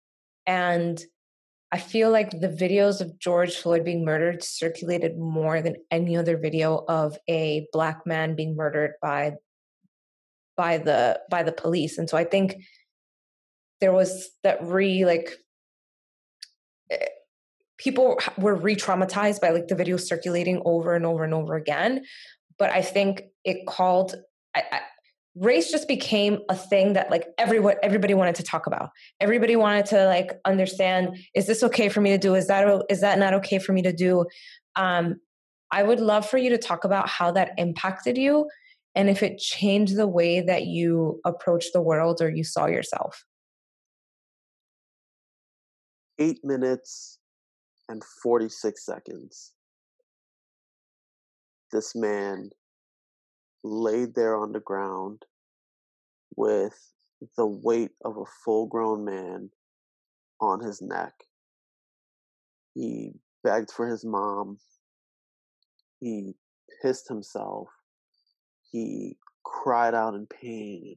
and 0.45 1.01
I 1.71 1.79
feel 1.79 2.11
like 2.11 2.31
the 2.31 2.47
videos 2.47 3.01
of 3.01 3.19
George 3.19 3.55
Floyd 3.57 3.83
being 3.83 4.05
murdered 4.05 4.43
circulated 4.43 5.17
more 5.17 5.61
than 5.61 5.75
any 5.91 6.15
other 6.15 6.37
video 6.37 6.85
of 6.87 7.17
a 7.27 7.67
black 7.73 8.05
man 8.05 8.35
being 8.35 8.55
murdered 8.55 8.93
by 9.01 9.33
by 10.55 10.77
the 10.77 11.19
by 11.29 11.43
the 11.43 11.51
police. 11.51 11.97
And 11.97 12.09
so 12.09 12.17
I 12.17 12.23
think 12.23 12.63
there 13.81 13.91
was 13.91 14.29
that 14.43 14.63
re 14.63 15.05
like 15.05 15.31
eh, 16.89 17.05
people 17.77 18.19
were 18.37 18.55
re-traumatized 18.55 19.39
by 19.39 19.49
like 19.49 19.67
the 19.67 19.75
video 19.75 19.97
circulating 19.97 20.61
over 20.65 20.95
and 20.95 21.05
over 21.05 21.23
and 21.23 21.33
over 21.33 21.55
again 21.55 22.03
but 22.57 22.71
i 22.71 22.81
think 22.81 23.23
it 23.43 23.65
called 23.67 24.15
I, 24.55 24.63
I, 24.71 24.79
race 25.39 25.71
just 25.71 25.87
became 25.87 26.39
a 26.49 26.55
thing 26.55 26.93
that 26.93 27.11
like 27.11 27.27
everyone 27.37 27.75
everybody 27.83 28.13
wanted 28.13 28.35
to 28.35 28.43
talk 28.43 28.67
about. 28.67 28.89
Everybody 29.19 29.55
wanted 29.55 29.85
to 29.87 30.05
like 30.05 30.31
understand 30.45 31.17
is 31.35 31.47
this 31.47 31.63
okay 31.63 31.89
for 31.89 32.01
me 32.01 32.11
to 32.11 32.17
do? 32.17 32.35
Is 32.35 32.47
that 32.47 32.83
is 32.89 33.01
that 33.01 33.19
not 33.19 33.33
okay 33.35 33.59
for 33.59 33.73
me 33.73 33.81
to 33.83 33.93
do? 33.93 34.25
Um 34.75 35.19
i 35.69 35.83
would 35.83 35.99
love 35.99 36.25
for 36.25 36.37
you 36.37 36.49
to 36.49 36.57
talk 36.57 36.85
about 36.85 37.09
how 37.09 37.29
that 37.29 37.51
impacted 37.57 38.17
you 38.17 38.47
and 38.97 39.11
if 39.11 39.21
it 39.21 39.37
changed 39.37 39.95
the 39.95 40.07
way 40.07 40.41
that 40.41 40.65
you 40.65 41.21
approach 41.23 41.65
the 41.71 41.81
world 41.81 42.19
or 42.19 42.29
you 42.31 42.43
saw 42.43 42.65
yourself. 42.65 43.25
Eight 46.17 46.39
minutes 46.43 47.19
and 47.87 48.03
46 48.23 48.83
seconds, 48.83 49.53
this 51.71 51.93
man 51.93 52.49
laid 53.67 54.15
there 54.15 54.37
on 54.37 54.51
the 54.51 54.59
ground 54.59 55.23
with 56.35 56.93
the 57.35 57.45
weight 57.45 57.91
of 58.05 58.17
a 58.17 58.25
full 58.43 58.67
grown 58.67 59.03
man 59.03 59.49
on 60.39 60.59
his 60.59 60.81
neck. 60.81 61.13
He 62.73 63.13
begged 63.43 63.71
for 63.71 63.87
his 63.87 64.05
mom. 64.05 64.59
He 65.99 66.33
pissed 66.81 67.07
himself. 67.07 67.69
He 68.71 69.17
cried 69.43 69.95
out 69.95 70.13
in 70.13 70.27
pain. 70.27 70.95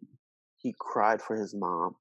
He 0.59 0.75
cried 0.79 1.23
for 1.23 1.37
his 1.37 1.55
mom. 1.55 1.97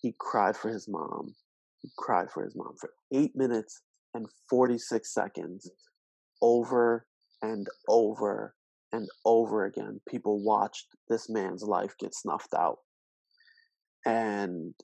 He 0.00 0.14
cried 0.18 0.56
for 0.56 0.70
his 0.70 0.88
mom. 0.88 1.34
He 1.80 1.90
cried 1.96 2.30
for 2.30 2.42
his 2.42 2.56
mom 2.56 2.74
for 2.80 2.90
eight 3.12 3.36
minutes 3.36 3.82
and 4.14 4.26
46 4.50 5.12
seconds 5.12 5.70
over 6.42 7.06
and 7.42 7.68
over 7.88 8.54
and 8.92 9.08
over 9.24 9.64
again. 9.64 10.00
People 10.08 10.42
watched 10.42 10.86
this 11.08 11.28
man's 11.28 11.62
life 11.62 11.94
get 11.98 12.14
snuffed 12.14 12.54
out. 12.54 12.78
And 14.06 14.74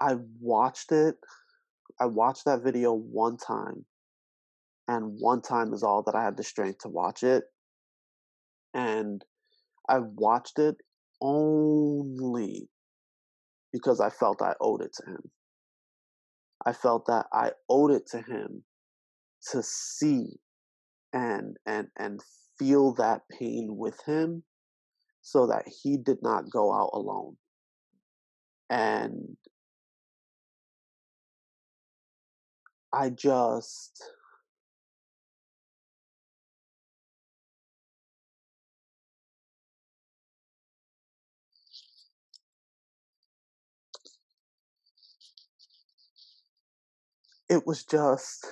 I 0.00 0.16
watched 0.40 0.92
it. 0.92 1.16
I 2.00 2.06
watched 2.06 2.44
that 2.44 2.62
video 2.62 2.92
one 2.92 3.36
time. 3.36 3.84
And 4.86 5.16
one 5.18 5.40
time 5.40 5.72
is 5.72 5.82
all 5.82 6.02
that 6.02 6.14
I 6.14 6.22
had 6.22 6.36
the 6.36 6.42
strength 6.42 6.80
to 6.80 6.88
watch 6.88 7.22
it. 7.22 7.44
And 8.74 9.24
I 9.88 10.00
watched 10.00 10.58
it 10.58 10.76
only 11.20 12.68
because 13.72 14.00
I 14.00 14.10
felt 14.10 14.42
I 14.42 14.54
owed 14.60 14.82
it 14.82 14.92
to 14.94 15.10
him. 15.10 15.30
I 16.66 16.72
felt 16.72 17.06
that 17.06 17.26
I 17.32 17.52
owed 17.68 17.92
it 17.92 18.06
to 18.08 18.18
him 18.18 18.64
to 19.52 19.62
see 19.62 20.40
and 21.12 21.56
and 21.66 21.88
and 21.96 22.20
feel 22.58 22.92
that 22.94 23.22
pain 23.30 23.76
with 23.76 24.00
him 24.04 24.42
so 25.22 25.46
that 25.46 25.64
he 25.68 25.96
did 25.96 26.18
not 26.22 26.50
go 26.50 26.72
out 26.72 26.90
alone. 26.92 27.36
And 28.70 29.36
I 32.92 33.10
just 33.10 34.02
it 47.48 47.66
was 47.66 47.84
just 47.84 48.46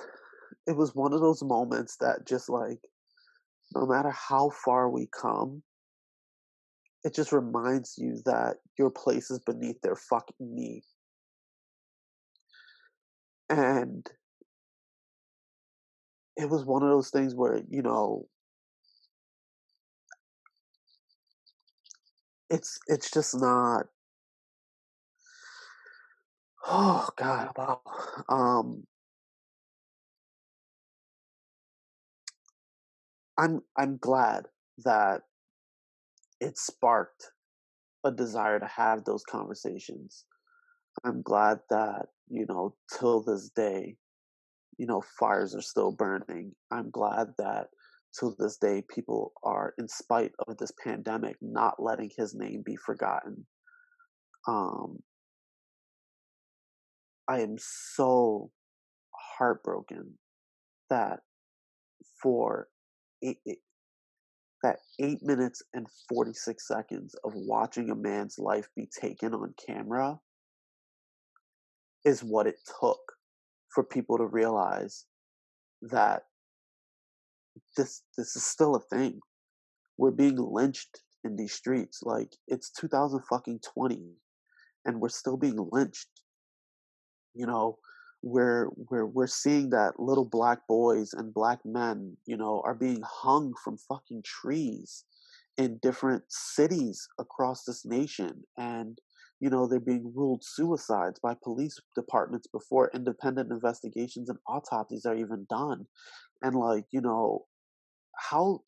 it 0.67 0.75
was 0.75 0.95
one 0.95 1.13
of 1.13 1.21
those 1.21 1.43
moments 1.43 1.97
that 1.97 2.25
just 2.25 2.49
like 2.49 2.79
no 3.75 3.85
matter 3.85 4.11
how 4.11 4.49
far 4.65 4.89
we 4.89 5.07
come 5.19 5.63
it 7.03 7.13
just 7.13 7.31
reminds 7.31 7.97
you 7.97 8.21
that 8.25 8.57
your 8.77 8.89
place 8.89 9.29
is 9.29 9.39
beneath 9.39 9.81
their 9.81 9.95
fucking 9.95 10.35
knee. 10.39 10.83
And 13.49 14.09
it 16.37 16.49
was 16.49 16.65
one 16.65 16.81
of 16.81 16.89
those 16.89 17.09
things 17.09 17.35
where 17.35 17.61
you 17.69 17.81
know 17.81 18.25
it's 22.49 22.79
it's 22.87 23.11
just 23.11 23.39
not 23.39 23.85
oh 26.65 27.07
god 27.17 27.51
wow. 27.55 27.81
Um 28.29 28.87
i'm 33.37 33.61
i'm 33.77 33.97
glad 33.97 34.45
that 34.85 35.21
it 36.39 36.57
sparked 36.57 37.31
a 38.03 38.11
desire 38.11 38.59
to 38.59 38.65
have 38.65 39.03
those 39.05 39.23
conversations. 39.23 40.25
I'm 41.03 41.21
glad 41.21 41.59
that 41.69 42.07
you 42.29 42.45
know 42.47 42.75
till 42.97 43.23
this 43.23 43.49
day 43.55 43.95
you 44.77 44.85
know 44.85 45.01
fires 45.19 45.55
are 45.55 45.61
still 45.61 45.91
burning. 45.91 46.53
I'm 46.71 46.89
glad 46.91 47.27
that 47.37 47.67
to 48.19 48.35
this 48.37 48.57
day 48.57 48.83
people 48.93 49.33
are 49.43 49.73
in 49.77 49.87
spite 49.87 50.33
of 50.47 50.57
this 50.57 50.71
pandemic 50.83 51.37
not 51.41 51.81
letting 51.81 52.11
his 52.17 52.35
name 52.35 52.61
be 52.65 52.75
forgotten. 52.75 53.45
Um 54.47 54.99
i 57.27 57.39
am 57.39 57.55
so 57.57 58.51
heartbroken 59.37 60.13
that 60.89 61.19
for 62.21 62.67
eight, 63.23 63.39
eight, 63.47 63.59
that 64.63 64.79
eight 64.99 65.21
minutes 65.21 65.61
and 65.73 65.87
46 66.09 66.67
seconds 66.67 67.15
of 67.23 67.33
watching 67.35 67.89
a 67.89 67.95
man's 67.95 68.39
life 68.39 68.67
be 68.75 68.87
taken 68.99 69.33
on 69.33 69.53
camera 69.65 70.19
is 72.05 72.23
what 72.23 72.47
it 72.47 72.55
took 72.79 72.99
for 73.73 73.83
people 73.83 74.17
to 74.17 74.25
realize 74.25 75.05
that 75.81 76.23
this 77.77 78.03
this 78.17 78.35
is 78.35 78.45
still 78.45 78.75
a 78.75 78.95
thing. 78.95 79.19
We're 79.97 80.11
being 80.11 80.37
lynched 80.37 80.99
in 81.23 81.35
these 81.35 81.53
streets. 81.53 82.01
Like 82.03 82.33
it's 82.47 82.71
2000 82.71 83.21
fucking 83.29 83.59
20 83.73 83.99
and 84.85 84.99
we're 84.99 85.09
still 85.09 85.37
being 85.37 85.67
lynched. 85.71 86.07
You 87.33 87.47
know, 87.47 87.77
we're 88.23 88.69
we're 88.89 89.05
we're 89.05 89.27
seeing 89.27 89.69
that 89.71 89.99
little 89.99 90.25
black 90.25 90.59
boys 90.67 91.13
and 91.13 91.33
black 91.33 91.59
men, 91.65 92.15
you 92.25 92.37
know, 92.37 92.61
are 92.65 92.73
being 92.73 93.01
hung 93.05 93.53
from 93.63 93.77
fucking 93.77 94.23
trees 94.23 95.03
in 95.57 95.77
different 95.83 96.23
cities 96.29 97.07
across 97.19 97.63
this 97.65 97.85
nation 97.85 98.43
and 98.57 98.97
you 99.39 99.49
know 99.49 99.67
they're 99.67 99.79
being 99.79 100.11
ruled 100.15 100.43
suicides 100.43 101.19
by 101.19 101.35
police 101.43 101.77
departments 101.95 102.47
before 102.47 102.89
independent 102.95 103.51
investigations 103.51 104.29
and 104.29 104.39
autopsies 104.47 105.05
are 105.05 105.15
even 105.15 105.45
done. 105.49 105.85
And 106.41 106.55
like 106.55 106.85
you 106.91 107.01
know 107.01 107.45
how 108.17 108.61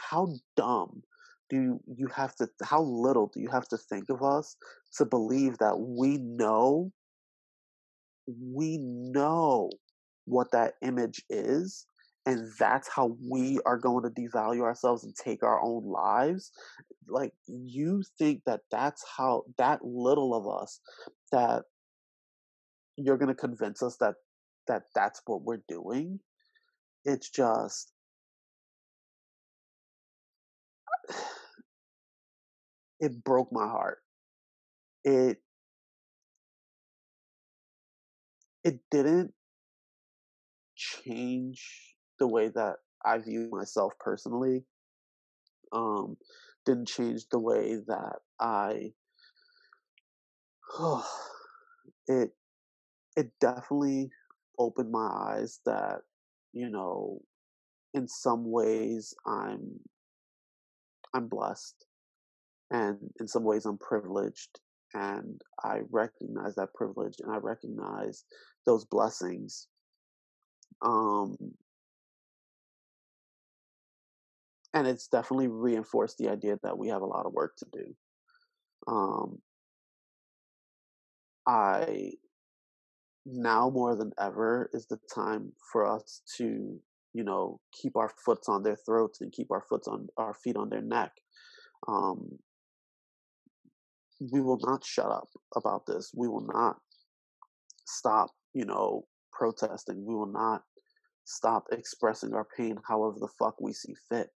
how 0.00 0.34
dumb 0.56 1.02
do 1.50 1.78
you 1.86 2.08
have 2.08 2.34
to 2.36 2.48
how 2.64 2.82
little 2.82 3.30
do 3.32 3.40
you 3.40 3.48
have 3.48 3.68
to 3.68 3.76
think 3.76 4.10
of 4.10 4.22
us 4.22 4.56
to 4.96 5.04
believe 5.04 5.56
that 5.58 5.78
we 5.78 6.18
know 6.18 6.92
we 8.52 8.78
know 8.78 9.70
what 10.26 10.50
that 10.52 10.74
image 10.82 11.22
is 11.30 11.86
and 12.26 12.50
that's 12.58 12.88
how 12.88 13.16
we 13.26 13.58
are 13.64 13.78
going 13.78 14.04
to 14.04 14.10
devalue 14.10 14.62
ourselves 14.62 15.04
and 15.04 15.14
take 15.16 15.42
our 15.42 15.62
own 15.62 15.84
lives 15.84 16.50
like 17.08 17.32
you 17.46 18.02
think 18.18 18.42
that 18.44 18.60
that's 18.70 19.02
how 19.16 19.42
that 19.56 19.82
little 19.82 20.34
of 20.34 20.62
us 20.62 20.80
that 21.32 21.62
you're 22.96 23.16
going 23.16 23.28
to 23.28 23.34
convince 23.34 23.82
us 23.82 23.96
that 23.98 24.14
that 24.66 24.82
that's 24.94 25.22
what 25.26 25.42
we're 25.42 25.62
doing 25.68 26.20
it's 27.04 27.30
just 27.30 27.92
it 33.00 33.24
broke 33.24 33.52
my 33.52 33.66
heart. 33.66 33.98
It 35.04 35.38
it 38.68 38.80
didn't 38.90 39.32
change 40.76 41.94
the 42.18 42.28
way 42.28 42.48
that 42.48 42.76
I 43.02 43.16
view 43.16 43.48
myself 43.50 43.94
personally. 43.98 44.64
Um, 45.72 46.18
didn't 46.66 46.88
change 46.88 47.22
the 47.30 47.38
way 47.38 47.76
that 47.86 48.16
I. 48.38 48.92
Oh, 50.78 51.08
it 52.08 52.32
it 53.16 53.30
definitely 53.40 54.10
opened 54.58 54.90
my 54.92 55.08
eyes 55.08 55.60
that 55.64 56.00
you 56.52 56.68
know, 56.68 57.22
in 57.94 58.06
some 58.06 58.50
ways 58.50 59.14
I'm 59.26 59.80
I'm 61.14 61.28
blessed, 61.28 61.86
and 62.70 62.98
in 63.18 63.28
some 63.28 63.44
ways 63.44 63.64
I'm 63.64 63.78
privileged, 63.78 64.60
and 64.94 65.40
I 65.62 65.80
recognize 65.90 66.54
that 66.56 66.74
privilege 66.74 67.16
and 67.20 67.32
I 67.32 67.38
recognize 67.38 68.24
those 68.66 68.84
blessings. 68.84 69.68
Um, 70.82 71.36
and 74.74 74.86
it's 74.86 75.08
definitely 75.08 75.48
reinforced 75.48 76.18
the 76.18 76.28
idea 76.28 76.58
that 76.62 76.78
we 76.78 76.88
have 76.88 77.02
a 77.02 77.06
lot 77.06 77.26
of 77.26 77.32
work 77.32 77.56
to 77.56 77.66
do. 77.72 77.94
Um, 78.86 79.38
I 81.46 82.12
now 83.26 83.70
more 83.70 83.96
than 83.96 84.12
ever 84.18 84.70
is 84.72 84.86
the 84.86 84.98
time 85.14 85.52
for 85.72 85.86
us 85.86 86.22
to, 86.36 86.78
you 87.12 87.24
know, 87.24 87.60
keep 87.72 87.96
our 87.96 88.10
foots 88.24 88.48
on 88.48 88.62
their 88.62 88.76
throats 88.76 89.20
and 89.20 89.32
keep 89.32 89.50
our 89.50 89.64
foots 89.68 89.88
on 89.88 90.08
our 90.16 90.34
feet 90.34 90.56
on 90.56 90.68
their 90.68 90.82
neck. 90.82 91.12
Um, 91.86 92.38
we 94.20 94.40
will 94.40 94.58
not 94.62 94.84
shut 94.84 95.06
up 95.06 95.28
about 95.56 95.86
this. 95.86 96.10
We 96.14 96.28
will 96.28 96.46
not 96.52 96.76
stop, 97.86 98.30
you 98.54 98.64
know, 98.64 99.04
protesting. 99.32 100.04
We 100.04 100.14
will 100.14 100.32
not 100.32 100.62
stop 101.24 101.64
expressing 101.72 102.34
our 102.34 102.46
pain 102.56 102.76
however 102.86 103.16
the 103.20 103.28
fuck 103.38 103.60
we 103.60 103.72
see 103.72 103.94
fit. 104.08 104.30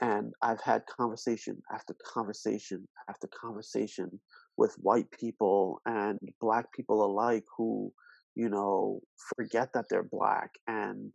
And 0.00 0.32
I've 0.42 0.60
had 0.60 0.82
conversation 0.86 1.60
after 1.72 1.94
conversation 2.06 2.86
after 3.08 3.28
conversation 3.28 4.20
with 4.56 4.74
white 4.78 5.10
people 5.10 5.80
and 5.86 6.18
black 6.40 6.72
people 6.72 7.04
alike 7.04 7.44
who, 7.56 7.92
you 8.36 8.48
know, 8.48 9.00
forget 9.36 9.72
that 9.74 9.86
they're 9.90 10.08
black. 10.08 10.50
And 10.68 11.12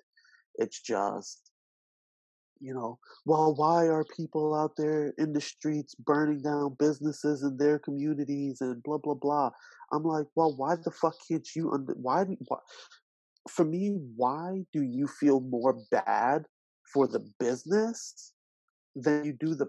it's 0.56 0.82
just, 0.82 1.53
you 2.64 2.74
know, 2.74 2.98
well, 3.26 3.54
why 3.56 3.88
are 3.88 4.06
people 4.16 4.56
out 4.56 4.72
there 4.78 5.14
in 5.18 5.34
the 5.34 5.42
streets 5.42 5.94
burning 5.96 6.42
down 6.42 6.78
businesses 6.80 7.44
in 7.44 7.58
their 7.58 7.78
communities 7.78 8.62
and 8.62 8.82
blah, 8.84 8.98
blah, 8.98 9.16
blah? 9.16 9.50
I'm 9.92 10.04
like, 10.04 10.28
well, 10.36 10.56
why 10.56 10.76
the 10.78 10.92
fuck 10.92 11.16
can't 11.28 11.48
you, 11.56 11.72
under, 11.72 11.94
why, 11.94 12.24
why, 12.48 12.58
for 13.50 13.66
me, 13.66 13.98
why 14.16 14.64
do 14.72 14.82
you 14.82 15.08
feel 15.08 15.42
more 15.42 15.78
bad 15.92 16.46
for 16.94 17.06
the 17.06 17.20
business 17.38 18.32
than 18.96 19.26
you 19.26 19.34
do 19.34 19.56
the 19.56 19.68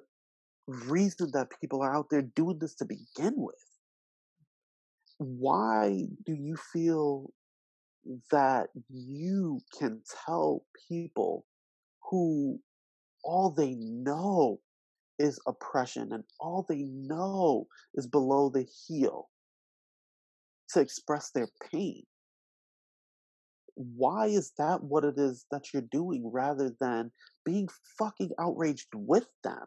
reason 0.66 1.30
that 1.32 1.48
people 1.60 1.82
are 1.82 1.94
out 1.94 2.10
there 2.10 2.22
doing 2.22 2.58
this 2.58 2.74
to 2.76 2.84
begin 2.84 3.34
with. 3.36 3.54
Why 5.18 6.04
do 6.24 6.34
you 6.34 6.56
feel 6.72 7.32
that 8.30 8.68
you 8.88 9.60
can 9.78 10.02
tell 10.26 10.64
people 10.88 11.44
who 12.10 12.60
all 13.24 13.50
they 13.50 13.74
know 13.74 14.60
is 15.18 15.40
oppression 15.46 16.12
and 16.12 16.24
all 16.40 16.66
they 16.68 16.84
know 16.84 17.66
is 17.94 18.06
below 18.06 18.50
the 18.50 18.66
heel 18.86 19.28
to 20.70 20.80
express 20.80 21.30
their 21.30 21.48
pain? 21.72 22.04
why 23.74 24.26
is 24.26 24.52
that 24.58 24.82
what 24.82 25.04
it 25.04 25.18
is 25.18 25.46
that 25.50 25.72
you're 25.72 25.82
doing 25.90 26.30
rather 26.32 26.74
than 26.80 27.10
being 27.44 27.68
fucking 27.98 28.30
outraged 28.38 28.88
with 28.94 29.26
them? 29.42 29.66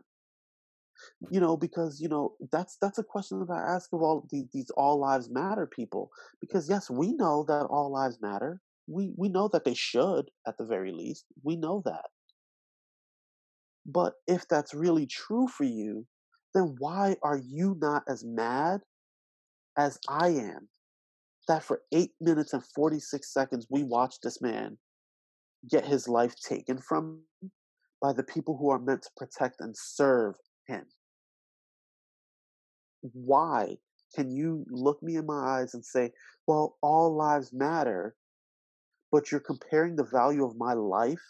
You 1.30 1.40
know 1.40 1.56
because 1.56 2.02
you 2.02 2.10
know 2.10 2.34
that's 2.52 2.78
that's 2.82 2.98
a 2.98 3.04
question 3.04 3.46
that 3.46 3.54
i 3.54 3.76
ask 3.76 3.94
of 3.94 4.02
all 4.02 4.28
these, 4.32 4.46
these 4.52 4.72
all 4.72 5.00
lives 5.00 5.30
matter 5.30 5.68
people 5.68 6.10
because 6.42 6.68
yes 6.68 6.90
we 6.90 7.14
know 7.14 7.46
that 7.48 7.68
all 7.68 7.94
lives 7.94 8.18
matter. 8.20 8.62
We 8.88 9.14
we 9.16 9.30
know 9.30 9.48
that 9.50 9.64
they 9.64 9.76
should 9.76 10.32
at 10.48 10.58
the 10.58 10.66
very 10.66 10.92
least. 10.92 11.26
We 11.44 11.56
know 11.56 11.84
that 11.86 12.06
but 13.88 14.14
if 14.28 14.48
that's 14.48 14.74
really 14.74 15.08
true 15.08 15.48
for 15.48 15.64
you 15.64 16.06
then 16.54 16.76
why 16.80 17.16
are 17.24 17.38
you 17.38 17.76
not 17.80 18.04
as 18.08 18.24
mad 18.24 18.82
as 19.78 20.00
i 20.10 20.28
am 20.28 20.68
that 21.48 21.64
for 21.64 21.82
eight 21.92 22.12
minutes 22.20 22.54
and 22.54 22.64
46 22.64 23.34
seconds, 23.34 23.68
we 23.70 23.84
watched 23.84 24.22
this 24.24 24.42
man 24.42 24.78
get 25.70 25.86
his 25.86 26.08
life 26.08 26.36
taken 26.36 26.78
from 26.78 27.22
by 28.02 28.14
the 28.14 28.24
people 28.24 28.58
who 28.58 28.70
are 28.70 28.80
meant 28.80 29.02
to 29.02 29.10
protect 29.18 29.60
and 29.60 29.76
serve 29.76 30.36
him. 30.68 30.86
Why 33.02 33.78
can 34.16 34.30
you 34.30 34.66
look 34.70 35.02
me 35.02 35.16
in 35.16 35.26
my 35.26 35.60
eyes 35.60 35.74
and 35.74 35.84
say, 35.84 36.12
well, 36.48 36.78
all 36.82 37.16
lives 37.16 37.52
matter, 37.54 38.16
but 39.12 39.32
you're 39.32 39.40
comparing 39.40 39.96
the 39.96 40.04
value 40.04 40.46
of 40.46 40.58
my 40.58 40.74
life 40.74 41.24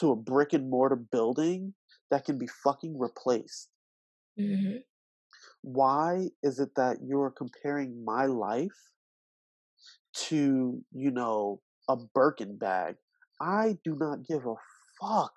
to 0.00 0.12
a 0.12 0.16
brick 0.16 0.52
and 0.52 0.70
mortar 0.70 0.96
building 0.96 1.74
that 2.10 2.24
can 2.24 2.38
be 2.38 2.48
fucking 2.62 2.98
replaced. 2.98 3.68
Mm-hmm. 4.38 4.78
Why 5.62 6.28
is 6.42 6.60
it 6.60 6.70
that 6.76 6.98
you're 7.02 7.30
comparing 7.30 8.04
my 8.04 8.26
life 8.26 8.92
to, 10.28 10.80
you 10.92 11.10
know, 11.10 11.60
a 11.88 11.96
Birkin 11.96 12.56
bag? 12.56 12.96
I 13.40 13.76
do 13.84 13.96
not 13.98 14.26
give 14.26 14.46
a 14.46 14.54
fuck 15.00 15.32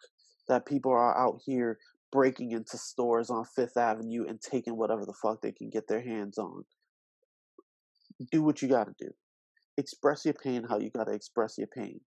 that 0.47 0.65
people 0.65 0.91
are 0.91 1.17
out 1.17 1.39
here 1.45 1.79
breaking 2.11 2.51
into 2.51 2.77
stores 2.77 3.29
on 3.29 3.45
Fifth 3.55 3.77
Avenue 3.77 4.25
and 4.27 4.41
taking 4.41 4.77
whatever 4.77 5.05
the 5.05 5.13
fuck 5.13 5.41
they 5.41 5.51
can 5.51 5.69
get 5.69 5.87
their 5.87 6.01
hands 6.01 6.37
on. 6.37 6.63
Do 8.31 8.43
what 8.43 8.61
you 8.61 8.67
gotta 8.67 8.93
do. 8.99 9.09
Express 9.77 10.25
your 10.25 10.33
pain 10.33 10.65
how 10.67 10.79
you 10.79 10.89
gotta 10.89 11.11
express 11.11 11.57
your 11.57 11.67
pain. 11.67 12.01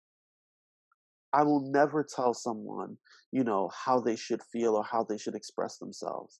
I 1.33 1.43
will 1.43 1.71
never 1.71 2.03
tell 2.03 2.33
someone, 2.33 2.97
you 3.31 3.43
know, 3.43 3.69
how 3.73 3.99
they 3.99 4.15
should 4.15 4.41
feel 4.51 4.75
or 4.75 4.83
how 4.83 5.03
they 5.03 5.17
should 5.17 5.35
express 5.35 5.77
themselves. 5.77 6.39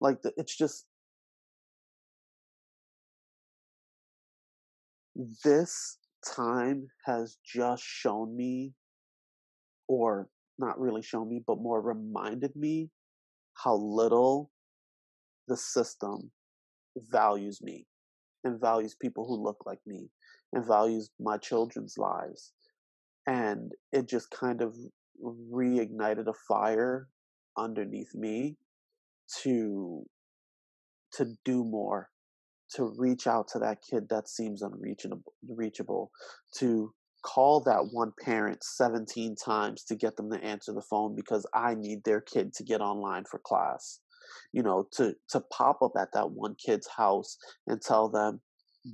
Like, 0.00 0.22
the, 0.22 0.32
it's 0.36 0.56
just. 0.56 0.86
This 5.44 5.98
time 6.26 6.88
has 7.04 7.36
just 7.44 7.82
shown 7.82 8.34
me, 8.36 8.72
or 9.88 10.28
not 10.58 10.80
really 10.80 11.02
shown 11.02 11.28
me, 11.28 11.42
but 11.46 11.58
more 11.58 11.80
reminded 11.80 12.56
me 12.56 12.90
how 13.54 13.74
little 13.76 14.50
the 15.48 15.56
system 15.56 16.30
values 16.96 17.60
me 17.62 17.86
and 18.44 18.60
values 18.60 18.94
people 18.94 19.26
who 19.26 19.42
look 19.42 19.58
like 19.66 19.80
me 19.86 20.08
and 20.52 20.66
values 20.66 21.10
my 21.20 21.36
children's 21.36 21.96
lives. 21.98 22.52
And 23.26 23.72
it 23.92 24.08
just 24.08 24.30
kind 24.30 24.62
of 24.62 24.74
reignited 25.22 26.26
a 26.26 26.34
fire 26.48 27.08
underneath 27.56 28.14
me 28.14 28.56
to 29.42 30.04
to 31.12 31.26
do 31.44 31.64
more 31.64 32.08
to 32.74 32.94
reach 32.96 33.26
out 33.26 33.46
to 33.48 33.58
that 33.58 33.78
kid 33.88 34.08
that 34.08 34.28
seems 34.28 34.62
unreachable 34.62 35.22
reachable 35.46 36.10
to 36.58 36.92
call 37.22 37.60
that 37.60 37.88
one 37.92 38.12
parent 38.20 38.62
17 38.64 39.36
times 39.36 39.84
to 39.84 39.94
get 39.94 40.16
them 40.16 40.30
to 40.30 40.42
answer 40.42 40.72
the 40.72 40.82
phone 40.82 41.14
because 41.14 41.46
I 41.54 41.74
need 41.74 42.02
their 42.04 42.20
kid 42.20 42.52
to 42.54 42.64
get 42.64 42.80
online 42.80 43.24
for 43.30 43.40
class. 43.44 44.00
You 44.52 44.62
know, 44.62 44.88
to 44.92 45.14
to 45.30 45.40
pop 45.52 45.82
up 45.82 45.92
at 45.98 46.12
that 46.14 46.30
one 46.30 46.54
kid's 46.54 46.88
house 46.96 47.36
and 47.66 47.80
tell 47.80 48.08
them 48.08 48.40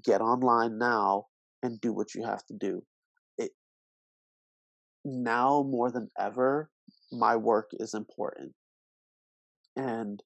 get 0.04 0.20
online 0.20 0.78
now 0.78 1.26
and 1.62 1.80
do 1.80 1.92
what 1.92 2.14
you 2.14 2.24
have 2.24 2.44
to 2.46 2.54
do. 2.54 2.82
Now 5.04 5.62
more 5.62 5.90
than 5.90 6.10
ever 6.18 6.70
my 7.12 7.36
work 7.36 7.70
is 7.74 7.94
important. 7.94 8.52
And 9.76 10.22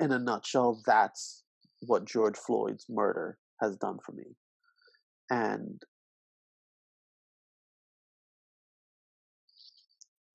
in 0.00 0.12
a 0.12 0.18
nutshell 0.18 0.80
that's 0.86 1.44
what 1.80 2.04
George 2.04 2.36
Floyd's 2.36 2.86
murder 2.88 3.38
has 3.60 3.76
done 3.76 3.98
for 4.04 4.12
me. 4.12 4.36
And 5.30 5.82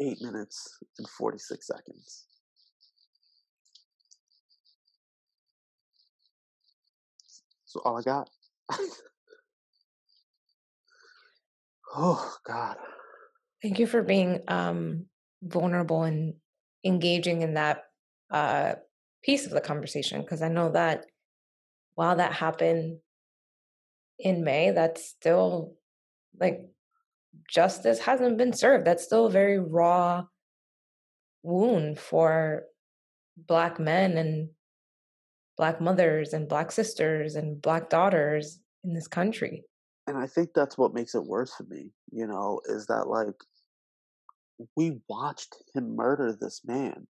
eight 0.02 0.22
minutes 0.22 0.80
and 0.98 1.10
46 1.10 1.68
seconds. 1.68 2.26
So 7.66 7.82
all 7.86 8.00
I 8.00 8.02
got. 8.02 8.30
oh 11.96 12.36
God. 12.46 12.78
Thank 13.62 13.80
you 13.80 13.88
for 13.88 14.02
being 14.02 14.42
um, 14.48 15.06
vulnerable 15.44 16.04
and 16.04 16.36
engaging 16.84 17.42
in 17.42 17.56
that 17.56 17.84
uh, 18.32 18.76
piece 19.24 19.46
of 19.46 19.52
the 19.52 19.62
conversation 19.62 20.22
because 20.22 20.42
I 20.42 20.50
know 20.50 20.72
that 20.72 21.06
while 21.96 22.16
that 22.16 22.34
happened 22.34 23.00
in 24.18 24.44
May, 24.44 24.72
that's 24.72 25.06
still 25.06 25.76
like 26.40 26.62
justice 27.50 28.00
hasn't 28.00 28.38
been 28.38 28.54
served. 28.54 28.86
That's 28.86 29.04
still 29.04 29.26
a 29.26 29.32
very 29.32 29.60
raw 29.60 30.24
wound 31.44 32.00
for 32.00 32.64
Black 33.38 33.80
men 33.80 34.18
and 34.18 34.50
Black 35.58 35.82
mothers 35.82 36.34
and 36.34 36.48
Black 36.48 36.72
sisters 36.72 37.36
and 37.36 37.62
Black 37.62 37.90
daughters 37.90 38.60
in 38.84 38.94
this 38.94 39.08
country. 39.08 39.64
And 40.10 40.18
I 40.18 40.26
think 40.26 40.50
that's 40.56 40.76
what 40.76 40.96
makes 40.96 41.14
it 41.14 41.24
worse 41.24 41.54
for 41.54 41.66
me, 41.70 41.92
you 42.12 42.26
know, 42.26 42.62
is 42.66 42.88
that 42.88 43.08
like 43.08 43.36
we 44.76 44.98
watched 45.08 45.56
him 45.76 45.96
murder 45.96 46.34
this 46.34 46.62
man. 46.66 47.06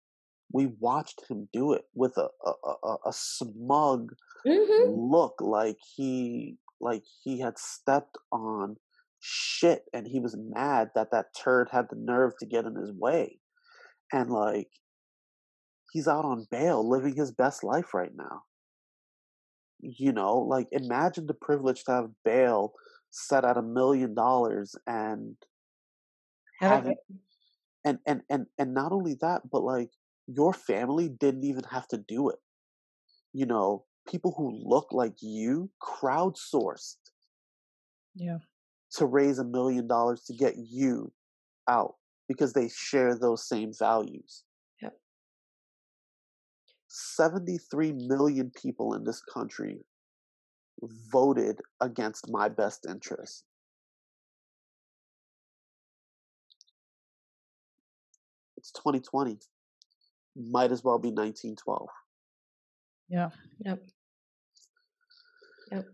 We 0.54 0.68
watched 0.80 1.22
him 1.30 1.50
do 1.52 1.74
it 1.74 1.84
with 1.94 2.18
a 2.18 2.30
a, 2.46 2.88
a, 2.88 2.96
a 3.08 3.12
smug 3.12 4.14
mm-hmm. 4.48 4.90
look, 4.90 5.34
like 5.42 5.76
he 5.98 6.56
like 6.80 7.04
he 7.22 7.38
had 7.38 7.60
stepped 7.60 8.18
on 8.32 8.78
shit 9.20 9.84
and 9.94 10.08
he 10.08 10.22
was 10.22 10.38
mad 10.38 10.92
that 10.96 11.12
that 11.12 11.36
turd 11.38 11.68
had 11.70 11.88
the 11.90 11.98
nerve 11.98 12.32
to 12.40 12.46
get 12.46 12.64
in 12.64 12.76
his 12.76 12.94
way 12.94 13.40
and 14.14 14.30
like 14.30 14.70
he's 15.92 16.08
out 16.08 16.24
on 16.24 16.46
bail 16.52 16.88
living 16.88 17.16
his 17.16 17.32
best 17.32 17.64
life 17.64 17.96
right 17.96 18.12
now 18.16 18.44
you 19.80 20.12
know 20.12 20.38
like 20.38 20.68
imagine 20.72 21.26
the 21.26 21.34
privilege 21.34 21.84
to 21.84 21.92
have 21.92 22.10
bail 22.24 22.74
set 23.16 23.46
at 23.46 23.58
a 23.58 23.62
million 23.62 24.14
dollars 24.14 24.76
and 24.88 25.36
having 26.60 26.96
and 27.84 28.00
and 28.06 28.22
and 28.30 28.46
and 28.58 28.74
not 28.74 28.92
only 28.92 29.16
that 29.22 29.42
but 29.52 29.64
like 29.64 29.90
your 30.28 30.54
family 30.54 31.10
didn't 31.10 31.44
even 31.44 31.64
have 31.64 31.88
to 31.88 31.98
do 31.98 32.30
it 32.30 32.40
you 33.34 33.46
know 33.46 33.86
people 34.08 34.34
who 34.38 34.52
look 34.64 34.88
like 34.92 35.16
you 35.22 35.70
crowdsourced 35.82 36.98
yeah 38.16 38.38
to 38.92 39.06
raise 39.06 39.40
a 39.40 39.44
million 39.44 39.88
dollars 39.88 40.24
to 40.24 40.34
get 40.34 40.56
you 40.58 41.12
out 41.68 41.96
because 42.28 42.54
they 42.54 42.70
share 42.70 43.16
those 43.16 43.48
same 43.48 43.72
values. 43.78 44.44
Yep. 44.82 44.94
73 46.88 47.94
million 47.94 48.52
people 48.62 48.94
in 48.94 49.04
this 49.04 49.22
country 49.22 49.80
voted 50.82 51.62
against 51.82 52.30
my 52.30 52.50
best 52.50 52.86
interest. 52.90 53.44
It's 58.58 58.72
2020. 58.72 59.38
Might 60.36 60.72
as 60.72 60.84
well 60.84 61.00
be 61.00 61.10
1912. 61.10 61.88
Yeah. 63.10 63.30
Yep. 63.60 63.84
Yep. 65.72 65.86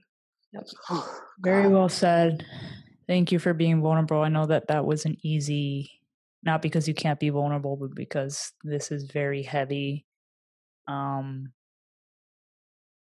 Yep. 0.54 0.68
Very 1.40 1.68
well 1.68 1.90
said. 1.90 2.46
Thank 3.08 3.32
you 3.32 3.40
for 3.40 3.54
being 3.54 3.82
vulnerable. 3.82 4.22
I 4.22 4.30
know 4.30 4.46
that 4.46 4.68
that 4.68 4.86
wasn't 4.86 5.20
easy, 5.22 5.92
not 6.44 6.62
because 6.62 6.88
you 6.88 6.94
can't 6.94 7.20
be 7.20 7.30
vulnerable, 7.30 7.76
but 7.76 7.94
because 7.94 8.54
this 8.64 8.92
is 8.92 9.04
very 9.12 9.44
heavy. 9.44 10.06
Um, 10.88 11.52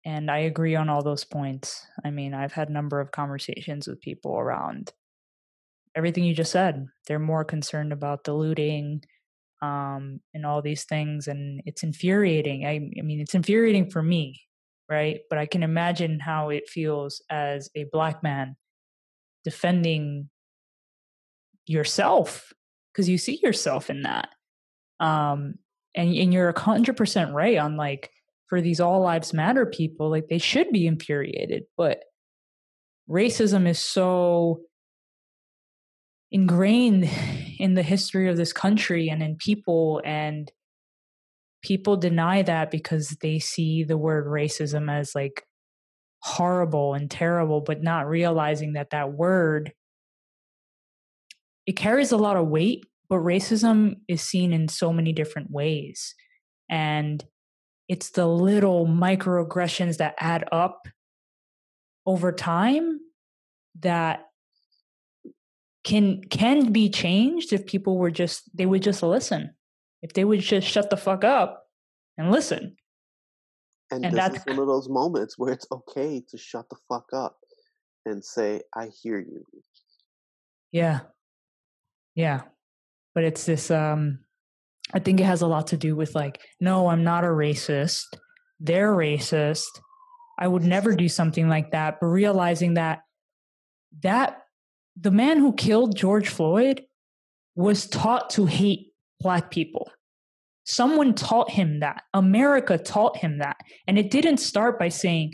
and 0.05 0.29
I 0.29 0.39
agree 0.39 0.75
on 0.75 0.89
all 0.89 1.01
those 1.01 1.23
points. 1.23 1.85
I 2.03 2.11
mean, 2.11 2.33
I've 2.33 2.53
had 2.53 2.69
a 2.69 2.73
number 2.73 2.99
of 2.99 3.11
conversations 3.11 3.87
with 3.87 4.01
people 4.01 4.37
around 4.37 4.91
everything 5.95 6.23
you 6.23 6.33
just 6.33 6.51
said. 6.51 6.87
They're 7.07 7.19
more 7.19 7.45
concerned 7.45 7.93
about 7.93 8.23
the 8.23 8.33
looting 8.33 9.03
um, 9.61 10.19
and 10.33 10.45
all 10.45 10.61
these 10.61 10.83
things, 10.83 11.27
and 11.27 11.61
it's 11.65 11.83
infuriating. 11.83 12.65
I, 12.65 12.89
I 12.99 13.01
mean, 13.01 13.21
it's 13.21 13.35
infuriating 13.35 13.91
for 13.91 14.03
me, 14.03 14.41
right? 14.89 15.21
But 15.29 15.39
I 15.39 15.45
can 15.45 15.63
imagine 15.63 16.19
how 16.19 16.49
it 16.49 16.67
feels 16.67 17.21
as 17.29 17.69
a 17.75 17.85
black 17.85 18.23
man 18.23 18.55
defending 19.43 20.29
yourself 21.65 22.51
because 22.91 23.07
you 23.07 23.17
see 23.17 23.39
yourself 23.41 23.89
in 23.89 24.03
that 24.03 24.29
um 24.99 25.55
and 25.95 26.13
and 26.15 26.33
you're 26.33 26.49
a 26.49 26.59
hundred 26.59 26.97
percent 26.97 27.33
right 27.33 27.57
on 27.57 27.77
like 27.77 28.11
for 28.53 28.61
these 28.61 28.79
all 28.79 29.01
lives 29.01 29.33
matter 29.33 29.65
people 29.65 30.11
like 30.11 30.27
they 30.27 30.37
should 30.37 30.69
be 30.69 30.85
infuriated 30.85 31.63
but 31.75 32.03
racism 33.09 33.67
is 33.67 33.79
so 33.79 34.59
ingrained 36.31 37.09
in 37.57 37.73
the 37.73 37.81
history 37.81 38.29
of 38.29 38.37
this 38.37 38.53
country 38.53 39.09
and 39.09 39.23
in 39.23 39.35
people 39.37 40.03
and 40.05 40.51
people 41.63 41.97
deny 41.97 42.43
that 42.43 42.69
because 42.69 43.17
they 43.21 43.39
see 43.39 43.83
the 43.83 43.97
word 43.97 44.27
racism 44.27 44.91
as 44.91 45.15
like 45.15 45.43
horrible 46.21 46.93
and 46.93 47.09
terrible, 47.09 47.61
but 47.61 47.81
not 47.81 48.07
realizing 48.07 48.73
that 48.73 48.91
that 48.91 49.13
word 49.13 49.73
it 51.65 51.73
carries 51.73 52.11
a 52.11 52.17
lot 52.17 52.37
of 52.37 52.49
weight, 52.49 52.85
but 53.09 53.17
racism 53.17 53.95
is 54.07 54.21
seen 54.21 54.53
in 54.53 54.67
so 54.67 54.93
many 54.93 55.13
different 55.13 55.49
ways. 55.49 56.13
And 56.69 57.23
it's 57.87 58.11
the 58.11 58.25
little 58.25 58.85
microaggressions 58.87 59.97
that 59.97 60.15
add 60.19 60.45
up 60.51 60.87
over 62.05 62.31
time 62.31 62.99
that 63.79 64.27
can 65.83 66.21
can 66.23 66.71
be 66.71 66.89
changed 66.89 67.51
if 67.51 67.65
people 67.65 67.97
were 67.97 68.11
just 68.11 68.55
they 68.55 68.65
would 68.65 68.83
just 68.83 69.03
listen. 69.03 69.55
If 70.01 70.13
they 70.13 70.25
would 70.25 70.41
just 70.41 70.67
shut 70.67 70.89
the 70.89 70.97
fuck 70.97 71.23
up 71.23 71.65
and 72.17 72.31
listen. 72.31 72.75
And, 73.91 74.05
and 74.05 74.13
this 74.13 74.19
that's, 74.19 74.37
is 74.37 74.45
one 74.45 74.59
of 74.59 74.67
those 74.67 74.89
moments 74.89 75.37
where 75.37 75.53
it's 75.53 75.67
okay 75.71 76.21
to 76.29 76.37
shut 76.37 76.67
the 76.69 76.77
fuck 76.89 77.05
up 77.13 77.37
and 78.05 78.23
say, 78.23 78.61
I 78.75 78.89
hear 79.01 79.19
you. 79.19 79.45
Yeah. 80.71 81.01
Yeah. 82.15 82.41
But 83.13 83.23
it's 83.23 83.45
this 83.45 83.71
um 83.71 84.19
I 84.91 84.99
think 84.99 85.19
it 85.19 85.25
has 85.25 85.41
a 85.41 85.47
lot 85.47 85.67
to 85.67 85.77
do 85.77 85.95
with 85.95 86.15
like, 86.15 86.41
no, 86.59 86.87
I'm 86.87 87.03
not 87.03 87.23
a 87.23 87.27
racist. 87.27 88.05
They're 88.59 88.91
racist. 88.91 89.69
I 90.39 90.47
would 90.47 90.63
never 90.63 90.95
do 90.95 91.07
something 91.07 91.47
like 91.47 91.71
that. 91.71 91.99
But 91.99 92.07
realizing 92.07 92.73
that 92.75 93.01
that 94.01 94.39
the 94.99 95.11
man 95.11 95.37
who 95.37 95.53
killed 95.53 95.95
George 95.95 96.29
Floyd 96.29 96.83
was 97.55 97.87
taught 97.87 98.29
to 98.31 98.45
hate 98.45 98.91
black 99.19 99.51
people. 99.51 99.89
Someone 100.65 101.13
taught 101.13 101.51
him 101.51 101.81
that. 101.81 102.03
America 102.13 102.77
taught 102.77 103.17
him 103.17 103.39
that. 103.39 103.57
And 103.87 103.97
it 103.97 104.11
didn't 104.11 104.37
start 104.37 104.79
by 104.79 104.89
saying, 104.89 105.33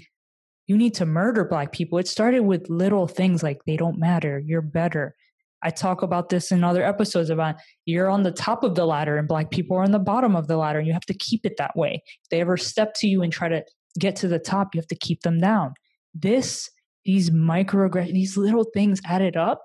you 0.67 0.77
need 0.77 0.93
to 0.95 1.05
murder 1.05 1.45
black 1.45 1.71
people. 1.71 1.97
It 1.97 2.07
started 2.07 2.41
with 2.41 2.69
little 2.69 3.07
things 3.07 3.41
like 3.41 3.59
they 3.65 3.77
don't 3.77 3.99
matter, 3.99 4.41
you're 4.45 4.61
better. 4.61 5.15
I 5.61 5.69
talk 5.69 6.02
about 6.02 6.30
this 6.30 6.52
in 6.52 6.64
other 6.64 6.84
episodes 6.84 7.30
about 7.30 7.56
you're 7.86 8.10
on 8.10 8.23
the 8.23 8.31
top 8.31 8.64
of 8.64 8.76
the 8.76 8.86
ladder 8.86 9.18
and 9.18 9.27
black 9.27 9.52
people 9.52 9.77
are 9.77 9.84
on 9.84 9.91
the 9.91 9.99
bottom 9.99 10.36
of 10.36 10.48
the 10.48 10.57
ladder 10.57 10.80
and 10.80 10.88
you 10.88 10.94
have 10.94 11.06
to 11.07 11.14
keep 11.14 11.45
it 11.45 11.57
that 11.57 11.76
way. 11.76 12.02
If 12.06 12.30
they 12.30 12.40
ever 12.40 12.57
step 12.57 12.94
to 12.95 13.07
you 13.07 13.22
and 13.22 13.31
try 13.31 13.49
to 13.49 13.64
get 13.99 14.15
to 14.18 14.27
the 14.27 14.40
top, 14.40 14.73
you 14.73 14.80
have 14.80 14.88
to 14.88 14.95
keep 14.95 15.22
them 15.22 15.40
down. 15.40 15.73
This, 16.14 16.69
these 17.03 17.30
microaggressions, 17.30 18.14
these 18.14 18.38
little 18.38 18.65
things 18.73 19.02
added 19.06 19.36
up 19.36 19.61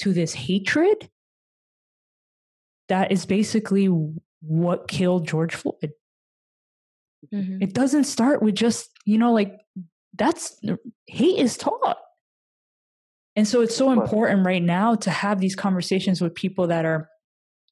to 0.00 0.12
this 0.12 0.34
hatred 0.34 1.08
that 2.88 3.12
is 3.12 3.26
basically 3.26 3.86
what 4.40 4.88
killed 4.88 5.26
George 5.26 5.54
Floyd. 5.54 5.92
Mm-hmm. 7.32 7.62
It 7.62 7.72
doesn't 7.72 8.04
start 8.04 8.42
with 8.42 8.54
just, 8.54 8.90
you 9.04 9.18
know, 9.18 9.32
like 9.32 9.58
that's 10.16 10.60
hate 11.06 11.38
is 11.38 11.56
taught. 11.56 11.98
And 13.36 13.46
so 13.46 13.60
it's 13.60 13.76
so 13.76 13.92
important 13.92 14.46
right 14.46 14.62
now 14.62 14.94
to 14.96 15.10
have 15.10 15.40
these 15.40 15.54
conversations 15.54 16.22
with 16.22 16.34
people 16.34 16.68
that 16.68 16.86
are 16.86 17.08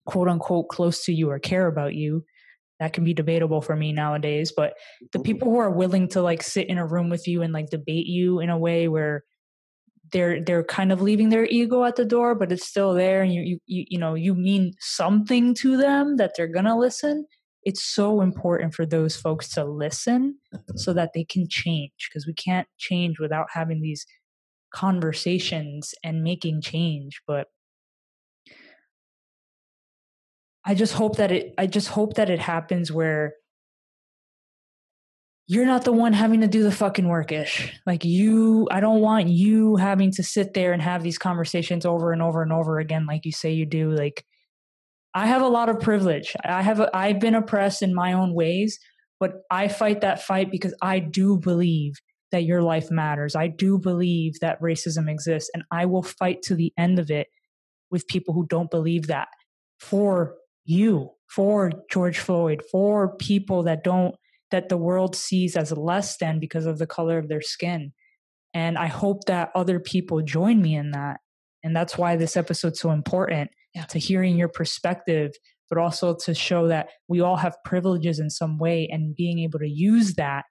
quote 0.07 0.28
unquote 0.28 0.69
close 0.69 1.05
to 1.07 1.12
you 1.12 1.31
or 1.31 1.39
care 1.39 1.66
about 1.66 1.95
you. 1.95 2.24
That 2.81 2.93
can 2.93 3.05
be 3.05 3.15
debatable 3.15 3.62
for 3.62 3.74
me 3.74 3.93
nowadays, 3.93 4.53
but 4.55 4.74
the 5.12 5.19
mm-hmm. 5.19 5.23
people 5.24 5.51
who 5.51 5.59
are 5.59 5.70
willing 5.70 6.09
to 6.09 6.20
like 6.20 6.43
sit 6.43 6.69
in 6.69 6.77
a 6.77 6.86
room 6.86 7.09
with 7.09 7.27
you 7.27 7.41
and 7.41 7.53
like 7.53 7.70
debate 7.70 8.07
you 8.07 8.41
in 8.41 8.51
a 8.51 8.59
way 8.59 8.89
where 8.89 9.24
they're 10.12 10.43
they're 10.43 10.65
kind 10.65 10.93
of 10.93 11.01
leaving 11.01 11.31
their 11.31 11.47
ego 11.47 11.85
at 11.85 11.97
the 11.97 12.05
door, 12.05 12.35
but 12.35 12.53
it's 12.53 12.66
still 12.66 12.93
there 12.93 13.23
and 13.23 13.32
you 13.32 13.43
you 13.43 13.59
you, 13.66 13.85
you 13.91 13.99
know, 13.99 14.15
you 14.15 14.35
mean 14.35 14.73
something 14.81 15.55
to 15.55 15.77
them 15.77 16.16
that 16.16 16.32
they're 16.36 16.47
going 16.47 16.66
to 16.66 16.77
listen. 16.77 17.27
It's 17.62 17.82
so 17.82 18.20
important 18.20 18.74
for 18.74 18.85
those 18.85 19.16
folks 19.16 19.49
to 19.55 19.65
listen 19.65 20.36
so 20.77 20.93
that 20.93 21.12
they 21.15 21.24
can 21.24 21.47
change 21.49 21.93
because 22.11 22.27
we 22.27 22.35
can't 22.35 22.69
change 22.77 23.19
without 23.19 23.47
having 23.55 23.81
these 23.81 24.05
conversations 24.75 25.95
and 26.03 26.25
making 26.25 26.61
change 26.61 27.23
but 27.29 27.47
i 30.67 30.75
just 30.75 30.95
hope 30.95 31.17
that 31.17 31.31
it 31.31 31.55
i 31.57 31.65
just 31.67 31.89
hope 31.89 32.15
that 32.15 32.29
it 32.29 32.41
happens 32.41 32.91
where 32.91 33.35
you're 35.47 35.67
not 35.67 35.85
the 35.85 35.93
one 35.93 36.15
having 36.15 36.41
to 36.41 36.49
do 36.49 36.63
the 36.63 36.73
fucking 36.73 37.05
workish. 37.05 37.71
Like 37.87 38.05
you 38.05 38.67
i 38.71 38.81
don't 38.81 39.01
want 39.01 39.29
you 39.29 39.77
having 39.77 40.11
to 40.13 40.23
sit 40.23 40.55
there 40.55 40.73
and 40.73 40.83
have 40.83 41.03
these 41.03 41.19
conversations 41.19 41.87
over 41.87 42.13
and 42.13 42.23
over 42.23 42.43
and 42.43 42.53
over 42.53 42.79
again 42.79 43.07
like 43.07 43.25
you 43.25 43.33
say 43.33 43.53
you 43.53 43.67
do 43.67 43.91
like 43.91 44.25
i 45.15 45.27
have 45.27 45.43
a 45.43 45.49
lot 45.49 45.69
of 45.69 45.81
privilege. 45.81 46.35
I 46.45 46.63
have 46.63 46.81
a, 46.81 46.95
i've 46.97 47.21
been 47.21 47.35
oppressed 47.35 47.83
in 47.83 47.95
my 47.95 48.15
own 48.15 48.35
ways 48.35 48.79
but 49.21 49.43
i 49.51 49.69
fight 49.69 50.01
that 50.01 50.23
fight 50.23 50.51
because 50.51 50.75
i 50.83 50.99
do 50.99 51.39
believe 51.39 51.95
that 52.35 52.43
your 52.43 52.62
life 52.62 52.90
matters. 52.90 53.36
I 53.36 53.47
do 53.47 53.78
believe 53.78 54.40
that 54.40 54.61
racism 54.61 55.09
exists, 55.09 55.51
and 55.55 55.62
I 55.70 55.86
will 55.86 56.02
fight 56.02 56.43
to 56.43 56.56
the 56.56 56.73
end 56.77 56.98
of 56.98 57.12
it 57.12 57.28
with 57.93 58.09
people 58.09 58.35
who 58.35 58.44
don't 58.47 58.73
believe 58.73 59.06
that 59.06 59.28
for 59.78 60.35
you, 60.65 61.11
for 61.28 61.70
George 61.89 62.19
Floyd, 62.19 62.61
for 62.73 63.16
people 63.19 63.62
that 63.62 63.85
don't, 63.85 64.16
that 64.51 64.69
the 64.69 64.77
world 64.77 65.15
sees 65.15 65.56
as 65.56 65.70
less 65.70 66.16
than 66.16 66.40
because 66.40 66.66
of 66.66 66.78
the 66.78 66.89
color 66.89 67.19
of 67.19 67.28
their 67.28 67.40
skin. 67.40 67.93
And 68.52 68.77
I 68.77 68.86
hope 68.89 69.27
that 69.27 69.51
other 69.55 69.78
people 69.78 70.20
join 70.20 70.61
me 70.61 70.74
in 70.74 70.90
that. 70.90 71.20
And 71.62 71.74
that's 71.74 71.97
why 71.97 72.16
this 72.16 72.36
episode's 72.36 72.81
so 72.81 72.90
important 72.90 73.52
yeah. 73.77 73.85
to 73.85 74.01
hearing 74.01 74.36
your 74.36 74.48
perspective, 74.48 75.31
but 75.69 75.78
also 75.78 76.16
to 76.24 76.35
show 76.35 76.66
that 76.66 76.89
we 77.06 77.20
all 77.20 77.36
have 77.36 77.56
privileges 77.65 78.19
in 78.19 78.28
some 78.28 78.59
way 78.59 78.89
and 78.90 79.15
being 79.15 79.39
able 79.39 79.61
to 79.61 79.70
use 79.70 80.15
that 80.15 80.47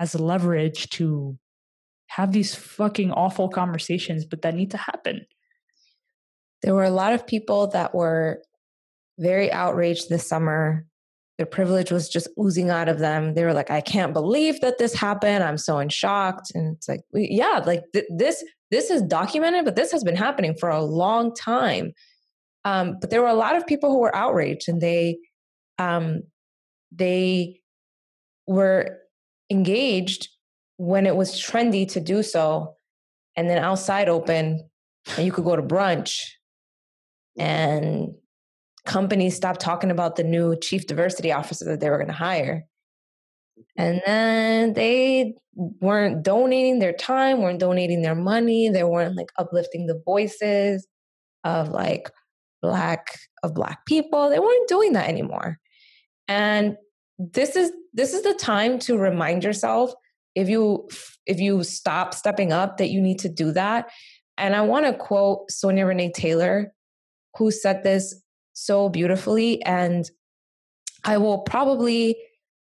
as 0.00 0.18
leverage 0.18 0.88
to 0.90 1.38
have 2.08 2.32
these 2.32 2.54
fucking 2.54 3.12
awful 3.12 3.48
conversations, 3.48 4.24
but 4.24 4.42
that 4.42 4.54
need 4.54 4.72
to 4.72 4.76
happen. 4.76 5.26
There 6.62 6.74
were 6.74 6.84
a 6.84 6.90
lot 6.90 7.12
of 7.12 7.26
people 7.26 7.68
that 7.68 7.94
were 7.94 8.42
very 9.18 9.52
outraged 9.52 10.08
this 10.08 10.26
summer. 10.26 10.86
Their 11.38 11.46
privilege 11.46 11.92
was 11.92 12.08
just 12.08 12.28
oozing 12.38 12.70
out 12.70 12.88
of 12.88 12.98
them. 12.98 13.34
They 13.34 13.44
were 13.44 13.54
like, 13.54 13.70
"I 13.70 13.80
can't 13.80 14.12
believe 14.12 14.60
that 14.60 14.78
this 14.78 14.94
happened. 14.94 15.44
I'm 15.44 15.56
so 15.58 15.78
in 15.78 15.88
shock." 15.88 16.42
And 16.54 16.76
it's 16.76 16.88
like, 16.88 17.02
yeah, 17.12 17.62
like 17.64 17.84
th- 17.92 18.06
this 18.10 18.42
this 18.70 18.90
is 18.90 19.02
documented, 19.02 19.64
but 19.64 19.76
this 19.76 19.92
has 19.92 20.02
been 20.02 20.16
happening 20.16 20.54
for 20.58 20.68
a 20.68 20.82
long 20.82 21.34
time. 21.34 21.92
Um, 22.64 22.96
but 23.00 23.10
there 23.10 23.22
were 23.22 23.28
a 23.28 23.34
lot 23.34 23.56
of 23.56 23.66
people 23.66 23.90
who 23.90 24.00
were 24.00 24.14
outraged, 24.14 24.68
and 24.68 24.80
they 24.80 25.18
um, 25.78 26.22
they 26.92 27.60
were 28.46 28.98
engaged 29.50 30.28
when 30.76 31.06
it 31.06 31.16
was 31.16 31.40
trendy 31.40 31.90
to 31.92 32.00
do 32.00 32.22
so 32.22 32.76
and 33.36 33.48
then 33.48 33.58
outside 33.58 34.08
open 34.08 34.68
and 35.16 35.26
you 35.26 35.32
could 35.32 35.44
go 35.44 35.56
to 35.56 35.62
brunch. 35.62 36.22
And 37.38 38.14
companies 38.84 39.36
stopped 39.36 39.60
talking 39.60 39.90
about 39.90 40.16
the 40.16 40.24
new 40.24 40.58
chief 40.58 40.86
diversity 40.86 41.32
officer 41.32 41.64
that 41.66 41.80
they 41.80 41.90
were 41.90 41.98
going 41.98 42.08
to 42.08 42.12
hire. 42.14 42.64
And 43.76 44.02
then 44.04 44.72
they 44.72 45.34
weren't 45.54 46.22
donating 46.22 46.78
their 46.78 46.92
time 46.92 47.42
weren't 47.42 47.58
donating 47.58 48.00
their 48.00 48.14
money 48.14 48.70
they 48.70 48.84
weren't 48.84 49.16
like 49.16 49.30
uplifting 49.36 49.86
the 49.86 50.00
voices 50.06 50.86
of 51.44 51.68
like 51.68 52.08
black 52.62 53.06
of 53.42 53.54
black 53.54 53.84
people. 53.86 54.28
They 54.28 54.38
weren't 54.38 54.68
doing 54.68 54.92
that 54.92 55.08
anymore. 55.08 55.58
And 56.28 56.76
this 57.20 57.54
is 57.54 57.70
this 57.92 58.14
is 58.14 58.22
the 58.22 58.34
time 58.34 58.78
to 58.78 58.96
remind 58.96 59.44
yourself 59.44 59.92
if 60.34 60.48
you 60.48 60.88
if 61.26 61.38
you 61.38 61.62
stop 61.62 62.14
stepping 62.14 62.50
up 62.50 62.78
that 62.78 62.88
you 62.88 63.00
need 63.00 63.18
to 63.18 63.28
do 63.28 63.52
that 63.52 63.90
and 64.38 64.56
i 64.56 64.62
want 64.62 64.86
to 64.86 64.94
quote 64.94 65.50
sonya 65.50 65.84
renee 65.84 66.10
taylor 66.10 66.72
who 67.36 67.50
said 67.50 67.82
this 67.82 68.22
so 68.54 68.88
beautifully 68.88 69.62
and 69.64 70.10
i 71.04 71.18
will 71.18 71.38
probably 71.38 72.16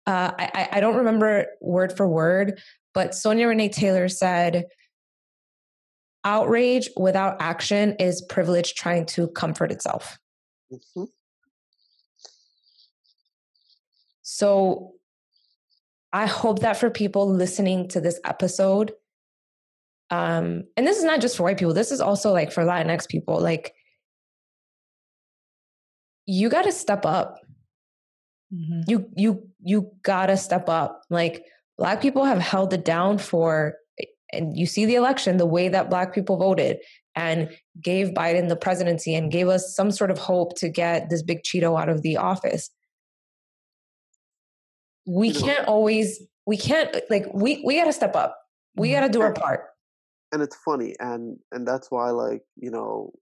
uh, 0.06 0.30
I, 0.38 0.68
I 0.72 0.80
don't 0.80 0.96
remember 0.96 1.46
word 1.60 1.94
for 1.94 2.08
word 2.08 2.58
but 2.94 3.14
sonya 3.14 3.48
renee 3.48 3.68
taylor 3.68 4.08
said 4.08 4.64
outrage 6.24 6.88
without 6.96 7.36
action 7.40 7.94
is 7.98 8.22
privilege 8.22 8.74
trying 8.74 9.04
to 9.06 9.28
comfort 9.28 9.70
itself 9.70 10.18
mm-hmm. 10.72 11.04
So 14.28 14.94
I 16.12 16.26
hope 16.26 16.58
that 16.58 16.76
for 16.76 16.90
people 16.90 17.32
listening 17.32 17.86
to 17.90 18.00
this 18.00 18.18
episode, 18.24 18.92
um, 20.10 20.64
and 20.76 20.84
this 20.84 20.98
is 20.98 21.04
not 21.04 21.20
just 21.20 21.36
for 21.36 21.44
white 21.44 21.58
people, 21.58 21.74
this 21.74 21.92
is 21.92 22.00
also 22.00 22.32
like 22.32 22.50
for 22.50 22.64
Latinx 22.64 23.08
people, 23.08 23.40
like 23.40 23.72
you 26.26 26.48
gotta 26.48 26.72
step 26.72 27.06
up. 27.06 27.38
Mm-hmm. 28.52 28.80
You 28.88 29.08
you 29.16 29.48
you 29.62 29.92
gotta 30.02 30.36
step 30.36 30.68
up. 30.68 31.02
Like 31.08 31.44
black 31.78 32.02
people 32.02 32.24
have 32.24 32.40
held 32.40 32.72
it 32.72 32.84
down 32.84 33.18
for 33.18 33.76
and 34.32 34.56
you 34.56 34.66
see 34.66 34.86
the 34.86 34.96
election, 34.96 35.36
the 35.36 35.46
way 35.46 35.68
that 35.68 35.88
black 35.88 36.12
people 36.12 36.36
voted 36.36 36.78
and 37.14 37.48
gave 37.80 38.08
Biden 38.08 38.48
the 38.48 38.56
presidency 38.56 39.14
and 39.14 39.30
gave 39.30 39.46
us 39.46 39.76
some 39.76 39.92
sort 39.92 40.10
of 40.10 40.18
hope 40.18 40.58
to 40.58 40.68
get 40.68 41.10
this 41.10 41.22
big 41.22 41.44
Cheeto 41.44 41.80
out 41.80 41.88
of 41.88 42.02
the 42.02 42.16
office 42.16 42.70
we 45.06 45.32
can't 45.32 45.66
always 45.68 46.20
we 46.46 46.56
can't 46.56 46.94
uh, 46.94 47.00
like 47.10 47.26
we 47.32 47.62
we 47.64 47.76
got 47.76 47.84
to 47.84 47.92
step 47.92 48.16
up. 48.16 48.38
We 48.76 48.88
mm-hmm. 48.88 49.00
got 49.00 49.06
to 49.06 49.12
do 49.12 49.20
our 49.20 49.32
part. 49.32 49.64
and 50.32 50.42
it's 50.42 50.56
funny 50.56 50.94
and 50.98 51.38
and 51.52 51.66
that's 51.66 51.90
why 51.90 52.10
like 52.10 52.42
you 52.56 52.70
know 52.70 53.12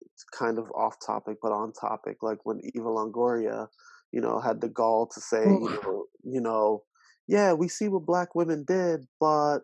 it's 0.00 0.24
kind 0.24 0.58
of 0.58 0.70
off 0.72 0.96
topic 1.04 1.38
but 1.40 1.52
on 1.52 1.72
topic 1.72 2.18
like 2.22 2.38
when 2.44 2.60
eva 2.74 2.88
longoria 2.88 3.68
you 4.12 4.20
know 4.20 4.40
had 4.40 4.60
the 4.60 4.68
gall 4.68 5.06
to 5.06 5.20
say 5.20 5.44
Ooh. 5.44 5.70
you 5.70 5.80
know 5.82 6.04
you 6.24 6.40
know 6.40 6.82
yeah 7.28 7.52
we 7.52 7.68
see 7.68 7.88
what 7.88 8.04
black 8.04 8.34
women 8.34 8.64
did 8.66 9.06
but 9.20 9.60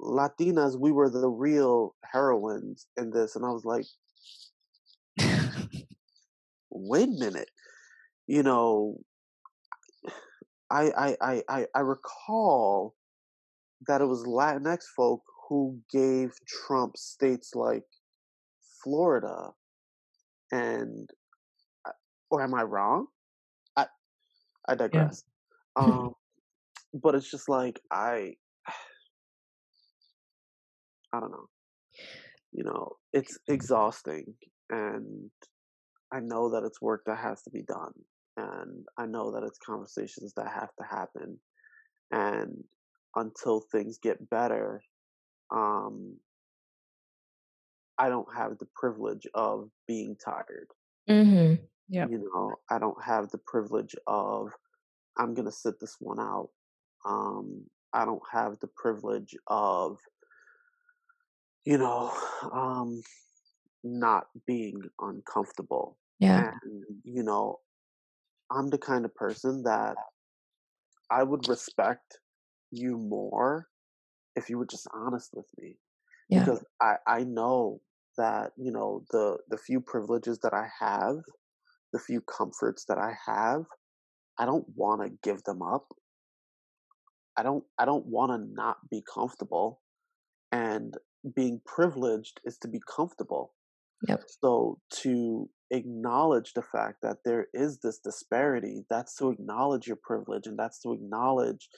latinas 0.00 0.78
we 0.78 0.90
were 0.90 1.10
the 1.10 1.28
real 1.28 1.94
heroines 2.10 2.86
in 2.96 3.10
this 3.10 3.36
and 3.36 3.44
i 3.44 3.50
was 3.50 3.64
like 3.64 3.84
wait 6.72 7.08
a 7.08 7.12
minute, 7.12 7.50
you 8.26 8.42
know, 8.42 8.96
I 10.72 11.14
I 11.20 11.42
I 11.48 11.66
I, 11.74 11.80
recall 11.80 12.94
that 13.86 14.00
it 14.00 14.06
was 14.06 14.24
Latinx 14.24 14.84
folk 14.96 15.22
who 15.48 15.78
gave 15.92 16.32
Trump 16.46 16.96
states 16.96 17.52
like 17.54 17.84
Florida, 18.82 19.50
and 20.50 21.10
uh, 21.86 21.92
or 22.30 22.42
am 22.42 22.54
I 22.54 22.62
wrong? 22.62 23.06
I 23.76 23.86
I 24.66 24.74
digress. 24.74 25.24
Yeah. 25.76 25.82
um, 25.84 26.14
but 26.94 27.14
it's 27.14 27.30
just 27.30 27.50
like 27.50 27.78
I 27.90 28.34
I 31.12 31.20
don't 31.20 31.30
know. 31.32 31.48
You 32.52 32.64
know, 32.64 32.96
it's 33.12 33.38
exhausting 33.48 34.24
and 34.70 35.30
I 36.12 36.20
know 36.20 36.50
that 36.50 36.64
it's 36.64 36.80
work 36.80 37.02
that 37.06 37.18
has 37.18 37.42
to 37.42 37.50
be 37.50 37.62
done 37.62 37.92
and 38.36 38.86
I 38.96 39.06
know 39.06 39.32
that 39.32 39.42
it's 39.42 39.58
conversations 39.58 40.32
that 40.36 40.48
have 40.48 40.70
to 40.78 40.84
happen 40.88 41.38
and 42.10 42.64
until 43.16 43.60
things 43.60 43.98
get 44.02 44.30
better 44.30 44.82
um 45.54 46.16
I 47.98 48.08
don't 48.08 48.34
have 48.34 48.58
the 48.58 48.66
privilege 48.74 49.26
of 49.34 49.68
being 49.86 50.16
tired. 50.16 50.66
Mm-hmm. 51.08 51.62
Yeah. 51.88 52.06
You 52.08 52.30
know, 52.34 52.54
I 52.70 52.78
don't 52.78 53.00
have 53.04 53.28
the 53.30 53.38
privilege 53.46 53.94
of 54.06 54.48
I'm 55.18 55.34
going 55.34 55.44
to 55.44 55.52
sit 55.52 55.78
this 55.78 55.96
one 56.00 56.18
out. 56.18 56.48
Um 57.06 57.64
I 57.92 58.06
don't 58.06 58.22
have 58.32 58.58
the 58.60 58.70
privilege 58.76 59.36
of 59.46 59.98
you 61.64 61.78
know, 61.78 62.12
um, 62.52 63.02
not 63.84 64.26
being 64.46 64.80
uncomfortable. 65.00 65.96
Yeah. 66.18 66.52
And, 66.62 66.84
you 67.04 67.22
know, 67.22 67.58
I'm 68.54 68.68
the 68.68 68.78
kind 68.78 69.04
of 69.04 69.14
person 69.14 69.62
that 69.64 69.96
I 71.10 71.22
would 71.22 71.48
respect 71.48 72.18
you 72.70 72.98
more 72.98 73.68
if 74.36 74.48
you 74.48 74.58
were 74.58 74.66
just 74.66 74.86
honest 74.94 75.30
with 75.34 75.46
me. 75.58 75.76
Yeah. 76.28 76.40
Because 76.40 76.64
I, 76.80 76.94
I 77.06 77.24
know 77.24 77.80
that, 78.16 78.52
you 78.56 78.72
know, 78.72 79.04
the 79.10 79.38
the 79.48 79.58
few 79.58 79.80
privileges 79.80 80.38
that 80.42 80.54
I 80.54 80.68
have, 80.80 81.16
the 81.92 81.98
few 81.98 82.22
comforts 82.22 82.84
that 82.88 82.98
I 82.98 83.12
have, 83.26 83.64
I 84.38 84.46
don't 84.46 84.66
want 84.74 85.02
to 85.02 85.18
give 85.22 85.42
them 85.44 85.62
up. 85.62 85.86
I 87.36 87.42
don't 87.42 87.64
I 87.78 87.84
don't 87.84 88.06
want 88.06 88.32
to 88.32 88.54
not 88.54 88.76
be 88.90 89.02
comfortable. 89.12 89.80
And 90.50 90.94
being 91.34 91.60
privileged 91.64 92.40
is 92.44 92.58
to 92.58 92.68
be 92.68 92.80
comfortable. 92.94 93.54
Yep. 94.08 94.22
So 94.42 94.78
to 95.02 95.48
acknowledge 95.72 96.52
the 96.52 96.62
fact 96.62 96.98
that 97.02 97.18
there 97.24 97.48
is 97.52 97.78
this 97.78 97.98
disparity, 97.98 98.84
that's 98.88 99.16
to 99.16 99.30
acknowledge 99.30 99.86
your 99.86 99.98
privilege 100.02 100.46
and 100.46 100.58
that's 100.58 100.80
to 100.80 100.92
acknowledge 100.92 101.68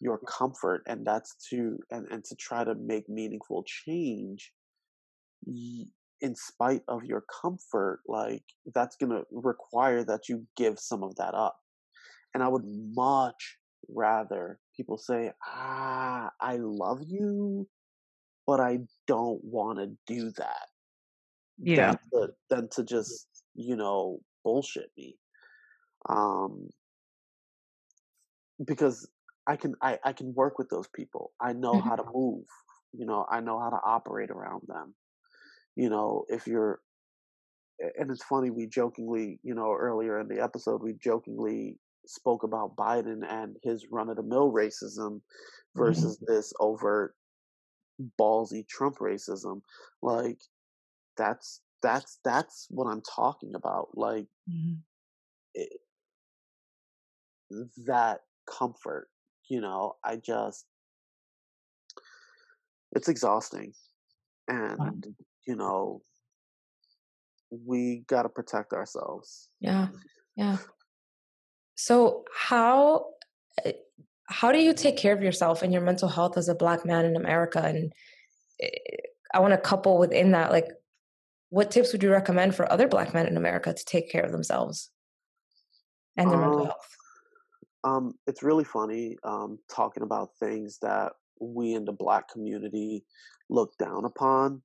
your 0.00 0.18
comfort 0.18 0.82
and 0.86 1.06
that's 1.06 1.34
to 1.48 1.78
and, 1.90 2.06
and 2.10 2.24
to 2.24 2.34
try 2.34 2.64
to 2.64 2.74
make 2.74 3.08
meaningful 3.08 3.64
change 3.64 4.52
in 5.46 6.34
spite 6.34 6.82
of 6.88 7.04
your 7.04 7.24
comfort 7.42 8.00
like 8.08 8.42
that's 8.74 8.96
going 8.96 9.10
to 9.10 9.24
require 9.30 10.02
that 10.02 10.28
you 10.28 10.46
give 10.56 10.78
some 10.78 11.02
of 11.02 11.14
that 11.16 11.34
up 11.34 11.56
and 12.34 12.42
i 12.42 12.48
would 12.48 12.64
much 12.64 13.56
rather 13.88 14.58
people 14.76 14.98
say 14.98 15.30
ah 15.46 16.30
i 16.40 16.56
love 16.56 17.00
you 17.06 17.66
but 18.46 18.60
I 18.60 18.80
don't 19.06 19.42
want 19.42 19.78
to 19.78 19.90
do 20.06 20.30
that. 20.32 20.66
Yeah. 21.58 21.94
Than 22.12 22.22
to, 22.22 22.32
than 22.50 22.68
to 22.70 22.84
just, 22.84 23.28
you 23.54 23.76
know, 23.76 24.18
bullshit 24.42 24.90
me. 24.96 25.16
Um, 26.08 26.68
because 28.64 29.08
I 29.46 29.56
can, 29.56 29.74
I, 29.82 29.98
I 30.04 30.12
can 30.12 30.34
work 30.34 30.58
with 30.58 30.68
those 30.70 30.88
people. 30.94 31.32
I 31.40 31.52
know 31.52 31.74
mm-hmm. 31.74 31.88
how 31.88 31.96
to 31.96 32.04
move. 32.12 32.44
You 32.92 33.06
know, 33.06 33.26
I 33.30 33.40
know 33.40 33.58
how 33.58 33.70
to 33.70 33.80
operate 33.84 34.30
around 34.30 34.62
them. 34.68 34.94
You 35.76 35.90
know, 35.90 36.24
if 36.28 36.46
you're, 36.46 36.80
and 37.98 38.10
it's 38.10 38.24
funny, 38.24 38.50
we 38.50 38.68
jokingly, 38.68 39.40
you 39.42 39.54
know, 39.54 39.72
earlier 39.72 40.20
in 40.20 40.28
the 40.28 40.40
episode, 40.42 40.82
we 40.82 40.94
jokingly 41.02 41.76
spoke 42.06 42.44
about 42.44 42.76
Biden 42.76 43.20
and 43.28 43.56
his 43.62 43.86
run 43.90 44.08
of 44.08 44.16
the 44.16 44.22
mill 44.22 44.52
racism 44.52 44.98
mm-hmm. 45.16 45.82
versus 45.82 46.16
mm-hmm. 46.16 46.32
this 46.32 46.52
overt 46.60 47.14
ballsy 48.20 48.66
Trump 48.68 48.98
racism. 48.98 49.60
Like 50.02 50.38
that's 51.16 51.60
that's 51.84 52.18
that's 52.24 52.66
what 52.70 52.86
I'm 52.86 53.02
talking 53.02 53.54
about. 53.54 53.88
Like 53.94 54.26
mm-hmm. 54.50 54.76
it, 55.54 55.70
that 57.86 58.20
comfort, 58.50 59.08
you 59.48 59.60
know. 59.60 59.96
I 60.02 60.16
just 60.16 60.64
it's 62.92 63.08
exhausting, 63.08 63.74
and 64.48 64.78
wow. 64.78 64.92
you 65.46 65.56
know 65.56 66.02
we 67.50 68.04
got 68.08 68.22
to 68.22 68.30
protect 68.30 68.72
ourselves. 68.72 69.50
Yeah, 69.60 69.88
yeah. 70.36 70.56
So 71.74 72.24
how 72.34 73.06
eh, 73.64 73.72
how 74.26 74.52
do 74.52 74.58
you 74.58 74.72
take 74.72 74.96
care 74.96 75.12
of 75.12 75.22
yourself 75.22 75.62
and 75.62 75.72
your 75.72 75.82
mental 75.82 76.08
health 76.08 76.38
as 76.38 76.48
a 76.48 76.54
black 76.54 76.86
man 76.86 77.04
in 77.04 77.14
America? 77.14 77.60
And 77.62 77.92
eh, 78.62 78.68
I 79.34 79.40
want 79.40 79.52
to 79.52 79.58
couple 79.58 79.98
within 79.98 80.30
that, 80.32 80.50
like, 80.50 80.68
what 81.54 81.70
tips 81.70 81.92
would 81.92 82.02
you 82.02 82.10
recommend 82.10 82.54
for 82.54 82.70
other 82.70 82.88
black 82.88 83.14
men 83.14 83.26
in 83.26 83.36
America 83.36 83.72
to 83.72 83.84
take 83.84 84.10
care 84.10 84.24
of 84.24 84.32
themselves 84.32 84.90
and 86.16 86.30
their 86.30 86.36
um, 86.36 86.42
mental 86.42 86.64
health? 86.66 86.96
Um, 87.84 88.14
it's 88.26 88.42
really 88.42 88.64
funny 88.64 89.16
um, 89.24 89.58
talking 89.70 90.02
about 90.02 90.30
things 90.40 90.78
that 90.82 91.12
we 91.40 91.74
in 91.74 91.84
the 91.84 91.92
black 91.92 92.30
community 92.30 93.04
look 93.50 93.76
down 93.78 94.04
upon. 94.04 94.62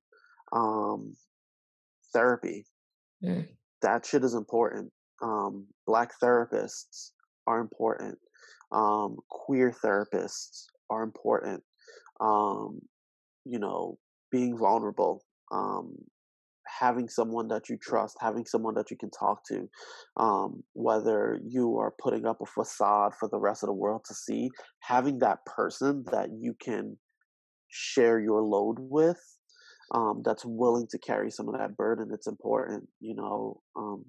Um, 0.52 1.14
therapy, 2.12 2.66
mm. 3.22 3.46
that 3.82 4.04
shit 4.04 4.24
is 4.24 4.34
important. 4.34 4.90
Um, 5.22 5.66
black 5.86 6.12
therapists 6.20 7.10
are 7.46 7.60
important 7.60 8.18
um, 8.72 9.18
queer 9.28 9.74
therapists 9.84 10.66
are 10.88 11.02
important. 11.02 11.62
Um, 12.20 12.80
you 13.44 13.58
know, 13.58 13.98
being 14.30 14.56
vulnerable, 14.56 15.24
um, 15.50 15.96
having 16.78 17.08
someone 17.08 17.48
that 17.48 17.68
you 17.68 17.76
trust, 17.76 18.16
having 18.20 18.46
someone 18.46 18.74
that 18.74 18.90
you 18.90 18.96
can 18.96 19.10
talk 19.10 19.44
to, 19.46 19.68
um, 20.16 20.62
whether 20.72 21.40
you 21.44 21.78
are 21.78 21.94
putting 22.00 22.26
up 22.26 22.40
a 22.40 22.46
facade 22.46 23.12
for 23.18 23.28
the 23.28 23.38
rest 23.38 23.62
of 23.62 23.68
the 23.68 23.72
world 23.72 24.02
to 24.06 24.14
see, 24.14 24.50
having 24.80 25.18
that 25.18 25.44
person 25.46 26.04
that 26.12 26.30
you 26.38 26.54
can 26.60 26.96
share 27.68 28.20
your 28.20 28.42
load 28.42 28.76
with. 28.78 29.20
Um, 29.92 30.22
that's 30.24 30.44
willing 30.44 30.86
to 30.92 30.98
carry 30.98 31.32
some 31.32 31.48
of 31.48 31.58
that 31.58 31.76
burden. 31.76 32.10
It's 32.12 32.28
important, 32.28 32.86
you 33.00 33.16
know. 33.16 33.60
Um, 33.74 34.04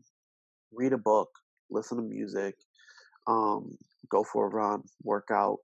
read 0.71 0.93
a 0.93 0.97
book, 0.97 1.29
listen 1.71 1.97
to 1.97 2.03
music, 2.03 2.53
um, 3.25 3.71
go 4.09 4.23
for 4.23 4.45
a 4.45 4.49
run, 4.49 4.83
work 5.03 5.29
out, 5.31 5.57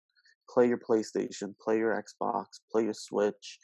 play 0.49 0.67
your 0.67 0.79
PlayStation, 0.79 1.53
play 1.63 1.77
your 1.77 2.01
Xbox, 2.01 2.45
play 2.71 2.83
your 2.83 2.93
Switch, 2.93 3.59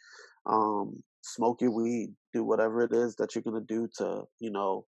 um, 0.46 1.02
smoke 1.24 1.62
your 1.62 1.72
weed, 1.72 2.14
do 2.34 2.44
whatever 2.44 2.84
it 2.84 2.94
is 2.94 3.16
that 3.16 3.36
you're 3.36 3.44
gonna 3.44 3.62
do 3.62 3.88
to, 3.98 4.24
you 4.40 4.52
know, 4.52 4.86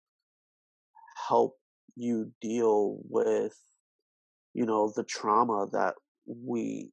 help 1.27 1.55
you 1.95 2.31
deal 2.41 2.99
with, 3.09 3.55
you 4.53 4.65
know, 4.65 4.91
the 4.95 5.03
trauma 5.03 5.67
that 5.71 5.95
we 6.27 6.91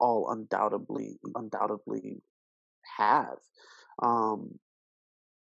all 0.00 0.30
undoubtedly, 0.30 1.18
undoubtedly 1.34 2.22
have. 2.98 3.38
Um, 4.02 4.58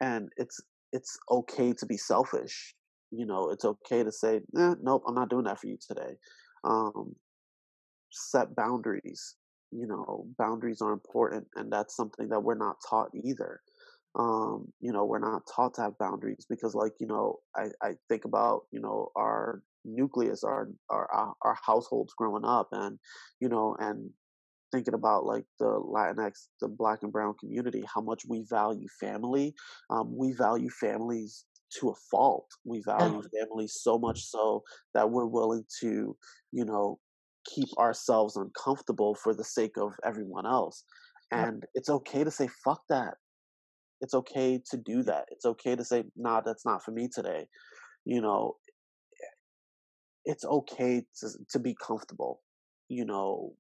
and 0.00 0.28
it's 0.36 0.60
it's 0.92 1.18
okay 1.30 1.72
to 1.72 1.86
be 1.86 1.96
selfish 1.96 2.74
you 3.16 3.26
know, 3.26 3.50
it's 3.50 3.64
okay 3.64 4.02
to 4.02 4.10
say, 4.10 4.40
eh, 4.58 4.74
nope, 4.82 5.04
I'm 5.06 5.14
not 5.14 5.30
doing 5.30 5.44
that 5.44 5.60
for 5.60 5.68
you 5.68 5.78
today. 5.80 6.16
Um, 6.64 7.14
set 8.10 8.54
boundaries. 8.54 9.36
You 9.74 9.86
know, 9.86 10.26
boundaries 10.38 10.80
are 10.80 10.92
important, 10.92 11.46
and 11.56 11.72
that's 11.72 11.96
something 11.96 12.28
that 12.28 12.40
we're 12.40 12.54
not 12.54 12.76
taught 12.88 13.10
either. 13.14 13.60
Um, 14.16 14.72
you 14.80 14.92
know, 14.92 15.04
we're 15.04 15.18
not 15.18 15.42
taught 15.52 15.74
to 15.74 15.82
have 15.82 15.98
boundaries 15.98 16.46
because, 16.48 16.74
like, 16.74 16.92
you 17.00 17.08
know, 17.08 17.40
I, 17.56 17.70
I 17.82 17.94
think 18.08 18.24
about, 18.24 18.62
you 18.70 18.80
know, 18.80 19.10
our 19.16 19.62
nucleus, 19.84 20.44
our, 20.44 20.68
our 20.88 21.34
our 21.42 21.58
households 21.66 22.14
growing 22.14 22.44
up, 22.44 22.68
and 22.72 22.98
you 23.40 23.48
know, 23.48 23.76
and 23.80 24.10
thinking 24.72 24.94
about 24.94 25.24
like 25.24 25.44
the 25.58 25.66
Latinx, 25.66 26.48
the 26.60 26.68
Black 26.68 27.00
and 27.02 27.12
Brown 27.12 27.34
community, 27.38 27.84
how 27.92 28.00
much 28.00 28.22
we 28.28 28.44
value 28.48 28.88
family. 29.00 29.54
Um, 29.90 30.16
we 30.16 30.32
value 30.32 30.70
families 30.70 31.44
to 31.80 31.90
a 31.90 31.94
fault. 32.10 32.46
We 32.64 32.82
value 32.84 33.22
family 33.38 33.66
so 33.68 33.98
much 33.98 34.24
so 34.24 34.62
that 34.94 35.10
we're 35.10 35.26
willing 35.26 35.64
to, 35.80 36.16
you 36.52 36.64
know, 36.64 36.98
keep 37.44 37.68
ourselves 37.78 38.36
uncomfortable 38.36 39.14
for 39.14 39.34
the 39.34 39.44
sake 39.44 39.76
of 39.78 39.92
everyone 40.04 40.46
else. 40.46 40.84
And 41.32 41.64
it's 41.74 41.88
okay 41.90 42.24
to 42.24 42.30
say, 42.30 42.48
fuck 42.64 42.82
that. 42.88 43.14
It's 44.00 44.14
okay 44.14 44.60
to 44.70 44.76
do 44.76 45.02
that. 45.04 45.26
It's 45.30 45.46
okay 45.46 45.74
to 45.74 45.84
say, 45.84 46.04
nah, 46.16 46.40
that's 46.42 46.64
not 46.64 46.84
for 46.84 46.92
me 46.92 47.08
today. 47.12 47.46
you 48.04 48.20
know, 48.20 48.56
it's 50.24 50.44
okay 50.44 51.04
to 51.20 51.28
to 51.50 51.58
be 51.58 51.74
comfortable. 51.74 52.40
You 52.88 53.04
know, 53.04 53.54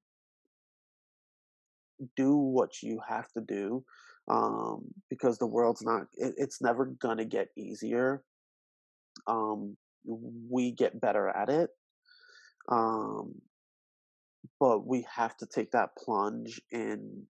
do 2.16 2.36
what 2.36 2.82
you 2.82 3.00
have 3.08 3.30
to 3.32 3.40
do 3.40 3.84
um, 4.28 4.84
because 5.10 5.38
the 5.38 5.46
world's 5.46 5.82
not. 5.82 6.02
It, 6.14 6.34
it's 6.36 6.62
never 6.62 6.86
gonna 6.86 7.24
get 7.24 7.48
easier. 7.56 8.22
Um, 9.26 9.76
we 10.04 10.72
get 10.72 11.00
better 11.00 11.28
at 11.28 11.48
it, 11.48 11.70
um, 12.70 13.34
but 14.60 14.86
we 14.86 15.06
have 15.14 15.36
to 15.38 15.46
take 15.46 15.70
that 15.72 15.90
plunge 15.96 16.60
in 16.70 17.26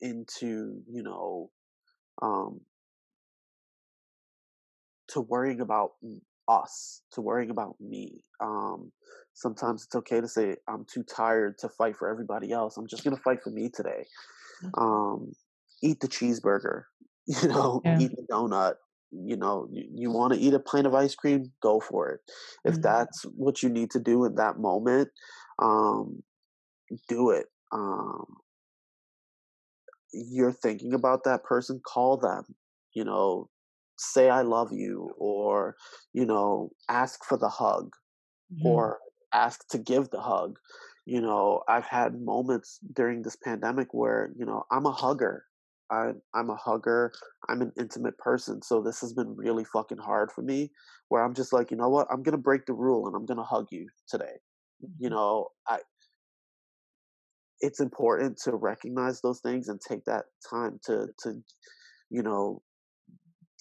into 0.00 0.80
you 0.88 1.02
know 1.02 1.50
um, 2.20 2.60
to 5.08 5.20
worrying 5.20 5.60
about 5.60 5.92
us, 6.48 7.02
to 7.12 7.20
worrying 7.20 7.50
about 7.50 7.76
me. 7.80 8.22
Um, 8.40 8.92
sometimes 9.34 9.84
it's 9.84 9.94
okay 9.94 10.20
to 10.20 10.28
say, 10.28 10.56
I'm 10.68 10.84
too 10.92 11.04
tired 11.04 11.58
to 11.58 11.68
fight 11.68 11.96
for 11.96 12.08
everybody 12.08 12.52
else. 12.52 12.76
I'm 12.76 12.86
just 12.86 13.04
going 13.04 13.16
to 13.16 13.22
fight 13.22 13.42
for 13.42 13.50
me 13.50 13.70
today. 13.72 14.04
Mm-hmm. 14.64 14.82
Um, 14.82 15.32
eat 15.82 16.00
the 16.00 16.08
cheeseburger, 16.08 16.84
you 17.26 17.48
know, 17.48 17.80
yeah. 17.84 17.98
eat 17.98 18.12
the 18.16 18.26
donut. 18.30 18.74
You 19.12 19.36
know, 19.36 19.68
you, 19.70 19.84
you 19.94 20.10
want 20.10 20.32
to 20.32 20.40
eat 20.40 20.54
a 20.54 20.58
pint 20.58 20.86
of 20.86 20.94
ice 20.94 21.14
cream, 21.14 21.52
go 21.62 21.80
for 21.80 22.10
it. 22.10 22.20
If 22.64 22.74
mm-hmm. 22.74 22.82
that's 22.82 23.22
what 23.36 23.62
you 23.62 23.68
need 23.68 23.90
to 23.92 24.00
do 24.00 24.24
in 24.24 24.34
that 24.36 24.58
moment, 24.58 25.08
um, 25.60 26.22
do 27.08 27.30
it. 27.30 27.46
Um, 27.70 28.24
you're 30.12 30.52
thinking 30.52 30.94
about 30.94 31.24
that 31.24 31.44
person, 31.44 31.80
call 31.86 32.16
them. 32.16 32.44
You 32.94 33.04
know, 33.04 33.48
say 33.98 34.28
I 34.28 34.42
love 34.42 34.72
you 34.72 35.10
or, 35.16 35.76
you 36.12 36.26
know, 36.26 36.70
ask 36.88 37.24
for 37.24 37.38
the 37.38 37.48
hug 37.48 37.90
mm-hmm. 38.52 38.66
or 38.66 38.98
ask 39.32 39.66
to 39.68 39.78
give 39.78 40.10
the 40.10 40.20
hug. 40.20 40.58
You 41.06 41.20
know, 41.20 41.62
I've 41.68 41.86
had 41.86 42.20
moments 42.20 42.78
during 42.94 43.22
this 43.22 43.36
pandemic 43.36 43.88
where, 43.92 44.30
you 44.36 44.46
know, 44.46 44.64
I'm 44.70 44.86
a 44.86 44.92
hugger. 44.92 45.44
I, 45.92 46.12
I'm 46.34 46.48
a 46.48 46.56
hugger. 46.56 47.12
I'm 47.48 47.60
an 47.60 47.72
intimate 47.78 48.16
person. 48.16 48.62
So 48.62 48.80
this 48.80 49.00
has 49.02 49.12
been 49.12 49.36
really 49.36 49.64
fucking 49.64 49.98
hard 49.98 50.32
for 50.32 50.40
me 50.40 50.70
where 51.08 51.22
I'm 51.22 51.34
just 51.34 51.52
like, 51.52 51.70
you 51.70 51.76
know 51.76 51.90
what? 51.90 52.06
I'm 52.10 52.22
going 52.22 52.32
to 52.32 52.38
break 52.38 52.64
the 52.64 52.72
rule 52.72 53.06
and 53.06 53.14
I'm 53.14 53.26
going 53.26 53.36
to 53.36 53.44
hug 53.44 53.66
you 53.70 53.86
today. 54.08 54.40
You 54.80 55.08
mm-hmm. 55.08 55.14
know, 55.14 55.48
I, 55.68 55.78
it's 57.60 57.80
important 57.80 58.38
to 58.44 58.56
recognize 58.56 59.20
those 59.20 59.40
things 59.40 59.68
and 59.68 59.78
take 59.80 60.04
that 60.06 60.24
time 60.48 60.80
to, 60.86 61.08
to, 61.24 61.34
you 62.10 62.22
know, 62.22 62.62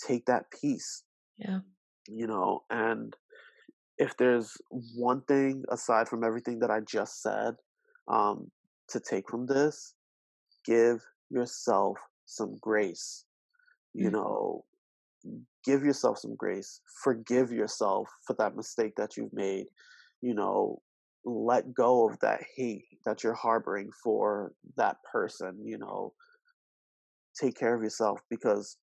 take 0.07 0.25
that 0.27 0.45
piece. 0.61 1.03
Yeah. 1.37 1.59
You 2.07 2.27
know, 2.27 2.63
and 2.69 3.13
if 3.97 4.15
there's 4.17 4.53
one 4.95 5.21
thing 5.27 5.63
aside 5.69 6.07
from 6.07 6.23
everything 6.23 6.59
that 6.59 6.71
I 6.71 6.79
just 6.79 7.21
said 7.21 7.55
um, 8.07 8.49
to 8.89 9.01
take 9.01 9.29
from 9.29 9.45
this, 9.45 9.95
give 10.65 11.01
yourself 11.29 11.97
some 12.31 12.57
grace. 12.61 13.25
You 13.93 14.07
mm-hmm. 14.07 14.15
know, 14.15 14.65
give 15.65 15.83
yourself 15.83 16.19
some 16.19 16.35
grace. 16.35 16.81
Forgive 17.03 17.51
yourself 17.51 18.09
for 18.25 18.35
that 18.39 18.55
mistake 18.55 18.93
that 18.97 19.17
you've 19.17 19.33
made. 19.33 19.65
You 20.21 20.33
know, 20.33 20.81
let 21.25 21.73
go 21.73 22.09
of 22.09 22.19
that 22.19 22.41
hate 22.55 22.85
that 23.05 23.23
you're 23.23 23.33
harboring 23.33 23.89
for 24.03 24.53
that 24.77 24.97
person. 25.11 25.59
You 25.63 25.77
know, 25.77 26.13
take 27.39 27.57
care 27.57 27.75
of 27.75 27.83
yourself 27.83 28.19
because 28.29 28.77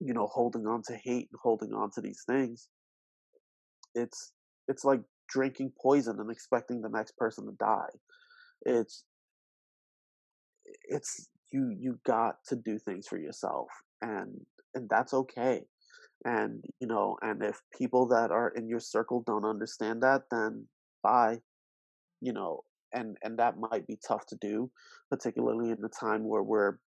you 0.00 0.14
know 0.14 0.26
holding 0.26 0.66
on 0.66 0.82
to 0.82 0.96
hate 0.96 1.28
and 1.30 1.40
holding 1.42 1.72
on 1.72 1.90
to 1.92 2.00
these 2.00 2.24
things 2.26 2.68
it's 3.94 4.32
it's 4.68 4.84
like 4.84 5.00
drinking 5.28 5.72
poison 5.80 6.18
and 6.18 6.30
expecting 6.30 6.80
the 6.80 6.88
next 6.88 7.16
person 7.16 7.44
to 7.44 7.52
die 7.58 7.90
it's 8.62 9.04
it's 10.88 11.28
you 11.52 11.74
you 11.78 11.98
got 12.06 12.36
to 12.46 12.56
do 12.56 12.78
things 12.78 13.06
for 13.06 13.18
yourself 13.18 13.68
and 14.02 14.40
and 14.74 14.88
that's 14.88 15.14
okay 15.14 15.62
and 16.24 16.64
you 16.80 16.86
know 16.86 17.16
and 17.22 17.42
if 17.42 17.60
people 17.76 18.06
that 18.06 18.30
are 18.30 18.50
in 18.50 18.68
your 18.68 18.80
circle 18.80 19.22
don't 19.26 19.44
understand 19.44 20.02
that 20.02 20.22
then 20.30 20.66
bye 21.02 21.38
you 22.20 22.32
know 22.32 22.60
and 22.92 23.16
and 23.22 23.38
that 23.38 23.58
might 23.58 23.86
be 23.86 23.98
tough 24.06 24.26
to 24.26 24.36
do 24.40 24.70
particularly 25.10 25.70
in 25.70 25.80
the 25.80 25.88
time 25.88 26.24
where 26.24 26.42
we're 26.42 26.78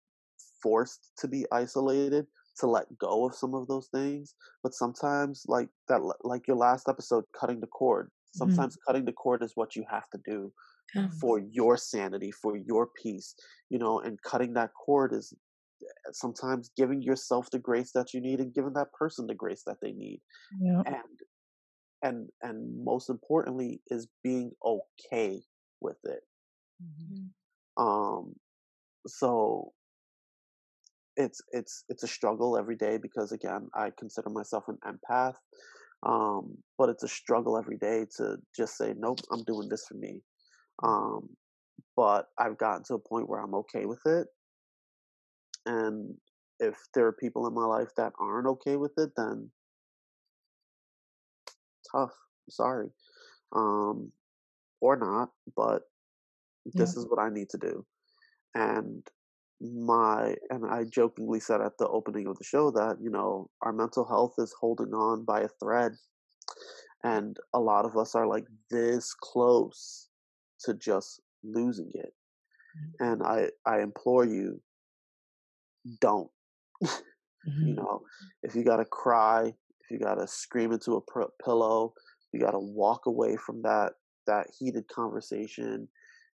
forced 0.62 1.12
to 1.18 1.28
be 1.28 1.44
isolated 1.52 2.26
to 2.59 2.66
let 2.66 2.86
go 2.98 3.26
of 3.26 3.34
some 3.34 3.55
of 3.55 3.66
those 3.66 3.89
things 3.89 4.34
but 4.62 4.74
sometimes 4.74 5.44
like 5.48 5.68
that 5.89 6.01
like 6.22 6.47
your 6.47 6.56
last 6.56 6.89
episode 6.89 7.24
cutting 7.39 7.60
the 7.60 7.66
cord 7.66 8.06
mm-hmm. 8.06 8.39
sometimes 8.39 8.74
mm-hmm. 8.74 8.90
cutting 8.90 9.05
the 9.05 9.12
cord 9.12 9.43
is 9.43 9.52
what 9.55 9.74
you 9.74 9.84
have 9.90 10.09
to 10.10 10.20
do 10.26 10.52
yeah. 10.94 11.09
for 11.20 11.38
your 11.38 11.76
sanity 11.76 12.30
for 12.30 12.56
your 12.56 12.88
peace 13.00 13.34
you 13.70 13.78
know 13.78 14.00
and 14.00 14.20
cutting 14.22 14.52
that 14.54 14.70
cord 14.74 15.12
is 15.12 15.32
eh, 15.82 15.86
sometimes 16.12 16.70
giving 16.76 17.02
yourself 17.02 17.50
the 17.50 17.59
grace 17.59 17.92
that 17.94 18.12
you 18.12 18.20
need 18.20 18.40
and 18.40 18.54
giving 18.54 18.72
that 18.72 18.92
person 18.92 19.26
the 19.26 19.34
grace 19.34 19.62
that 19.66 19.76
they 19.82 19.92
need 19.92 20.20
and 20.86 20.96
and 22.02 22.28
and 22.42 22.84
most 22.84 23.09
importantly 23.09 23.80
is 23.88 24.09
being 24.22 24.50
okay 24.64 25.40
with 25.80 25.98
it 26.04 26.22
mm-hmm. 26.82 27.82
um 27.82 28.34
so 29.06 29.72
it's 31.16 31.40
it's 31.52 31.84
it's 31.88 32.02
a 32.02 32.09
struggle 32.09 32.56
every 32.56 32.76
day 32.76 32.98
because 33.00 33.32
again 33.32 33.68
I 33.74 33.90
consider 33.98 34.30
myself 34.30 34.64
an 34.68 34.78
empath, 34.86 35.34
um, 36.04 36.56
but 36.78 36.88
it's 36.88 37.02
a 37.02 37.09
struggle 37.09 37.59
every 37.59 37.76
day 37.76 38.06
to 38.16 38.36
just 38.56 38.76
say 38.76 38.94
nope, 38.96 39.20
I'm 39.30 39.44
doing 39.44 39.68
this 39.68 39.84
for 39.86 39.94
me. 39.94 40.20
Um, 40.82 41.28
but 41.97 42.28
I've 42.39 42.59
gotten 42.59 42.85
to 42.85 42.94
a 42.94 42.99
point 42.99 43.28
where 43.28 43.40
I'm 43.40 43.55
okay 43.55 43.86
with 43.86 44.01
it, 44.07 44.27
and 45.66 46.15
if 46.59 46.77
there 46.94 47.07
are 47.07 47.12
people 47.12 47.47
in 47.47 47.55
my 47.55 47.65
life 47.65 47.90
that 47.97 48.12
aren't 48.19 48.47
okay 48.47 48.77
with 48.77 48.93
it, 48.97 49.11
then 49.16 49.51
tough. 51.90 52.12
sorry, 52.49 52.89
um, 53.55 54.11
or 54.81 54.97
not, 54.97 55.31
but 55.57 55.82
this 56.65 56.94
yeah. 56.94 57.01
is 57.01 57.07
what 57.09 57.20
I 57.20 57.28
need 57.28 57.51
to 57.51 57.59
do, 57.59 57.85
and 58.55 59.07
my 59.61 60.35
and 60.51 60.66
I 60.66 60.85
jokingly 60.85 61.39
said 61.40 61.61
at 61.61 61.78
the 61.78 61.89
opening 61.89 62.27
of 62.27 62.39
the 62.39 62.44
show 62.44 62.70
that 62.73 62.97
you 63.01 63.11
know 63.11 63.49
our 63.61 63.73
mental 63.73 64.05
health 64.05 64.35
is 64.39 64.55
holding 64.59 64.93
on 64.93 65.24
by 65.24 65.43
a 65.43 65.49
thread 65.62 65.93
and 67.05 67.36
a 67.55 67.61
lot 67.61 67.85
of 67.85 67.97
us 67.97 68.15
are 68.15 68.27
like 68.27 68.47
this 68.70 69.15
close 69.15 70.09
to 70.62 70.74
just 70.74 71.20
losing 71.43 71.90
it 71.94 72.12
mm-hmm. 72.76 73.05
and 73.05 73.22
I 73.22 73.48
I 73.66 73.80
implore 73.80 74.24
you 74.24 74.60
don't 76.01 76.30
mm-hmm. 76.84 77.66
you 77.66 77.74
know 77.74 78.02
if 78.43 78.55
you 78.55 78.64
got 78.64 78.76
to 78.76 78.84
cry 78.84 79.47
if 79.80 79.90
you 79.90 79.98
got 79.98 80.14
to 80.14 80.26
scream 80.26 80.72
into 80.72 80.97
a 80.97 81.01
pr- 81.01 81.32
pillow 81.44 81.94
you 82.32 82.40
got 82.40 82.52
to 82.52 82.59
walk 82.59 83.06
away 83.06 83.36
from 83.36 83.62
that 83.62 83.93
that 84.26 84.47
heated 84.59 84.86
conversation 84.89 85.89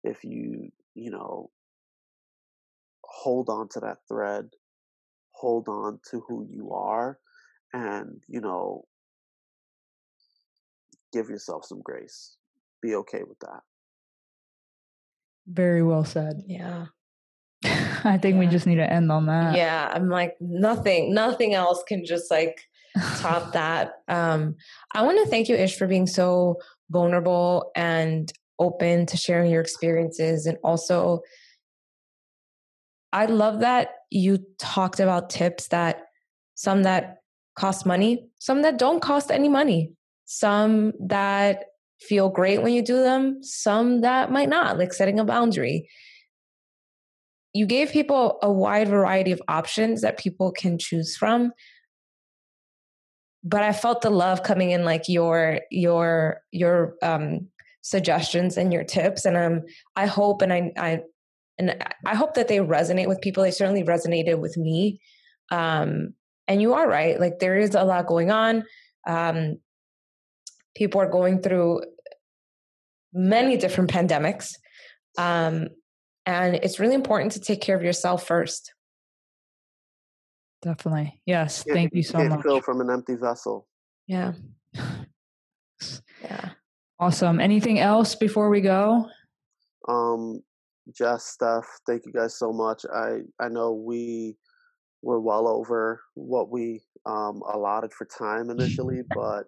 if 0.04 0.24
you 0.24 0.70
you 0.94 1.10
know 1.10 1.50
hold 3.16 3.48
on 3.48 3.68
to 3.68 3.80
that 3.80 3.98
thread, 4.08 4.48
hold 5.32 5.68
on 5.68 6.00
to 6.10 6.22
who 6.28 6.46
you 6.48 6.72
are, 6.72 7.18
and, 7.72 8.22
you 8.28 8.40
know, 8.40 8.84
give 11.12 11.28
yourself 11.28 11.64
some 11.64 11.80
grace. 11.82 12.36
Be 12.82 12.94
okay 12.96 13.22
with 13.26 13.38
that. 13.40 13.60
Very 15.46 15.82
well 15.82 16.04
said. 16.04 16.42
Yeah. 16.46 16.86
I 17.64 18.18
think 18.18 18.34
yeah. 18.34 18.40
we 18.40 18.46
just 18.46 18.66
need 18.66 18.76
to 18.76 18.92
end 18.92 19.10
on 19.10 19.26
that. 19.26 19.56
Yeah, 19.56 19.90
I'm 19.92 20.08
like 20.08 20.36
nothing 20.40 21.14
nothing 21.14 21.54
else 21.54 21.82
can 21.86 22.04
just 22.04 22.30
like 22.30 22.60
top 23.16 23.52
that. 23.52 23.94
Um 24.08 24.56
I 24.92 25.02
want 25.02 25.18
to 25.24 25.30
thank 25.30 25.48
you 25.48 25.56
Ish 25.56 25.76
for 25.76 25.86
being 25.86 26.06
so 26.06 26.56
vulnerable 26.90 27.70
and 27.74 28.32
open 28.58 29.06
to 29.06 29.16
sharing 29.16 29.50
your 29.50 29.60
experiences 29.60 30.46
and 30.46 30.56
also 30.62 31.20
I 33.12 33.26
love 33.26 33.60
that 33.60 33.90
you 34.10 34.38
talked 34.58 35.00
about 35.00 35.30
tips 35.30 35.68
that 35.68 36.02
some 36.54 36.82
that 36.82 37.18
cost 37.56 37.86
money, 37.86 38.28
some 38.38 38.62
that 38.62 38.78
don't 38.78 39.00
cost 39.00 39.30
any 39.30 39.48
money, 39.48 39.92
some 40.26 40.92
that 41.00 41.64
feel 42.00 42.28
great 42.28 42.62
when 42.62 42.72
you 42.72 42.82
do 42.82 43.02
them, 43.02 43.42
some 43.42 44.02
that 44.02 44.30
might 44.30 44.48
not, 44.48 44.78
like 44.78 44.92
setting 44.92 45.18
a 45.18 45.24
boundary. 45.24 45.88
You 47.54 47.66
gave 47.66 47.90
people 47.90 48.38
a 48.42 48.52
wide 48.52 48.88
variety 48.88 49.32
of 49.32 49.40
options 49.48 50.02
that 50.02 50.18
people 50.18 50.52
can 50.52 50.78
choose 50.78 51.16
from. 51.16 51.52
But 53.42 53.62
I 53.62 53.72
felt 53.72 54.02
the 54.02 54.10
love 54.10 54.42
coming 54.42 54.72
in 54.72 54.84
like 54.84 55.08
your 55.08 55.60
your 55.70 56.42
your 56.50 56.96
um 57.02 57.48
suggestions 57.80 58.56
and 58.56 58.72
your 58.72 58.82
tips 58.82 59.24
and 59.24 59.36
um 59.36 59.62
I 59.94 60.06
hope 60.06 60.42
and 60.42 60.52
I 60.52 60.72
I 60.76 61.02
and 61.58 61.82
I 62.04 62.14
hope 62.14 62.34
that 62.34 62.48
they 62.48 62.58
resonate 62.58 63.08
with 63.08 63.20
people. 63.20 63.42
They 63.42 63.50
certainly 63.50 63.82
resonated 63.82 64.38
with 64.38 64.56
me. 64.56 65.00
Um, 65.50 66.14
and 66.48 66.60
you 66.60 66.74
are 66.74 66.88
right. 66.88 67.18
Like 67.18 67.38
there 67.38 67.56
is 67.56 67.74
a 67.74 67.84
lot 67.84 68.06
going 68.06 68.30
on. 68.30 68.64
Um, 69.06 69.58
people 70.76 71.00
are 71.00 71.10
going 71.10 71.40
through 71.40 71.80
many 73.12 73.56
different 73.56 73.90
pandemics. 73.90 74.52
Um, 75.18 75.68
and 76.26 76.56
it's 76.56 76.78
really 76.78 76.94
important 76.94 77.32
to 77.32 77.40
take 77.40 77.60
care 77.60 77.76
of 77.76 77.82
yourself 77.82 78.26
first. 78.26 78.72
Definitely. 80.62 81.20
Yes. 81.24 81.64
Yeah, 81.66 81.74
Thank 81.74 81.94
you 81.94 82.02
so 82.02 82.18
can't 82.18 82.30
much. 82.30 82.42
Fill 82.42 82.60
from 82.60 82.80
an 82.80 82.90
empty 82.90 83.14
vessel. 83.14 83.66
Yeah. 84.06 84.32
yeah. 86.22 86.50
Awesome. 86.98 87.40
Anything 87.40 87.78
else 87.78 88.14
before 88.14 88.50
we 88.50 88.60
go? 88.60 89.08
Um, 89.88 90.42
Jess, 90.94 91.24
Steph, 91.24 91.66
thank 91.86 92.06
you 92.06 92.12
guys 92.12 92.38
so 92.38 92.52
much. 92.52 92.84
I 92.92 93.20
I 93.40 93.48
know 93.48 93.72
we 93.72 94.36
were 95.02 95.20
well 95.20 95.46
over 95.46 96.00
what 96.14 96.50
we 96.50 96.82
um, 97.04 97.42
allotted 97.52 97.92
for 97.92 98.06
time 98.06 98.50
initially, 98.50 99.02
but 99.14 99.44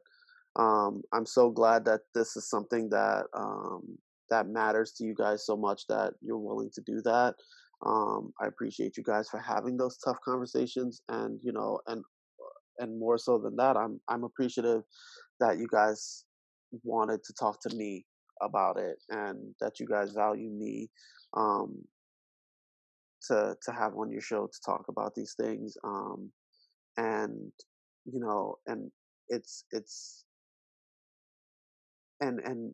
um, 0.59 1.03
I'm 1.13 1.27
so 1.27 1.51
glad 1.51 1.85
that 1.85 2.01
this 2.15 2.37
is 2.37 2.51
something 2.51 2.91
that 2.91 3.27
um, 3.35 3.97
that 4.31 4.49
matters 4.49 4.93
to 4.93 5.05
you 5.05 5.15
guys 5.15 5.47
so 5.47 5.57
much 5.57 5.87
that 5.89 6.13
you're 6.21 6.39
willing 6.39 6.71
to 6.75 6.83
do 6.83 7.01
that. 7.03 7.35
Um, 7.87 8.33
I 8.43 8.47
appreciate 8.47 8.97
you 8.97 9.05
guys 9.05 9.29
for 9.29 9.39
having 9.39 9.77
those 9.77 9.99
tough 9.99 10.19
conversations, 10.25 11.01
and 11.09 11.39
you 11.43 11.53
know, 11.53 11.79
and 11.87 12.03
and 12.81 12.99
more 12.99 13.19
so 13.19 13.39
than 13.39 13.55
that, 13.57 13.77
I'm 13.77 14.01
I'm 14.09 14.25
appreciative 14.25 14.83
that 15.39 15.59
you 15.59 15.69
guys 15.71 16.25
wanted 16.83 17.23
to 17.25 17.33
talk 17.35 17.61
to 17.63 17.75
me 17.77 18.05
about 18.43 18.79
it, 18.79 18.99
and 19.11 19.55
that 19.61 19.79
you 19.79 19.87
guys 19.87 20.13
value 20.13 20.51
me 20.51 20.89
um, 21.37 21.79
to 23.29 23.57
to 23.63 23.73
have 23.73 23.95
on 23.97 24.11
your 24.11 24.21
show 24.21 24.49
to 24.49 24.61
talk 24.67 24.87
about 24.89 25.15
these 25.15 25.35
things. 25.41 25.77
Um, 25.85 26.33
and 26.97 27.53
you 28.07 28.19
know, 28.19 28.57
and 28.67 28.91
it's 29.29 29.65
it's 29.71 30.25
and 32.21 32.41
and 32.41 32.73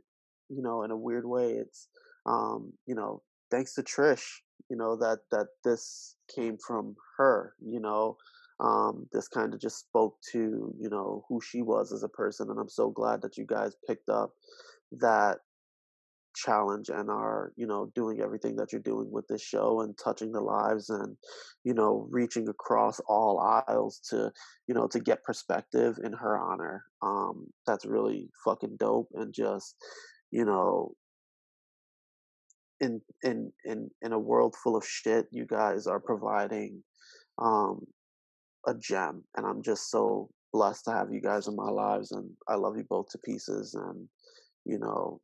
you 0.48 0.62
know, 0.62 0.82
in 0.82 0.90
a 0.90 0.96
weird 0.96 1.26
way, 1.26 1.52
it's 1.52 1.88
um, 2.26 2.72
you 2.86 2.94
know, 2.94 3.22
thanks 3.50 3.74
to 3.74 3.82
Trish, 3.82 4.24
you 4.70 4.76
know, 4.76 4.96
that 4.96 5.20
that 5.30 5.48
this 5.64 6.16
came 6.34 6.56
from 6.58 6.96
her, 7.18 7.54
you 7.64 7.80
know. 7.80 8.16
Um, 8.60 9.08
this 9.12 9.26
kind 9.26 9.52
of 9.52 9.60
just 9.60 9.80
spoke 9.80 10.16
to, 10.30 10.72
you 10.78 10.88
know, 10.88 11.24
who 11.28 11.40
she 11.40 11.60
was 11.60 11.92
as 11.92 12.04
a 12.04 12.08
person, 12.08 12.50
and 12.50 12.58
I'm 12.58 12.68
so 12.68 12.88
glad 12.88 13.20
that 13.22 13.36
you 13.36 13.44
guys 13.44 13.74
picked 13.86 14.08
up 14.08 14.30
that 14.92 15.38
challenge 16.34 16.88
and 16.88 17.10
are 17.10 17.52
you 17.56 17.66
know 17.66 17.90
doing 17.94 18.20
everything 18.20 18.56
that 18.56 18.72
you're 18.72 18.80
doing 18.80 19.10
with 19.10 19.26
this 19.28 19.42
show 19.42 19.80
and 19.80 19.96
touching 19.96 20.32
the 20.32 20.40
lives 20.40 20.90
and 20.90 21.16
you 21.64 21.74
know 21.74 22.06
reaching 22.10 22.48
across 22.48 23.00
all 23.08 23.62
aisles 23.68 24.00
to 24.10 24.30
you 24.66 24.74
know 24.74 24.86
to 24.86 25.00
get 25.00 25.24
perspective 25.24 25.98
in 26.04 26.12
her 26.12 26.38
honor 26.38 26.84
um 27.02 27.46
that's 27.66 27.86
really 27.86 28.28
fucking 28.44 28.76
dope 28.78 29.08
and 29.14 29.32
just 29.32 29.76
you 30.30 30.44
know 30.44 30.92
in 32.80 33.00
in 33.22 33.52
in 33.64 33.88
in 34.02 34.12
a 34.12 34.18
world 34.18 34.54
full 34.62 34.76
of 34.76 34.86
shit 34.86 35.26
you 35.30 35.46
guys 35.46 35.86
are 35.86 36.00
providing 36.00 36.82
um 37.38 37.80
a 38.66 38.74
gem 38.74 39.22
and 39.36 39.46
i'm 39.46 39.62
just 39.62 39.90
so 39.90 40.28
blessed 40.52 40.84
to 40.84 40.92
have 40.92 41.12
you 41.12 41.20
guys 41.20 41.48
in 41.48 41.56
my 41.56 41.68
lives 41.68 42.12
and 42.12 42.28
i 42.48 42.54
love 42.54 42.76
you 42.76 42.84
both 42.88 43.08
to 43.08 43.18
pieces 43.18 43.74
and 43.74 44.08
you 44.64 44.78
know 44.78 45.20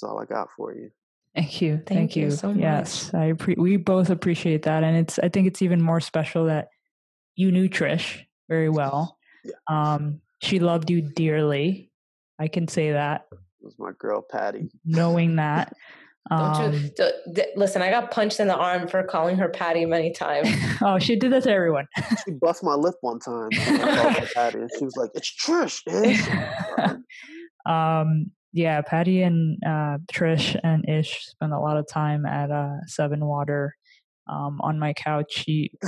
that's 0.00 0.10
all 0.10 0.18
I 0.18 0.24
got 0.24 0.48
for 0.56 0.74
you. 0.74 0.90
Thank 1.34 1.62
you. 1.62 1.76
Thank, 1.76 1.86
Thank 1.86 2.16
you. 2.16 2.24
you. 2.26 2.30
so 2.32 2.48
much. 2.48 2.58
Yes, 2.58 3.14
I 3.14 3.32
pre- 3.32 3.54
we 3.56 3.76
both 3.76 4.10
appreciate 4.10 4.62
that, 4.62 4.82
and 4.82 4.96
it's 4.96 5.18
I 5.18 5.28
think 5.28 5.46
it's 5.46 5.62
even 5.62 5.80
more 5.80 6.00
special 6.00 6.46
that 6.46 6.68
you 7.36 7.52
knew 7.52 7.68
Trish 7.68 8.24
very 8.48 8.68
well. 8.68 9.16
Yeah. 9.44 9.52
Um, 9.68 10.20
she 10.42 10.58
loved 10.58 10.90
you 10.90 11.02
dearly. 11.02 11.90
I 12.38 12.48
can 12.48 12.66
say 12.66 12.92
that. 12.92 13.26
It 13.32 13.38
was 13.62 13.76
my 13.78 13.92
girl 13.98 14.22
Patty. 14.28 14.70
Knowing 14.84 15.36
that. 15.36 15.74
Don't 16.30 16.72
you 16.98 17.04
um, 17.04 17.34
listen? 17.56 17.80
I 17.82 17.90
got 17.90 18.10
punched 18.10 18.40
in 18.40 18.46
the 18.46 18.54
arm 18.54 18.86
for 18.88 19.02
calling 19.02 19.36
her 19.38 19.48
Patty 19.48 19.86
many 19.86 20.12
times. 20.12 20.48
oh, 20.82 20.98
she 20.98 21.16
did 21.16 21.32
that 21.32 21.44
to 21.44 21.50
everyone. 21.52 21.86
she 22.24 22.32
bust 22.32 22.62
my 22.62 22.74
lip 22.74 22.94
one 23.00 23.18
time. 23.20 23.50
Patty, 24.34 24.58
and 24.58 24.70
she 24.78 24.84
was 24.84 24.96
like, 24.96 25.10
"It's 25.14 25.32
Trish." 25.32 25.80
um, 27.66 28.30
yeah, 28.52 28.80
Patty 28.82 29.22
and 29.22 29.58
uh, 29.64 29.98
Trish 30.12 30.58
and 30.62 30.88
Ish 30.88 31.26
spend 31.26 31.52
a 31.52 31.58
lot 31.58 31.76
of 31.76 31.86
time 31.88 32.26
at 32.26 32.50
uh, 32.50 32.84
Seven 32.86 33.24
Water 33.24 33.76
um, 34.28 34.60
on 34.62 34.78
my 34.78 34.92
couch, 34.92 35.44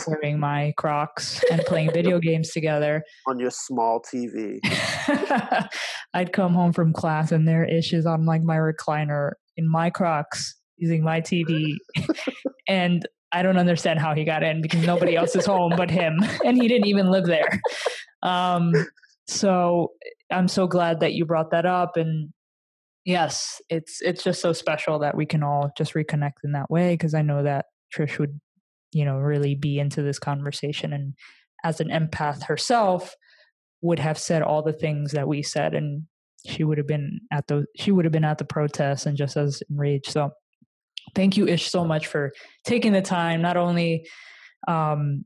wearing 0.06 0.38
my 0.38 0.72
Crocs 0.76 1.42
and 1.50 1.60
playing 1.62 1.90
video 1.94 2.18
games 2.18 2.50
together 2.50 3.02
on 3.26 3.38
your 3.38 3.50
small 3.50 4.00
TV. 4.00 4.58
I'd 6.14 6.32
come 6.32 6.54
home 6.54 6.72
from 6.72 6.92
class 6.92 7.32
and 7.32 7.46
there 7.46 7.64
Ish 7.64 7.92
is 7.92 8.06
on 8.06 8.26
like 8.26 8.42
my 8.42 8.56
recliner 8.56 9.32
in 9.56 9.68
my 9.68 9.90
Crocs 9.90 10.56
using 10.76 11.02
my 11.02 11.20
TV, 11.20 11.74
and 12.68 13.06
I 13.32 13.42
don't 13.42 13.56
understand 13.56 13.98
how 13.98 14.14
he 14.14 14.24
got 14.24 14.42
in 14.42 14.62
because 14.62 14.84
nobody 14.86 15.16
else 15.16 15.34
is 15.34 15.46
home 15.46 15.74
but 15.76 15.90
him, 15.90 16.18
and 16.44 16.60
he 16.60 16.68
didn't 16.68 16.86
even 16.86 17.10
live 17.10 17.26
there. 17.26 17.60
Um, 18.22 18.72
so 19.26 19.92
I'm 20.30 20.48
so 20.48 20.66
glad 20.66 21.00
that 21.00 21.12
you 21.12 21.24
brought 21.24 21.50
that 21.50 21.66
up 21.66 21.96
and 21.96 22.32
yes 23.04 23.60
it's 23.68 24.00
it's 24.00 24.22
just 24.22 24.40
so 24.40 24.52
special 24.52 24.98
that 24.98 25.16
we 25.16 25.26
can 25.26 25.42
all 25.42 25.70
just 25.76 25.94
reconnect 25.94 26.44
in 26.44 26.52
that 26.52 26.70
way 26.70 26.94
because 26.94 27.14
i 27.14 27.22
know 27.22 27.42
that 27.42 27.66
trish 27.94 28.18
would 28.18 28.40
you 28.92 29.04
know 29.04 29.16
really 29.16 29.54
be 29.54 29.78
into 29.78 30.02
this 30.02 30.18
conversation 30.18 30.92
and 30.92 31.14
as 31.64 31.80
an 31.80 31.88
empath 31.88 32.44
herself 32.44 33.14
would 33.80 33.98
have 33.98 34.18
said 34.18 34.42
all 34.42 34.62
the 34.62 34.72
things 34.72 35.12
that 35.12 35.26
we 35.26 35.42
said 35.42 35.74
and 35.74 36.04
she 36.46 36.64
would 36.64 36.78
have 36.78 36.86
been 36.86 37.20
at 37.30 37.46
the 37.46 37.66
she 37.76 37.92
would 37.92 38.04
have 38.04 38.12
been 38.12 38.24
at 38.24 38.38
the 38.38 38.44
protest 38.44 39.06
and 39.06 39.16
just 39.16 39.36
as 39.36 39.62
enraged. 39.70 40.10
So 40.10 40.30
thank 41.14 41.36
you 41.36 41.46
ish 41.46 41.70
so 41.70 41.84
much 41.84 42.06
for 42.06 42.32
taking 42.64 42.92
the 42.92 43.02
time 43.02 43.42
not 43.42 43.56
only 43.56 44.08
um 44.68 45.24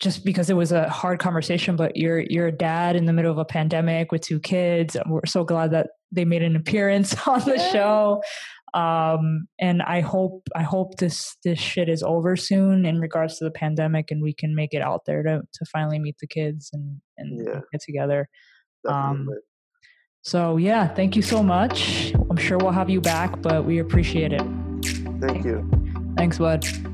just 0.00 0.24
because 0.24 0.48
it 0.48 0.54
was 0.54 0.72
a 0.72 0.88
hard 0.88 1.18
conversation 1.18 1.76
but 1.76 1.96
you're 1.96 2.20
you're 2.20 2.48
a 2.48 2.52
dad 2.52 2.96
in 2.96 3.04
the 3.04 3.12
middle 3.12 3.32
of 3.32 3.38
a 3.38 3.44
pandemic 3.44 4.12
with 4.12 4.22
two 4.22 4.38
kids 4.40 4.96
we're 5.06 5.20
so 5.26 5.44
glad 5.44 5.70
that 5.72 5.88
they 6.12 6.24
made 6.24 6.42
an 6.42 6.56
appearance 6.56 7.14
on 7.26 7.40
the 7.40 7.56
yeah. 7.56 7.72
show. 7.72 8.22
Um 8.74 9.48
and 9.58 9.80
i 9.82 10.00
hope 10.00 10.46
i 10.54 10.62
hope 10.62 10.98
this 10.98 11.36
this 11.42 11.58
shit 11.58 11.88
is 11.88 12.02
over 12.02 12.36
soon 12.36 12.84
in 12.84 13.00
regards 13.00 13.38
to 13.38 13.44
the 13.44 13.50
pandemic 13.50 14.10
and 14.10 14.22
we 14.22 14.34
can 14.34 14.54
make 14.54 14.74
it 14.74 14.82
out 14.82 15.06
there 15.06 15.22
to 15.22 15.40
to 15.40 15.64
finally 15.72 15.98
meet 15.98 16.16
the 16.20 16.26
kids 16.26 16.68
and 16.72 17.00
and 17.16 17.46
yeah. 17.46 17.60
get 17.72 17.80
together. 17.80 18.28
Um 18.86 19.28
so 20.22 20.58
yeah 20.58 20.86
thank 20.86 21.16
you 21.16 21.22
so 21.22 21.42
much. 21.42 22.12
I'm 22.30 22.36
sure 22.36 22.58
we'll 22.58 22.72
have 22.72 22.90
you 22.90 23.00
back 23.00 23.40
but 23.40 23.64
we 23.64 23.78
appreciate 23.78 24.34
it. 24.34 24.46
Thank 25.20 25.46
you. 25.46 25.68
Thanks 26.16 26.36
bud 26.36 26.87